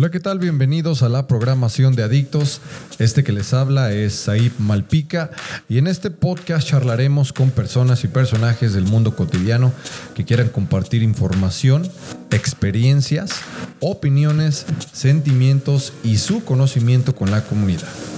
Hola, 0.00 0.10
¿qué 0.10 0.18
tal? 0.18 0.38
Bienvenidos 0.38 1.02
a 1.02 1.10
la 1.10 1.26
programación 1.26 1.94
de 1.94 2.02
Adictos. 2.02 2.62
Este 2.98 3.22
que 3.22 3.32
les 3.32 3.52
habla 3.52 3.92
es 3.92 4.14
Said 4.14 4.52
Malpica 4.58 5.30
y 5.68 5.76
en 5.76 5.86
este 5.86 6.10
podcast 6.10 6.66
charlaremos 6.66 7.34
con 7.34 7.50
personas 7.50 8.02
y 8.04 8.08
personajes 8.08 8.72
del 8.72 8.84
mundo 8.84 9.14
cotidiano 9.14 9.74
que 10.14 10.24
quieran 10.24 10.48
compartir 10.48 11.02
información, 11.02 11.86
experiencias, 12.30 13.42
opiniones, 13.80 14.64
sentimientos 14.90 15.92
y 16.02 16.16
su 16.16 16.42
conocimiento 16.46 17.14
con 17.14 17.30
la 17.30 17.44
comunidad. 17.44 18.09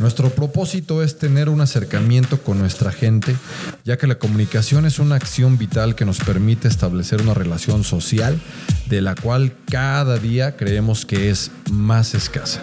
Nuestro 0.00 0.30
propósito 0.30 1.02
es 1.02 1.18
tener 1.18 1.50
un 1.50 1.60
acercamiento 1.60 2.42
con 2.42 2.58
nuestra 2.58 2.90
gente, 2.90 3.36
ya 3.84 3.98
que 3.98 4.06
la 4.06 4.14
comunicación 4.14 4.86
es 4.86 4.98
una 4.98 5.16
acción 5.16 5.58
vital 5.58 5.94
que 5.94 6.06
nos 6.06 6.20
permite 6.20 6.68
establecer 6.68 7.20
una 7.20 7.34
relación 7.34 7.84
social 7.84 8.40
de 8.88 9.02
la 9.02 9.14
cual 9.14 9.52
cada 9.70 10.16
día 10.16 10.56
creemos 10.56 11.04
que 11.04 11.28
es 11.28 11.50
más 11.70 12.14
escasa. 12.14 12.62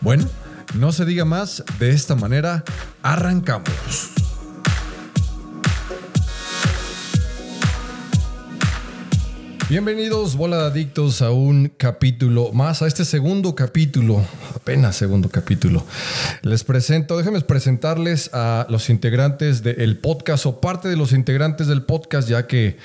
Bueno, 0.00 0.24
no 0.74 0.92
se 0.92 1.04
diga 1.04 1.26
más, 1.26 1.62
de 1.78 1.90
esta 1.90 2.14
manera 2.14 2.64
arrancamos. 3.02 4.25
Bienvenidos, 9.68 10.36
bola 10.36 10.58
de 10.58 10.66
adictos, 10.66 11.22
a 11.22 11.32
un 11.32 11.72
capítulo 11.76 12.52
más, 12.52 12.82
a 12.82 12.86
este 12.86 13.04
segundo 13.04 13.56
capítulo, 13.56 14.24
apenas 14.54 14.94
segundo 14.94 15.28
capítulo. 15.28 15.84
Les 16.42 16.62
presento, 16.62 17.18
déjenme 17.18 17.40
presentarles 17.40 18.30
a 18.32 18.68
los 18.70 18.88
integrantes 18.90 19.64
del 19.64 19.96
podcast 19.96 20.46
o 20.46 20.60
parte 20.60 20.86
de 20.86 20.94
los 20.94 21.10
integrantes 21.10 21.66
del 21.66 21.82
podcast, 21.82 22.28
ya 22.28 22.46
que 22.46 22.76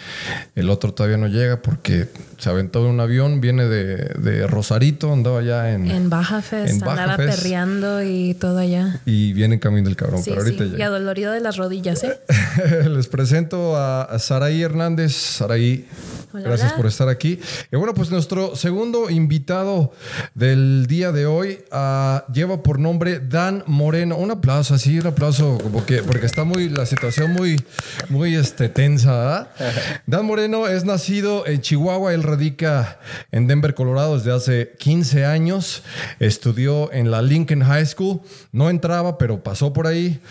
el 0.55 0.71
otro 0.71 0.91
todavía 0.91 1.17
no 1.17 1.27
llega 1.27 1.61
porque 1.61 2.07
se 2.41 2.49
aventó 2.49 2.79
en 2.79 2.93
un 2.93 2.99
avión, 2.99 3.39
viene 3.39 3.65
de, 3.65 4.47
Rosarito, 4.47 5.13
andaba 5.13 5.43
ya 5.43 5.71
en... 5.71 5.85
En 5.91 6.09
Baja 6.09 6.41
Fest, 6.41 6.81
andaba 6.81 7.15
perreando 7.15 8.01
y 8.01 8.33
todo 8.33 8.57
allá. 8.57 8.99
Y 9.05 9.31
viene 9.33 9.53
en 9.55 9.59
camino 9.59 9.87
del 9.87 9.95
cabrón, 9.95 10.23
pero 10.25 10.41
ahorita 10.41 10.63
sí. 10.63 10.73
Y 10.75 10.81
adolorido 10.81 11.33
de 11.33 11.39
las 11.39 11.57
rodillas, 11.57 12.03
¿eh? 12.03 12.19
Les 12.89 13.05
presento 13.05 13.77
a 13.77 14.17
Saraí 14.17 14.63
Hernández. 14.63 15.13
Saraí, 15.13 15.85
gracias 16.33 16.73
por 16.73 16.87
estar 16.87 17.09
aquí. 17.09 17.39
Y 17.71 17.75
bueno, 17.75 17.93
pues 17.93 18.09
nuestro 18.09 18.55
segundo 18.55 19.11
invitado 19.11 19.91
del 20.33 20.87
día 20.87 21.11
de 21.11 21.27
hoy 21.27 21.59
ah, 21.71 22.25
lleva 22.33 22.63
por 22.63 22.79
nombre 22.79 23.19
Dan 23.19 23.63
Moreno. 23.67 24.17
Un 24.17 24.31
aplauso, 24.31 24.73
así, 24.73 24.99
un 24.99 25.05
aplauso, 25.05 25.59
porque, 25.71 26.01
porque 26.01 26.25
está 26.25 26.43
muy, 26.43 26.69
la 26.69 26.87
situación 26.87 27.33
muy, 27.33 27.63
muy 28.09 28.35
este, 28.35 28.67
tensa. 28.67 29.49
Dan 30.07 30.25
Moreno 30.25 30.67
es 30.67 30.85
nacido 30.85 31.45
en 31.45 31.61
Chihuahua, 31.61 32.15
él 32.15 32.23
radica 32.31 32.99
en 33.31 33.47
Denver, 33.47 33.73
Colorado 33.75 34.17
desde 34.17 34.31
hace 34.31 34.71
15 34.79 35.25
años. 35.25 35.83
Estudió 36.19 36.91
en 36.91 37.11
la 37.11 37.21
Lincoln 37.21 37.61
High 37.61 37.85
School. 37.85 38.21
No 38.51 38.69
entraba, 38.69 39.17
pero 39.17 39.43
pasó 39.43 39.73
por 39.73 39.87
ahí. 39.87 40.21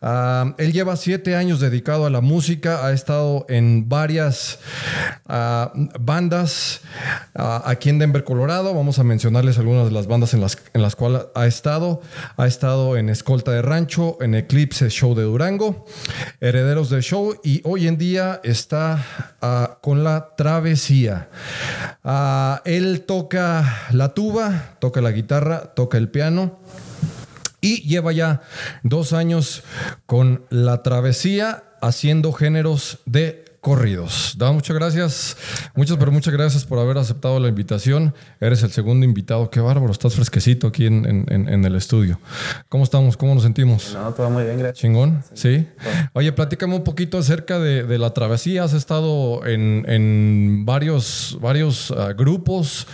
Ah, 0.00 0.54
él 0.58 0.72
lleva 0.72 0.96
siete 0.96 1.36
años 1.36 1.60
dedicado 1.60 2.06
a 2.06 2.10
la 2.10 2.20
música, 2.20 2.86
ha 2.86 2.92
estado 2.92 3.44
en 3.48 3.88
varias 3.88 4.58
uh, 5.28 5.88
bandas 6.00 6.80
uh, 7.34 7.60
aquí 7.64 7.90
en 7.90 7.98
Denver, 7.98 8.24
Colorado. 8.24 8.74
Vamos 8.74 8.98
a 8.98 9.04
mencionarles 9.04 9.58
algunas 9.58 9.86
de 9.86 9.92
las 9.92 10.06
bandas 10.06 10.34
en 10.34 10.40
las, 10.40 10.58
en 10.72 10.82
las 10.82 10.96
cuales 10.96 11.22
ha 11.34 11.46
estado. 11.46 12.00
Ha 12.36 12.46
estado 12.46 12.96
en 12.96 13.08
Escolta 13.08 13.52
de 13.52 13.62
Rancho, 13.62 14.18
en 14.20 14.34
Eclipse 14.34 14.88
Show 14.90 15.14
de 15.14 15.24
Durango, 15.24 15.84
Herederos 16.40 16.90
del 16.90 17.02
Show 17.02 17.38
y 17.44 17.60
hoy 17.64 17.86
en 17.86 17.98
día 17.98 18.40
está 18.44 19.78
con 19.80 20.04
la 20.04 20.34
Travesía. 20.36 21.28
Él 22.64 23.04
toca 23.06 23.88
la 23.92 24.14
tuba, 24.14 24.76
toca 24.78 25.00
la 25.00 25.10
guitarra, 25.10 25.74
toca 25.74 25.98
el 25.98 26.08
piano. 26.08 26.60
Y 27.60 27.82
lleva 27.82 28.12
ya 28.12 28.40
dos 28.82 29.12
años 29.12 29.62
con 30.06 30.46
la 30.48 30.82
travesía 30.82 31.64
haciendo 31.82 32.32
géneros 32.32 33.00
de 33.04 33.44
corridos. 33.60 34.34
Da, 34.38 34.52
muchas 34.52 34.74
gracias. 34.74 35.36
Muchas, 35.74 35.96
pero 35.98 36.10
muchas 36.10 36.32
gracias 36.32 36.64
por 36.64 36.78
haber 36.78 36.98
aceptado 36.98 37.38
la 37.38 37.48
invitación. 37.48 38.14
Eres 38.40 38.62
el 38.62 38.70
segundo 38.70 39.04
invitado. 39.04 39.50
Qué 39.50 39.60
bárbaro, 39.60 39.92
estás 39.92 40.14
fresquecito 40.14 40.68
aquí 40.68 40.86
en, 40.86 41.64
el 41.64 41.74
estudio. 41.74 42.18
¿Cómo 42.68 42.84
estamos? 42.84 43.16
¿Cómo 43.16 43.34
nos 43.34 43.42
sentimos? 43.42 43.92
No, 43.94 44.12
todo 44.14 44.30
muy 44.30 44.44
bien, 44.44 44.58
gracias. 44.58 44.78
¿Chingón? 44.78 45.22
Sí. 45.34 45.66
Oye, 46.14 46.32
platícame 46.32 46.74
un 46.74 46.84
poquito 46.84 47.18
acerca 47.18 47.58
de, 47.58 47.98
la 47.98 48.14
travesía. 48.14 48.64
Has 48.64 48.72
estado 48.72 49.46
en, 49.46 50.64
varios, 50.64 51.38
varios 51.40 51.90
ah, 51.90 52.14
grupos. 52.14 52.86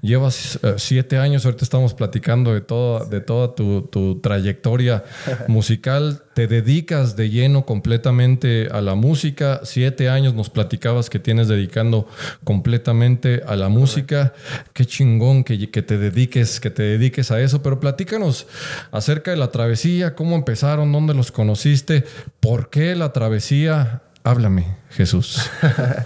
Llevas 0.00 0.58
ah, 0.62 0.74
siete 0.78 1.18
años. 1.18 1.44
Ahorita 1.44 1.64
estamos 1.64 1.92
platicando 1.92 2.54
de 2.54 2.62
toda, 2.62 3.04
de 3.04 3.20
toda 3.20 3.54
tu, 3.54 3.82
tu 3.82 4.20
trayectoria 4.20 5.04
musical. 5.48 6.23
Te 6.34 6.48
dedicas 6.48 7.14
de 7.14 7.30
lleno 7.30 7.64
completamente 7.64 8.68
a 8.72 8.80
la 8.80 8.96
música. 8.96 9.60
Siete 9.62 10.08
años 10.08 10.34
nos 10.34 10.50
platicabas 10.50 11.08
que 11.08 11.20
tienes 11.20 11.46
dedicando 11.46 12.08
completamente 12.42 13.42
a 13.46 13.54
la 13.54 13.68
música. 13.68 14.32
Qué 14.72 14.84
chingón 14.84 15.44
que, 15.44 15.70
que 15.70 15.82
te 15.82 15.96
dediques, 15.96 16.58
que 16.58 16.70
te 16.70 16.82
dediques 16.82 17.30
a 17.30 17.40
eso. 17.40 17.62
Pero 17.62 17.78
platícanos 17.78 18.48
acerca 18.90 19.30
de 19.30 19.36
la 19.36 19.52
travesía, 19.52 20.16
cómo 20.16 20.34
empezaron, 20.34 20.90
dónde 20.90 21.14
los 21.14 21.30
conociste, 21.30 22.04
por 22.40 22.68
qué 22.68 22.96
la 22.96 23.12
travesía. 23.12 24.02
Háblame, 24.24 24.76
Jesús. 24.90 25.48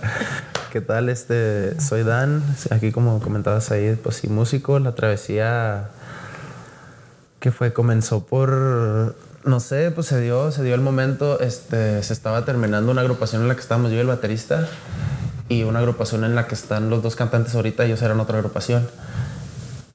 ¿Qué 0.73 0.83
tal? 0.83 1.09
Este, 1.09 1.81
soy 1.81 2.03
Dan. 2.03 2.43
Aquí, 2.71 2.93
como 2.93 3.21
comentabas 3.21 3.71
ahí, 3.71 3.99
pues 4.03 4.17
sí, 4.17 4.29
músico. 4.29 4.79
La 4.79 4.95
travesía 4.95 5.89
que 7.41 7.51
fue, 7.51 7.73
comenzó 7.73 8.27
por 8.27 9.17
no 9.49 9.61
sé, 9.61 9.91
pues 9.91 10.07
se 10.07 10.21
dio, 10.21 10.53
se 10.53 10.63
dio 10.63 10.75
el 10.75 10.81
momento, 10.81 11.41
este, 11.41 12.03
se 12.03 12.13
estaba 12.13 12.45
terminando 12.45 12.93
una 12.93 13.01
agrupación 13.01 13.43
en 13.43 13.49
la 13.49 13.55
que 13.55 13.63
estábamos 13.63 13.91
yo 13.91 13.97
y 13.97 14.01
el 14.01 14.07
baterista 14.07 14.69
y 15.49 15.63
una 15.63 15.79
agrupación 15.79 16.25
en 16.25 16.35
la 16.35 16.47
que 16.47 16.55
están 16.55 16.91
los 16.91 17.03
dos 17.03 17.17
cantantes 17.17 17.55
ahorita, 17.55 17.85
ellos 17.85 18.03
eran 18.03 18.21
otra 18.21 18.39
agrupación. 18.39 18.87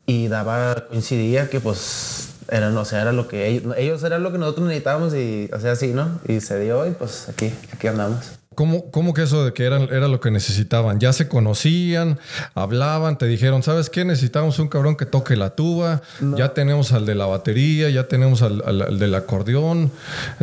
Y 0.05 0.27
daba, 0.27 0.87
coincidía 0.89 1.49
que 1.49 1.59
pues 1.59 2.29
eran, 2.49 2.75
o 2.75 2.83
sea, 2.83 3.01
era 3.01 3.13
lo 3.13 3.27
que 3.27 3.47
ellos, 3.47 3.75
ellos 3.77 4.03
eran 4.03 4.23
lo 4.23 4.31
que 4.31 4.37
nosotros 4.37 4.67
necesitábamos 4.67 5.13
y, 5.13 5.49
o 5.53 5.59
sea, 5.59 5.73
así, 5.73 5.93
¿no? 5.93 6.19
Y 6.27 6.41
se 6.41 6.59
dio 6.59 6.85
y 6.87 6.91
pues 6.91 7.29
aquí, 7.29 7.53
aquí 7.71 7.87
andamos. 7.87 8.39
¿Cómo, 8.55 8.91
¿Cómo, 8.91 9.13
que 9.13 9.23
eso 9.23 9.45
de 9.45 9.53
que 9.53 9.65
eran, 9.65 9.83
era 9.83 10.07
lo 10.07 10.19
que 10.19 10.31
necesitaban? 10.31 10.99
Ya 10.99 11.13
se 11.13 11.27
conocían, 11.27 12.19
hablaban, 12.55 13.17
te 13.17 13.25
dijeron, 13.25 13.63
¿sabes 13.63 13.89
qué? 13.89 14.05
Necesitamos 14.05 14.59
un 14.59 14.67
cabrón 14.67 14.95
que 14.95 15.05
toque 15.05 15.35
la 15.35 15.51
tuba, 15.51 16.01
ya 16.35 16.53
tenemos 16.53 16.91
al 16.91 17.05
de 17.05 17.15
la 17.15 17.25
batería, 17.25 17.89
ya 17.89 18.07
tenemos 18.07 18.41
al, 18.41 18.63
al, 18.65 18.99
del 18.99 19.15
acordeón, 19.15 19.91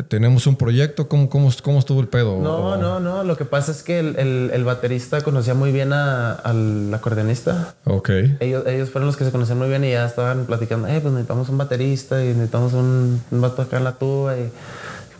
tenemos 0.08 0.46
un 0.46 0.56
proyecto, 0.56 1.08
¿cómo, 1.08 1.28
cómo, 1.28 1.50
cómo 1.62 1.78
estuvo 1.78 2.00
el 2.00 2.08
pedo? 2.08 2.38
No, 2.40 2.76
no, 2.76 3.00
no, 3.00 3.24
lo 3.24 3.36
que 3.36 3.44
pasa 3.44 3.72
es 3.72 3.82
que 3.82 3.98
el, 3.98 4.50
el, 4.52 4.64
baterista 4.64 5.22
conocía 5.22 5.54
muy 5.54 5.72
bien 5.72 5.92
a, 5.92 6.32
al 6.32 6.92
acordeonista. 6.92 7.74
Ok. 7.84 8.10
Ellos, 8.40 8.66
ellos 8.66 8.90
fueron 8.90 9.06
los 9.06 9.16
que 9.16 9.24
se 9.24 9.30
conocían 9.30 9.58
muy 9.58 9.68
bien 9.68 9.84
y 9.84 9.90
ya 9.90 10.06
estaban 10.06 10.46
platicando, 10.46 10.88
eh, 10.88 11.00
pues 11.00 11.12
necesitamos 11.12 11.48
un 11.48 11.58
baterista 11.58 12.24
y 12.24 12.28
necesitamos 12.28 12.72
un, 12.72 13.22
un 13.30 13.44
a 13.44 13.50
tocar 13.50 13.82
la 13.82 13.92
tuba 13.92 14.36
y 14.36 14.50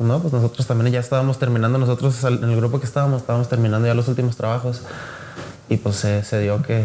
no, 0.00 0.21
pues 0.21 0.33
nosotros 0.33 0.66
también 0.66 0.93
ya 0.93 1.00
estábamos 1.00 1.38
terminando, 1.38 1.78
nosotros 1.78 2.22
en 2.25 2.44
el 2.44 2.56
grupo 2.56 2.81
que 2.81 2.87
estábamos, 2.87 3.21
estábamos 3.21 3.49
terminando 3.49 3.87
ya 3.87 3.94
los 3.94 4.09
últimos 4.09 4.37
trabajos 4.37 4.83
y 5.69 5.77
pues 5.77 5.97
se, 5.97 6.41
dio 6.41 6.62
que, 6.62 6.84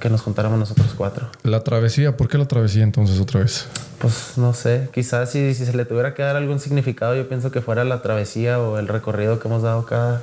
que, 0.00 0.08
nos 0.08 0.22
juntáramos 0.22 0.58
nosotros 0.58 0.88
cuatro. 0.96 1.28
La 1.42 1.62
travesía, 1.62 2.16
¿por 2.16 2.28
qué 2.28 2.38
la 2.38 2.46
travesía 2.46 2.82
entonces 2.82 3.20
otra 3.20 3.40
vez? 3.40 3.66
Pues 3.98 4.32
no 4.36 4.54
sé, 4.54 4.88
quizás 4.92 5.30
si, 5.30 5.54
si 5.54 5.66
se 5.66 5.76
le 5.76 5.84
tuviera 5.84 6.14
que 6.14 6.22
dar 6.22 6.36
algún 6.36 6.60
significado, 6.60 7.14
yo 7.14 7.28
pienso 7.28 7.50
que 7.50 7.60
fuera 7.60 7.84
la 7.84 8.02
travesía 8.02 8.58
o 8.58 8.78
el 8.78 8.88
recorrido 8.88 9.38
que 9.38 9.48
hemos 9.48 9.62
dado 9.62 9.84
cada, 9.84 10.22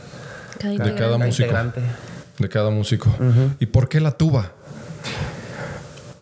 de 0.61 0.95
cada 0.95 1.17
músico. 1.17 1.53
De 2.39 2.49
cada 2.49 2.69
músico. 2.69 3.15
¿Y 3.59 3.67
por 3.67 3.89
qué 3.89 3.99
la 3.99 4.11
tuba? 4.11 4.51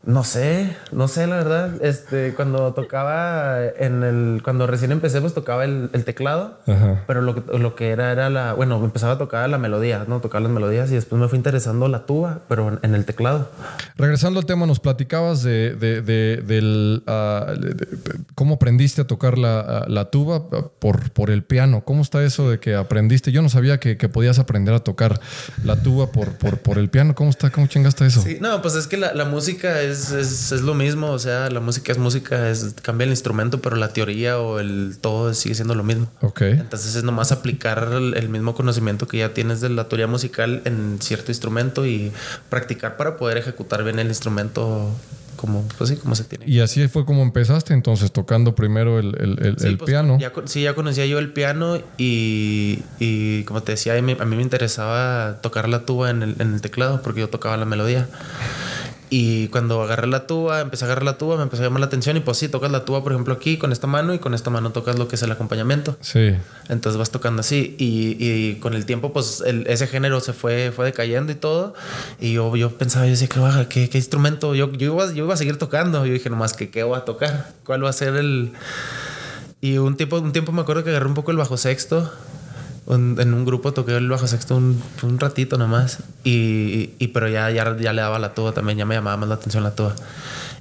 No 0.04 0.24
sé, 0.24 0.76
no 0.92 1.08
sé 1.08 1.28
la 1.28 1.36
verdad. 1.36 1.84
Este, 1.84 2.34
cuando 2.34 2.74
tocaba 2.74 3.64
en 3.64 4.04
el, 4.04 4.42
cuando 4.44 4.66
recién 4.66 4.92
empecé, 4.92 5.22
pues 5.22 5.36
tocaba 5.36 5.64
el, 5.64 5.90
teclado, 6.04 6.58
pero 7.06 7.22
lo 7.22 7.36
que, 7.36 7.58
lo 7.60 7.76
que 7.76 7.92
era 7.92 8.12
era 8.12 8.32
la, 8.32 8.54
bueno, 8.54 8.84
empezaba 8.84 9.14
a 9.14 9.18
tocar 9.20 9.48
la 9.48 9.60
melodía, 9.60 10.06
no, 10.08 10.20
tocar 10.20 10.42
las 10.42 10.52
melodías 10.52 10.90
y 10.90 10.96
después 10.96 11.22
me 11.22 11.28
fue 11.28 11.38
interesando 11.38 11.88
la 11.88 12.08
tuba, 12.08 12.40
pero 12.48 12.80
en, 12.82 12.96
el 12.96 13.06
teclado. 13.06 13.52
Regresando 13.96 14.40
al 14.40 14.48
tema, 14.48 14.66
nos 14.66 14.80
platicabas 14.80 15.44
de, 15.44 15.76
del, 15.76 17.04
ah, 17.06 17.54
cómo 18.34 18.56
aprendiste 18.56 19.02
a 19.02 19.08
tocar 19.08 19.38
la, 19.38 19.86
la, 19.88 20.10
tuba 20.10 20.50
por, 20.50 21.12
por 21.12 21.30
el 21.30 21.44
piano. 21.44 21.84
¿Cómo 21.86 22.02
está 22.02 22.24
eso 22.24 22.50
de 22.50 22.60
que 22.60 22.74
aprendiste? 22.74 23.32
Yo 23.32 23.44
no 23.44 23.50
sabía 23.50 23.80
que, 23.80 23.98
que 23.98 24.10
podías 24.10 24.40
aprender 24.40 24.74
a 24.74 24.80
tocar 24.80 25.20
la 25.64 25.84
tuba 25.84 26.12
por, 26.12 26.38
por, 26.40 26.58
por 26.58 26.80
el 26.80 26.90
piano. 26.90 27.14
¿Cómo 27.14 27.30
está? 27.30 27.52
¿Cómo 27.52 27.68
chingaste 27.68 28.08
eso? 28.08 28.22
Sí, 28.22 28.40
no, 28.42 28.64
pues 28.64 28.74
es 28.74 28.88
que 28.88 28.98
la, 28.98 29.14
la 29.14 29.26
música 29.26 29.82
es, 29.82 29.91
es, 29.92 30.52
es, 30.52 30.62
lo 30.62 30.74
mismo, 30.74 31.12
o 31.12 31.20
sea, 31.20 31.50
la 31.50 31.60
música 31.60 31.92
es 31.92 31.98
música, 31.98 32.50
es, 32.50 32.76
cambia 32.82 33.06
el 33.06 33.12
instrumento, 33.12 33.62
pero 33.62 33.76
la 33.76 33.94
teoría 33.94 34.40
o 34.40 34.60
el 34.60 34.98
todo 35.00 35.34
sigue 35.34 35.56
siendo 35.56 35.76
lo 35.76 35.84
mismo. 35.84 36.08
Ok. 36.22 36.42
Entonces 36.42 36.96
es 36.96 37.04
nomás 37.04 37.32
aplicar 37.32 37.90
el, 37.94 38.16
el 38.16 38.30
mismo 38.30 38.56
conocimiento 38.56 39.08
que 39.08 39.18
ya 39.20 39.34
tienes 39.34 39.62
de 39.62 39.70
la 39.70 39.88
teoría 39.88 40.08
musical 40.08 40.62
en 40.66 40.98
cierto 41.02 41.32
instrumento 41.32 41.86
y 41.86 42.12
practicar 42.50 42.98
para 42.98 43.18
poder 43.18 43.38
ejecutar 43.38 43.84
bien 43.84 44.00
el 44.00 44.08
instrumento 44.08 44.92
como, 45.42 45.68
pues 45.78 45.90
sí, 45.90 45.96
como 45.96 46.14
se 46.14 46.24
tiene. 46.24 46.46
Y 46.48 46.60
así 46.60 46.88
fue 46.88 47.04
como 47.04 47.24
empezaste 47.24 47.74
entonces, 47.74 48.12
tocando 48.12 48.54
primero 48.54 49.00
el, 49.00 49.16
el, 49.20 49.58
el, 49.66 49.78
pues, 49.78 49.90
piano. 49.90 50.20
Ya, 50.20 50.32
sí, 50.46 50.62
ya 50.62 50.76
conocía 50.76 51.08
yo 51.08 51.18
el 51.18 51.34
piano 51.34 51.80
y, 51.98 52.84
y 53.00 53.44
como 53.46 53.64
te 53.64 53.72
decía, 53.72 53.96
a 53.98 54.02
mí, 54.04 54.16
a 54.20 54.26
mí, 54.26 54.36
me 54.36 54.44
interesaba 54.44 55.40
tocar 55.42 55.68
la 55.68 55.84
tuba 55.84 56.12
en 56.12 56.22
el, 56.22 56.36
en 56.38 56.54
el 56.54 56.62
teclado 56.62 57.02
porque 57.02 57.22
yo 57.22 57.30
tocaba 57.30 57.58
la 57.58 57.66
melodía. 57.66 58.08
Y 59.14 59.50
cuando 59.50 59.82
agarré 59.82 60.08
la 60.08 60.26
tuba, 60.26 60.62
empecé 60.62 60.86
a 60.86 60.88
agarrar 60.88 61.04
la 61.04 61.18
tuba, 61.18 61.36
me 61.36 61.44
empezó 61.44 61.62
a 61.62 61.66
llamar 61.66 61.82
la 61.82 61.88
atención 61.88 62.16
y 62.16 62.22
pues 62.22 62.38
sí, 62.38 62.48
tocas 62.48 62.72
la 62.72 62.86
tuba, 62.86 63.04
por 63.04 63.12
ejemplo, 63.12 63.34
aquí 63.34 63.58
con 63.58 63.74
esta 63.74 63.86
mano 63.86 64.14
y 64.14 64.20
con 64.20 64.34
esta 64.34 64.50
mano 64.50 64.72
tocas 64.72 64.98
lo 64.98 65.10
que 65.10 65.18
es 65.18 65.22
el 65.22 65.30
acompañamiento. 65.30 65.98
Sí. 66.00 66.34
Entonces 66.70 66.98
vas 66.98 67.12
tocando 67.12 67.42
así 67.42 67.76
y, 67.78 68.16
y 68.18 68.56
con 68.62 68.74
el 68.74 68.86
tiempo 68.86 69.12
pues 69.12 69.44
el, 69.46 69.68
ese 69.68 69.88
género 69.88 70.22
se 70.22 70.32
fue, 70.32 70.72
fue 70.74 70.86
decayendo 70.86 71.34
y 71.34 71.36
todo. 71.36 71.74
Y 72.22 72.32
yo, 72.32 72.56
yo 72.56 72.70
pensaba, 72.78 73.04
yo 73.06 73.12
decía, 73.12 73.28
¿qué, 73.28 73.68
qué, 73.68 73.90
qué 73.90 73.98
instrumento? 73.98 74.56
Yo, 74.56 74.72
yo, 74.72 74.94
iba, 74.94 75.12
yo 75.12 75.26
iba 75.26 75.34
a 75.34 75.38
seguir 75.38 75.58
tocando. 75.58 76.06
Yo 76.06 76.14
dije, 76.14 76.30
nomás, 76.30 76.54
que 76.54 76.70
¿qué 76.70 76.84
voy 76.84 76.98
a 76.98 77.02
tocar? 77.02 77.52
¿Cuál 77.66 77.84
va 77.84 77.90
a 77.90 77.94
ser 77.94 78.16
el...? 78.16 78.54
Y 79.60 79.78
un 79.78 79.98
tiempo, 79.98 80.20
un 80.20 80.32
tiempo 80.32 80.54
me 80.54 80.62
acuerdo 80.62 80.86
que 80.86 80.90
agarré 80.90 81.08
un 81.08 81.16
poco 81.16 81.32
el 81.32 81.38
bajo 81.38 81.58
sexto 81.58 82.10
en 82.88 83.34
un 83.34 83.46
grupo 83.46 83.74
toqué 83.74 83.96
el 83.96 84.10
bajo 84.10 84.28
sexto 84.28 84.56
un, 84.56 84.82
un 85.04 85.20
ratito 85.20 85.58
nomás. 85.58 86.00
Y, 86.24 86.92
y, 87.00 87.08
pero 87.10 87.30
ya, 87.30 87.50
ya, 87.52 87.78
ya 87.78 87.94
le 87.94 88.02
daba 88.02 88.20
la 88.20 88.34
tuba 88.34 88.52
también, 88.54 88.78
ya 88.78 88.86
me 88.86 88.96
llamaba 88.96 89.18
más 89.18 89.30
la 89.30 89.36
atención 89.36 89.64
la 89.64 89.76
tuba. 89.76 89.96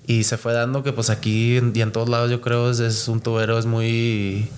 Y 0.06 0.24
se 0.24 0.36
fue 0.36 0.52
dando 0.52 0.82
que 0.82 0.92
pues 0.92 1.10
aquí 1.10 1.60
y 1.74 1.80
en 1.80 1.92
todos 1.92 2.08
lados 2.08 2.30
yo 2.30 2.40
creo 2.40 2.70
es, 2.70 2.80
es 2.80 3.06
un 3.08 3.20
tubero 3.20 3.58
es 3.58 3.66
muy 3.66 4.48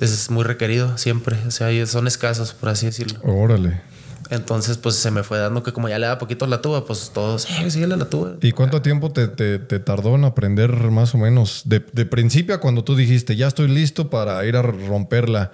es 0.00 0.30
muy 0.30 0.44
requerido 0.44 0.98
siempre, 0.98 1.38
o 1.46 1.50
sea, 1.50 1.86
son 1.86 2.06
escasos 2.06 2.52
por 2.52 2.68
así 2.68 2.86
decirlo. 2.86 3.18
Órale. 3.22 3.80
Entonces, 4.30 4.76
pues 4.76 4.96
se 4.96 5.10
me 5.10 5.22
fue 5.22 5.38
dando 5.38 5.62
que 5.62 5.72
como 5.72 5.88
ya 5.88 5.98
le 5.98 6.06
daba 6.06 6.18
poquito 6.18 6.46
la 6.46 6.60
tuba, 6.60 6.84
pues 6.84 7.10
todos, 7.14 7.48
eh, 7.50 7.70
síguele 7.70 7.96
la 7.96 8.04
tuba. 8.04 8.34
¿Y 8.42 8.52
cuánto 8.52 8.82
tiempo 8.82 9.10
te, 9.10 9.26
te, 9.28 9.58
te, 9.58 9.78
tardó 9.78 10.16
en 10.16 10.24
aprender 10.24 10.70
más 10.90 11.14
o 11.14 11.18
menos? 11.18 11.62
De, 11.64 11.82
de, 11.92 12.04
principio 12.04 12.54
a 12.54 12.58
cuando 12.58 12.84
tú 12.84 12.94
dijiste, 12.94 13.36
ya 13.36 13.46
estoy 13.46 13.68
listo 13.68 14.10
para 14.10 14.44
ir 14.44 14.56
a 14.56 14.62
romperla 14.62 15.50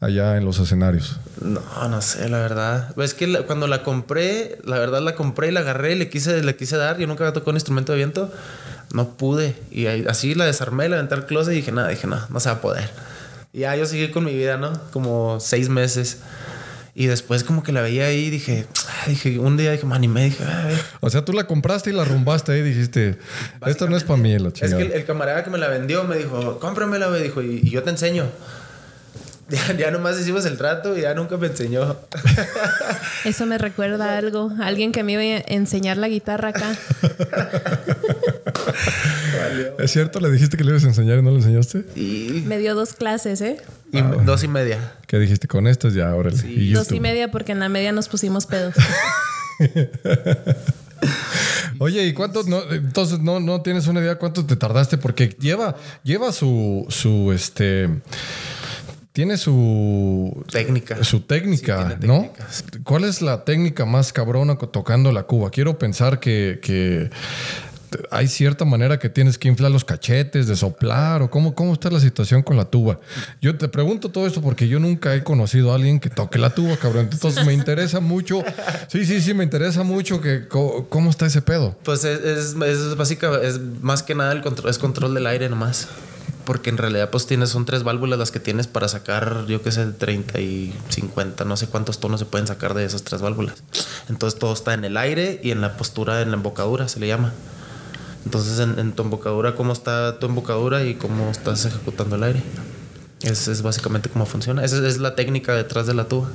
allá 0.00 0.36
en 0.36 0.44
los 0.44 0.58
escenarios. 0.58 1.18
No, 1.40 1.62
no 1.88 2.02
sé, 2.02 2.28
la 2.28 2.38
verdad. 2.38 2.94
Es 3.00 3.14
que 3.14 3.26
la, 3.26 3.42
cuando 3.42 3.66
la 3.66 3.82
compré, 3.82 4.58
la 4.64 4.78
verdad 4.78 5.00
la 5.00 5.14
compré 5.14 5.48
y 5.48 5.52
la 5.52 5.60
agarré 5.60 5.92
y 5.92 5.98
le 5.98 6.10
quise, 6.10 6.42
le 6.42 6.54
quise 6.54 6.76
dar. 6.76 6.98
Yo 6.98 7.06
nunca 7.06 7.24
había 7.24 7.32
tocado 7.32 7.52
un 7.52 7.56
instrumento 7.56 7.92
de 7.92 7.98
viento. 7.98 8.30
No 8.92 9.08
pude. 9.16 9.56
Y 9.70 9.86
así 9.86 10.34
la 10.34 10.44
desarmé, 10.44 10.88
la 10.90 10.96
aventé 10.96 11.14
al 11.14 11.24
closet 11.24 11.54
y 11.54 11.56
dije, 11.56 11.72
nada, 11.72 11.88
dije, 11.88 12.06
no, 12.06 12.18
no 12.28 12.40
se 12.40 12.50
va 12.50 12.56
a 12.56 12.60
poder. 12.60 12.90
Y 13.54 13.60
ya 13.60 13.76
yo 13.76 13.86
seguí 13.86 14.10
con 14.10 14.24
mi 14.24 14.34
vida, 14.34 14.58
¿no? 14.58 14.72
Como 14.92 15.40
seis 15.40 15.70
meses. 15.70 16.18
Y 16.94 17.06
después 17.06 17.42
como 17.42 17.62
que 17.62 17.72
la 17.72 17.80
veía 17.80 18.06
ahí 18.06 18.26
y 18.26 18.30
dije, 18.30 18.66
dije, 19.06 19.38
un 19.38 19.56
día 19.56 19.72
dije, 19.72 19.86
me 19.86 19.94
animé, 19.94 20.24
dije, 20.24 20.44
O 21.00 21.08
sea, 21.08 21.24
tú 21.24 21.32
la 21.32 21.44
compraste 21.44 21.88
y 21.88 21.94
la 21.94 22.04
rumbaste 22.04 22.52
ahí 22.52 22.60
y 22.60 22.62
dijiste, 22.62 23.18
esto 23.66 23.88
no 23.88 23.96
es 23.96 24.04
para 24.04 24.18
mí, 24.18 24.38
la 24.38 24.52
chingada. 24.52 24.82
Es 24.82 24.88
que 24.88 24.96
el, 24.96 25.04
camarada 25.06 25.42
que 25.42 25.48
me 25.48 25.56
la 25.56 25.68
vendió 25.68 26.04
me 26.04 26.18
dijo, 26.18 26.58
cómpramela, 26.58 27.08
me 27.08 27.18
dijo, 27.18 27.40
y, 27.40 27.60
y 27.62 27.70
yo 27.70 27.82
te 27.82 27.90
enseño. 27.90 28.26
Ya, 29.52 29.76
ya, 29.76 29.90
nomás 29.90 30.18
hicimos 30.18 30.46
el 30.46 30.56
trato 30.56 30.96
y 30.96 31.02
ya 31.02 31.12
nunca 31.12 31.36
me 31.36 31.48
enseñó. 31.48 31.98
Eso 33.24 33.44
me 33.44 33.58
recuerda 33.58 34.14
a 34.14 34.18
algo. 34.18 34.50
Alguien 34.62 34.92
que 34.92 35.02
me 35.02 35.12
iba 35.12 35.20
a 35.20 35.44
enseñar 35.46 35.98
la 35.98 36.08
guitarra 36.08 36.48
acá. 36.48 36.72
¿Es 39.78 39.90
cierto? 39.90 40.20
¿Le 40.20 40.30
dijiste 40.30 40.56
que 40.56 40.64
le 40.64 40.70
ibas 40.70 40.84
a 40.84 40.88
enseñar 40.88 41.18
y 41.18 41.22
no 41.22 41.30
le 41.30 41.36
enseñaste? 41.36 41.84
Y... 41.94 42.42
Me 42.46 42.58
dio 42.58 42.74
dos 42.74 42.94
clases, 42.94 43.40
¿eh? 43.40 43.56
Y 43.92 43.98
ah, 43.98 44.16
dos 44.24 44.42
y 44.42 44.48
media. 44.48 44.94
¿Qué 45.06 45.18
dijiste? 45.18 45.48
Con 45.48 45.66
esto 45.66 45.88
ya, 45.88 46.10
ahora 46.10 46.30
Sí. 46.30 46.72
dos 46.72 46.90
y 46.92 47.00
media 47.00 47.30
porque 47.30 47.52
en 47.52 47.60
la 47.60 47.68
media 47.68 47.92
nos 47.92 48.08
pusimos 48.08 48.46
pedos. 48.46 48.74
Oye, 51.78 52.04
¿y 52.06 52.12
cuánto? 52.12 52.42
No, 52.44 52.62
entonces 52.70 53.18
no, 53.20 53.40
no 53.40 53.62
tienes 53.62 53.86
una 53.88 54.00
idea 54.00 54.16
cuánto 54.16 54.46
te 54.46 54.56
tardaste 54.56 54.98
porque 54.98 55.34
lleva, 55.40 55.76
lleva 56.04 56.32
su, 56.32 56.86
su 56.88 57.32
este 57.32 57.88
tiene 59.12 59.36
su 59.36 60.44
técnica. 60.50 61.04
Su 61.04 61.20
técnica, 61.20 61.98
¿no? 62.00 62.32
¿Cuál 62.82 63.04
es 63.04 63.20
la 63.20 63.44
técnica 63.44 63.84
más 63.84 64.12
cabrona 64.12 64.56
tocando 64.56 65.12
la 65.12 65.24
cuba? 65.24 65.50
Quiero 65.50 65.78
pensar 65.78 66.18
que, 66.18 66.60
que, 66.62 67.10
hay 68.10 68.28
cierta 68.28 68.64
manera 68.64 68.98
que 68.98 69.08
tienes 69.08 69.38
que 69.38 69.48
inflar 69.48 69.70
los 69.70 69.84
cachetes, 69.84 70.46
de 70.46 70.56
soplar, 70.56 71.22
o 71.22 71.30
cómo, 71.30 71.54
cómo 71.54 71.72
está 71.72 71.90
la 71.90 72.00
situación 72.00 72.42
con 72.42 72.56
la 72.56 72.64
tuba. 72.64 72.98
Yo 73.40 73.56
te 73.56 73.68
pregunto 73.68 74.10
todo 74.10 74.26
esto 74.26 74.40
porque 74.40 74.68
yo 74.68 74.78
nunca 74.78 75.14
he 75.14 75.22
conocido 75.22 75.72
a 75.72 75.76
alguien 75.76 76.00
que 76.00 76.10
toque 76.10 76.38
la 76.38 76.50
tuba, 76.50 76.76
cabrón. 76.76 77.08
Entonces 77.10 77.44
me 77.44 77.52
interesa 77.52 78.00
mucho. 78.00 78.42
Sí, 78.88 79.04
sí, 79.04 79.20
sí, 79.20 79.34
me 79.34 79.44
interesa 79.44 79.82
mucho 79.82 80.20
que 80.20 80.48
cómo, 80.48 81.10
está 81.10 81.26
ese 81.26 81.42
pedo. 81.42 81.76
Pues 81.82 82.04
es, 82.04 82.20
es, 82.20 82.54
es 82.54 82.96
básica, 82.96 83.40
es 83.42 83.60
más 83.80 84.02
que 84.02 84.14
nada 84.14 84.32
el 84.32 84.42
control, 84.42 84.70
es 84.70 84.78
control 84.78 85.14
del 85.14 85.26
aire 85.26 85.48
nomás 85.48 85.88
porque 86.44 86.70
en 86.70 86.78
realidad 86.78 87.10
pues 87.10 87.26
tienes, 87.26 87.50
son 87.50 87.64
tres 87.64 87.82
válvulas 87.82 88.18
las 88.18 88.30
que 88.30 88.40
tienes 88.40 88.66
para 88.66 88.88
sacar, 88.88 89.46
yo 89.46 89.62
qué 89.62 89.72
sé, 89.72 89.86
30 89.86 90.40
y 90.40 90.74
50, 90.88 91.44
no 91.44 91.56
sé 91.56 91.68
cuántos 91.68 92.00
tonos 92.00 92.20
se 92.20 92.26
pueden 92.26 92.46
sacar 92.46 92.74
de 92.74 92.84
esas 92.84 93.02
tres 93.02 93.22
válvulas. 93.22 93.62
Entonces 94.08 94.38
todo 94.38 94.52
está 94.52 94.74
en 94.74 94.84
el 94.84 94.96
aire 94.96 95.40
y 95.42 95.50
en 95.50 95.60
la 95.60 95.76
postura, 95.76 96.20
en 96.22 96.30
la 96.30 96.36
embocadura 96.36 96.88
se 96.88 97.00
le 97.00 97.06
llama. 97.06 97.32
Entonces 98.24 98.58
en, 98.60 98.92
tu 98.92 99.02
embocadura, 99.02 99.54
cómo 99.54 99.72
está 99.72 100.18
tu 100.18 100.26
embocadura 100.26 100.84
y 100.84 100.94
cómo 100.94 101.30
estás 101.30 101.64
ejecutando 101.64 102.16
el 102.16 102.22
aire. 102.22 102.42
Es, 103.22 103.48
es 103.48 103.62
básicamente 103.62 104.08
cómo 104.08 104.26
funciona. 104.26 104.64
Esa 104.64 104.86
es 104.86 104.98
la 104.98 105.14
técnica 105.14 105.54
detrás 105.54 105.86
de 105.86 105.94
la 105.94 106.08
tuba. 106.08 106.30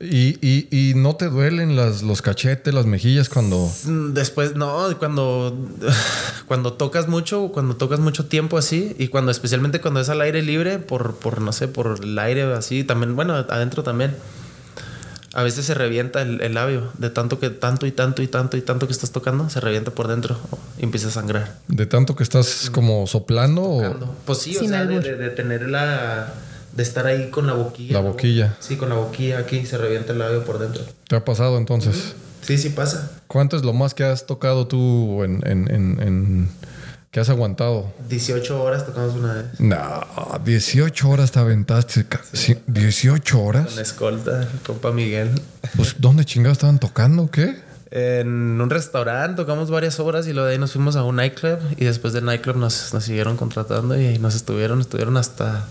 ¿Y, 0.00 0.38
y, 0.40 0.68
y 0.70 0.94
no 0.94 1.16
te 1.16 1.28
duelen 1.28 1.74
las, 1.74 2.02
los 2.02 2.22
cachetes, 2.22 2.72
las 2.72 2.86
mejillas 2.86 3.28
cuando...? 3.28 3.68
Después, 4.12 4.54
no, 4.54 4.86
cuando, 4.98 5.56
cuando 6.46 6.74
tocas 6.74 7.08
mucho, 7.08 7.50
cuando 7.52 7.74
tocas 7.74 7.98
mucho 7.98 8.26
tiempo 8.26 8.58
así 8.58 8.94
y 8.98 9.08
cuando 9.08 9.32
especialmente 9.32 9.80
cuando 9.80 10.00
es 10.00 10.08
al 10.08 10.20
aire 10.20 10.42
libre, 10.42 10.78
por, 10.78 11.16
por 11.16 11.40
no 11.40 11.52
sé, 11.52 11.66
por 11.66 11.98
el 12.00 12.16
aire 12.16 12.42
así, 12.54 12.84
también, 12.84 13.16
bueno, 13.16 13.34
adentro 13.34 13.82
también. 13.82 14.14
A 15.34 15.42
veces 15.42 15.66
se 15.66 15.74
revienta 15.74 16.22
el, 16.22 16.40
el, 16.40 16.54
labio 16.54 16.90
de 16.98 17.10
tanto 17.10 17.38
que 17.38 17.50
tanto 17.50 17.86
y 17.86 17.92
tanto 17.92 18.22
y 18.22 18.28
tanto 18.28 18.56
y 18.56 18.62
tanto 18.62 18.86
que 18.86 18.92
estás 18.92 19.10
tocando, 19.10 19.50
se 19.50 19.60
revienta 19.60 19.90
por 19.90 20.08
dentro 20.08 20.38
y 20.78 20.84
empieza 20.84 21.08
a 21.08 21.10
sangrar. 21.10 21.58
¿De 21.68 21.86
tanto 21.86 22.16
que 22.16 22.22
estás 22.22 22.70
como 22.70 23.06
soplando? 23.06 23.62
O... 23.62 24.14
Pues 24.24 24.38
sí, 24.38 24.56
o 24.56 24.64
sea, 24.66 24.86
de, 24.86 25.00
de 25.00 25.30
tener 25.30 25.68
la 25.68 26.32
de 26.78 26.82
estar 26.82 27.06
ahí 27.06 27.28
con 27.30 27.46
la 27.46 27.54
boquilla. 27.54 27.94
La 27.94 28.00
boquilla. 28.00 28.56
Sí, 28.60 28.76
con 28.76 28.88
la 28.88 28.94
boquilla 28.94 29.40
aquí 29.40 29.66
se 29.66 29.76
revienta 29.76 30.12
el 30.12 30.20
labio 30.20 30.44
por 30.44 30.58
dentro. 30.58 30.84
¿Te 31.08 31.16
ha 31.16 31.24
pasado 31.24 31.58
entonces? 31.58 32.14
Sí, 32.40 32.56
sí 32.56 32.70
pasa. 32.70 33.10
¿Cuánto 33.26 33.56
es 33.56 33.64
lo 33.64 33.72
más 33.72 33.94
que 33.94 34.04
has 34.04 34.26
tocado 34.26 34.68
tú 34.68 35.24
en, 35.24 35.42
en, 35.44 35.68
en, 36.00 36.48
que 37.10 37.20
has 37.20 37.30
aguantado? 37.30 37.92
18 38.08 38.62
horas 38.62 38.86
tocamos 38.86 39.14
una 39.14 39.34
vez. 39.34 39.60
No, 39.60 40.06
18 40.44 41.08
horas 41.08 41.32
te 41.32 41.38
aventaste. 41.38 42.06
Sí. 42.32 42.56
¿18 42.66 43.34
horas? 43.34 43.72
Con 43.72 43.82
escolta, 43.82 44.48
compa 44.66 44.92
Miguel. 44.92 45.30
Pues, 45.76 45.96
¿dónde 45.98 46.24
chingados 46.24 46.58
estaban 46.58 46.78
tocando 46.78 47.30
qué? 47.30 47.56
En 47.90 48.60
un 48.60 48.68
restaurante 48.68 49.36
tocamos 49.36 49.70
varias 49.70 49.98
horas 49.98 50.26
y 50.26 50.34
luego 50.34 50.46
de 50.46 50.52
ahí 50.52 50.58
nos 50.58 50.72
fuimos 50.72 50.96
a 50.96 51.04
un 51.04 51.16
nightclub 51.16 51.58
y 51.78 51.86
después 51.86 52.12
del 52.12 52.26
nightclub 52.26 52.56
nos, 52.56 52.92
nos 52.92 53.04
siguieron 53.04 53.38
contratando 53.38 53.98
y 53.98 54.18
nos 54.18 54.34
estuvieron, 54.34 54.80
estuvieron 54.80 55.16
hasta 55.16 55.66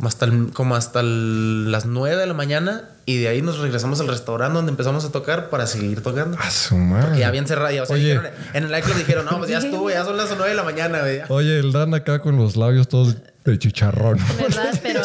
como 0.00 0.08
hasta, 0.08 0.28
como 0.54 0.76
hasta 0.76 1.02
las 1.02 1.84
9 1.84 2.16
de 2.16 2.26
la 2.26 2.32
mañana 2.32 2.84
y 3.04 3.18
de 3.18 3.28
ahí 3.28 3.42
nos 3.42 3.58
regresamos 3.58 4.00
al 4.00 4.08
restaurante 4.08 4.54
donde 4.54 4.70
empezamos 4.70 5.04
a 5.04 5.12
tocar 5.12 5.50
para 5.50 5.66
seguir 5.66 6.02
tocando. 6.02 6.38
A 6.40 6.50
su 6.50 6.74
madre. 6.76 7.04
Porque 7.04 7.20
ya 7.20 7.28
habían 7.28 7.46
cerrado. 7.46 7.82
O 7.82 7.86
sea, 7.86 7.96
dijeron, 7.96 8.26
en 8.54 8.64
el 8.64 8.70
nightclub 8.70 8.96
dijeron, 8.96 9.26
no, 9.26 9.36
pues 9.36 9.50
ya 9.50 9.58
estuvo, 9.58 9.90
ya 9.90 10.02
son 10.04 10.16
las 10.16 10.30
9 10.30 10.48
de 10.48 10.54
la 10.54 10.62
mañana. 10.62 11.02
Oye, 11.28 11.58
el 11.58 11.72
Dan 11.72 11.92
acá 11.92 12.20
con 12.20 12.38
los 12.38 12.56
labios 12.56 12.88
todos 12.88 13.16
de 13.50 13.58
chicharrón. 13.58 14.18
¿Verdad? 14.38 14.78
Pero 14.82 15.02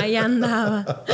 ahí 0.00 0.16
andaba. 0.16 1.04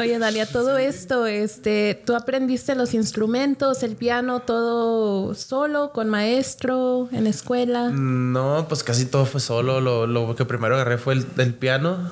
Oye, 0.00 0.18
Dalia, 0.18 0.46
todo 0.46 0.78
esto, 0.78 1.26
este, 1.26 2.00
¿tú 2.04 2.14
aprendiste 2.14 2.74
los 2.74 2.94
instrumentos, 2.94 3.82
el 3.82 3.96
piano, 3.96 4.40
todo 4.40 5.34
solo, 5.34 5.92
con 5.92 6.08
maestro, 6.08 7.08
en 7.12 7.26
escuela? 7.26 7.90
No, 7.90 8.66
pues 8.68 8.82
casi 8.82 9.06
todo 9.06 9.26
fue 9.26 9.40
solo. 9.40 9.80
Lo, 9.80 10.06
lo 10.06 10.34
que 10.34 10.44
primero 10.44 10.74
agarré 10.74 10.98
fue 10.98 11.14
el, 11.14 11.26
el, 11.38 11.54
piano. 11.54 12.10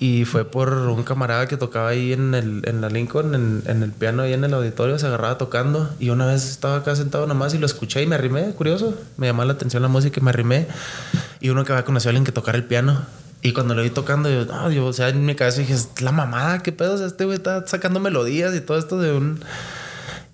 Y 0.00 0.24
fue 0.24 0.44
por 0.44 0.72
un 0.72 1.04
camarada 1.04 1.46
que 1.46 1.56
tocaba 1.56 1.88
ahí 1.88 2.12
en, 2.12 2.34
el, 2.34 2.62
en 2.66 2.80
la 2.80 2.88
Lincoln, 2.88 3.34
en, 3.34 3.62
en, 3.66 3.82
el 3.84 3.92
piano, 3.92 4.22
ahí 4.22 4.32
en 4.32 4.42
el 4.42 4.52
auditorio, 4.52 4.98
se 4.98 5.06
agarraba 5.06 5.38
tocando. 5.38 5.88
Y 6.00 6.10
una 6.10 6.26
vez 6.26 6.50
estaba 6.50 6.76
acá 6.76 6.96
sentado 6.96 7.26
nomás 7.26 7.54
y 7.54 7.58
lo 7.58 7.66
escuché 7.66 8.02
y 8.02 8.06
me 8.06 8.16
arrimé, 8.16 8.50
curioso. 8.54 8.98
Me 9.16 9.28
llamó 9.28 9.44
la 9.44 9.52
atención 9.52 9.82
la 9.82 9.88
música 9.88 10.18
y 10.20 10.22
me 10.22 10.30
arrimé. 10.30 10.66
Y 11.40 11.50
uno 11.50 11.64
que 11.64 11.72
había 11.72 11.84
conocido 11.84 12.08
a 12.08 12.10
alguien 12.10 12.24
que 12.24 12.32
tocara 12.32 12.58
el 12.58 12.64
piano. 12.64 13.06
Y 13.40 13.52
cuando 13.52 13.74
lo 13.74 13.82
vi 13.82 13.90
tocando, 13.90 14.30
yo, 14.30 14.46
no, 14.46 14.70
yo, 14.70 14.86
o 14.86 14.92
sea, 14.92 15.10
en 15.10 15.26
mi 15.26 15.34
cabeza 15.34 15.60
dije, 15.60 15.76
la 16.00 16.12
mamada, 16.12 16.62
qué 16.62 16.72
pedo, 16.72 16.94
o 16.94 16.98
sea, 16.98 17.06
este 17.06 17.26
güey 17.26 17.36
está 17.36 17.66
sacando 17.66 18.00
melodías 18.00 18.54
y 18.54 18.62
todo 18.62 18.78
esto 18.78 18.98
de 18.98 19.12
un. 19.12 19.38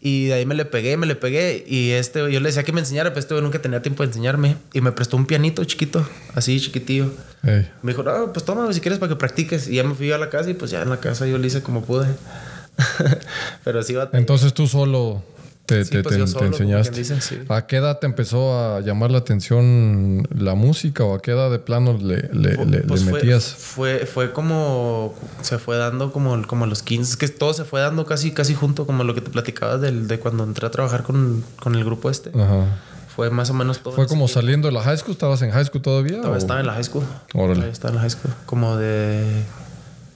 Y 0.03 0.27
de 0.27 0.35
ahí 0.35 0.47
me 0.47 0.55
le 0.55 0.65
pegué, 0.65 0.97
me 0.97 1.07
le 1.07 1.15
pegué. 1.15 1.63
Y 1.67 1.91
este, 1.91 2.21
yo 2.33 2.41
le 2.41 2.49
decía 2.49 2.63
que 2.63 2.73
me 2.73 2.81
enseñara, 2.81 3.11
pero 3.11 3.21
este 3.21 3.35
güey 3.35 3.45
nunca 3.45 3.61
tenía 3.61 3.83
tiempo 3.83 4.03
de 4.03 4.09
enseñarme. 4.09 4.57
Y 4.73 4.81
me 4.81 4.93
prestó 4.93 5.17
un 5.17 5.27
pianito 5.27 5.63
chiquito, 5.65 6.07
así 6.35 6.59
chiquitillo. 6.59 7.13
Me 7.43 7.93
dijo, 7.93 8.03
no, 8.03 8.33
pues 8.33 8.45
toma 8.45 8.73
si 8.73 8.81
quieres 8.81 8.99
para 8.99 9.11
que 9.11 9.17
practiques. 9.17 9.69
Y 9.69 9.77
ya 9.77 9.85
me 9.85 9.95
fui 9.95 10.11
a 10.11 10.19
la 10.19 10.31
casa 10.31 10.49
y 10.51 10.55
pues 10.55 10.71
ya 10.71 10.83
en 10.83 10.89
la 10.89 11.01
casa 11.01 11.27
yo 11.27 11.37
le 11.37 11.47
hice 11.47 11.63
como 11.63 11.85
pude. 11.85 12.07
pero 13.65 13.83
sí, 13.83 13.95
Entonces 14.13 14.55
tú 14.55 14.67
solo 14.67 15.23
te, 15.71 16.03
pues 16.03 16.17
enseñaste. 16.17 17.03
¿A 17.49 17.67
qué 17.67 17.77
edad 17.77 17.99
te 17.99 18.07
empezó 18.07 18.59
a 18.59 18.81
llamar 18.81 19.11
la 19.11 19.19
atención 19.19 20.27
la 20.37 20.55
música 20.55 21.05
o 21.05 21.15
a 21.15 21.23
qué 21.23 21.31
edad 21.33 21.51
de 21.51 21.59
plano 21.59 21.99
le, 22.01 22.29
le, 22.33 22.83
pues 22.83 23.05
metías? 23.05 23.45
Fue, 23.45 24.07
fue 24.07 24.33
como 24.33 25.15
se 25.43 25.59
fue 25.59 25.77
dando 25.77 26.13
como, 26.13 26.47
como 26.47 26.65
a 26.65 26.69
los 26.69 26.83
15, 26.83 27.11
es 27.11 27.17
que 27.17 27.29
todo 27.29 27.55
se 27.55 27.65
fue 27.65 27.81
dando 27.81 28.05
casi, 28.07 28.33
casi 28.33 28.55
junto, 28.55 28.87
como 28.87 29.05
lo 29.05 29.15
que 29.15 29.21
te 29.21 29.31
platicabas 29.31 29.81
del, 29.81 30.09
de 30.09 30.19
cuando 30.19 30.45
entré 30.45 30.67
a 30.67 30.71
trabajar 30.71 31.03
con, 31.03 31.45
con 31.61 31.75
el 31.75 31.85
grupo 31.85 32.11
este. 32.11 32.31
Ajá. 32.31 32.67
Fue 33.15 33.29
más 33.29 33.51
o 33.51 33.55
menos 33.55 33.81
todo. 33.81 33.95
¿Fue 33.95 34.07
como 34.07 34.29
saliendo 34.29 34.69
de 34.69 34.73
la 34.73 34.83
high 34.83 34.97
school? 34.97 35.13
¿Estabas 35.13 35.43
en 35.43 35.51
high 35.51 35.65
school 35.65 35.83
todavía? 35.83 36.23
Estaba, 36.37 36.61
en 36.61 36.67
la 36.67 36.75
high 36.75 36.85
school. 36.85 37.05
Órale. 37.35 37.69
Estaba 37.69 37.91
en 37.91 37.97
la 37.97 38.01
high 38.03 38.11
school. 38.11 38.33
Como 38.47 38.77
de 38.77 39.45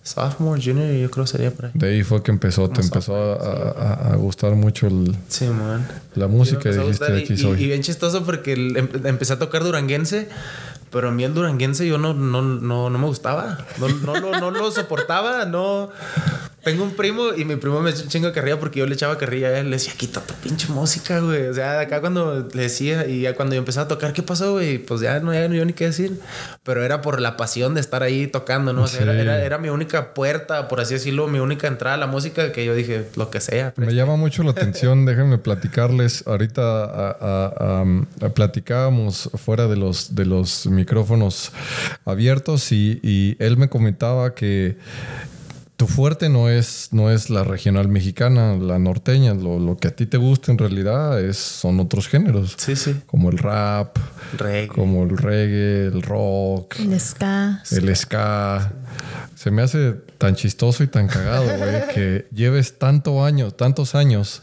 sophomore, 0.05 0.61
junior, 0.63 0.93
yo 0.93 1.11
creo 1.11 1.27
sería 1.27 1.51
por 1.51 1.67
ahí. 1.67 1.71
De 1.75 1.89
ahí 1.89 2.03
fue 2.05 2.23
que 2.23 2.31
empezó, 2.31 2.69
te 2.69 2.83
empezó 2.83 3.17
a, 3.17 4.13
a, 4.13 4.17
gustar 4.17 4.55
mucho 4.55 4.87
el, 4.87 5.17
sí, 5.29 5.47
man. 5.47 5.89
la 6.15 6.29
música 6.29 6.71
y 6.71 6.77
dijiste 6.77 7.17
aquí 7.17 7.37
soy. 7.37 7.63
Y, 7.63 7.67
bien 7.67 7.83
chistoso 7.83 8.23
porque 8.25 8.53
em, 8.53 8.89
empecé 9.05 9.33
a 9.33 9.39
tocar 9.39 9.65
duranguense, 9.65 10.29
pero 10.91 11.09
a 11.09 11.11
mí 11.11 11.25
el 11.25 11.33
duranguense 11.33 11.87
yo 11.89 11.97
no, 11.97 12.13
no, 12.13 12.43
no, 12.43 12.91
no 12.91 12.99
me 12.99 13.07
gustaba. 13.07 13.59
No, 13.79 13.89
no, 13.89 14.21
no, 14.21 14.39
no 14.39 14.51
lo 14.51 14.71
soportaba, 14.71 15.47
no. 15.47 15.91
Tengo 16.65 16.83
un 16.83 16.93
primo 16.93 17.35
y 17.37 17.45
mi 17.45 17.57
primo 17.57 17.81
me 17.83 17.91
echó 17.91 18.05
un 18.05 18.09
chingo 18.09 18.29
de 18.29 18.33
carrilla 18.33 18.59
porque 18.59 18.79
yo 18.79 18.87
le 18.87 18.95
echaba 18.95 19.19
carrilla 19.19 19.49
a 19.49 19.59
él. 19.59 19.67
Le 19.67 19.77
decía, 19.77 19.93
quita 19.97 20.21
tu 20.21 20.33
pinche 20.35 20.69
música, 20.73 21.21
güey. 21.21 21.47
O 21.49 21.55
sea, 21.55 21.81
acá 21.81 22.01
cuando 22.01 22.49
le 22.53 22.63
decía 22.63 23.07
y 23.07 23.21
ya 23.23 23.35
cuando 23.35 23.55
yo 23.55 23.59
empecé 23.59 23.81
a 23.81 23.89
tocar, 23.89 24.15
¿qué 24.15 24.23
pasó, 24.23 24.53
güey? 24.53 24.79
Pues 24.79 25.03
ya 25.03 25.21
no 25.21 25.31
había 25.31 25.47
yo 25.49 25.65
ni 25.65 25.75
qué 25.75 25.87
decir. 25.87 26.19
Pero 26.63 26.83
era 26.83 27.03
por 27.03 27.21
la 27.21 27.37
pasión 27.37 27.75
de 27.75 27.83
estar 27.83 28.03
ahí 28.03 28.27
tocando, 28.27 28.73
¿no? 28.73 28.85
O 28.85 28.87
sea, 28.87 29.03
era, 29.03 29.45
era, 29.45 29.59
mi 29.59 29.69
única 29.69 30.15
puerta, 30.15 30.69
por 30.69 30.81
así 30.81 30.95
decirlo, 30.95 31.29
mi 31.29 31.39
única 31.39 31.67
entrada 31.67 31.97
a 31.97 31.99
la 31.99 32.07
música 32.07 32.51
que 32.51 32.65
yo 32.65 32.75
dije, 32.75 33.09
lo 33.17 33.31
que 33.31 33.41
sea. 33.41 33.75
Me 33.77 33.95
llama 33.95 34.17
mucho 34.17 34.43
la 34.43 34.53
atención, 34.53 35.05
déjenme 35.07 35.37
platicarles. 35.37 36.27
Ahorita 36.27 37.19
platicábamos 38.35 39.31
fuera 39.35 39.69
de 39.69 39.77
los, 39.77 40.15
de 40.15 40.25
los 40.25 40.67
micrófonos 40.67 41.53
abiertos 42.07 42.73
y, 42.73 43.01
y 43.03 43.37
él 43.39 43.59
me 43.59 43.69
comentaba 43.69 44.35
que 44.35 44.77
tu 45.77 45.89
fuerte 45.89 46.29
no 46.29 46.49
es, 46.49 46.91
no 46.93 47.11
es 47.11 47.31
la 47.31 47.43
regional 47.43 47.89
mexicana, 47.89 48.55
la 48.57 48.79
norteña. 48.79 49.35
Lo, 49.35 49.77
que 49.77 49.89
a 49.89 49.91
ti 49.91 50.07
te 50.07 50.19
gusta 50.19 50.53
en 50.53 50.59
realidad 50.59 51.21
es, 51.21 51.37
son 51.37 51.81
otros 51.81 52.09
géneros. 52.09 52.55
Sí, 52.57 52.77
sí. 52.77 52.95
Como 53.07 53.31
el 53.31 53.39
rap, 53.39 53.97
como 54.69 55.03
el 55.03 55.17
reggae, 55.17 55.87
el 55.87 56.03
rock. 56.03 56.77
El 56.79 56.99
ska. 57.01 57.63
El 57.73 57.95
ska. 57.97 58.73
Se 59.35 59.51
me 59.51 59.63
hace 59.63 59.95
tan 60.19 60.37
chistoso 60.37 60.85
y 60.85 60.87
tan 60.87 61.09
cagado, 61.09 61.45
güey, 61.45 61.89
que 61.95 62.27
lleves 62.33 62.79
tanto 62.79 63.25
años, 63.25 63.57
tantos 63.57 63.95
años 63.95 64.43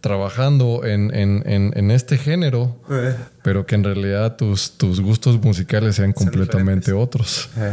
trabajando 0.00 0.82
en, 0.84 1.90
este 1.90 2.18
género, 2.18 2.80
eh. 2.90 3.14
pero 3.42 3.66
que 3.66 3.74
en 3.76 3.84
realidad 3.84 4.36
tus, 4.36 4.72
tus 4.72 5.00
gustos 5.00 5.40
musicales 5.42 5.96
sean 5.96 6.12
completamente 6.12 6.92
otros. 6.92 7.48
Eh. 7.56 7.72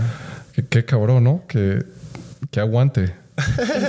Qué, 0.69 0.85
cabrón, 0.85 1.23
¿no? 1.23 1.43
Que 1.47 1.83
que 2.53 2.59
aguante. 2.59 3.15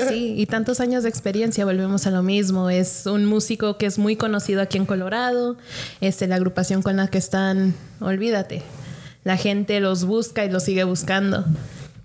sí, 0.09 0.35
y 0.38 0.47
tantos 0.47 0.80
años 0.80 1.02
de 1.02 1.11
experiencia, 1.11 1.66
volvemos 1.66 2.06
a 2.06 2.11
lo 2.11 2.23
mismo. 2.23 2.71
Es 2.71 3.04
un 3.04 3.26
músico 3.26 3.76
que 3.76 3.85
es 3.85 3.99
muy 3.99 4.16
conocido 4.16 4.62
aquí 4.62 4.78
en 4.78 4.87
Colorado, 4.87 5.59
es 6.00 6.21
la 6.23 6.37
agrupación 6.37 6.83
con 6.83 6.97
la 6.97 7.09
que 7.09 7.18
están, 7.18 7.75
olvídate. 8.00 8.62
La 9.23 9.37
gente 9.37 9.80
los 9.80 10.06
busca 10.06 10.44
y 10.47 10.50
los 10.50 10.64
sigue 10.64 10.85
buscando. 10.85 11.44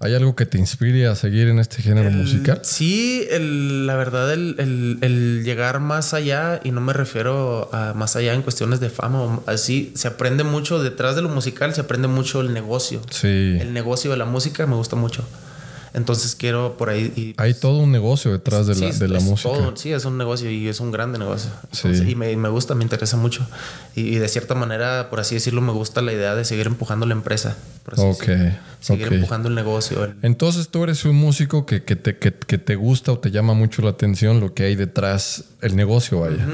¿Hay 0.02 0.16
algo 0.16 0.36
que 0.36 0.46
te 0.46 0.58
inspire 0.58 1.08
a 1.08 1.16
seguir 1.16 1.48
en 1.48 1.60
este 1.60 1.82
género 1.82 2.10
musical? 2.12 2.60
Sí, 2.64 3.26
la 3.32 3.96
verdad, 3.96 4.32
el, 4.34 5.42
llegar 5.44 5.80
más 5.80 6.14
allá, 6.14 6.60
y 6.64 6.72
no 6.72 6.82
me 6.82 6.94
refiero 6.94 7.70
a 7.74 7.94
más 7.94 8.16
allá 8.18 8.34
en 8.34 8.42
cuestiones 8.42 8.80
de 8.82 8.90
fama, 8.90 9.42
así, 9.46 9.92
se 9.96 10.08
aprende 10.10 10.44
mucho 10.44 10.82
detrás 10.82 11.16
de 11.16 11.22
lo 11.22 11.30
musical, 11.30 11.74
se 11.74 11.82
aprende 11.82 12.08
mucho 12.08 12.40
el 12.42 12.54
negocio. 12.54 13.02
Sí. 13.12 13.58
El 13.60 13.74
negocio 13.74 14.12
de 14.12 14.18
la 14.18 14.26
música 14.26 14.66
me 14.68 14.76
gusta 14.76 14.96
mucho. 14.96 15.26
Entonces 15.94 16.36
quiero 16.36 16.78
por 16.78 16.90
ahí... 16.90 17.12
Y, 17.16 17.34
Hay 17.38 17.54
todo 17.54 17.80
un 17.80 17.92
negocio 17.92 18.32
detrás 18.32 18.68
de 18.68 18.76
la, 18.76 18.92
de 18.92 19.08
la 19.08 19.20
música. 19.20 19.50
sí, 19.76 19.92
es 19.92 20.06
un 20.06 20.18
negocio 20.18 20.50
y 20.50 20.68
es 20.68 20.80
un 20.80 20.92
grande 20.92 21.20
negocio. 21.20 21.52
y 22.08 22.16
me, 22.16 22.36
me, 22.36 22.50
gusta, 22.50 22.76
me 22.76 22.84
interesa 22.84 23.18
mucho. 23.18 23.46
Y, 23.96 24.16
de 24.16 24.28
cierta 24.28 24.56
manera, 24.56 25.10
por 25.10 25.20
así 25.20 25.36
decirlo, 25.36 25.62
me 25.62 25.72
gusta 25.72 26.02
la 26.02 26.14
idea 26.14 26.36
de 26.36 26.46
seguir 26.46 26.68
empujando 26.68 27.06
la 27.06 27.14
empresa. 27.14 27.58
ok. 27.98 28.26
Seguir 28.80 29.12
empujando 29.14 29.50
el 29.50 29.56
negocio. 29.56 30.14
Entonces 30.22 30.70
tú 30.70 30.84
eres 30.84 31.04
un 31.06 31.16
músico 31.16 31.66
que, 31.66 31.84
que, 31.84 31.96
te, 31.96 32.18
que, 32.18 32.32
te 32.32 32.76
gusta 32.76 33.12
o 33.12 33.20
te 33.20 33.32
llama 33.32 33.54
mucho 33.54 33.82
la 33.82 33.90
atención 33.90 34.40
lo 34.40 34.54
que 34.54 34.64
hay 34.64 34.76
detrás, 34.76 35.46
el 35.62 35.76
negocio 35.76 36.22
vaya. 36.22 36.46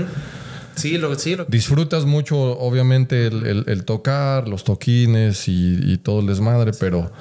Sí, 0.75 0.98
lo, 0.98 1.13
sí. 1.15 1.38
Disfrutas 1.48 2.06
mucho, 2.06 2.38
obviamente, 2.38 3.27
el, 3.27 3.63
el, 3.68 3.86
tocar, 3.86 4.48
los 4.48 4.63
toquines 4.63 5.48
y, 5.48 5.80
y, 5.94 5.98
todo 5.98 6.20
el 6.20 6.27
desmadre, 6.27 6.72
pero, 6.77 7.12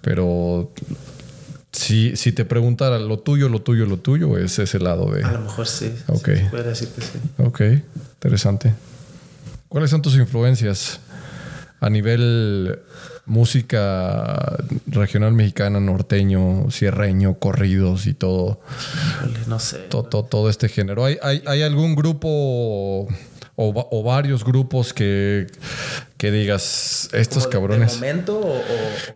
pero 0.00 0.72
si, 1.76 2.16
si 2.16 2.32
te 2.32 2.44
preguntara 2.44 2.98
lo 2.98 3.18
tuyo, 3.18 3.48
lo 3.48 3.60
tuyo, 3.60 3.86
lo 3.86 3.98
tuyo, 3.98 4.38
es 4.38 4.58
ese 4.58 4.78
lado 4.78 5.10
de. 5.10 5.24
A 5.24 5.32
lo 5.32 5.40
mejor 5.40 5.66
sí. 5.66 5.92
Ok. 6.06 6.30
puede 6.50 6.64
decir 6.64 6.88
que 6.88 7.02
sí. 7.02 7.18
Ok, 7.38 7.60
interesante. 8.14 8.74
¿Cuáles 9.68 9.90
son 9.90 10.00
tus 10.00 10.16
influencias 10.16 11.00
a 11.80 11.90
nivel 11.90 12.78
música 13.26 14.56
regional 14.86 15.32
mexicana, 15.32 15.78
norteño, 15.80 16.70
sierreño, 16.70 17.34
corridos 17.34 18.06
y 18.06 18.14
todo? 18.14 18.60
No 19.46 19.58
sé. 19.58 19.78
Todo, 19.90 20.24
todo, 20.24 20.48
este 20.48 20.68
género. 20.68 21.04
¿Hay, 21.04 21.18
hay, 21.22 21.42
hay 21.46 21.62
algún 21.62 21.94
grupo 21.94 23.06
o, 23.58 24.02
varios 24.02 24.44
grupos 24.44 24.92
que, 24.92 25.46
que 26.18 26.30
digas, 26.30 27.08
estos 27.12 27.46
cabrones. 27.46 27.94
¿De 27.94 28.00
momento 28.00 28.38
o, 28.38 28.62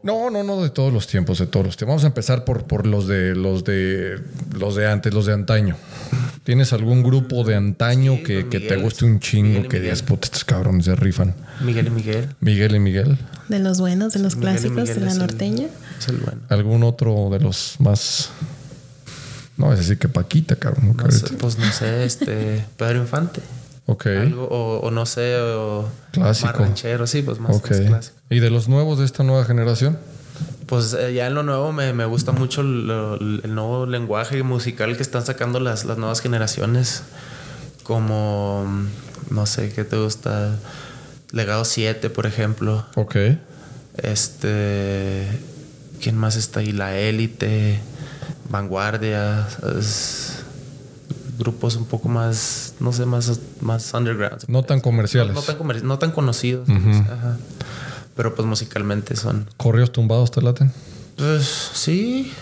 No, 0.03 0.31
no, 0.31 0.43
no, 0.43 0.63
de 0.63 0.71
todos 0.71 0.93
los 0.93 1.07
tiempos, 1.07 1.39
de 1.39 1.47
todos 1.47 1.67
los 1.67 1.77
tiempos. 1.77 1.93
Vamos 1.93 2.05
a 2.05 2.07
empezar 2.07 2.45
por, 2.47 2.65
por 2.65 2.87
los 2.87 3.07
de 3.07 3.35
los 3.35 3.65
de 3.65 4.19
los 4.59 4.77
de 4.77 4.91
antes, 4.91 5.13
los 5.13 5.27
de 5.27 5.35
antaño. 5.35 5.77
¿Tienes 6.43 6.73
algún 6.73 7.03
grupo 7.03 7.45
de 7.45 7.55
antaño 7.55 8.23
que, 8.25 8.43
te 8.45 8.77
guste 8.77 9.05
un 9.05 9.21
chingo 9.21 9.69
que 9.69 9.79
digas, 9.79 10.03
puta, 10.03 10.25
estos 10.25 10.45
cabrones 10.45 10.87
se 10.87 10.97
rifan? 10.97 11.35
Miguel 11.61 11.89
y 11.89 11.91
Miguel. 11.91 12.29
Miguel 12.41 12.75
y 12.75 12.81
Miguel. 12.81 13.19
De 13.49 13.59
los 13.59 13.79
buenos, 13.79 14.15
de 14.15 14.21
los 14.21 14.37
clásicos, 14.37 14.89
de 14.89 15.01
la 15.01 15.15
norteña. 15.15 15.67
es 15.99 16.09
el 16.09 16.17
bueno. 16.17 16.41
¿Algún 16.49 16.83
otro 16.83 17.29
de 17.31 17.41
los 17.41 17.77
más 17.79 18.31
no, 19.59 19.75
es 19.75 19.81
decir 19.81 19.99
que 19.99 20.09
Paquita, 20.09 20.57
cabrón. 20.57 20.97
pues 21.39 21.59
no 21.59 21.71
sé, 21.71 22.05
este. 22.05 22.65
Pedro 22.79 23.01
Infante. 23.01 23.43
Ok. 23.91 24.07
o, 24.49 24.89
no 24.93 25.05
sé, 25.05 25.37
o 25.41 25.89
clásico. 26.13 26.47
más 26.47 26.57
ranchero, 26.57 27.09
sí, 27.09 27.23
pues 27.23 27.41
más, 27.41 27.61
clásico. 27.61 28.17
¿Y 28.31 28.39
de 28.39 28.49
los 28.49 28.69
nuevos 28.69 29.01
de 29.01 29.05
esta 29.05 29.25
nueva 29.25 29.45
generación? 29.45 29.99
Pues 30.67 30.95
eh, 30.95 31.13
ya 31.13 31.27
en 31.27 31.35
lo 31.35 31.43
nuevo 31.43 31.73
me, 31.73 31.93
me 31.93 32.05
gusta 32.05 32.31
mucho 32.31 32.61
el 32.61 33.43
nuevo 33.53 33.87
lenguaje 33.87 34.45
musical 34.45 34.97
que 34.97 35.03
están 35.03 35.27
sacando 35.27 35.59
las, 35.59 35.85
las 35.85 35.99
nuevas 35.99 36.21
generaciones. 36.21 37.03
Como, 37.83 38.65
no 39.31 39.47
sé, 39.47 39.73
¿qué 39.73 39.83
te 39.83 39.97
gusta? 39.97 40.55
Legado 41.33 41.65
7, 41.65 42.11
por 42.11 42.27
ejemplo. 42.27 42.87
Ok. 42.95 43.17
Este. 43.97 45.27
¿Quién 46.01 46.17
más 46.17 46.37
está 46.37 46.61
ahí? 46.61 46.71
La 46.71 46.97
Élite, 46.97 47.81
Vanguardia. 48.49 49.49
Es, 49.77 50.40
grupos 51.41 51.75
un 51.75 51.87
poco 51.87 52.09
más, 52.09 52.75
no 52.79 52.93
sé, 52.93 53.05
más, 53.07 53.41
más 53.61 53.93
underground. 53.93 54.45
No 54.47 54.63
tan 54.63 54.81
comerciales. 54.81 55.35
No, 55.35 55.43
tan, 55.43 55.57
no 55.87 55.99
tan 55.99 56.13
conocidos. 56.13 56.69
Pero 58.15 58.35
pues 58.35 58.47
musicalmente 58.47 59.17
son. 59.17 59.49
¿Corrios 59.57 59.91
tumbados 59.91 60.31
te 60.31 60.41
laten? 60.43 60.73
Pues 61.17 61.45
sí. 61.75 62.33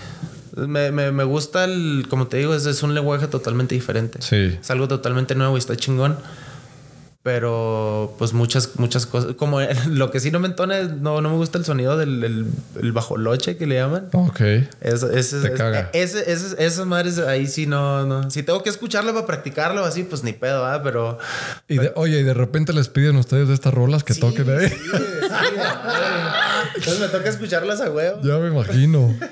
Me, 0.55 0.91
me, 0.91 1.13
me 1.13 1.25
gusta 1.25 1.65
el, 1.65 2.07
como 2.11 2.27
te 2.27 2.37
digo, 2.39 2.55
es, 2.55 2.67
es 2.67 2.83
un 2.83 2.95
lenguaje 2.95 3.29
totalmente 3.29 3.75
diferente. 3.75 4.21
Sí. 4.21 4.59
Es 4.61 4.71
algo 4.71 4.89
totalmente 4.89 5.35
nuevo 5.35 5.57
y 5.57 5.61
está 5.61 5.77
chingón. 5.77 6.19
Pero 7.23 8.15
pues 8.17 8.33
muchas, 8.33 8.79
muchas 8.79 9.05
cosas. 9.05 9.35
Como 9.35 9.61
lo 9.89 10.11
que 10.11 10.21
sí 10.21 10.31
no 10.31 10.39
me 10.39 10.47
entona 10.49 10.79
es, 10.79 10.91
no, 10.91 11.21
no 11.21 11.31
me 11.31 11.37
gusta 11.37 11.59
el 11.59 11.65
sonido 11.65 11.97
del 11.97 12.47
el, 12.81 12.93
bajo 12.93 13.17
loche 13.17 13.57
que 13.57 13.67
le 13.67 13.75
llaman. 13.75 14.09
Ok. 14.13 14.41
Eso, 14.81 15.11
ese, 15.11 15.41
Te 15.41 15.53
caga. 15.53 15.91
Ese, 15.93 16.31
ese, 16.33 16.65
esas 16.65 16.87
madres 16.87 17.19
ahí 17.19 17.47
sí 17.47 17.67
no, 17.67 18.07
no. 18.07 18.31
Si 18.31 18.43
tengo 18.43 18.63
que 18.63 18.71
escucharlo 18.71 19.13
para 19.13 19.27
practicarlo 19.27 19.85
así, 19.85 20.05
pues 20.05 20.23
ni 20.23 20.33
pedo, 20.33 20.63
¿verdad? 20.63 20.83
Pero. 20.85 21.19
Y 21.69 21.79
oye, 21.97 22.21
y 22.21 22.23
de 22.23 22.35
repente 22.35 22.73
les 22.73 22.89
piden 22.89 23.17
ustedes 23.17 23.49
de 23.49 23.55
estas 23.55 23.75
rolas 23.75 24.05
que 24.05 24.15
toquen 24.15 24.49
ahí. 24.51 24.69
Sí, 24.69 24.77
Entonces 26.77 27.01
me 27.01 27.09
toca 27.09 27.29
escucharlas 27.29 27.81
a 27.81 27.91
huevo. 27.91 28.21
Ya 28.23 28.39
me 28.39 28.49
imagino. 28.49 29.15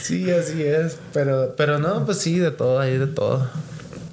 Sí, 0.00 0.30
así 0.30 0.62
es. 0.62 0.96
Pero, 1.12 1.54
pero 1.56 1.78
no, 1.78 2.04
pues 2.04 2.18
sí, 2.18 2.38
de 2.38 2.50
todo, 2.50 2.80
ahí 2.80 2.98
de 2.98 3.06
todo. 3.06 3.48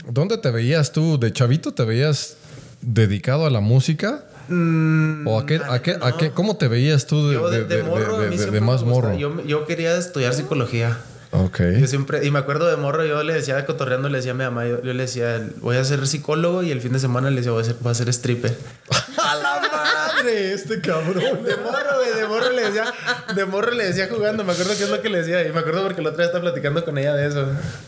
¿Dónde 0.10 0.38
te 0.38 0.52
veías 0.52 0.92
tú? 0.92 1.20
¿De 1.20 1.32
chavito 1.34 1.74
te 1.74 1.84
veías 1.84 2.38
dedicado 2.82 3.46
a 3.46 3.50
la 3.50 3.60
música? 3.60 4.24
Mm, 4.50 5.28
¿O 5.28 5.40
a 5.40 5.46
qué, 5.46 5.60
a 5.70 5.82
qué, 5.82 5.98
a 6.02 6.16
qué, 6.18 6.32
cómo 6.32 6.56
te 6.56 6.68
veías 6.68 7.06
tú 7.06 7.28
de, 7.28 7.34
yo 7.36 7.50
de, 7.50 7.66
de- 7.66 7.84
morro, 7.84 8.18
más 8.62 8.84
morro? 8.84 9.18
Yo, 9.18 9.44
yo 9.46 9.66
quería 9.66 9.96
estudiar 9.98 10.34
psicología. 10.34 10.98
Ok. 11.32 11.60
Yo 11.80 11.88
siempre, 11.88 12.26
y 12.26 12.32
me 12.32 12.40
acuerdo 12.40 12.68
de 12.68 12.78
morro, 12.78 13.06
yo 13.06 13.22
le 13.24 13.34
decía 13.34 13.66
cotorreando, 13.66 14.08
le 14.08 14.18
decía 14.20 14.32
a 14.32 14.36
mi 14.36 14.46
mamá, 14.46 14.66
yo, 14.66 14.82
yo 14.82 14.94
le 14.94 15.04
decía, 15.04 15.46
voy 15.60 15.76
a 15.76 15.84
ser 15.84 16.08
psicólogo 16.08 16.64
y 16.64 16.72
el 16.72 16.80
fin 16.80 16.94
de 16.94 17.00
semana 17.00 17.30
le 17.30 17.38
decía, 17.38 17.52
voy 17.52 17.64
a 17.64 17.66
ser, 17.66 17.76
voy 17.82 17.92
a 17.92 17.96
ser 17.96 18.08
stripper. 18.10 18.58
¡A 19.18 19.36
la 19.36 19.67
madre! 20.18 20.54
Este 20.54 20.82
cabrón. 20.82 21.44
De 21.44 21.56
morro, 21.58 21.96
güey, 21.98 22.14
de 22.22 22.28
morro 22.28 22.52
le 22.52 22.64
decía, 22.66 22.86
de 23.36 23.46
morro 23.46 23.72
le 23.72 23.86
decía 23.86 24.08
jugando, 24.12 24.44
me 24.44 24.54
acuerdo 24.54 24.74
qué 24.78 24.84
es 24.84 24.90
lo 24.90 25.02
que 25.02 25.10
le 25.10 25.20
decía, 25.20 25.48
y 25.48 25.52
me 25.52 25.60
acuerdo 25.60 25.84
porque 25.84 26.02
la 26.02 26.10
otra 26.10 26.20
vez 26.20 26.28
estaba 26.28 26.44
platicando 26.44 26.84
con 26.86 26.98
ella 26.98 27.14
de 27.16 27.28
eso, 27.28 27.46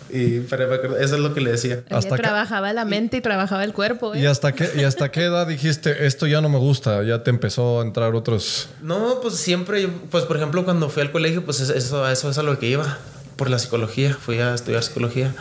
y 0.10 0.40
pero 0.42 0.68
me 0.68 0.76
acuerdo, 0.76 0.98
eso 0.98 1.16
es 1.16 1.22
lo 1.22 1.34
que 1.34 1.42
le 1.42 1.52
decía. 1.52 1.84
Ella 1.88 1.98
Hasta 1.98 2.16
que- 2.16 2.22
trabajaba 2.24 2.72
la 2.74 2.86
mente 2.86 3.18
y 3.18 3.22
trabajaba 3.22 3.64
el 3.64 3.74
cuerpo. 3.74 4.14
¿eh? 4.16 4.20
¿Y 4.20 4.26
hasta, 4.26 4.52
qué, 4.54 4.70
¿Y 4.76 4.84
hasta 4.84 5.12
qué 5.12 5.24
edad 5.26 5.48
dijiste, 5.48 6.06
esto 6.06 6.28
ya 6.28 6.42
no 6.42 6.50
me 6.50 6.58
gusta? 6.58 7.04
Ya 7.04 7.24
te 7.24 7.30
empezó 7.30 7.80
a 7.82 7.84
entrar 7.84 8.14
otros... 8.16 8.70
No, 8.82 9.20
pues 9.22 9.36
siempre, 9.36 9.88
pues 10.12 10.24
por 10.26 10.38
ejemplo, 10.38 10.64
cuando 10.66 10.90
fui 10.90 11.02
al 11.02 11.12
colegio, 11.12 11.44
pues 11.46 11.60
es- 11.60 11.70
eso, 11.70 12.08
eso 12.10 12.30
es 12.30 12.38
a 12.38 12.44
lo 12.44 12.58
que 12.60 12.68
iba, 12.68 12.98
por 13.36 13.50
la 13.50 13.60
psicología, 13.60 14.14
fui 14.14 14.40
a 14.40 14.54
estudiar 14.54 14.84
psicología, 14.84 15.34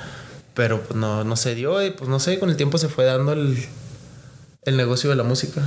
pero 0.55 0.81
pues 0.83 0.97
no, 0.99 1.25
no 1.25 1.37
se 1.37 1.55
dio 1.55 1.83
y 1.85 1.91
pues 1.91 2.09
no 2.09 2.19
sé, 2.21 2.39
con 2.39 2.51
el 2.51 2.57
tiempo 2.57 2.79
se 2.79 2.89
fue 2.89 3.05
dando 3.05 3.33
el, 3.33 3.57
el 4.65 4.77
negocio 4.77 5.11
de 5.11 5.17
la 5.17 5.23
música. 5.25 5.63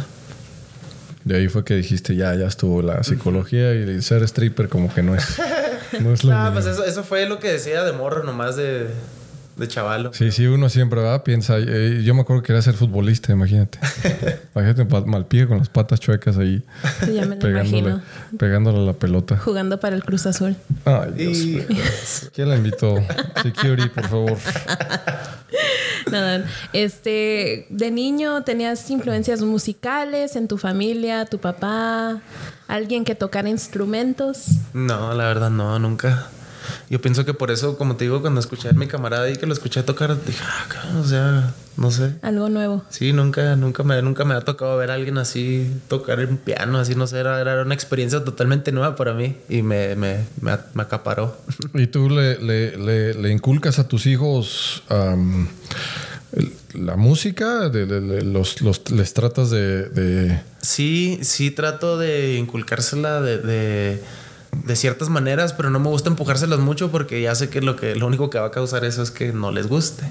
De 1.23 1.35
ahí 1.37 1.47
fue 1.49 1.63
que 1.63 1.75
dijiste, 1.75 2.15
ya, 2.15 2.33
ya 2.35 2.47
estuvo 2.47 2.81
la 2.81 3.03
psicología 3.03 3.73
y 3.73 4.01
ser 4.01 4.23
stripper 4.23 4.69
como 4.69 4.93
que 4.93 5.03
no 5.03 5.15
es, 5.15 5.23
no 5.99 6.13
es 6.13 6.23
lo 6.23 6.33
Ah, 6.35 6.49
pues 6.53 6.65
eso, 6.65 6.83
eso 6.83 7.03
fue 7.03 7.27
lo 7.27 7.39
que 7.39 7.51
decía 7.51 7.83
de 7.83 7.91
morro, 7.93 8.23
nomás 8.23 8.55
de, 8.55 8.87
de 9.55 9.67
chavalo. 9.67 10.11
Sí, 10.13 10.31
sí, 10.31 10.47
uno 10.47 10.67
siempre 10.69 10.99
va, 11.01 11.23
piensa. 11.23 11.57
eh, 11.59 12.01
yo 12.03 12.15
me 12.15 12.21
acuerdo 12.21 12.41
que 12.41 12.47
quería 12.47 12.61
ser 12.63 12.73
futbolista, 12.73 13.31
imagínate. 13.31 13.77
imagínate 14.55 14.85
mal 15.05 15.27
pie 15.27 15.45
con 15.47 15.59
las 15.59 15.69
patas 15.69 15.99
chuecas 15.99 16.37
ahí, 16.39 16.63
Sí, 17.05 17.13
ya 17.13 17.25
me 17.25 17.35
lo 17.35 17.41
pegándole, 17.41 17.77
imagino. 17.91 18.01
pegándole 18.39 18.79
a 18.79 18.81
la 18.81 18.93
pelota. 18.93 19.37
Jugando 19.37 19.79
para 19.79 19.95
el 19.95 20.03
Cruz 20.03 20.25
Azul. 20.25 20.55
Ay, 20.85 21.11
Dios 21.15 21.37
Y- 21.37 21.45
mío. 21.45 21.65
¿Quién 22.33 22.49
la 22.49 22.55
invitó? 22.55 22.95
Security, 23.43 23.89
por 23.89 24.07
favor. 24.09 24.37
Nada, 26.12 26.46
este, 26.74 27.67
de 27.70 27.91
niño 27.91 28.43
tenías 28.43 28.89
influencias 28.89 29.41
musicales 29.41 30.36
en 30.36 30.48
tu 30.48 30.58
familia, 30.58 31.25
tu 31.25 31.38
papá, 31.39 32.22
alguien 32.67 33.03
que 33.03 33.15
tocara 33.15 33.50
instrumentos. 33.50 34.48
No, 34.74 35.13
la 35.13 35.25
verdad 35.25 35.50
no, 35.50 35.77
nunca. 35.79 36.29
Yo 36.89 37.01
pienso 37.01 37.25
que 37.25 37.34
por 37.34 37.51
eso, 37.51 37.77
como 37.77 37.96
te 37.96 38.03
digo, 38.06 38.22
cuando 38.22 38.39
escuché 38.39 38.70
a 38.70 38.74
mi 38.74 38.88
camarada 38.88 39.30
y 39.30 39.36
que 39.38 39.46
lo 39.46 39.53
escuché 39.53 39.82
tocar, 39.84 40.15
dije, 40.25 40.44
ah, 40.46 40.65
cabrón, 40.68 40.98
o 40.98 41.03
sea, 41.08 41.53
no 41.77 41.89
sé. 41.91 42.15
Algo 42.22 42.50
nuevo. 42.50 42.84
Sí, 42.89 43.13
nunca, 43.13 43.56
nunca 43.56 43.84
me, 43.84 44.01
nunca 44.01 44.25
me 44.25 44.36
ha 44.36 44.41
tocado 44.41 44.77
ver 44.77 44.91
a 44.91 44.96
alguien 44.96 45.18
así 45.18 45.72
tocar 45.88 46.20
un 46.20 46.38
piano, 46.38 46.77
así, 46.80 46.96
no 46.96 47.08
sé, 47.08 47.20
era, 47.20 47.39
era 47.39 47.62
una 47.62 47.74
experiencia 47.74 48.24
totalmente 48.24 48.72
nueva 48.72 48.96
para 48.96 49.13
mí 49.13 49.38
y 49.50 49.62
me, 49.62 49.96
me, 49.96 50.25
me, 50.41 50.58
me 50.74 50.82
acaparó. 50.84 51.38
¿Y 51.74 51.88
tú 51.88 52.10
le, 52.10 52.38
le- 52.39 52.77
le- 52.77 53.13
le 53.13 53.32
inculcas 53.32 53.80
a 53.80 53.88
tus 53.88 54.06
hijos 54.06 54.84
la 56.74 56.96
música? 56.96 57.70
De, 57.70 57.86
de- 57.86 58.01
de- 58.01 58.24
los, 58.24 58.62
los- 58.62 58.89
¿Les 58.91 59.13
tratas 59.13 59.50
de, 59.50 59.89
de- 59.89 60.41
Sí, 60.62 61.20
sí 61.24 61.51
trato 61.51 61.98
de 61.98 62.36
inculcársela 62.36 63.22
de, 63.22 64.01
de, 64.51 64.75
ciertas 64.75 65.10
maneras, 65.10 65.53
pero 65.53 65.70
no 65.70 65.79
me 65.79 65.88
gusta 65.89 66.10
empujárselas 66.10 66.60
mucho 66.60 66.91
porque 66.91 67.22
ya 67.22 67.36
sé 67.36 67.50
que 67.50 67.62
lo, 67.62 67.75
que 67.75 67.96
lo 67.96 68.08
único 68.08 68.29
que 68.29 68.39
va 68.39 68.48
a 68.48 68.51
causar 68.51 68.86
eso 68.86 69.01
es 69.03 69.12
que 69.12 69.34
no 69.34 69.51
les 69.51 69.67
guste. 69.67 70.03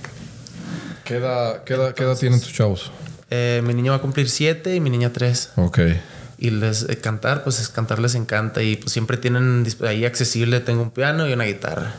¿Qué 1.04 1.16
edad, 1.16 1.64
qué 1.64 1.74
edad- 1.74 1.94
qué 1.94 2.04
edad 2.04 2.16
tienen 2.16 2.40
tus 2.40 2.52
chavos? 2.52 2.92
Eh, 3.30 3.62
mi 3.64 3.74
niño 3.74 3.92
va 3.92 3.98
a 3.98 4.00
cumplir 4.00 4.28
siete 4.28 4.74
y 4.74 4.80
mi 4.80 4.90
niña 4.90 5.12
tres. 5.12 5.50
Ok. 5.56 5.78
Y 6.38 6.50
les 6.50 6.82
eh, 6.88 6.96
cantar, 6.98 7.44
pues 7.44 7.60
es 7.60 7.68
cantar 7.68 7.98
les 7.98 8.14
encanta 8.14 8.62
y 8.62 8.76
pues 8.76 8.92
siempre 8.92 9.16
tienen 9.16 9.66
ahí 9.86 10.04
accesible, 10.04 10.60
tengo 10.60 10.82
un 10.82 10.90
piano 10.90 11.28
y 11.28 11.32
una 11.32 11.44
guitarra. 11.44 11.94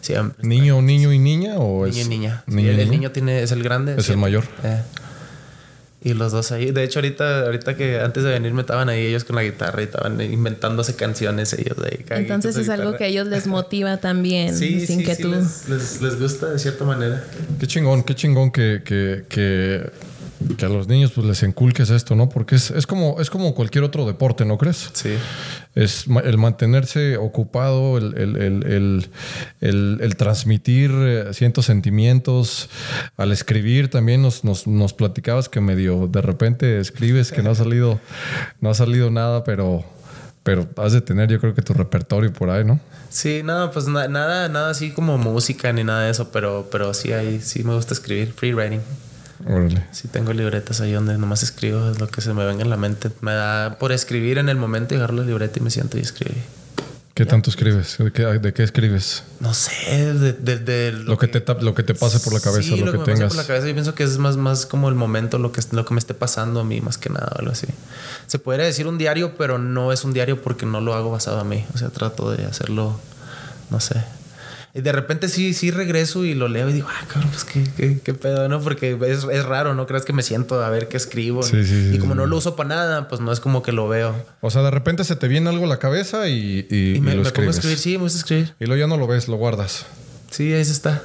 Siempre. 0.00 0.46
¿Niño, 0.46 0.80
niño 0.82 1.12
y 1.12 1.18
niña? 1.18 1.54
¿O 1.58 1.84
Niño 1.86 2.00
es 2.00 2.06
y 2.06 2.08
niña. 2.08 2.44
Sí, 2.46 2.54
niño 2.54 2.72
y 2.72 2.80
el, 2.80 2.90
niño 2.90 3.10
tiene, 3.12 3.42
es 3.42 3.50
el 3.52 3.62
grande. 3.62 3.96
Es 3.98 4.08
el 4.08 4.16
mayor. 4.16 4.44
Eh. 4.62 4.82
Y 6.06 6.14
los 6.14 6.30
dos 6.30 6.52
ahí. 6.52 6.70
De 6.70 6.84
hecho, 6.84 7.00
ahorita, 7.00 7.46
ahorita 7.46 7.74
que 7.76 7.98
antes 7.98 8.22
de 8.22 8.30
venir 8.30 8.52
me 8.54 8.60
estaban 8.60 8.88
ahí 8.88 9.06
ellos 9.06 9.24
con 9.24 9.34
la 9.34 9.42
guitarra 9.42 9.80
y 9.80 9.86
estaban 9.86 10.20
inventándose 10.20 10.94
canciones 10.94 11.52
ellos 11.52 11.76
de 11.78 11.88
ahí. 11.88 12.04
Entonces 12.20 12.56
es 12.56 12.68
algo 12.68 12.96
que 12.96 13.04
a 13.04 13.06
ellos 13.08 13.26
les 13.26 13.48
motiva 13.48 13.96
también, 13.96 14.56
Sí, 14.56 14.86
sin 14.86 15.00
sí, 15.00 15.04
que 15.04 15.16
sí, 15.16 15.22
tú... 15.22 15.30
les, 15.32 15.68
les- 15.68 16.00
les 16.02 16.20
gusta 16.20 16.46
de 16.50 16.58
cierta 16.60 16.84
manera. 16.84 17.24
Qué 17.58 17.66
chingón, 17.66 18.04
qué 18.04 18.14
chingón 18.14 18.52
que, 18.52 18.82
que, 18.84 19.24
que, 19.28 19.90
que 20.58 20.66
a 20.66 20.68
los 20.68 20.86
niños 20.88 21.12
pues 21.14 21.26
les 21.26 21.42
inculques 21.42 21.90
esto, 21.90 22.14
¿no? 22.14 22.28
Porque 22.28 22.56
es, 22.56 22.70
es, 22.70 22.86
como, 22.86 23.20
es 23.20 23.30
como 23.30 23.54
cualquier 23.54 23.84
otro 23.84 24.06
deporte, 24.06 24.44
¿no 24.44 24.58
crees? 24.58 24.90
Sí. 24.92 25.10
Es 25.74 26.06
el 26.24 26.38
mantenerse 26.38 27.16
ocupado, 27.16 27.98
el, 27.98 28.16
el, 28.16 28.36
el, 28.36 28.66
el, 28.66 29.10
el- 29.60 29.98
el 30.00 30.16
transmitir 30.16 30.90
eh, 30.94 31.24
ciertos 31.32 31.66
sentimientos. 31.66 32.68
Al 33.16 33.32
escribir 33.32 33.88
también 33.90 34.22
nos, 34.22 34.44
nos, 34.44 34.66
nos 34.66 34.92
platicabas 34.92 35.48
que 35.48 35.60
medio 35.60 36.06
de 36.06 36.20
repente 36.22 36.78
escribes 36.80 37.32
que 37.32 37.42
no 37.42 37.50
ha 37.50 37.54
salido, 37.54 38.00
no 38.60 38.70
ha 38.70 38.74
salido 38.74 39.10
nada, 39.10 39.44
pero, 39.44 39.84
pero 40.42 40.68
has 40.76 40.92
de 40.92 41.00
tener 41.00 41.30
yo 41.30 41.40
creo 41.40 41.54
que 41.54 41.62
tu 41.62 41.72
repertorio 41.74 42.32
por 42.32 42.50
ahí, 42.50 42.64
¿no? 42.64 42.78
Sí, 43.08 43.42
no, 43.44 43.70
pues 43.70 43.86
na- 43.86 44.08
nada, 44.08 44.48
nada 44.48 44.70
así 44.70 44.90
como 44.90 45.16
música 45.16 45.72
ni 45.72 45.84
nada 45.84 46.04
de 46.04 46.10
eso, 46.10 46.30
pero, 46.32 46.68
pero 46.70 46.92
sí 46.92 47.12
ahí 47.12 47.40
sí 47.42 47.62
me 47.64 47.74
gusta 47.74 47.94
escribir, 47.94 48.32
free 48.36 48.52
writing. 48.52 48.80
Órale. 49.46 49.84
Sí 49.92 50.08
tengo 50.08 50.32
libretas 50.32 50.80
ahí 50.80 50.92
donde 50.92 51.16
nomás 51.18 51.42
escribo 51.42 51.92
lo 51.98 52.08
que 52.08 52.20
se 52.20 52.32
me 52.34 52.44
venga 52.44 52.62
en 52.64 52.70
la 52.70 52.76
mente. 52.76 53.10
Me 53.20 53.32
da 53.32 53.78
por 53.78 53.92
escribir 53.92 54.38
en 54.38 54.48
el 54.48 54.56
momento 54.56 54.94
y 54.94 54.96
agarro 54.98 55.14
la 55.14 55.22
libreta 55.22 55.58
y 55.58 55.62
me 55.62 55.70
siento 55.70 55.98
y 55.98 56.00
escribí. 56.00 56.40
¿Qué 57.14 57.24
tanto 57.24 57.48
escribes? 57.48 57.96
¿De 57.98 58.12
qué, 58.12 58.24
de 58.24 58.52
qué 58.52 58.62
escribes? 58.62 59.22
No 59.40 59.54
sé, 59.54 60.12
de, 60.12 60.32
de- 60.34 60.58
de 60.58 60.92
Lo 60.92 61.16
que 61.16 61.28
te, 61.28 61.42
tap- 61.42 61.62
lo 61.62 61.74
que 61.74 61.82
te 61.82 61.94
pase 61.94 62.20
por 62.20 62.34
la 62.34 62.40
cabeza, 62.40 62.74
Sí, 62.74 62.76
lo, 62.80 62.92
que, 62.92 62.98
me 62.98 63.04
pase 63.04 63.12
tengas. 63.14 63.28
por 63.28 63.36
la 63.38 63.46
cabeza. 63.46 63.66
Yo 63.68 63.72
pienso 63.72 63.94
que 63.94 64.02
es 64.04 64.18
más, 64.18 64.36
más 64.36 64.66
como 64.66 64.90
el 64.90 64.94
momento, 64.96 65.38
lo 65.38 65.50
que, 65.50 65.62
lo 65.72 65.86
que 65.86 65.94
me 65.94 65.98
esté 66.00 66.12
pasando 66.12 66.60
a 66.60 66.64
mí, 66.64 66.82
más 66.82 66.98
que 66.98 67.08
nada, 67.08 67.32
algo 67.38 67.52
así. 67.52 67.68
Se 68.26 68.38
podría 68.38 68.66
decir 68.66 68.86
un 68.86 68.98
diario, 68.98 69.34
pero 69.38 69.56
no 69.58 69.92
es 69.92 70.04
un 70.04 70.12
diario 70.12 70.42
porque 70.42 70.66
no 70.66 70.82
lo 70.82 70.92
hago 70.92 71.10
basado 71.10 71.40
a 71.40 71.44
mí. 71.44 71.64
O 71.74 71.78
sea, 71.78 71.88
trato 71.88 72.30
de 72.32 72.44
hacerlo, 72.44 73.00
no 73.70 73.80
sé. 73.80 74.04
Y 74.76 74.82
de 74.82 74.92
repente 74.92 75.28
sí, 75.28 75.54
sí 75.54 75.70
regreso 75.70 76.24
y 76.26 76.34
lo 76.34 76.48
leo 76.48 76.68
y 76.68 76.74
digo, 76.74 76.86
ah, 76.90 77.06
cabrón, 77.10 77.30
pues 77.30 77.44
qué, 77.44 77.64
qué, 77.76 77.98
qué 78.04 78.12
pedo, 78.12 78.46
¿no? 78.48 78.60
Porque 78.60 78.98
es, 79.06 79.24
es 79.24 79.44
raro, 79.46 79.74
¿no? 79.74 79.86
Crees 79.86 80.04
que 80.04 80.12
me 80.12 80.22
siento 80.22 80.62
a 80.62 80.68
ver 80.68 80.88
qué 80.88 80.98
escribo. 80.98 81.42
Sí, 81.42 81.64
sí, 81.64 81.88
y 81.88 81.92
sí, 81.94 81.98
como 81.98 82.12
sí. 82.12 82.18
no 82.18 82.26
lo 82.26 82.36
uso 82.36 82.54
para 82.56 82.68
nada, 82.68 83.08
pues 83.08 83.20
no 83.22 83.32
es 83.32 83.40
como 83.40 83.62
que 83.62 83.72
lo 83.72 83.88
veo. 83.88 84.14
O 84.42 84.50
sea, 84.50 84.62
de 84.62 84.70
repente 84.70 85.02
se 85.04 85.16
te 85.16 85.28
viene 85.28 85.48
algo 85.48 85.64
a 85.64 85.68
la 85.68 85.78
cabeza 85.78 86.28
y, 86.28 86.66
y- 86.70 86.96
Y 86.96 87.00
me, 87.00 87.12
y 87.12 87.16
lo 87.16 87.22
me 87.22 87.30
pongo 87.30 87.48
a 87.48 87.50
escribir, 87.52 87.78
sí, 87.78 87.92
me 87.96 88.02
gusta 88.04 88.18
escribir. 88.18 88.54
Y 88.60 88.66
luego 88.66 88.78
ya 88.80 88.86
no 88.86 88.98
lo 88.98 89.06
ves, 89.06 89.28
lo 89.28 89.36
guardas. 89.36 89.86
Sí, 90.30 90.52
ahí 90.52 90.64
se 90.64 90.72
está. 90.72 91.02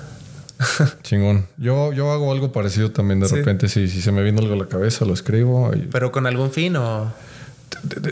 Chingón. 1.03 1.47
Yo, 1.57 1.93
yo 1.93 2.11
hago 2.11 2.31
algo 2.31 2.51
parecido 2.51 2.91
también 2.91 3.19
de 3.19 3.27
Sí. 3.29 3.35
repente. 3.35 3.67
Si, 3.69 3.87
si 3.87 4.01
se 4.01 4.11
me 4.11 4.21
viene 4.21 4.39
algo 4.41 4.53
a 4.53 4.57
la 4.57 4.67
cabeza, 4.67 5.05
lo 5.05 5.13
escribo. 5.13 5.71
y- 5.75 5.87
Pero 5.91 6.11
con 6.11 6.27
algún 6.27 6.51
fin 6.51 6.75
o... 6.75 7.11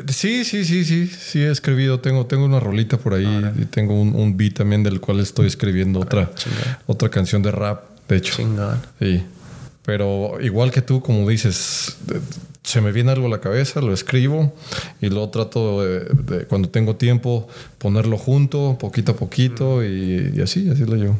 Sí, 0.07 0.45
sí, 0.45 0.65
sí, 0.65 0.85
sí. 0.85 1.07
Sí 1.07 1.39
he 1.39 1.51
escribido. 1.51 1.99
Tengo, 1.99 2.25
tengo 2.25 2.45
una 2.45 2.59
rolita 2.59 2.97
por 2.97 3.13
ahí 3.13 3.51
y 3.57 3.65
tengo 3.65 3.99
un, 3.99 4.15
un 4.15 4.37
beat 4.37 4.53
también 4.55 4.83
del 4.83 4.99
cual 4.99 5.19
estoy 5.19 5.47
escribiendo 5.47 5.99
otra, 5.99 6.31
chingón. 6.35 6.77
otra 6.87 7.09
canción 7.09 7.41
de 7.41 7.51
rap, 7.51 7.83
de 8.07 8.17
hecho. 8.17 8.35
Sí. 8.99 9.23
Pero 9.85 10.39
igual 10.41 10.71
que 10.71 10.81
tú, 10.81 11.01
como 11.01 11.27
dices, 11.27 11.97
se 12.63 12.81
me 12.81 12.91
viene 12.91 13.11
algo 13.11 13.25
a 13.25 13.29
la 13.29 13.41
cabeza, 13.41 13.81
lo 13.81 13.93
escribo 13.93 14.53
y 15.01 15.09
luego 15.09 15.29
trato 15.29 15.83
de, 15.83 16.01
de, 16.01 16.45
cuando 16.45 16.69
tengo 16.69 16.95
tiempo 16.95 17.47
ponerlo 17.79 18.17
junto, 18.17 18.77
poquito 18.79 19.13
a 19.13 19.15
poquito 19.15 19.83
y, 19.83 20.33
y 20.35 20.41
así, 20.41 20.69
así 20.69 20.85
lo 20.85 20.95
llevo. 20.95 21.19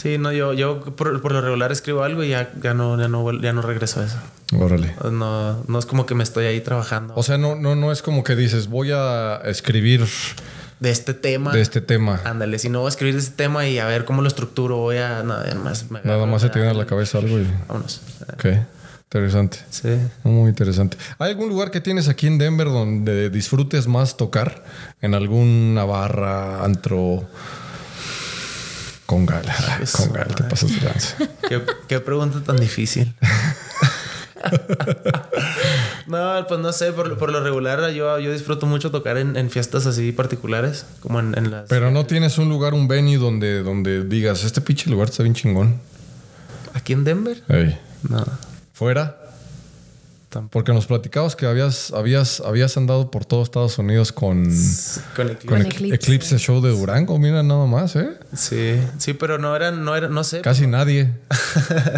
Sí, 0.00 0.16
no, 0.16 0.32
yo, 0.32 0.54
yo 0.54 0.80
por, 0.80 1.20
por 1.20 1.32
lo 1.32 1.42
regular 1.42 1.72
escribo 1.72 2.02
algo 2.02 2.24
y 2.24 2.30
ya, 2.30 2.50
ya, 2.62 2.72
no, 2.72 2.98
ya, 2.98 3.06
no, 3.06 3.38
ya 3.38 3.52
no 3.52 3.60
regreso 3.60 4.00
a 4.00 4.04
eso. 4.06 4.16
Órale. 4.58 4.94
No, 5.12 5.62
no 5.68 5.78
es 5.78 5.84
como 5.84 6.06
que 6.06 6.14
me 6.14 6.24
estoy 6.24 6.46
ahí 6.46 6.62
trabajando 6.62 7.12
O 7.16 7.22
sea, 7.22 7.36
no, 7.36 7.54
no, 7.54 7.76
no 7.76 7.92
es 7.92 8.00
como 8.00 8.24
que 8.24 8.34
dices, 8.34 8.68
voy 8.68 8.92
a 8.92 9.42
escribir 9.44 10.06
de 10.78 10.90
este 10.90 11.12
tema. 11.12 11.52
de 11.52 11.60
este 11.60 11.82
tema. 11.82 12.18
Ándale, 12.24 12.58
si 12.58 12.70
no 12.70 12.78
voy 12.78 12.86
a 12.86 12.88
escribir 12.88 13.12
de 13.12 13.20
este 13.20 13.34
tema 13.36 13.68
y 13.68 13.78
a 13.78 13.84
ver 13.84 14.06
cómo 14.06 14.22
lo 14.22 14.28
estructuro, 14.28 14.78
voy 14.78 14.96
a. 14.96 15.22
Nada, 15.22 15.54
más. 15.56 15.90
me 15.90 16.00
Nada 16.02 16.24
más 16.24 16.40
se 16.40 16.48
te 16.48 16.60
viene 16.60 16.70
a 16.70 16.78
la 16.78 16.86
cabeza 16.86 17.18
algo 17.18 17.38
y... 17.38 17.46
Vámonos. 17.68 18.00
Ok, 18.32 18.46
interesante. 19.04 19.58
Sí. 19.68 19.98
Muy 20.24 20.48
interesante. 20.48 20.96
¿Hay 21.18 21.32
algún 21.32 21.50
lugar 21.50 21.70
que 21.70 21.82
tienes 21.82 22.08
aquí 22.08 22.26
en 22.26 22.38
Denver 22.38 22.68
donde 22.68 23.28
disfrutes 23.28 23.86
más 23.86 24.16
tocar? 24.16 24.64
¿En 25.02 25.12
alguna 25.12 25.84
barra, 25.84 26.64
antro? 26.64 27.28
Con 29.10 29.26
gal. 29.26 29.44
Con 29.90 30.12
gal, 30.12 30.32
te 30.36 30.44
pasas 30.44 30.70
de 30.72 30.80
lanza. 30.82 31.16
¿Qué, 31.48 31.60
qué 31.88 31.98
pregunta 31.98 32.44
tan 32.44 32.56
difícil. 32.56 33.12
No, 36.06 36.46
pues 36.48 36.58
no 36.60 36.72
sé, 36.72 36.92
por, 36.92 37.18
por 37.18 37.30
lo 37.30 37.42
regular 37.42 37.90
yo, 37.90 38.18
yo 38.18 38.32
disfruto 38.32 38.64
mucho 38.64 38.90
tocar 38.90 39.18
en, 39.18 39.36
en 39.36 39.50
fiestas 39.50 39.84
así 39.84 40.12
particulares, 40.12 40.86
como 41.00 41.20
en, 41.20 41.36
en 41.36 41.50
las... 41.50 41.68
Pero 41.68 41.90
no 41.90 42.06
tienes 42.06 42.38
un 42.38 42.48
lugar, 42.48 42.72
un 42.72 42.88
venue 42.88 43.18
donde, 43.18 43.62
donde 43.62 44.02
digas, 44.04 44.42
este 44.42 44.62
pinche 44.62 44.88
lugar 44.90 45.10
está 45.10 45.22
bien 45.22 45.34
chingón. 45.34 45.78
¿Aquí 46.72 46.94
en 46.94 47.04
Denver? 47.04 47.42
Ey. 47.48 47.78
No. 48.08 48.24
¿Fuera? 48.72 49.19
Tampoco. 50.30 50.52
Porque 50.52 50.72
nos 50.72 50.86
platicabas 50.86 51.34
que 51.36 51.44
habías, 51.44 51.90
habías, 51.92 52.40
habías 52.40 52.76
andado 52.76 53.10
por 53.10 53.24
todo 53.24 53.42
Estados 53.42 53.76
Unidos 53.78 54.12
con, 54.12 54.44
Con 55.16 55.26
Eclipse. 55.28 55.46
con 55.46 55.60
Eclipse. 55.66 55.94
Eclipse 55.96 56.38
Show 56.38 56.60
de 56.62 56.70
Durango. 56.70 57.18
Mira 57.18 57.42
nada 57.42 57.66
más, 57.66 57.96
¿eh? 57.96 58.10
Sí, 58.34 58.80
sí, 58.98 59.12
pero 59.12 59.38
no 59.38 59.54
eran, 59.56 59.84
no 59.84 59.96
eran, 59.96 60.14
no 60.14 60.22
sé. 60.24 60.40
Casi 60.40 60.66
nadie. 60.66 61.10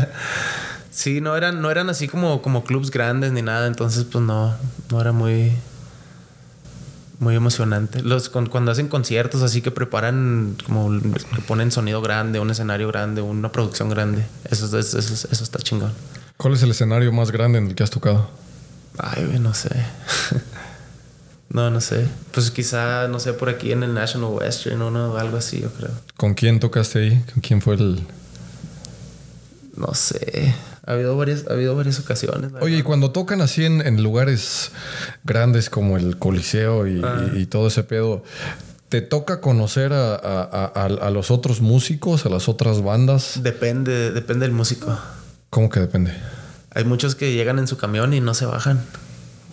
Sí, 0.90 1.22
no 1.22 1.34
eran, 1.38 1.62
no 1.62 1.70
eran 1.70 1.88
así 1.88 2.06
como, 2.06 2.42
como 2.42 2.64
clubs 2.64 2.90
grandes 2.90 3.32
ni 3.32 3.40
nada, 3.40 3.66
entonces 3.66 4.04
pues 4.04 4.22
no, 4.22 4.54
no 4.90 5.00
era 5.00 5.10
muy, 5.12 5.50
muy 7.18 7.34
emocionante. 7.34 8.02
Los, 8.02 8.28
con- 8.28 8.46
cuando 8.50 8.72
hacen 8.72 8.88
conciertos 8.88 9.40
así 9.42 9.62
que 9.62 9.70
preparan, 9.70 10.54
como 10.66 10.90
que 11.00 11.40
ponen 11.48 11.70
sonido 11.72 12.02
grande, 12.02 12.40
un 12.40 12.50
escenario 12.50 12.88
grande, 12.88 13.22
una 13.22 13.50
producción 13.50 13.88
grande, 13.88 14.26
eso, 14.50 14.66
eso, 14.78 14.98
eso, 14.98 15.28
eso 15.30 15.44
está 15.44 15.58
chingón. 15.60 15.92
¿Cuál 16.42 16.54
es 16.54 16.62
el 16.64 16.72
escenario 16.72 17.12
más 17.12 17.30
grande 17.30 17.58
en 17.58 17.68
el 17.68 17.74
que 17.76 17.84
has 17.84 17.90
tocado? 17.90 18.28
Ay, 18.98 19.24
güey, 19.26 19.38
no 19.38 19.54
sé. 19.54 19.70
no, 21.48 21.70
no 21.70 21.80
sé. 21.80 22.04
Pues 22.32 22.50
quizá, 22.50 23.06
no 23.06 23.20
sé, 23.20 23.32
por 23.32 23.48
aquí 23.48 23.70
en 23.70 23.84
el 23.84 23.94
National 23.94 24.30
Western 24.30 24.82
o 24.82 24.90
no, 24.90 25.16
algo 25.16 25.36
así, 25.36 25.60
yo 25.60 25.70
creo. 25.72 25.90
¿Con 26.16 26.34
quién 26.34 26.58
tocaste 26.58 26.98
ahí? 26.98 27.24
¿Con 27.32 27.40
quién 27.42 27.62
fue 27.62 27.74
el...? 27.76 28.04
No 29.76 29.94
sé. 29.94 30.52
Ha 30.84 30.92
habido 30.94 31.16
varias, 31.16 31.46
ha 31.48 31.52
habido 31.52 31.76
varias 31.76 32.00
ocasiones. 32.00 32.50
Oye, 32.60 32.78
y 32.78 32.82
cuando 32.82 33.12
tocan 33.12 33.40
así 33.40 33.64
en, 33.64 33.80
en 33.86 34.02
lugares 34.02 34.72
grandes 35.22 35.70
como 35.70 35.96
el 35.96 36.18
Coliseo 36.18 36.88
y, 36.88 37.00
Ah. 37.04 37.30
y- 37.34 37.42
y 37.42 37.46
todo 37.46 37.68
ese 37.68 37.84
pedo, 37.84 38.24
¿te 38.88 39.00
toca 39.00 39.40
conocer 39.40 39.92
a, 39.92 40.14
a- 40.16 40.72
a- 40.74 41.06
a 41.06 41.10
los 41.10 41.30
otros 41.30 41.60
músicos, 41.60 42.26
a 42.26 42.28
las 42.28 42.48
otras 42.48 42.82
bandas? 42.82 43.40
Depende, 43.42 44.10
depende 44.10 44.44
del 44.46 44.54
músico. 44.54 44.98
¿Cómo 45.52 45.68
que 45.68 45.80
depende? 45.80 46.14
Hay 46.74 46.84
muchos 46.84 47.14
que 47.14 47.34
llegan 47.34 47.58
en 47.58 47.66
su 47.66 47.76
camión 47.76 48.14
y 48.14 48.20
no 48.22 48.32
se 48.32 48.46
bajan. 48.46 48.80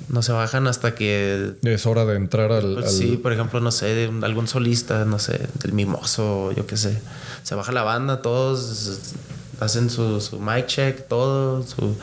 No 0.07 0.21
se 0.21 0.31
bajan 0.31 0.65
hasta 0.67 0.95
que. 0.95 1.55
Es 1.63 1.85
hora 1.85 2.05
de 2.05 2.15
entrar 2.15 2.53
al... 2.53 2.75
pues, 2.75 2.85
al- 2.85 2.91
sí, 2.93 3.17
por 3.21 3.33
ejemplo, 3.33 3.59
no 3.59 3.69
sé, 3.69 4.09
algún 4.23 4.47
solista, 4.47 5.03
no 5.03 5.19
sé, 5.19 5.41
del 5.61 5.73
mimoso, 5.73 6.53
yo 6.53 6.65
qué 6.65 6.77
sé. 6.77 6.97
Se 7.43 7.53
baja 7.53 7.73
la 7.73 7.83
banda, 7.83 8.21
todos 8.21 9.11
hacen 9.59 9.89
su, 9.89 10.21
su 10.21 10.39
mic 10.39 10.67
check, 10.67 11.05
todo. 11.09 11.63
Su, 11.63 11.97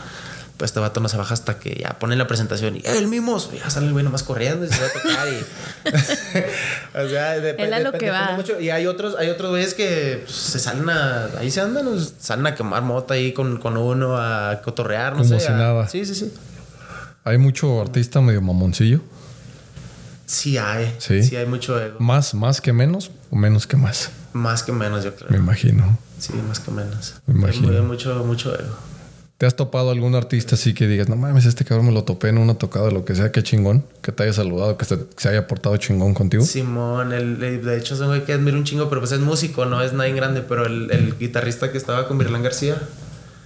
pues 0.56 0.70
este 0.70 0.80
vato 0.80 1.00
no 1.00 1.08
se 1.08 1.16
baja 1.16 1.34
hasta 1.34 1.58
que 1.58 1.78
ya 1.82 1.98
ponen 1.98 2.18
la 2.18 2.26
presentación 2.26 2.76
y 2.76 2.78
¡Eh, 2.80 2.96
el 2.98 3.08
mimoso! 3.08 3.52
Ya 3.52 3.68
sale 3.68 3.86
el 3.86 3.92
güey 3.92 4.04
nomás 4.04 4.22
corriendo 4.22 4.64
y 4.64 4.68
se 4.68 4.80
va 4.80 4.86
a 4.86 4.92
tocar. 4.92 5.28
Y, 5.28 6.98
o 6.98 7.08
sea, 7.08 7.36
dep- 7.38 7.56
Él 7.58 7.72
a 7.74 7.80
lo 7.80 7.92
que 7.92 7.98
depende 8.06 8.10
va. 8.10 8.32
mucho. 8.36 8.58
Y 8.60 8.70
hay 8.70 8.86
otros, 8.86 9.16
hay 9.18 9.28
otros 9.28 9.50
güeyes 9.50 9.74
que 9.74 10.22
pues, 10.24 10.34
se 10.36 10.58
salen 10.58 10.88
a. 10.88 11.26
Ahí 11.38 11.50
se 11.50 11.60
andan, 11.60 11.86
pues, 11.86 12.14
salen 12.18 12.46
a 12.46 12.54
quemar 12.54 12.82
mota 12.82 13.14
ahí 13.14 13.32
con, 13.32 13.58
con 13.58 13.76
uno, 13.76 14.16
a 14.16 14.60
cotorrear, 14.62 15.12
no 15.14 15.18
Como 15.22 15.28
sé. 15.28 15.40
si 15.40 15.52
a- 15.52 15.56
nada. 15.56 15.88
Sí, 15.88 16.04
sí, 16.06 16.14
sí. 16.14 16.32
Hay 17.24 17.38
mucho 17.38 17.80
artista 17.82 18.20
medio 18.20 18.40
mamoncillo. 18.40 19.00
Sí 20.26 20.58
hay. 20.58 20.94
Sí. 20.98 21.22
Sí, 21.22 21.36
hay 21.36 21.46
mucho 21.46 21.80
ego. 21.80 22.00
Más, 22.00 22.34
más 22.34 22.60
que 22.60 22.72
menos 22.72 23.10
o 23.30 23.36
menos 23.36 23.66
que 23.66 23.76
más. 23.76 24.10
Más 24.32 24.62
que 24.62 24.72
menos, 24.72 25.04
yo 25.04 25.14
creo. 25.14 25.30
Me 25.30 25.36
imagino. 25.36 25.98
Sí, 26.18 26.32
más 26.48 26.60
que 26.60 26.70
menos. 26.70 27.14
Me 27.26 27.34
imagino. 27.34 27.68
Hay 27.72 27.80
mucho, 27.82 28.24
mucho 28.24 28.54
ego. 28.54 28.76
¿Te 29.38 29.44
has 29.44 29.54
topado 29.54 29.90
algún 29.90 30.14
artista 30.14 30.54
así 30.54 30.72
que 30.72 30.86
digas, 30.88 31.10
no 31.10 31.16
mames, 31.16 31.44
este 31.44 31.64
cabrón 31.66 31.86
me 31.86 31.92
lo 31.92 32.04
topé 32.04 32.28
en 32.28 32.38
una 32.38 32.54
tocada, 32.54 32.90
lo 32.90 33.04
que 33.04 33.14
sea, 33.14 33.32
qué 33.32 33.42
chingón, 33.42 33.84
que 34.00 34.10
te 34.10 34.22
haya 34.22 34.32
saludado, 34.32 34.78
que 34.78 34.86
se, 34.86 34.96
que 34.96 35.04
se 35.18 35.28
haya 35.28 35.46
portado 35.46 35.76
chingón 35.76 36.14
contigo? 36.14 36.42
Simón, 36.44 37.12
el, 37.12 37.42
el- 37.42 37.62
de 37.62 37.76
hecho 37.76 37.94
es 37.94 38.00
un 38.00 38.06
güey 38.06 38.24
que 38.24 38.32
admiro 38.32 38.56
un 38.56 38.64
chingo, 38.64 38.88
pero 38.88 39.02
pues 39.02 39.12
es 39.12 39.20
músico, 39.20 39.66
no 39.66 39.82
es 39.82 39.92
nadie 39.92 40.14
grande, 40.14 40.40
pero 40.40 40.64
el, 40.64 40.90
el 40.90 41.18
guitarrista 41.18 41.70
que 41.70 41.76
estaba 41.76 42.08
con 42.08 42.16
Virlán 42.18 42.42
García, 42.42 42.80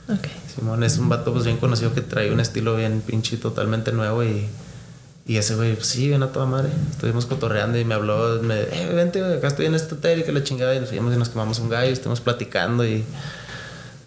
Ok. 0.08 0.26
Simón 0.56 0.82
es 0.84 0.98
un 0.98 1.08
vato 1.08 1.32
pues 1.32 1.44
bien 1.44 1.56
conocido 1.58 1.94
que 1.94 2.00
trae 2.00 2.32
un 2.32 2.40
estilo 2.40 2.74
bien 2.76 3.00
pinche 3.04 3.36
totalmente 3.36 3.92
nuevo 3.92 4.24
y, 4.24 4.44
y 5.26 5.36
ese 5.36 5.54
güey, 5.54 5.74
pues 5.74 5.86
sí, 5.86 6.08
ven 6.08 6.22
a 6.24 6.32
toda 6.32 6.46
madre. 6.46 6.70
Estuvimos 6.90 7.26
cotorreando 7.26 7.78
y 7.78 7.84
me 7.84 7.94
habló, 7.94 8.40
me, 8.42 8.60
eh, 8.60 8.90
vente, 8.92 9.20
güey, 9.20 9.34
acá 9.34 9.46
estoy 9.48 9.66
en 9.66 9.76
este 9.76 9.94
hotel 9.94 10.20
y 10.20 10.22
que 10.24 10.32
la 10.32 10.42
chingada 10.42 10.74
y 10.74 10.80
nos 10.80 10.88
fuimos 10.88 11.14
y 11.14 11.16
nos 11.16 11.28
quemamos 11.28 11.60
un 11.60 11.68
gallo, 11.68 11.92
estuvimos 11.92 12.20
platicando 12.20 12.84
y 12.84 13.04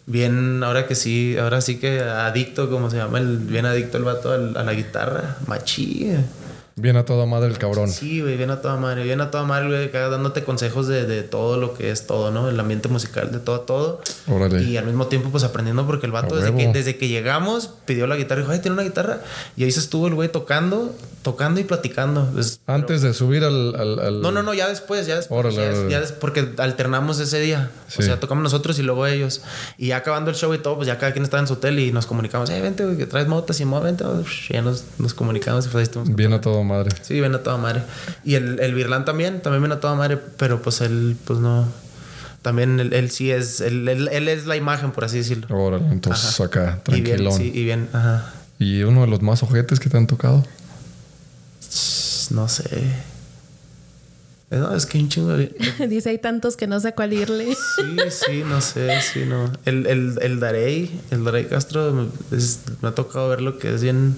bien, 0.05 0.63
ahora 0.63 0.87
que 0.87 0.95
sí, 0.95 1.37
ahora 1.37 1.61
sí 1.61 1.79
que 1.79 1.99
adicto, 1.99 2.69
como 2.69 2.89
se 2.89 2.97
llama, 2.97 3.19
el, 3.19 3.37
bien 3.37 3.65
adicto 3.65 3.97
el 3.97 4.03
vato 4.03 4.31
a 4.31 4.37
la 4.37 4.73
guitarra, 4.73 5.37
machí. 5.47 6.11
Bien 6.75 6.97
a 6.97 7.05
toda 7.05 7.25
madre 7.27 7.49
el 7.49 7.57
cabrón. 7.59 7.89
Sí, 7.89 8.21
güey, 8.21 8.35
bien 8.35 8.49
a 8.49 8.61
toda 8.61 8.77
madre, 8.77 9.03
bien 9.03 9.21
a 9.21 9.29
toda 9.29 9.43
madre, 9.43 9.67
güey, 9.67 9.91
dándote 9.91 10.43
consejos 10.43 10.87
de, 10.87 11.05
de 11.05 11.21
todo 11.21 11.57
lo 11.57 11.75
que 11.75 11.91
es 11.91 12.07
todo, 12.07 12.31
¿no? 12.31 12.49
El 12.49 12.59
ambiente 12.59 12.89
musical, 12.89 13.31
de 13.31 13.39
todo, 13.39 13.61
todo. 13.61 14.01
Órale. 14.27 14.63
Y 14.63 14.77
al 14.77 14.85
mismo 14.85 15.05
tiempo, 15.07 15.29
pues 15.29 15.43
aprendiendo, 15.43 15.85
porque 15.85 16.07
el 16.07 16.11
vato, 16.11 16.35
desde 16.35 16.55
que, 16.55 16.67
desde 16.69 16.97
que 16.97 17.07
llegamos, 17.09 17.69
pidió 17.85 18.07
la 18.07 18.15
guitarra 18.15 18.41
y 18.41 18.43
dijo, 18.43 18.53
ay, 18.53 18.59
tiene 18.59 18.73
una 18.73 18.83
guitarra. 18.83 19.21
Y 19.55 19.63
ahí 19.65 19.71
se 19.71 19.79
estuvo 19.81 20.07
el 20.07 20.15
güey 20.15 20.29
tocando, 20.29 20.95
tocando 21.21 21.59
y 21.59 21.63
platicando. 21.63 22.27
Pues, 22.33 22.59
Antes 22.65 23.01
de 23.03 23.13
subir 23.13 23.43
al... 23.43 23.75
al- 23.75 23.99
al- 23.99 24.21
no, 24.21 24.31
no, 24.31 24.41
no, 24.41 24.53
ya 24.55 24.67
después, 24.67 25.05
ya 25.05 25.15
después. 25.17 25.39
Órale, 25.45 25.55
ya, 25.55 25.69
órale. 25.69 25.91
ya 25.91 25.99
des- 25.99 26.11
porque 26.11 26.53
alternamos 26.57 27.19
ese 27.19 27.39
día. 27.39 27.69
Sí. 27.87 28.01
O 28.01 28.01
sea, 28.01 28.19
tocamos 28.19 28.41
nosotros 28.43 28.79
y 28.79 28.81
luego 28.81 29.05
ellos. 29.05 29.41
Y 29.77 29.87
ya 29.89 29.97
acabando 29.97 30.31
el 30.31 30.35
show 30.35 30.51
y 30.55 30.57
todo, 30.57 30.77
pues 30.77 30.87
ya 30.87 30.97
cada 30.97 31.11
quien 31.13 31.23
estaba 31.23 31.39
en 31.41 31.47
su 31.47 31.53
hotel 31.53 31.77
y 31.77 31.91
nos 31.91 32.07
comunicamos. 32.07 32.49
Eh, 32.49 32.59
vente, 32.61 32.83
güey, 32.83 32.97
que 32.97 33.05
traes 33.05 33.27
motas 33.27 33.59
y 33.59 33.65
mo- 33.65 33.79
vente. 33.81 34.03
Y 34.49 34.53
ya 34.53 34.61
nos, 34.63 34.85
nos 34.97 35.13
comunicamos 35.13 35.67
y 35.67 35.69
pues 35.69 35.89
ahí. 35.95 36.03
Bien 36.07 36.33
a 36.33 36.41
toda 36.63 36.77
madre. 36.83 36.95
Sí, 37.01 37.19
viene 37.19 37.35
a 37.35 37.43
toda 37.43 37.57
madre. 37.57 37.83
Y 38.23 38.35
el, 38.35 38.59
el 38.59 38.73
Virlán 38.73 39.05
también, 39.05 39.41
también 39.41 39.61
viene 39.63 39.75
a 39.75 39.79
toda 39.79 39.95
madre, 39.95 40.17
pero 40.37 40.61
pues 40.61 40.81
él, 40.81 41.15
pues 41.25 41.39
no. 41.39 41.67
También 42.41 42.79
él, 42.79 42.91
él 42.93 43.09
sí 43.11 43.31
es, 43.31 43.61
él, 43.61 43.87
él- 43.87 44.09
él 44.11 44.27
es 44.27 44.45
la 44.45 44.55
imagen, 44.57 44.91
por 44.91 45.05
así 45.05 45.17
decirlo. 45.17 45.47
Órale, 45.55 45.87
entonces 45.87 46.39
Ajá. 46.39 46.43
acá, 46.45 46.81
Y 46.87 46.91
bien, 47.01 47.03
tranquilón. 47.05 47.37
sí, 47.37 47.51
y 47.53 47.63
bien, 47.63 47.87
ajá. 47.93 48.33
¿Y 48.59 48.83
uno 48.83 49.01
de 49.01 49.07
los 49.07 49.21
más 49.21 49.43
ojetes 49.43 49.79
que 49.79 49.89
te 49.89 49.97
han 49.97 50.07
tocado? 50.07 50.43
No 52.31 52.47
sé. 52.49 52.63
Eh, 54.51 54.57
No, 54.57 54.75
es 54.75 54.85
que 54.85 54.97
hay 54.97 55.03
un 55.03 55.09
chingo 55.09 55.29
de... 55.37 55.55
Dice, 55.89 56.09
hay 56.09 56.17
tantos 56.19 56.55
que 56.57 56.67
no 56.67 56.79
sé 56.79 56.93
cuál 56.93 57.13
irle. 57.13 57.55
Sí, 57.55 57.97
sí, 58.09 58.43
no 58.45 58.61
sé, 58.61 59.01
sí, 59.01 59.23
no. 59.25 59.51
El, 59.65 59.85
el, 59.87 60.17
el 60.21 60.39
Darey, 60.39 60.99
el 61.11 61.23
Darey 61.23 61.45
Castro, 61.45 62.09
es- 62.31 62.59
me 62.81 62.89
ha 62.89 62.91
tocado 62.95 63.29
ver 63.29 63.41
lo 63.41 63.57
que 63.57 63.73
es 63.73 63.81
bien... 63.81 64.15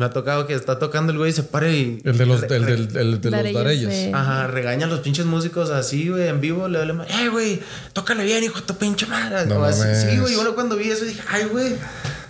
Me 0.00 0.06
ha 0.06 0.10
tocado 0.10 0.46
que 0.46 0.54
está 0.54 0.78
tocando 0.78 1.12
el 1.12 1.18
güey 1.18 1.28
y 1.28 1.34
se 1.34 1.42
pare 1.42 1.76
y... 1.76 2.00
El 2.06 2.16
de 2.16 2.24
los, 2.24 2.42
el 2.44 2.52
el 2.96 3.20
de 3.20 3.30
los 3.30 3.92
eh. 3.92 4.10
Ajá, 4.14 4.46
regaña 4.46 4.86
a 4.86 4.88
los 4.88 5.00
pinches 5.00 5.26
músicos 5.26 5.68
así, 5.68 6.08
güey, 6.08 6.26
en 6.26 6.40
vivo, 6.40 6.68
le 6.68 6.78
vale 6.78 6.94
más. 6.94 7.06
¡Eh, 7.10 7.28
güey! 7.28 7.60
Tócale 7.92 8.24
bien, 8.24 8.42
hijo 8.42 8.60
de 8.60 8.66
tu 8.66 8.74
pinche 8.78 9.04
madre. 9.04 9.44
No 9.44 9.56
O 9.58 9.64
así, 9.64 9.82
sí, 10.10 10.16
güey, 10.18 10.32
yo 10.32 10.54
cuando 10.54 10.76
vi 10.78 10.90
eso 10.90 11.04
dije, 11.04 11.20
¡ay, 11.28 11.44
güey! 11.52 11.74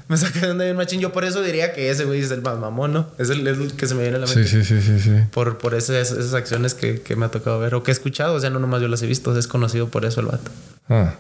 Me 0.09 0.17
saqué 0.17 0.41
de 0.41 0.51
onda 0.51 0.65
bien 0.65 0.77
machín. 0.77 0.99
Yo 0.99 1.13
por 1.13 1.25
eso 1.25 1.43
diría 1.43 1.73
que 1.73 1.91
ese 1.91 2.05
güey 2.07 2.19
es 2.21 2.33
el 2.33 2.43
más 2.43 2.59
mamón, 2.59 2.93
¿no? 2.93 3.07
Es 3.19 3.31
el, 3.31 3.47
es 3.47 3.57
el 3.59 3.73
que 3.75 3.87
se 3.87 3.95
me 3.95 4.03
viene 4.03 4.17
a 4.17 4.19
la 4.21 4.27
mente. 4.27 4.49
Sí, 4.49 4.65
sí, 4.65 4.81
sí, 4.81 4.83
sí, 4.83 4.99
sí. 4.99 5.11
Por, 5.31 5.59
por 5.59 5.77
ese- 5.77 6.01
esas 6.01 6.35
acciones 6.35 6.75
que, 6.75 7.03
que 7.03 7.15
me 7.15 7.27
ha 7.27 7.31
tocado 7.31 7.61
ver 7.61 7.77
o 7.77 7.85
que 7.85 7.93
he 7.93 7.95
escuchado. 7.95 8.35
O 8.35 8.41
sea, 8.41 8.51
no 8.51 8.59
nomás 8.59 8.83
yo 8.83 8.89
las 8.89 9.01
he 9.03 9.07
visto, 9.07 9.39
es 9.39 9.47
conocido 9.47 9.89
por 9.91 10.05
eso 10.05 10.19
el 10.23 10.27
vato. 10.27 10.51
Ah, 10.89 11.15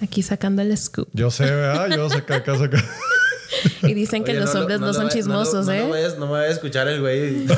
Aquí 0.00 0.22
sacando 0.22 0.62
el 0.62 0.78
scoop. 0.78 1.08
yo 1.12 1.32
sé, 1.32 1.46
¿verdad? 1.46 1.88
Yo 1.96 2.08
sé 2.08 2.22
que 2.22 2.34
acá, 2.34 2.52
acá. 2.52 2.84
Y 3.82 3.94
dicen 3.94 4.24
que 4.24 4.32
Oye, 4.32 4.40
los 4.40 4.52
lo- 4.54 4.60
hombres 4.60 4.80
no, 4.80 4.86
lo 4.88 4.94
son 4.94 5.08
chismosos, 5.08 5.66
no, 5.66 5.72
lo- 5.72 5.78
¿eh? 5.78 5.80
No, 5.80 5.86
lo 5.88 5.92
vayas- 5.94 6.18
me 6.18 6.26
vayas 6.26 6.48
a 6.50 6.52
escuchar 6.54 6.88
el 6.88 7.00
güey. 7.00 7.46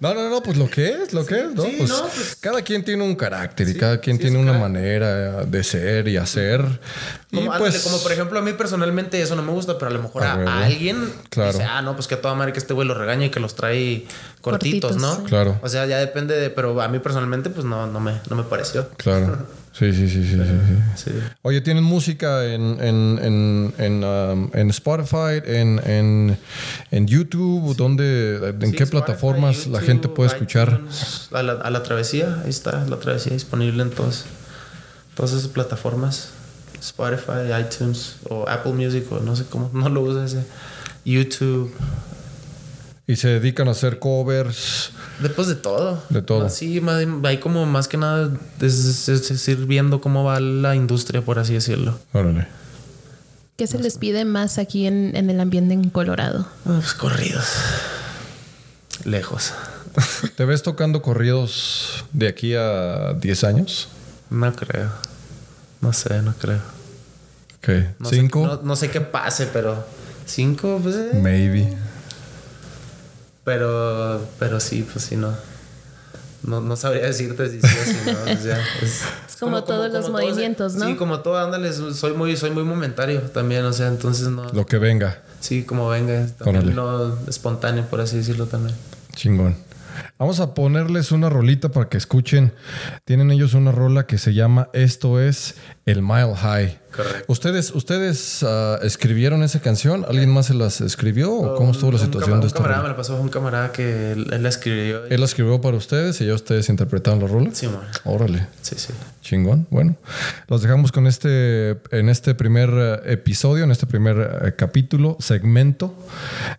No, 0.00 0.14
no, 0.14 0.28
no, 0.28 0.42
pues 0.42 0.56
lo 0.56 0.68
que 0.68 0.88
es, 0.90 1.12
lo 1.12 1.24
que 1.24 1.38
es, 1.38 1.54
¿no? 1.54 1.62
sí, 1.62 1.74
pues, 1.78 1.88
no, 1.90 2.02
pues- 2.08 2.36
cada 2.40 2.60
quien 2.62 2.84
tiene 2.84 3.04
un 3.04 3.14
carácter 3.14 3.68
y 3.68 3.74
cada 3.76 4.00
quien 4.00 4.16
sí, 4.16 4.22
tiene 4.22 4.38
una 4.38 4.52
manera 4.52 5.44
de 5.44 5.62
ser 5.62 6.08
y 6.08 6.16
hacer. 6.16 6.64
Y 7.30 7.36
Como, 7.36 7.52
ándale, 7.52 7.70
pues, 7.70 7.82
como 7.84 8.02
por 8.02 8.10
ejemplo, 8.10 8.36
a 8.38 8.42
mí 8.42 8.52
personalmente 8.52 9.22
eso 9.22 9.36
no 9.36 9.42
me 9.42 9.52
gusta, 9.52 9.78
pero 9.78 9.90
a 9.92 9.94
lo 9.94 10.02
mejor 10.02 10.24
A 10.24 10.32
a, 10.32 10.36
huevo. 10.38 10.50
a 10.50 10.64
alguien 10.64 11.12
Claro. 11.30 11.52
dice, 11.52 11.62
ah, 11.64 11.82
no, 11.82 11.94
pues 11.94 12.08
que 12.08 12.14
a 12.16 12.20
toda 12.20 12.34
madre 12.34 12.52
que 12.52 12.58
este 12.58 12.74
güey 12.74 12.86
los 12.88 12.96
regaña 12.96 13.26
y 13.26 13.30
que 13.30 13.38
los 13.38 13.54
trae 13.54 14.06
cortitos, 14.40 14.90
Cortitos, 14.90 14.96
¿no? 14.96 15.14
sí. 15.16 15.22
Claro. 15.28 15.60
O 15.62 15.68
sea, 15.68 15.86
ya 15.86 15.98
depende 15.98 16.34
de, 16.34 16.50
pero 16.50 16.80
a 16.82 16.88
mí 16.88 16.98
personalmente, 16.98 17.48
pues 17.50 17.64
no, 17.64 17.86
no 17.86 18.00
me, 18.00 18.20
no 18.28 18.34
me 18.36 18.42
pareció. 18.42 18.88
claro. 18.96 19.46
Sí, 19.72 19.90
sí, 19.92 20.08
sí, 20.08 20.22
sí, 20.22 20.36
sí, 20.36 20.42
sí. 20.96 21.10
Sí. 21.10 21.10
Oye, 21.40 21.62
¿tienen 21.62 21.82
música 21.82 22.44
en, 22.44 22.78
en, 22.80 23.18
en, 23.22 23.74
en, 23.78 24.04
um, 24.04 24.50
en 24.52 24.68
Spotify, 24.70 25.40
en, 25.44 25.80
en, 25.84 26.38
en 26.90 27.06
YouTube? 27.06 27.74
¿Dónde, 27.74 28.36
¿En 28.36 28.58
qué 28.72 28.84
Spotify, 28.84 28.90
plataformas 28.90 29.66
la 29.66 29.80
gente 29.80 30.08
puede 30.08 30.28
escuchar? 30.28 30.74
iTunes, 30.74 31.28
A 31.32 31.42
la, 31.42 31.52
a 31.54 31.70
la 31.70 31.82
travesía, 31.82 32.42
ahí 32.44 32.50
está, 32.50 32.84
la 32.84 32.98
travesía 32.98 33.32
disponible 33.32 33.82
en 33.82 33.90
todos, 33.90 34.26
todas 35.14 35.32
esas 35.32 35.48
plataformas. 35.48 36.32
Spotify, 36.78 37.52
iTunes 37.60 38.16
o 38.28 38.46
Apple 38.48 38.72
Music 38.72 39.10
o 39.10 39.20
no 39.20 39.36
sé 39.36 39.44
cómo, 39.48 39.70
no 39.72 39.88
lo 39.88 40.02
usa 40.02 40.24
ese. 40.24 40.44
YouTube. 41.04 41.72
Y 43.06 43.16
se 43.16 43.28
dedican 43.28 43.68
a 43.68 43.70
hacer 43.72 43.98
covers. 43.98 44.90
Después 45.22 45.48
de 45.48 45.54
todo. 45.54 46.02
De 46.10 46.20
todo. 46.22 46.48
Sí, 46.48 46.80
hay 47.24 47.38
como 47.38 47.64
más 47.66 47.88
que 47.88 47.96
nada 47.96 48.30
es, 48.60 49.08
es- 49.08 49.30
es 49.30 49.48
ir 49.48 49.66
viendo 49.66 50.00
cómo 50.00 50.24
va 50.24 50.40
la 50.40 50.74
industria, 50.74 51.22
por 51.22 51.38
así 51.38 51.54
decirlo. 51.54 51.98
Órale. 52.12 52.46
¿Qué 53.56 53.66
se 53.66 53.78
les 53.78 53.98
pide 53.98 54.24
más 54.24 54.58
aquí 54.58 54.86
en, 54.86 55.14
en 55.14 55.30
el 55.30 55.38
ambiente 55.40 55.74
en 55.74 55.90
Colorado? 55.90 56.48
Pues 56.64 56.94
corridos. 56.94 57.44
Lejos. 59.04 59.52
¿Te 60.36 60.44
ves 60.44 60.62
tocando 60.62 61.02
corridos 61.02 62.04
de 62.12 62.28
aquí 62.28 62.54
a 62.54 63.14
10 63.14 63.44
años? 63.44 63.88
No 64.30 64.52
creo. 64.54 64.90
No 65.80 65.92
sé, 65.92 66.22
no 66.22 66.34
creo. 66.34 66.60
¿Qué? 67.60 67.90
No 67.98 68.08
sé- 68.08 68.16
¿Cinco? 68.16 68.46
no, 68.46 68.62
no 68.62 68.76
sé 68.76 68.90
qué 68.90 69.00
pase, 69.00 69.46
pero. 69.52 69.84
¿Cinco? 70.26 70.80
Pues. 70.82 70.96
eh. 70.96 71.10
Maybe. 71.20 71.76
Pero. 73.44 74.26
Pero 74.38 74.60
sí, 74.60 74.86
pues 74.90 75.04
sí, 75.04 75.16
no. 75.16 75.32
No, 76.44 76.60
no 76.60 76.74
sabría 76.74 77.02
decirte 77.02 77.48
si 77.48 77.60
sí 77.60 77.66
o 77.66 77.84
si 77.84 78.10
no. 78.10 78.32
o 78.32 78.36
sea, 78.36 78.58
es, 78.82 79.02
Es 79.28 79.36
como 79.38 79.62
todos 79.62 79.92
los 79.92 80.10
movimientos, 80.10 80.74
¿no? 80.74 80.86
Sí, 80.86 80.96
como 80.96 81.20
todo, 81.20 81.38
ándale. 81.38 81.72
Soy 81.72 82.14
muy, 82.14 82.36
soy 82.36 82.50
muy 82.50 82.64
momentario 82.64 83.20
también, 83.20 83.64
o 83.64 83.72
sea, 83.72 83.88
entonces 83.88 84.28
no. 84.28 84.52
Lo 84.52 84.66
que 84.66 84.78
venga. 84.78 85.22
Sí, 85.40 85.64
como 85.64 85.88
venga. 85.88 86.26
También 86.38 86.74
no 86.74 87.16
espontáneo, 87.28 87.84
por 87.86 88.00
así 88.00 88.16
decirlo 88.16 88.46
también. 88.46 88.76
Chingón. 89.14 89.56
Vamos 90.18 90.40
a 90.40 90.54
ponerles 90.54 91.12
una 91.12 91.28
rolita 91.28 91.70
para 91.70 91.88
que 91.88 91.96
escuchen. 91.96 92.52
Tienen 93.04 93.30
ellos 93.30 93.54
una 93.54 93.72
rola 93.72 94.06
que 94.06 94.18
se 94.18 94.34
llama 94.34 94.68
Esto 94.72 95.20
es 95.20 95.54
el 95.84 96.02
Mile 96.02 96.34
High. 96.34 96.78
Correcto. 96.94 97.24
¿Ustedes, 97.26 97.70
ustedes 97.74 98.42
ah, 98.42 98.78
escribieron 98.82 99.42
esa 99.42 99.60
canción? 99.60 100.04
¿Alguien 100.08 100.30
más 100.30 100.46
se 100.46 100.54
las 100.54 100.80
escribió? 100.80 101.32
¿O 101.32 101.54
cómo 101.56 101.72
estuvo 101.72 101.90
la 101.90 101.96
Un- 101.96 102.02
un 102.02 102.06
situación 102.06 102.32
de 102.40 102.42
Un 102.42 102.46
esta 102.46 102.58
camarada 102.58 102.82
me 102.82 102.88
la 102.90 102.96
pasó, 102.96 103.20
un 103.20 103.28
camarada 103.28 103.72
que 103.72 104.12
él, 104.12 104.26
él 104.32 104.42
la 104.42 104.48
escribió. 104.48 105.06
y- 105.08 105.14
¿Él 105.14 105.20
la 105.20 105.26
escribió 105.26 105.60
para 105.60 105.76
ustedes 105.76 106.20
y 106.20 106.26
ya 106.26 106.34
ustedes 106.34 106.68
interpretaron 106.68 107.20
la 107.20 107.26
rola? 107.26 107.50
Sí, 107.52 107.66
man. 107.66 107.80
Órale. 108.04 108.46
Sí, 108.60 108.74
sí. 108.78 108.92
Chingón. 109.22 109.66
Bueno, 109.70 109.96
los 110.48 110.62
dejamos 110.62 110.92
con 110.92 111.06
este, 111.06 111.78
en 111.90 112.08
este 112.08 112.34
primer 112.34 112.70
eh, 112.72 113.12
episodio, 113.12 113.64
en 113.64 113.70
este 113.70 113.86
primer 113.86 114.40
eh, 114.44 114.54
capítulo, 114.56 115.16
segmento 115.20 115.94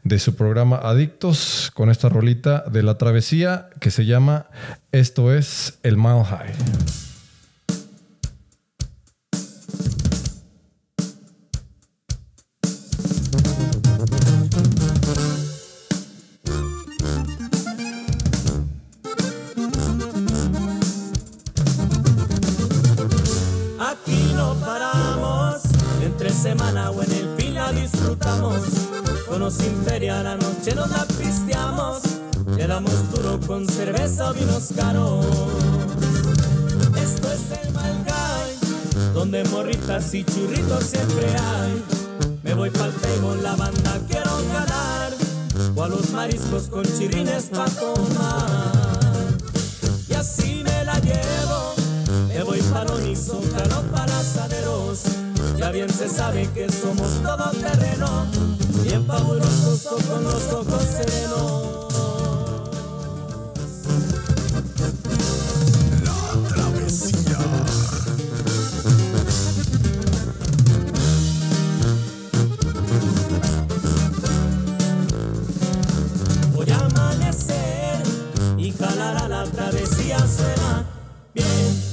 de 0.04 0.18
su 0.20 0.36
programa 0.36 0.78
Adictos, 0.78 1.72
con 1.74 1.90
esta 1.90 2.10
rolita 2.10 2.64
de 2.72 2.82
la 2.84 2.98
travesía 2.98 3.68
que 3.80 3.92
se 3.92 4.06
llama 4.06 4.48
Esto 4.92 5.34
es 5.34 5.76
el 5.84 5.98
Mile 5.98 6.24
High. 6.24 7.13
Con 29.84 29.92
los 29.92 29.96
imperia 29.96 30.24
la 30.24 30.36
noche 30.38 30.76
nos 30.76 30.90
la 30.92 31.06
pisteamos. 31.06 32.02
Le 32.56 32.68
damos 32.68 33.12
duro 33.12 33.40
con 33.46 33.68
cerveza 33.68 34.30
o 34.30 34.34
vinos 34.34 34.70
caros. 34.76 35.26
Esto 36.96 37.32
es 37.32 37.42
el 37.62 37.74
Malgay, 37.74 39.14
donde 39.14 39.44
morritas 39.46 40.14
y 40.14 40.24
churritos 40.24 40.84
siempre 40.86 41.26
hay. 41.28 41.84
Me 42.44 42.54
voy 42.54 42.70
pa'l 42.70 42.94
table, 42.94 43.42
la 43.42 43.56
banda 43.56 44.00
quiero 44.08 44.32
ganar. 44.54 45.14
O 45.76 45.84
a 45.84 45.90
los 45.90 46.12
mariscos 46.12 46.70
con 46.70 46.84
chirrines 46.84 47.50
pa' 47.50 47.66
tomar. 47.66 49.28
Y 50.08 50.14
así 50.14 50.64
me 50.64 50.86
la 50.86 51.00
llevo. 51.00 51.74
Me 52.30 52.44
voy 52.44 52.62
Lonizo, 52.88 53.42
calo 53.52 53.82
para 53.92 54.20
asaderos. 54.20 55.23
Ya 55.58 55.72
bien 55.72 55.90
se 55.90 56.10
sabe 56.10 56.50
que 56.54 56.70
somos 56.72 57.22
todo 57.22 57.52
terreno. 57.52 58.26
Bien 58.84 59.06
fabulosos 59.06 59.86
o 59.86 59.96
con 59.96 60.24
los 60.24 60.54
ojos 60.54 60.84
serenos. 60.84 61.74
Travesía 79.52 80.18
suena 80.20 80.86
bien. 81.34 81.46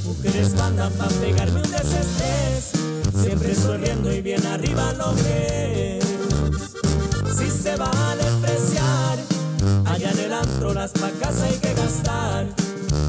Mujeres 0.04 0.54
banda 0.54 0.88
pa' 0.90 1.08
pegarme 1.20 1.60
un. 1.60 1.69
Y 4.02 4.22
bien 4.22 4.44
arriba 4.46 4.92
lo 4.94 5.12
ves. 5.14 6.04
Si 7.36 7.50
se 7.50 7.76
vale 7.76 8.22
apreciar, 8.22 9.18
allá 9.86 10.10
en 10.10 10.18
el 10.18 10.32
antro 10.32 10.74
las 10.74 10.90
pacas 10.92 11.40
hay 11.42 11.54
que 11.58 11.74
gastar. 11.74 12.46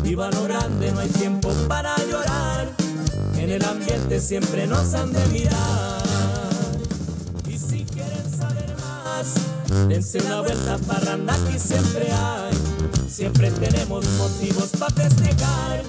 Viva 0.03 0.29
lo 0.31 0.43
grande, 0.43 0.91
no 0.91 0.99
hay 0.99 1.09
tiempo 1.09 1.49
para 1.67 1.95
llorar. 2.05 2.71
En 3.35 3.49
el 3.49 3.63
ambiente 3.63 4.19
siempre 4.19 4.67
nos 4.67 4.93
han 4.93 5.11
de 5.11 5.25
mirar. 5.27 6.03
Y 7.47 7.57
si 7.57 7.83
quieren 7.85 8.37
saber 8.37 8.75
más, 8.77 9.87
dense 9.87 10.19
una 10.19 10.41
vuelta 10.41 10.77
parranda 10.87 11.33
aquí 11.33 11.57
siempre 11.57 12.11
hay. 12.11 12.53
Siempre 13.09 13.49
tenemos 13.51 14.05
motivos 14.17 14.69
para 14.77 14.93
festejar. 14.93 15.83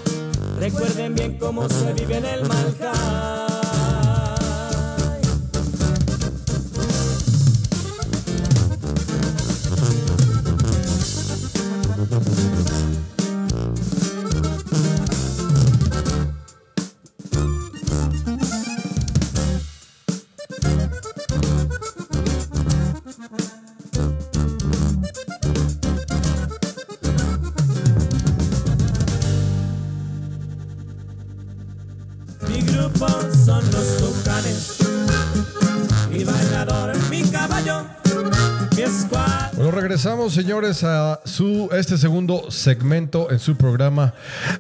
Recuerden 0.59 1.15
bien 1.15 1.39
cómo 1.39 1.69
se 1.69 1.93
vive 1.93 2.17
en 2.17 2.25
el 2.25 2.49
Malhai. 2.49 3.52
Regresamos, 39.93 40.33
señores, 40.33 40.85
a 40.85 41.21
su 41.27 41.69
este 41.77 41.99
segundo 41.99 42.51
segmento 42.51 43.31
en 43.31 43.39
su 43.39 43.59
programa 43.59 44.15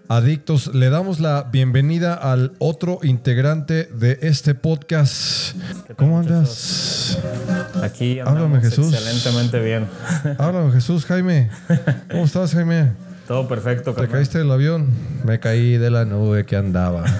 Adictos. 0.07 0.75
Le 0.75 0.91
damos 0.91 1.21
la 1.21 1.45
bienvenida 1.51 2.13
al 2.13 2.53
otro 2.59 2.99
integrante 3.03 3.85
de 3.87 4.19
este 4.21 4.55
podcast. 4.55 5.57
¿Cómo 5.97 6.19
andas? 6.19 7.19
Aquí 7.83 8.21
Háblame, 8.21 8.61
Jesús. 8.61 8.93
excelentemente 8.93 9.59
bien. 9.61 9.87
Háblame, 10.37 10.71
Jesús, 10.71 11.07
Jaime. 11.07 11.49
¿Cómo 12.11 12.25
estás, 12.25 12.53
Jaime? 12.53 12.93
Todo 13.27 13.49
perfecto, 13.49 13.93
¿Te 13.93 14.03
carnal. 14.03 14.11
caíste 14.19 14.37
del 14.37 14.51
avión? 14.51 14.89
Me 15.25 15.41
caí 15.41 15.79
de 15.79 15.91
la 15.91 16.05
nube 16.05 16.45
que 16.45 16.57
andaba. 16.57 17.05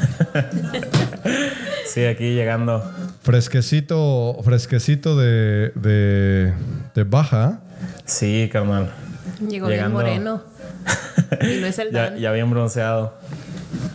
Sí, 1.87 2.07
aquí 2.07 2.35
llegando. 2.35 2.83
Fresquecito, 3.23 4.39
fresquecito 4.43 5.15
de, 5.19 5.73
de, 5.75 6.55
de 6.95 7.05
baja. 7.05 7.61
Sí, 8.05 8.49
carnal. 8.53 8.93
Llegó 9.41 9.67
bien 9.69 9.79
Llegando. 9.79 9.99
moreno. 9.99 10.43
Y 11.41 11.61
no 11.61 11.67
es 11.67 11.79
el 11.79 11.93
Ya, 11.93 12.11
Dan. 12.11 12.19
ya 12.19 12.33
bien 12.33 12.51
bronceado. 12.51 13.15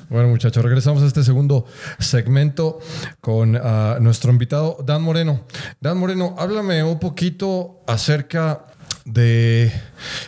Bueno, 0.09 0.29
muchachos, 0.29 0.63
regresamos 0.63 1.03
a 1.03 1.05
este 1.05 1.23
segundo 1.23 1.65
segmento 1.99 2.79
con 3.21 3.55
ah, 3.61 3.97
nuestro 3.99 4.31
invitado 4.31 4.77
Dan 4.85 5.01
Moreno. 5.03 5.41
Dan 5.81 5.97
Moreno, 5.97 6.35
háblame 6.39 6.81
un 6.83 6.97
poquito 6.99 7.81
acerca 7.87 8.65
de 9.05 9.71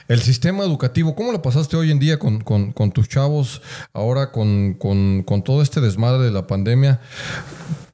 el 0.07 0.21
sistema 0.21 0.63
educativo. 0.63 1.15
¿Cómo 1.15 1.31
lo 1.31 1.41
pasaste 1.41 1.77
hoy 1.77 1.91
en 1.91 1.99
día 1.99 2.19
con, 2.19 2.41
con- 2.41 2.71
con 2.73 2.91
tus 2.91 3.07
chavos? 3.09 3.61
Ahora 3.93 4.31
con, 4.31 4.73
con- 4.75 5.23
con 5.23 5.43
todo 5.43 5.61
este 5.61 5.81
desmadre 5.81 6.23
de 6.25 6.31
la 6.31 6.45
pandemia. 6.45 6.99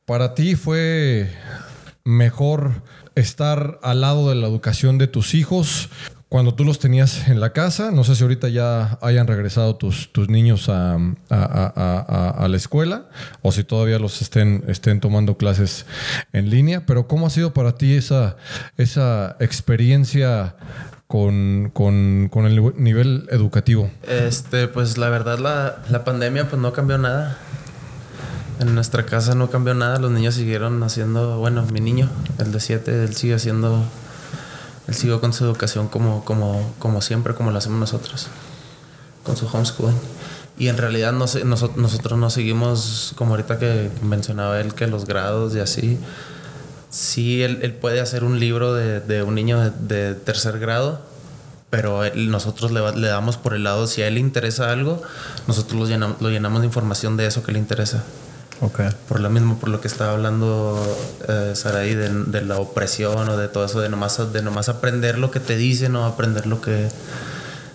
¿Para 0.05 0.33
ti 0.33 0.55
fue 0.55 1.31
mejor 2.03 2.71
estar 3.15 3.79
al 3.81 4.01
lado 4.01 4.29
de 4.29 4.35
la 4.35 4.47
educación 4.47 4.97
de 4.97 5.07
tus 5.07 5.33
hijos 5.33 5.89
cuando 6.27 6.53
tú 6.55 6.65
los 6.65 6.79
tenías 6.79 7.27
en 7.29 7.39
la 7.39 7.53
casa? 7.53 7.91
No 7.91 8.03
sé 8.03 8.15
si 8.15 8.23
ahorita 8.23 8.49
ya 8.49 8.97
hayan 9.01 9.25
regresado 9.27 9.75
tus, 9.77 10.11
tus 10.11 10.27
niños 10.29 10.67
a, 10.69 10.95
a- 11.29 12.33
a- 12.37 12.47
la 12.47 12.57
escuela 12.57 13.05
o 13.41 13.51
si 13.51 13.63
todavía 13.63 13.99
los 13.99 14.21
estén, 14.21 14.63
estén 14.67 14.99
tomando 14.99 15.37
clases 15.37 15.85
en 16.33 16.49
línea, 16.49 16.85
pero 16.85 17.07
¿cómo 17.07 17.27
ha 17.27 17.29
sido 17.29 17.53
para 17.53 17.75
ti 17.75 17.93
esa, 17.93 18.35
esa 18.77 19.37
experiencia 19.39 20.55
con, 21.07 21.71
con- 21.73 22.27
con 22.31 22.45
el 22.47 22.73
nivel 22.77 23.27
educativo? 23.31 23.89
Este, 24.07 24.67
pues 24.67 24.97
la 24.97 25.09
verdad, 25.09 25.39
la, 25.39 25.83
la 25.89 26.03
pandemia 26.03 26.49
pues 26.49 26.61
no 26.61 26.73
cambió 26.73 26.97
nada. 26.97 27.37
En 28.59 28.73
nuestra 28.73 29.05
casa 29.05 29.35
no 29.35 29.49
cambió 29.49 29.73
nada, 29.73 29.99
los 29.99 30.11
niños 30.11 30.35
siguieron 30.35 30.81
haciendo, 30.83 31.39
bueno, 31.39 31.63
mi 31.73 31.81
niño, 31.81 32.09
el 32.39 32.53
de 32.53 32.61
7, 32.61 33.03
él 33.03 33.15
sigue 33.15 33.33
haciendo, 33.33 33.83
él 34.87 34.95
siguió 34.95 35.19
con 35.19 35.33
su 35.33 35.43
educación 35.43 35.89
como, 35.89 36.23
como, 36.23 36.73
como 36.79 37.01
siempre, 37.01 37.35
como 37.35 37.51
lo 37.51 37.57
hacemos 37.57 37.79
nosotros, 37.79 38.27
con 39.23 39.35
su 39.35 39.47
homeschooling. 39.47 39.97
Y 40.57 40.69
en 40.69 40.77
realidad 40.77 41.11
no 41.11 41.27
sé, 41.27 41.43
nosotros, 41.43 42.17
no 42.17 42.29
seguimos, 42.29 43.13
como 43.17 43.31
ahorita 43.31 43.59
que 43.59 43.89
mencionaba 44.01 44.61
él, 44.61 44.73
que 44.73 44.87
los 44.87 45.05
grados 45.05 45.53
y 45.53 45.59
así, 45.59 45.99
sí, 46.89 47.43
él, 47.43 47.59
él 47.61 47.73
puede 47.73 47.99
hacer 47.99 48.23
un 48.23 48.39
libro 48.39 48.73
de, 48.73 49.01
de 49.01 49.21
un 49.23 49.35
niño 49.35 49.69
de, 49.69 50.15
tercer 50.15 50.59
grado, 50.59 51.01
pero 51.69 52.03
nosotros 52.15 52.71
le, 52.71 52.79
le 52.95 53.07
damos 53.07 53.35
por 53.35 53.53
el 53.53 53.65
lado, 53.65 53.85
si 53.85 54.01
a 54.01 54.07
él 54.07 54.13
le 54.13 54.21
interesa 54.21 54.71
algo, 54.71 55.01
nosotros 55.45 55.77
lo 55.77 55.87
llenamos, 55.87 56.21
lo 56.21 56.29
llenamos 56.29 56.61
de 56.61 56.67
información 56.67 57.17
de 57.17 57.27
eso 57.27 57.43
que 57.43 57.51
le 57.51 57.59
interesa. 57.59 58.05
Ok. 58.61 58.81
Por 59.09 59.19
lo 59.19 59.29
mismo, 59.29 59.57
por 59.57 59.69
lo 59.69 59.81
que 59.81 59.87
estaba 59.87 60.13
hablando 60.13 60.81
eh, 61.27 61.51
Saraí, 61.55 61.93
de, 61.93 62.09
de 62.09 62.41
la 62.41 62.57
opresión 62.57 63.27
o 63.29 63.37
de 63.37 63.47
todo 63.47 63.65
eso, 63.65 63.81
de 63.81 63.89
nomás, 63.89 64.31
de 64.31 64.41
nomás 64.41 64.69
aprender 64.69 65.17
lo 65.17 65.31
que 65.31 65.39
te 65.39 65.55
dicen 65.57 65.95
o 65.95 66.05
aprender 66.05 66.47
lo 66.47 66.61
que... 66.61 66.87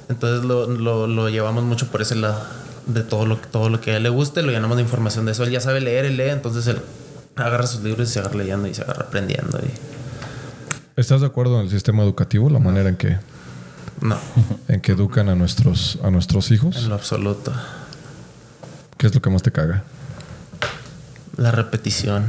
Entonces 0.09 0.45
lo, 0.45 0.67
lo, 0.67 1.07
lo 1.07 1.29
llevamos 1.29 1.63
mucho 1.65 1.87
por 1.89 2.03
ese 2.03 2.17
lado, 2.17 2.41
de 2.87 3.03
todo 3.03 3.27
lo, 3.27 3.37
todo 3.37 3.69
lo 3.69 3.81
que 3.81 3.93
a 3.93 3.97
él 3.99 4.03
le 4.03 4.09
guste, 4.09 4.43
lo 4.43 4.51
llenamos 4.51 4.77
de 4.77 4.83
información 4.83 5.25
de 5.27 5.33
eso. 5.33 5.45
Él 5.45 5.51
ya 5.51 5.61
sabe 5.61 5.81
leer, 5.81 6.05
él 6.05 6.17
lee, 6.17 6.31
entonces 6.31 6.67
él 6.67 6.81
agarra 7.37 7.67
sus 7.67 7.83
libros 7.83 8.09
y 8.09 8.13
se 8.13 8.19
agarra 8.19 8.37
leyendo 8.37 8.67
y 8.67 8.75
se 8.75 8.83
agarra 8.83 9.05
aprendiendo. 9.05 9.59
Y... 9.59 9.71
¿Estás 11.01 11.21
de 11.21 11.27
acuerdo 11.27 11.59
en 11.61 11.67
el 11.67 11.71
sistema 11.71 12.03
educativo, 12.03 12.51
la 12.51 12.59
manera 12.59 12.89
en 12.89 12.97
que, 12.97 13.19
No, 14.01 14.17
en 14.69 14.81
que 14.81 14.93
educan 14.93 15.29
a 15.29 15.35
nuestros, 15.37 15.99
a 16.03 16.11
nuestros 16.11 16.51
hijos? 16.51 16.77
en 16.77 16.89
lo 16.89 16.95
absoluto. 16.97 17.53
¿Qué 18.97 19.07
es 19.07 19.15
lo 19.15 19.23
que 19.23 19.31
más 19.31 19.43
te 19.43 19.53
caga? 19.53 19.85
La 21.41 21.51
repetición. 21.51 22.27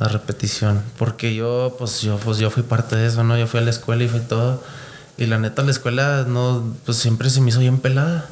La 0.00 0.08
repetición. 0.08 0.82
Porque 0.98 1.34
yo, 1.34 1.74
pues 1.78 2.00
yo, 2.02 2.18
pues 2.18 2.38
yo 2.38 2.50
fui 2.50 2.62
parte 2.62 2.96
de 2.96 3.06
eso, 3.06 3.22
¿no? 3.24 3.38
Yo 3.38 3.46
fui 3.46 3.60
a 3.60 3.62
la 3.62 3.70
escuela 3.70 4.02
y 4.04 4.08
fui 4.08 4.20
todo. 4.20 4.62
Y 5.16 5.26
la 5.26 5.38
neta, 5.38 5.62
la 5.62 5.70
escuela 5.70 6.24
no, 6.28 6.76
pues 6.84 6.98
siempre 6.98 7.30
se 7.30 7.40
me 7.40 7.48
hizo 7.50 7.60
bien 7.60 7.78
pelada. 7.78 8.26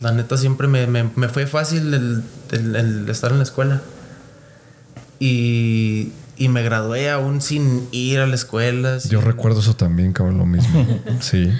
La 0.00 0.12
neta 0.12 0.36
siempre 0.36 0.66
me, 0.66 0.86
me, 0.86 1.10
me 1.14 1.28
fue 1.28 1.46
fácil 1.46 1.92
el, 1.94 2.22
el- 2.52 2.76
el 2.76 3.08
estar 3.08 3.30
en 3.32 3.38
la 3.38 3.44
escuela. 3.44 3.82
Y, 5.20 6.12
y 6.36 6.48
me 6.48 6.62
gradué 6.62 7.10
aún 7.10 7.40
sin 7.40 7.88
ir 7.92 8.18
a 8.20 8.26
la 8.26 8.34
escuela. 8.34 8.98
Yo 8.98 9.20
sin- 9.20 9.22
recuerdo 9.22 9.60
eso 9.60 9.74
también, 9.76 10.12
cabrón, 10.12 10.38
lo 10.38 10.46
mismo. 10.46 10.86
Sí. 11.20 11.52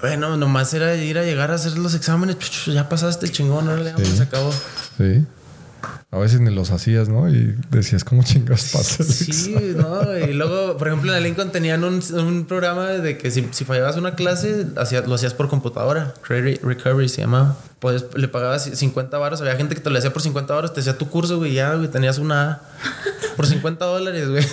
Bueno, 0.00 0.36
nomás 0.36 0.72
era 0.74 0.94
ir 0.94 1.18
a 1.18 1.24
llegar 1.24 1.50
a 1.50 1.54
hacer 1.54 1.76
los 1.78 1.94
exámenes. 1.94 2.36
Ya 2.66 2.88
pasaste, 2.88 3.28
chingón, 3.30 3.66
órale, 3.66 3.94
ya 3.96 4.04
Sí. 4.04 4.16
se 4.16 4.22
acabó. 4.22 4.52
Sí. 4.98 5.24
A 6.12 6.18
veces 6.18 6.40
ni 6.40 6.54
los 6.54 6.70
hacías, 6.70 7.08
¿no? 7.08 7.28
Y 7.28 7.56
decías, 7.70 8.04
¿cómo 8.04 8.22
chingas 8.22 8.70
pasa 8.72 9.02
Sí, 9.02 9.74
no, 9.76 10.16
y 10.16 10.32
luego, 10.32 10.76
por 10.76 10.86
ejemplo, 10.88 11.12
en 11.12 11.20
la 11.20 11.20
Lincoln 11.20 11.50
tenían 11.50 11.82
un, 11.82 12.00
un 12.14 12.44
programa 12.46 12.90
de 12.90 13.18
que 13.18 13.30
si, 13.30 13.48
si 13.50 13.64
fallabas 13.64 13.96
una 13.96 14.14
clase, 14.14 14.66
hacías, 14.76 15.06
lo 15.06 15.16
hacías 15.16 15.34
por 15.34 15.48
computadora. 15.48 16.14
Recovery 16.28 17.08
se 17.08 17.22
llamaba. 17.22 17.58
Pues 17.86 18.04
le 18.16 18.26
pagabas 18.26 18.64
50 18.64 19.16
baros. 19.16 19.40
Había 19.40 19.54
gente 19.54 19.76
que 19.76 19.80
te 19.80 19.90
lo 19.90 19.96
hacía 19.96 20.12
por 20.12 20.20
50 20.20 20.52
baros, 20.52 20.74
te 20.74 20.80
hacía 20.80 20.98
tu 20.98 21.08
curso, 21.08 21.38
güey, 21.38 21.52
ya, 21.54 21.72
güey, 21.74 21.86
tenías 21.86 22.18
una 22.18 22.50
A 22.50 22.60
por 23.36 23.46
50 23.46 23.84
dólares, 23.84 24.28
güey. 24.28 24.44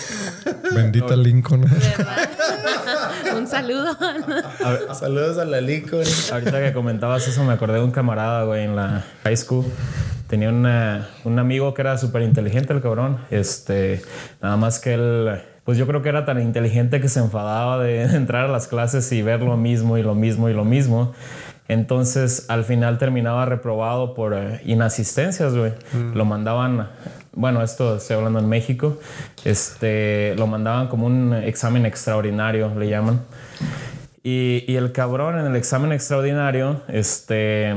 Bendita 0.76 1.16
Lincoln. 1.16 1.66
Un 3.36 3.48
saludo. 3.48 3.98
Saludos 4.94 5.40
a 5.40 5.46
la 5.46 5.62
Lincoln. 5.62 6.04
Ahorita 6.32 6.62
que 6.62 6.74
comentabas 6.74 7.28
eso, 7.28 7.44
me 7.44 7.54
acordé 7.54 7.80
de 7.80 7.84
un 7.84 7.90
camarada, 7.90 8.44
güey, 8.44 8.66
en 8.66 8.76
la 8.76 9.04
high 9.24 9.36
school. 9.36 9.66
Tenía 10.28 10.50
una- 10.50 11.08
un 11.24 11.40
amigo 11.40 11.74
que 11.74 11.82
era 11.82 11.98
súper 11.98 12.22
inteligente, 12.22 12.72
el 12.72 12.82
cabrón. 12.84 13.18
Este, 13.32 14.04
nada 14.44 14.58
más 14.58 14.78
que 14.80 14.94
él, 14.94 15.42
pues 15.64 15.80
yo 15.80 15.88
creo 15.88 16.04
que 16.04 16.10
era 16.10 16.24
tan 16.26 16.40
inteligente 16.40 17.02
que 17.02 17.10
se 17.10 17.20
enfadaba 17.20 17.84
de 17.84 18.04
entrar 18.04 18.46
a 18.46 18.48
las 18.48 18.68
clases 18.68 19.12
y 19.12 19.24
ver 19.24 19.42
lo 19.42 19.58
mismo 19.58 19.98
y 19.98 20.04
lo 20.04 20.14
mismo 20.14 20.50
y 20.50 20.54
lo 20.54 20.66
mismo. 20.66 21.14
Entonces, 21.68 22.46
al 22.50 22.64
final 22.66 22.98
terminaba 22.98 23.46
reprobado 23.46 24.14
por 24.14 24.34
eh, 24.34 24.62
inasistencias, 24.66 25.56
güey. 25.56 25.74
Lo 26.14 26.26
mandaban, 26.26 26.90
bueno, 27.34 27.62
esto 27.64 27.98
estoy 27.98 28.18
hablando 28.18 28.40
en 28.40 28.50
México, 28.50 29.00
este, 29.46 30.36
lo 30.38 30.48
mandaban 30.48 30.88
como 30.88 31.06
un 31.08 31.34
examen 31.34 31.86
extraordinario, 31.86 32.74
le 32.78 32.90
llaman. 32.90 33.22
Y, 34.24 34.66
y 34.68 34.76
el 34.76 34.92
cabrón 34.92 35.40
en 35.40 35.46
el 35.46 35.56
examen 35.56 35.92
extraordinario, 35.92 36.82
este, 36.88 37.74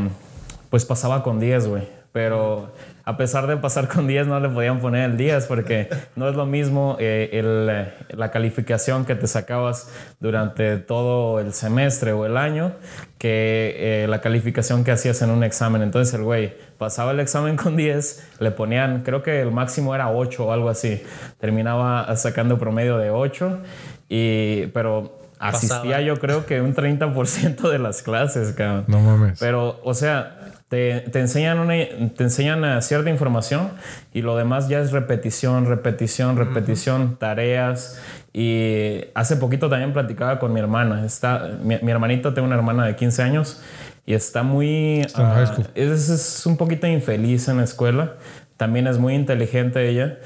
pues 0.70 0.85
pasaba 0.85 1.22
con 1.22 1.40
10, 1.40 1.68
güey. 1.68 1.88
Pero 2.12 2.72
a 3.09 3.16
pesar 3.16 3.47
de 3.47 3.57
pasar 3.57 3.87
con 3.87 4.09
10, 4.09 4.27
no 4.27 4.40
le 4.40 4.49
podían 4.49 4.81
poner 4.81 5.09
el 5.09 5.16
10 5.16 5.47
porque 5.47 5.88
no 6.16 6.29
es 6.29 6.35
lo 6.35 6.45
mismo 6.45 6.97
eh, 6.99 7.31
el, 7.35 7.69
eh, 7.71 7.92
la 8.11 8.33
calificación 8.33 9.05
que 9.05 9.14
te 9.14 9.29
sacabas 9.29 9.88
durante 10.19 10.77
todo 10.79 11.38
el 11.38 11.53
semestre 11.53 12.12
o 12.12 12.27
el 12.27 12.37
año 12.37 12.73
que 13.16 13.77
eh, 13.79 14.07
la 14.09 14.21
calificación 14.21 14.83
que 14.83 14.90
hacías 14.90 15.23
en 15.23 15.31
un 15.31 15.45
examen. 15.45 15.83
Entonces 15.83 16.14
el 16.14 16.25
güey 16.25 16.57
pasaba 16.79 17.12
el 17.12 17.21
examen 17.21 17.57
con 17.57 17.77
10, 17.77 18.29
le 18.40 18.51
ponían, 18.51 19.03
creo 19.05 19.23
que 19.23 19.40
el 19.40 19.53
máximo 19.53 19.95
era 19.95 20.11
8 20.11 20.45
o 20.45 20.51
algo 20.51 20.69
así. 20.69 21.01
Terminaba 21.38 22.14
sacando 22.16 22.59
promedio 22.59 22.99
de 22.99 23.11
8, 23.11 23.61
y, 24.09 24.66
pero 24.75 25.21
asistía 25.38 25.79
Pasaba. 25.79 26.01
yo 26.01 26.19
creo 26.19 26.45
que 26.45 26.61
un 26.61 26.75
30% 26.75 27.71
de 27.71 27.79
las 27.79 28.03
clases, 28.03 28.53
cabrón. 28.53 28.85
No 28.88 28.99
mames. 28.99 29.38
Pero, 29.38 29.79
o 29.85 29.95
sea, 29.95 30.46
te, 30.69 31.01
te 31.01 31.21
enseñan, 31.21 31.59
una, 31.59 31.75
te 31.75 32.25
enseñan 32.25 32.83
cierta 32.83 33.09
información 33.09 33.71
y 34.13 34.23
lo 34.23 34.37
demás 34.37 34.69
ya 34.69 34.81
es 34.81 34.91
repetición, 34.91 35.67
repetición, 35.67 36.37
repetición, 36.37 37.17
tareas. 37.19 38.01
Y 38.33 39.05
hace 39.15 39.37
poquito 39.37 39.69
también 39.71 39.93
platicaba 39.93 40.39
con 40.39 40.53
mi 40.53 40.61
hermana. 40.61 41.05
Está, 41.05 41.51
mi, 41.63 41.79
mi 41.81 41.91
hermanito 41.91 42.35
tiene 42.35 42.49
una 42.49 42.57
hermana 42.57 42.85
de 42.85 42.97
15 42.97 43.23
años 43.23 43.63
y 44.05 44.15
está 44.15 44.43
muy... 44.43 45.01
Está 45.01 45.23
en 45.23 45.29
ah, 45.29 45.35
high 45.35 45.47
school. 45.47 45.67
es, 45.75 46.09
es 46.09 46.47
un 46.47 46.57
poquito 46.57 46.87
infeliz 46.87 47.49
en 47.49 47.59
la 47.59 47.65
escuela. 47.65 48.15
También 48.57 48.89
es 48.89 48.99
muy 48.99 49.15
inteligente 49.15 49.89
ella. 49.89 50.19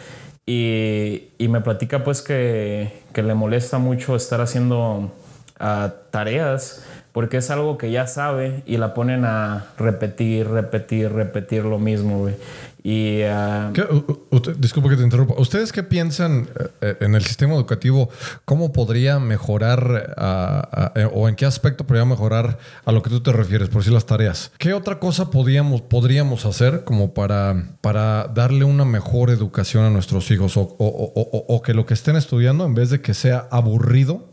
Y, 0.47 1.29
y 1.39 1.49
me 1.49 1.61
platica 1.61 2.03
pues 2.03 2.23
que, 2.23 3.03
que 3.13 3.23
le 3.23 3.35
molesta 3.35 3.79
mucho 3.79 4.17
estar 4.17 4.41
haciendo 4.41 5.13
ah, 5.59 5.93
tareas 6.11 6.85
porque 7.13 7.39
es 7.39 7.51
algo 7.51 7.77
que 7.79 7.91
ya 7.91 8.07
sabe 8.07 8.63
y 8.67 8.77
la 8.77 8.95
ponen 8.95 9.25
a 9.25 9.67
repetir, 9.79 10.49
repetir, 10.49 11.13
repetir 11.13 11.65
lo 11.65 11.79
mismo, 11.79 12.19
güey. 12.21 12.35
Y 12.83 13.21
ah, 13.25 13.71
¿Qué- 13.75 13.85
usted- 14.31 14.57
disculpa 14.57 14.89
que 14.89 14.97
te 14.97 15.03
interrumpa. 15.03 15.35
¿Ustedes 15.37 15.71
qué 15.71 15.83
piensan 15.83 16.49
eh, 16.81 16.97
en 17.01 17.15
el 17.15 17.23
sistema 17.25 17.55
educativo? 17.55 18.09
¿Cómo 18.47 18.73
podría 18.73 19.19
mejorar 19.19 20.15
ah, 20.17 20.67
ah, 20.73 20.93
eh, 20.95 21.07
o 21.13 21.29
en 21.29 21.35
qué 21.37 21.45
aspecto 21.45 21.85
podría 21.87 22.07
mejorar 22.07 22.59
a 22.87 22.93
lo 22.93 23.03
que 23.03 23.11
tú 23.11 23.21
te 23.21 23.33
refieres, 23.33 23.69
por 23.69 23.83
decir 23.83 23.93
las 23.93 24.07
tareas? 24.07 24.51
¿Qué 24.57 24.73
otra 24.73 24.99
cosa 24.99 25.31
podríamos, 25.31 25.83
podríamos 25.83 26.47
hacer 26.47 26.85
como 26.85 27.13
para, 27.13 27.65
para 27.83 28.29
darle 28.35 28.65
una 28.65 28.87
mejor 28.87 29.29
educación 29.29 29.85
a 29.85 29.91
nuestros 29.91 30.31
hijos 30.31 30.57
o, 30.57 30.63
o- 30.63 30.77
o- 30.79 31.13
o- 31.21 31.55
o 31.57 31.61
que 31.63 31.75
lo 31.75 31.85
que 31.85 31.93
estén 31.93 32.17
estudiando, 32.17 32.65
en 32.65 32.75
vez 32.75 32.89
de 32.89 33.03
que 33.03 33.13
sea 33.13 33.47
aburrido, 33.51 34.25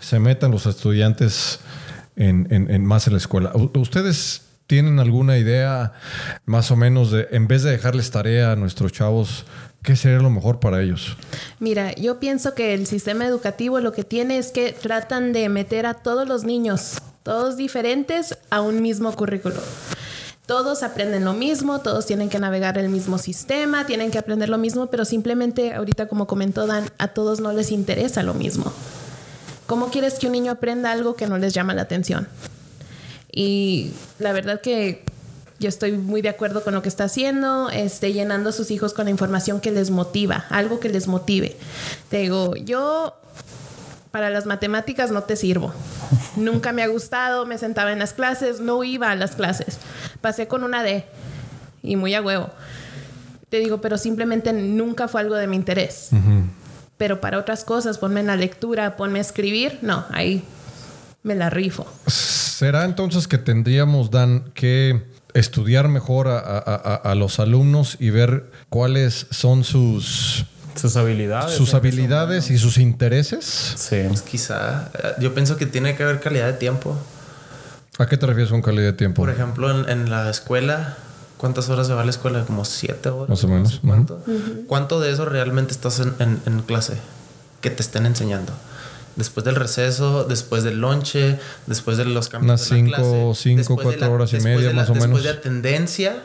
se 0.00 0.18
metan 0.18 0.50
los 0.50 0.66
estudiantes 0.66 1.60
en, 2.16 2.46
en- 2.50 2.70
en 2.70 2.84
más 2.84 3.06
en 3.06 3.12
la 3.14 3.18
escuela? 3.18 3.52
¿Ustedes 3.74 4.42
tienen 4.66 4.98
alguna 4.98 5.38
idea 5.38 5.92
más 6.44 6.70
o 6.70 6.76
menos 6.76 7.10
de, 7.12 7.28
en 7.30 7.46
vez 7.46 7.62
de 7.62 7.70
dejarles 7.70 8.10
tarea 8.10 8.52
a 8.52 8.56
nuestros 8.56 8.90
chavos, 8.92 9.44
qué 9.82 9.94
sería 9.94 10.18
lo 10.18 10.30
mejor 10.30 10.58
para 10.58 10.82
ellos? 10.82 11.16
Mira, 11.60 11.94
yo 11.94 12.18
pienso 12.18 12.54
que 12.54 12.74
el 12.74 12.86
sistema 12.86 13.26
educativo 13.26 13.78
lo 13.80 13.92
que 13.92 14.02
tiene 14.02 14.38
es 14.38 14.50
que 14.50 14.72
tratan 14.72 15.32
de 15.32 15.48
meter 15.48 15.86
a 15.86 15.94
todos 15.94 16.26
los 16.26 16.42
niños, 16.42 16.98
todos 17.22 17.56
diferentes, 17.56 18.38
a 18.50 18.60
un 18.60 18.82
mismo 18.82 19.12
currículo. 19.14 19.56
Todos 20.46 20.84
aprenden 20.84 21.24
lo 21.24 21.32
mismo, 21.32 21.80
todos 21.80 22.06
tienen 22.06 22.28
que 22.28 22.38
navegar 22.38 22.78
el 22.78 22.88
mismo 22.88 23.18
sistema, 23.18 23.84
tienen 23.84 24.12
que 24.12 24.18
aprender 24.18 24.48
lo 24.48 24.58
mismo, 24.58 24.86
pero 24.86 25.04
simplemente 25.04 25.74
ahorita 25.74 26.06
como 26.06 26.28
comentó 26.28 26.68
Dan, 26.68 26.84
a 26.98 27.08
todos 27.08 27.40
no 27.40 27.52
les 27.52 27.72
interesa 27.72 28.22
lo 28.22 28.32
mismo. 28.32 28.72
¿Cómo 29.66 29.90
quieres 29.90 30.14
que 30.14 30.26
un 30.26 30.32
niño 30.32 30.52
aprenda 30.52 30.92
algo 30.92 31.16
que 31.16 31.26
no 31.26 31.38
les 31.38 31.52
llama 31.52 31.74
la 31.74 31.82
atención? 31.82 32.28
Y 33.32 33.92
la 34.18 34.32
verdad 34.32 34.60
que 34.60 35.04
yo 35.58 35.68
estoy 35.68 35.92
muy 35.92 36.22
de 36.22 36.28
acuerdo 36.28 36.62
con 36.62 36.74
lo 36.74 36.82
que 36.82 36.88
está 36.88 37.04
haciendo, 37.04 37.70
este, 37.70 38.12
llenando 38.12 38.50
a 38.50 38.52
sus 38.52 38.70
hijos 38.70 38.92
con 38.92 39.06
la 39.06 39.10
información 39.10 39.60
que 39.60 39.70
les 39.70 39.90
motiva, 39.90 40.44
algo 40.50 40.80
que 40.80 40.88
les 40.88 41.08
motive. 41.08 41.56
Te 42.10 42.18
digo, 42.18 42.54
yo 42.56 43.14
para 44.10 44.30
las 44.30 44.46
matemáticas 44.46 45.10
no 45.10 45.22
te 45.24 45.36
sirvo. 45.36 45.72
Nunca 46.36 46.72
me 46.72 46.82
ha 46.82 46.86
gustado, 46.86 47.46
me 47.46 47.58
sentaba 47.58 47.92
en 47.92 47.98
las 47.98 48.12
clases, 48.12 48.60
no 48.60 48.82
iba 48.84 49.10
a 49.10 49.16
las 49.16 49.36
clases. 49.36 49.78
Pasé 50.20 50.46
con 50.46 50.64
una 50.64 50.82
D 50.82 51.04
y 51.82 51.96
muy 51.96 52.14
a 52.14 52.22
huevo. 52.22 52.50
Te 53.48 53.58
digo, 53.58 53.80
pero 53.80 53.98
simplemente 53.98 54.52
nunca 54.52 55.08
fue 55.08 55.20
algo 55.20 55.34
de 55.34 55.46
mi 55.46 55.56
interés. 55.56 56.10
Pero 56.98 57.20
para 57.20 57.38
otras 57.38 57.64
cosas, 57.64 57.98
ponme 57.98 58.20
en 58.20 58.26
la 58.26 58.36
lectura, 58.36 58.96
ponme 58.96 59.18
a 59.18 59.22
escribir, 59.22 59.78
no, 59.82 60.04
ahí 60.10 60.44
me 61.22 61.34
la 61.34 61.50
rifo. 61.50 61.86
¿Será 62.06 62.84
entonces 62.84 63.28
que 63.28 63.36
tendríamos, 63.38 64.10
Dan, 64.10 64.50
que 64.54 65.04
estudiar 65.34 65.88
mejor 65.88 66.28
a, 66.28 66.38
a- 66.38 66.58
a- 66.58 66.94
a 67.10 67.14
los 67.14 67.38
alumnos 67.40 67.96
y 68.00 68.08
ver 68.10 68.50
cuáles 68.70 69.26
son 69.30 69.64
sus, 69.64 70.46
Sus 70.74 70.96
habilidades. 70.96 71.54
sus 71.54 71.74
habilidades 71.74 72.50
y 72.50 72.56
sus 72.56 72.78
intereses. 72.78 73.44
Sí. 73.76 73.96
Pues 74.08 74.22
quizá, 74.22 74.90
eh, 74.94 75.08
yo 75.20 75.34
pienso 75.34 75.58
que 75.58 75.66
tiene 75.66 75.94
que 75.96 76.02
haber 76.04 76.20
calidad 76.20 76.46
de 76.46 76.54
tiempo. 76.54 76.96
¿A 77.98 78.06
qué 78.06 78.16
te 78.16 78.24
refieres 78.26 78.50
con 78.50 78.62
calidad 78.62 78.84
de 78.84 78.92
tiempo? 78.94 79.22
Por 79.22 79.30
ejemplo, 79.30 79.70
en, 79.70 79.88
en 79.90 80.10
la 80.10 80.30
escuela, 80.30 80.96
¿cuántas 81.38 81.68
horas 81.68 81.86
se 81.86 81.94
va 81.94 82.02
a 82.02 82.04
la 82.04 82.10
escuela? 82.10 82.44
Como 82.44 82.64
siete 82.64 83.08
horas. 83.08 83.28
Más 83.28 83.44
o 83.44 83.48
menos, 83.48 83.70
no 83.70 83.76
sé 83.76 83.80
¿Cuánto? 83.86 84.22
¿Cuánto 84.66 85.00
de 85.00 85.10
eso 85.12 85.24
realmente 85.24 85.72
estás 85.72 86.00
en, 86.00 86.14
en- 86.18 86.40
en 86.46 86.60
clase? 86.62 86.94
Que 87.60 87.70
te 87.70 87.82
estén 87.82 88.06
enseñando. 88.06 88.52
Después 89.16 89.44
del 89.44 89.54
receso, 89.56 90.24
después 90.24 90.62
del 90.62 90.78
lonche, 90.80 91.38
después 91.66 91.96
de 91.96 92.04
los 92.04 92.28
cambios 92.28 92.50
Unas 92.50 92.68
de 92.68 92.76
la 92.76 92.76
cinco, 92.76 92.96
clase, 92.96 93.42
cinco, 93.42 93.58
después 93.58 93.82
cuatro 93.84 94.00
la- 94.00 94.10
horas 94.10 94.30
y 94.30 94.36
después 94.36 94.56
media, 94.56 94.68
la- 94.70 94.74
más 94.76 94.90
o 94.90 94.92
después 94.92 95.08
menos. 95.10 95.22
de 95.24 95.30
atendencia, 95.30 96.22